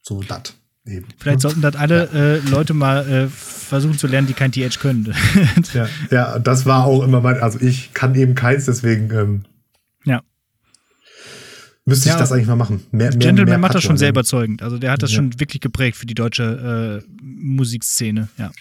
so 0.03 0.22
dat. 0.22 0.53
Eben. 0.86 1.07
Vielleicht 1.18 1.39
sollten 1.39 1.61
das 1.61 1.76
alle 1.76 2.09
ja. 2.14 2.20
äh, 2.20 2.38
Leute 2.49 2.74
mal 2.74 3.07
äh, 3.07 3.28
versuchen 3.30 3.97
zu 3.97 4.05
lernen, 4.05 4.28
die 4.28 4.34
kein 4.34 4.51
TH 4.51 4.80
können. 4.80 5.16
ja, 5.74 5.88
ja, 6.11 6.39
das 6.39 6.66
war 6.66 6.86
auch 6.86 7.03
immer 7.03 7.22
mein, 7.22 7.39
also 7.39 7.57
ich 7.61 7.93
kann 7.93 8.14
eben 8.16 8.36
keins, 8.36 8.66
deswegen 8.66 9.09
ähm, 9.11 9.45
ja. 10.06 10.22
müsste 11.86 12.10
ich 12.10 12.16
das 12.16 12.32
eigentlich 12.32 12.47
mal 12.47 12.56
machen. 12.56 12.84
Mehr, 12.91 13.10
mehr, 13.10 13.18
Gentleman 13.18 13.49
mehr 13.49 13.58
macht 13.58 13.76
das 13.76 13.84
schon 13.84 13.97
sehr 13.97 14.10
überzeugend. 14.10 14.62
Also 14.62 14.78
der 14.78 14.91
hat 14.91 15.04
das 15.04 15.12
ja. 15.12 15.18
schon 15.18 15.39
wirklich 15.39 15.62
geprägt 15.62 15.97
für 15.97 16.06
die 16.06 16.16
deutsche 16.16 17.04
äh, 17.04 17.14
Musikszene, 17.22 18.30
ja. 18.38 18.51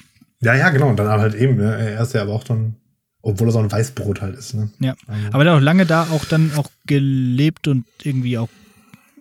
Ja, 0.40 0.54
ja, 0.54 0.70
genau. 0.70 0.88
Und 0.88 0.96
dann 0.96 1.08
halt 1.08 1.34
eben, 1.34 1.56
ne? 1.56 1.76
er 1.76 2.02
ist 2.02 2.14
ja 2.14 2.22
aber 2.22 2.32
auch 2.32 2.42
dann, 2.44 2.74
obwohl 3.22 3.48
er 3.48 3.52
so 3.52 3.60
ein 3.60 3.70
Weißbrot 3.70 4.20
halt 4.20 4.36
ist. 4.36 4.54
Ne? 4.54 4.70
Ja, 4.80 4.94
also. 5.06 5.28
aber 5.30 5.44
der 5.44 5.52
hat 5.52 5.60
auch 5.60 5.64
lange 5.64 5.86
da 5.86 6.02
auch 6.10 6.24
dann 6.24 6.50
auch 6.56 6.68
gelebt 6.84 7.68
und 7.68 7.84
irgendwie 8.02 8.38
auch 8.38 8.48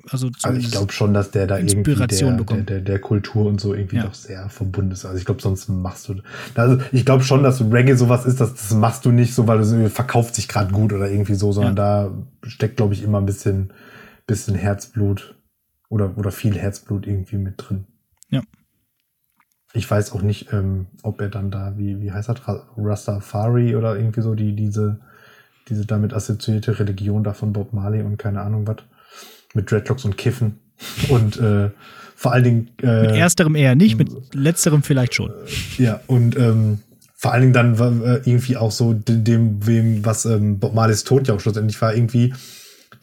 also, 0.09 0.29
also 0.43 0.59
ich 0.59 0.71
glaube 0.71 0.91
schon, 0.91 1.13
dass 1.13 1.31
der 1.31 1.47
da 1.47 1.57
Inspiration 1.57 2.39
irgendwie 2.39 2.55
der, 2.55 2.63
der, 2.63 2.63
der, 2.63 2.81
der, 2.81 2.99
Kultur 2.99 3.45
und 3.45 3.59
so 3.59 3.73
irgendwie 3.73 3.97
ja. 3.97 4.03
doch 4.03 4.13
sehr 4.13 4.49
verbunden 4.49 4.91
ist. 4.91 5.05
Also 5.05 5.17
ich 5.17 5.25
glaube, 5.25 5.41
sonst 5.41 5.69
machst 5.69 6.09
du. 6.09 6.15
Also 6.55 6.81
ich 6.91 7.05
glaube 7.05 7.23
schon, 7.23 7.43
dass 7.43 7.61
Reggae 7.61 7.95
sowas 7.95 8.25
ist, 8.25 8.41
dass 8.41 8.53
das 8.53 8.71
machst 8.71 9.05
du 9.05 9.11
nicht 9.11 9.33
so, 9.33 9.47
weil 9.47 9.59
es 9.59 9.93
verkauft 9.93 10.35
sich 10.35 10.47
gerade 10.47 10.71
gut 10.71 10.93
oder 10.93 11.09
irgendwie 11.09 11.35
so, 11.35 11.51
sondern 11.51 11.75
ja. 11.75 12.09
da 12.43 12.47
steckt, 12.47 12.77
glaube 12.77 12.93
ich, 12.93 13.03
immer 13.03 13.19
ein 13.19 13.25
bisschen, 13.25 13.73
bisschen 14.27 14.55
Herzblut 14.55 15.35
oder, 15.89 16.17
oder 16.17 16.31
viel 16.31 16.57
Herzblut 16.57 17.05
irgendwie 17.05 17.37
mit 17.37 17.55
drin. 17.57 17.85
Ja. 18.29 18.41
Ich 19.73 19.89
weiß 19.89 20.13
auch 20.13 20.21
nicht, 20.21 20.51
ähm, 20.53 20.87
ob 21.03 21.21
er 21.21 21.29
dann 21.29 21.51
da, 21.51 21.77
wie, 21.77 22.01
wie 22.01 22.11
heißt 22.11 22.29
das, 22.29 22.41
Rastafari 22.77 23.75
oder 23.75 23.95
irgendwie 23.95 24.21
so, 24.21 24.35
die, 24.35 24.55
diese, 24.55 24.99
diese 25.69 25.85
damit 25.85 26.13
assoziierte 26.13 26.79
Religion 26.79 27.23
da 27.23 27.33
von 27.33 27.53
Bob 27.53 27.73
Marley 27.73 28.01
und 28.01 28.17
keine 28.17 28.41
Ahnung 28.41 28.67
was, 28.67 28.77
mit 29.53 29.71
Dreadlocks 29.71 30.05
und 30.05 30.17
Kiffen. 30.17 30.59
Und 31.09 31.39
äh, 31.39 31.69
vor 32.15 32.33
allen 32.33 32.43
Dingen. 32.43 32.69
Äh, 32.81 33.01
mit 33.01 33.11
ersterem 33.15 33.55
eher 33.55 33.75
nicht, 33.75 33.97
mit 33.97 34.09
letzterem 34.33 34.83
vielleicht 34.83 35.15
schon. 35.15 35.31
Ja, 35.77 36.01
und 36.07 36.37
ähm, 36.37 36.79
vor 37.15 37.33
allen 37.33 37.53
Dingen 37.53 37.77
dann 37.77 38.03
äh, 38.03 38.15
irgendwie 38.25 38.57
auch 38.57 38.71
so 38.71 38.93
dem, 38.93 39.65
wem, 39.65 40.05
was 40.05 40.25
ähm, 40.25 40.59
Bob 40.59 40.73
Marleys 40.73 41.03
Tod 41.03 41.27
ja 41.27 41.35
auch 41.35 41.39
schlussendlich 41.39 41.79
war, 41.81 41.93
irgendwie, 41.93 42.33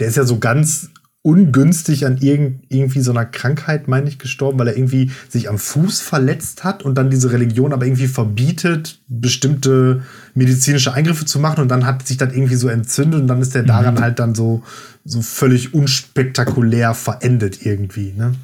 der 0.01 0.09
ist 0.09 0.16
ja 0.16 0.24
so 0.24 0.38
ganz 0.38 0.90
ungünstig 1.29 2.07
an 2.07 2.16
irgend, 2.16 2.62
irgendwie 2.70 3.01
so 3.01 3.11
einer 3.11 3.26
Krankheit, 3.26 3.87
meine 3.87 4.09
ich, 4.09 4.18
gestorben, 4.18 4.59
weil 4.59 4.68
er 4.68 4.79
irgendwie 4.79 5.11
sich 5.29 5.51
am 5.51 5.59
Fuß 5.59 6.01
verletzt 6.01 6.64
hat 6.64 6.83
und 6.83 6.97
dann 6.97 7.11
diese 7.11 7.31
Religion 7.31 7.74
aber 7.74 7.85
irgendwie 7.85 8.07
verbietet, 8.07 8.99
bestimmte 9.09 10.01
medizinische 10.35 10.95
Eingriffe 10.95 11.26
zu 11.26 11.39
machen 11.39 11.61
und 11.61 11.68
dann 11.68 11.85
hat 11.85 12.09
sich 12.09 12.16
das 12.16 12.33
irgendwie 12.33 12.55
so 12.55 12.68
entzündet 12.68 13.20
und 13.20 13.26
dann 13.26 13.43
ist 13.43 13.55
der 13.55 13.64
daran 13.64 13.97
mhm. 13.97 14.01
halt 14.01 14.18
dann 14.20 14.35
so, 14.35 14.62
so 15.05 15.20
völlig 15.20 15.74
unspektakulär 15.74 16.95
verendet 16.95 17.66
irgendwie, 17.66 18.14
ne? 18.16 18.35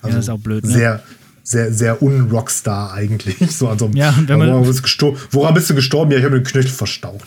Also 0.00 0.08
ja, 0.08 0.14
das 0.14 0.24
ist 0.24 0.30
auch 0.30 0.38
blöd, 0.38 0.64
ne? 0.64 0.70
Sehr, 0.70 1.02
sehr, 1.42 1.70
sehr 1.70 2.02
unrockstar 2.02 2.94
eigentlich. 2.94 3.36
So, 3.50 3.68
also, 3.68 3.90
ja, 3.92 4.14
wenn 4.26 4.38
man, 4.38 4.48
woran, 4.48 4.64
bist 4.64 5.02
woran 5.32 5.52
bist 5.52 5.68
du 5.68 5.74
gestorben? 5.74 6.12
Ja, 6.12 6.18
ich 6.18 6.24
habe 6.24 6.36
den 6.36 6.44
Knöchel 6.44 6.70
verstaucht. 6.70 7.26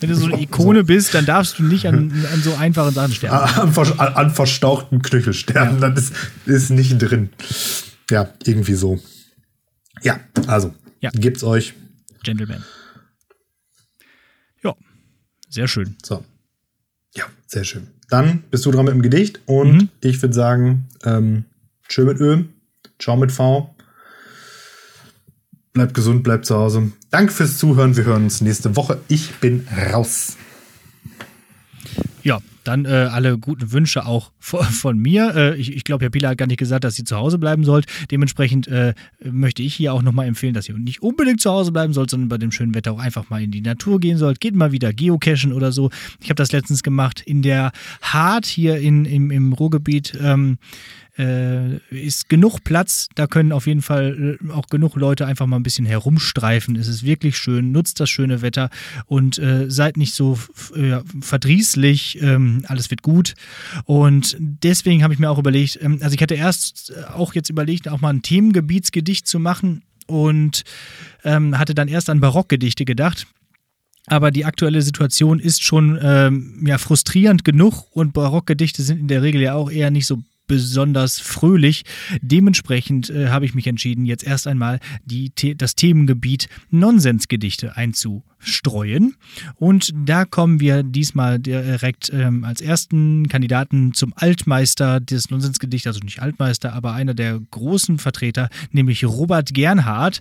Wenn 0.00 0.10
du 0.10 0.16
so 0.16 0.26
eine 0.26 0.40
Ikone 0.40 0.84
bist, 0.84 1.14
dann 1.14 1.26
darfst 1.26 1.58
du 1.58 1.62
nicht 1.62 1.86
an, 1.86 2.12
an 2.32 2.42
so 2.42 2.54
einfachen 2.54 2.94
Sachen 2.94 3.12
sterben. 3.12 3.36
An, 3.36 3.98
an, 3.98 4.14
an 4.14 4.30
verstauchten 4.30 5.02
Knöchel 5.02 5.32
sterben, 5.32 5.80
ja. 5.80 5.90
das 5.90 6.10
ist, 6.10 6.14
ist 6.46 6.70
nicht 6.70 6.98
drin. 6.98 7.30
Ja, 8.10 8.28
irgendwie 8.44 8.74
so. 8.74 9.00
Ja, 10.02 10.20
also, 10.46 10.74
ja. 11.00 11.10
gibt's 11.10 11.42
euch. 11.42 11.74
Gentleman. 12.22 12.64
Ja, 14.62 14.74
sehr 15.48 15.68
schön. 15.68 15.96
So. 16.04 16.24
Ja, 17.16 17.24
sehr 17.46 17.64
schön. 17.64 17.88
Dann 18.08 18.42
bist 18.50 18.66
du 18.66 18.70
dran 18.70 18.84
mit 18.84 18.94
dem 18.94 19.02
Gedicht 19.02 19.40
und 19.46 19.72
mhm. 19.72 19.88
ich 20.00 20.20
würde 20.20 20.34
sagen, 20.34 20.88
ähm, 21.04 21.44
schön 21.88 22.06
mit 22.06 22.20
Ö, 22.20 22.44
ciao 22.98 23.16
mit 23.16 23.32
V. 23.32 23.73
Bleibt 25.74 25.92
gesund, 25.92 26.22
bleibt 26.22 26.46
zu 26.46 26.54
Hause. 26.54 26.92
Danke 27.10 27.32
fürs 27.32 27.58
Zuhören. 27.58 27.96
Wir 27.96 28.04
hören 28.04 28.22
uns 28.22 28.40
nächste 28.40 28.76
Woche. 28.76 29.00
Ich 29.08 29.34
bin 29.40 29.66
raus. 29.92 30.36
Ja, 32.22 32.38
dann 32.62 32.84
äh, 32.84 33.08
alle 33.10 33.38
guten 33.38 33.72
Wünsche 33.72 34.06
auch 34.06 34.30
von, 34.38 34.98
mir. 34.98 35.34
Äh, 35.34 35.56
ich, 35.56 35.74
ich 35.74 35.82
glaube, 35.82 36.04
Herr 36.04 36.10
Pieler 36.10 36.28
hat 36.28 36.38
gar 36.38 36.46
nicht 36.46 36.58
gesagt, 36.58 36.84
dass 36.84 36.96
ihr 36.96 37.04
zu 37.04 37.16
Hause 37.16 37.38
bleiben 37.38 37.64
sollt. 37.64 37.86
Dementsprechend 38.12 38.68
äh, 38.68 38.94
möchte 39.24 39.64
ich 39.64 39.74
hier 39.74 39.92
auch 39.92 40.02
nochmal 40.02 40.28
empfehlen, 40.28 40.54
dass 40.54 40.68
ihr 40.68 40.78
nicht 40.78 41.02
unbedingt 41.02 41.40
zu 41.40 41.50
Hause 41.50 41.72
bleiben 41.72 41.92
sollt, 41.92 42.08
sondern 42.08 42.28
bei 42.28 42.38
dem 42.38 42.52
schönen 42.52 42.76
Wetter 42.76 42.92
auch 42.92 43.00
einfach 43.00 43.28
mal 43.28 43.42
in 43.42 43.50
die 43.50 43.60
Natur 43.60 43.98
gehen 43.98 44.16
sollt. 44.16 44.40
Geht 44.40 44.54
mal 44.54 44.70
wieder 44.70 44.92
geocachen 44.92 45.52
oder 45.52 45.72
so. 45.72 45.90
Ich 46.20 46.30
habe 46.30 46.36
das 46.36 46.52
letztens 46.52 46.84
gemacht 46.84 47.20
in 47.20 47.42
der 47.42 47.72
Hart 48.00 48.46
hier 48.46 48.76
in, 48.76 49.06
im, 49.06 49.32
im 49.32 49.52
Ruhrgebiet. 49.52 50.16
Ähm, 50.20 50.58
äh, 51.18 51.76
ist 51.90 52.28
genug 52.28 52.64
Platz. 52.64 53.08
Da 53.14 53.26
können 53.26 53.52
auf 53.52 53.66
jeden 53.66 53.82
Fall 53.82 54.38
äh, 54.40 54.50
auch 54.50 54.66
genug 54.66 54.96
Leute 54.96 55.26
einfach 55.26 55.46
mal 55.46 55.56
ein 55.56 55.62
bisschen 55.62 55.86
herumstreifen. 55.86 56.76
Es 56.76 56.88
ist 56.88 57.04
wirklich 57.04 57.38
schön. 57.38 57.72
Nutzt 57.72 58.00
das 58.00 58.10
schöne 58.10 58.42
Wetter 58.42 58.70
und 59.06 59.38
äh, 59.38 59.70
seid 59.70 59.96
nicht 59.96 60.14
so 60.14 60.38
äh, 60.74 60.98
verdrießlich. 61.20 62.20
Ähm, 62.22 62.64
alles 62.66 62.90
wird 62.90 63.02
gut. 63.02 63.34
Und 63.84 64.36
deswegen 64.38 65.02
habe 65.02 65.14
ich 65.14 65.20
mir 65.20 65.30
auch 65.30 65.38
überlegt, 65.38 65.78
ähm, 65.82 65.98
also 66.02 66.14
ich 66.14 66.22
hatte 66.22 66.34
erst 66.34 66.90
äh, 66.90 67.04
auch 67.12 67.34
jetzt 67.34 67.50
überlegt, 67.50 67.88
auch 67.88 68.00
mal 68.00 68.12
ein 68.12 68.22
Themengebietsgedicht 68.22 69.26
zu 69.26 69.38
machen 69.38 69.82
und 70.06 70.64
ähm, 71.24 71.58
hatte 71.58 71.74
dann 71.74 71.88
erst 71.88 72.10
an 72.10 72.20
Barockgedichte 72.20 72.84
gedacht. 72.84 73.26
Aber 74.06 74.30
die 74.30 74.44
aktuelle 74.44 74.82
Situation 74.82 75.40
ist 75.40 75.62
schon 75.62 75.98
ähm, 76.02 76.62
ja, 76.66 76.76
frustrierend 76.76 77.42
genug 77.44 77.86
und 77.92 78.12
Barockgedichte 78.12 78.82
sind 78.82 79.00
in 79.00 79.08
der 79.08 79.22
Regel 79.22 79.40
ja 79.40 79.54
auch 79.54 79.70
eher 79.70 79.90
nicht 79.90 80.06
so 80.06 80.22
besonders 80.46 81.20
fröhlich. 81.20 81.84
Dementsprechend 82.20 83.10
äh, 83.10 83.28
habe 83.28 83.44
ich 83.44 83.54
mich 83.54 83.66
entschieden, 83.66 84.04
jetzt 84.04 84.24
erst 84.24 84.46
einmal 84.46 84.80
die, 85.04 85.32
das 85.56 85.74
Themengebiet 85.74 86.48
Nonsensgedichte 86.70 87.76
einzustreuen. 87.76 89.16
Und 89.56 89.92
da 89.94 90.24
kommen 90.24 90.60
wir 90.60 90.82
diesmal 90.82 91.38
direkt 91.38 92.12
ähm, 92.12 92.44
als 92.44 92.60
ersten 92.60 93.28
Kandidaten 93.28 93.94
zum 93.94 94.12
Altmeister 94.16 95.00
des 95.00 95.30
Nonsensgedichts, 95.30 95.86
also 95.86 96.00
nicht 96.00 96.20
Altmeister, 96.20 96.72
aber 96.72 96.92
einer 96.92 97.14
der 97.14 97.40
großen 97.50 97.98
Vertreter, 97.98 98.48
nämlich 98.70 99.04
Robert 99.04 99.54
Gernhardt 99.54 100.20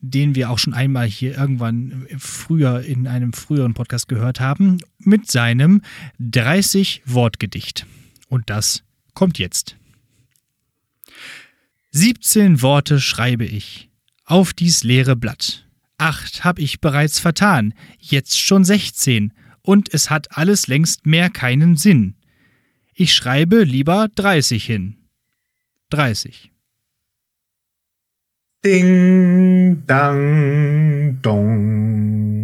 den 0.00 0.34
wir 0.34 0.50
auch 0.50 0.58
schon 0.58 0.74
einmal 0.74 1.06
hier 1.06 1.36
irgendwann 1.36 2.06
früher 2.18 2.82
in 2.82 3.06
einem 3.06 3.32
früheren 3.32 3.74
Podcast 3.74 4.08
gehört 4.08 4.38
haben, 4.40 4.78
mit 4.98 5.30
seinem 5.30 5.82
30-Wort-Gedicht. 6.20 7.86
Und 8.28 8.48
das 8.50 8.84
kommt 9.18 9.40
jetzt. 9.40 9.76
17 11.90 12.62
Worte 12.62 13.00
schreibe 13.00 13.44
ich 13.44 13.90
auf 14.24 14.52
dies 14.52 14.84
leere 14.84 15.16
Blatt. 15.16 15.66
Acht 15.96 16.44
hab 16.44 16.60
ich 16.60 16.80
bereits 16.80 17.18
vertan, 17.18 17.74
jetzt 17.98 18.38
schon 18.38 18.64
16, 18.64 19.32
und 19.62 19.92
es 19.92 20.08
hat 20.08 20.36
alles 20.36 20.68
längst 20.68 21.04
mehr 21.04 21.30
keinen 21.30 21.76
Sinn. 21.76 22.14
Ich 22.94 23.12
schreibe 23.12 23.64
lieber 23.64 24.06
30 24.14 24.64
hin. 24.64 24.98
30. 25.90 26.52
Ding, 28.64 29.82
dang, 29.84 31.18
dong. 31.22 32.37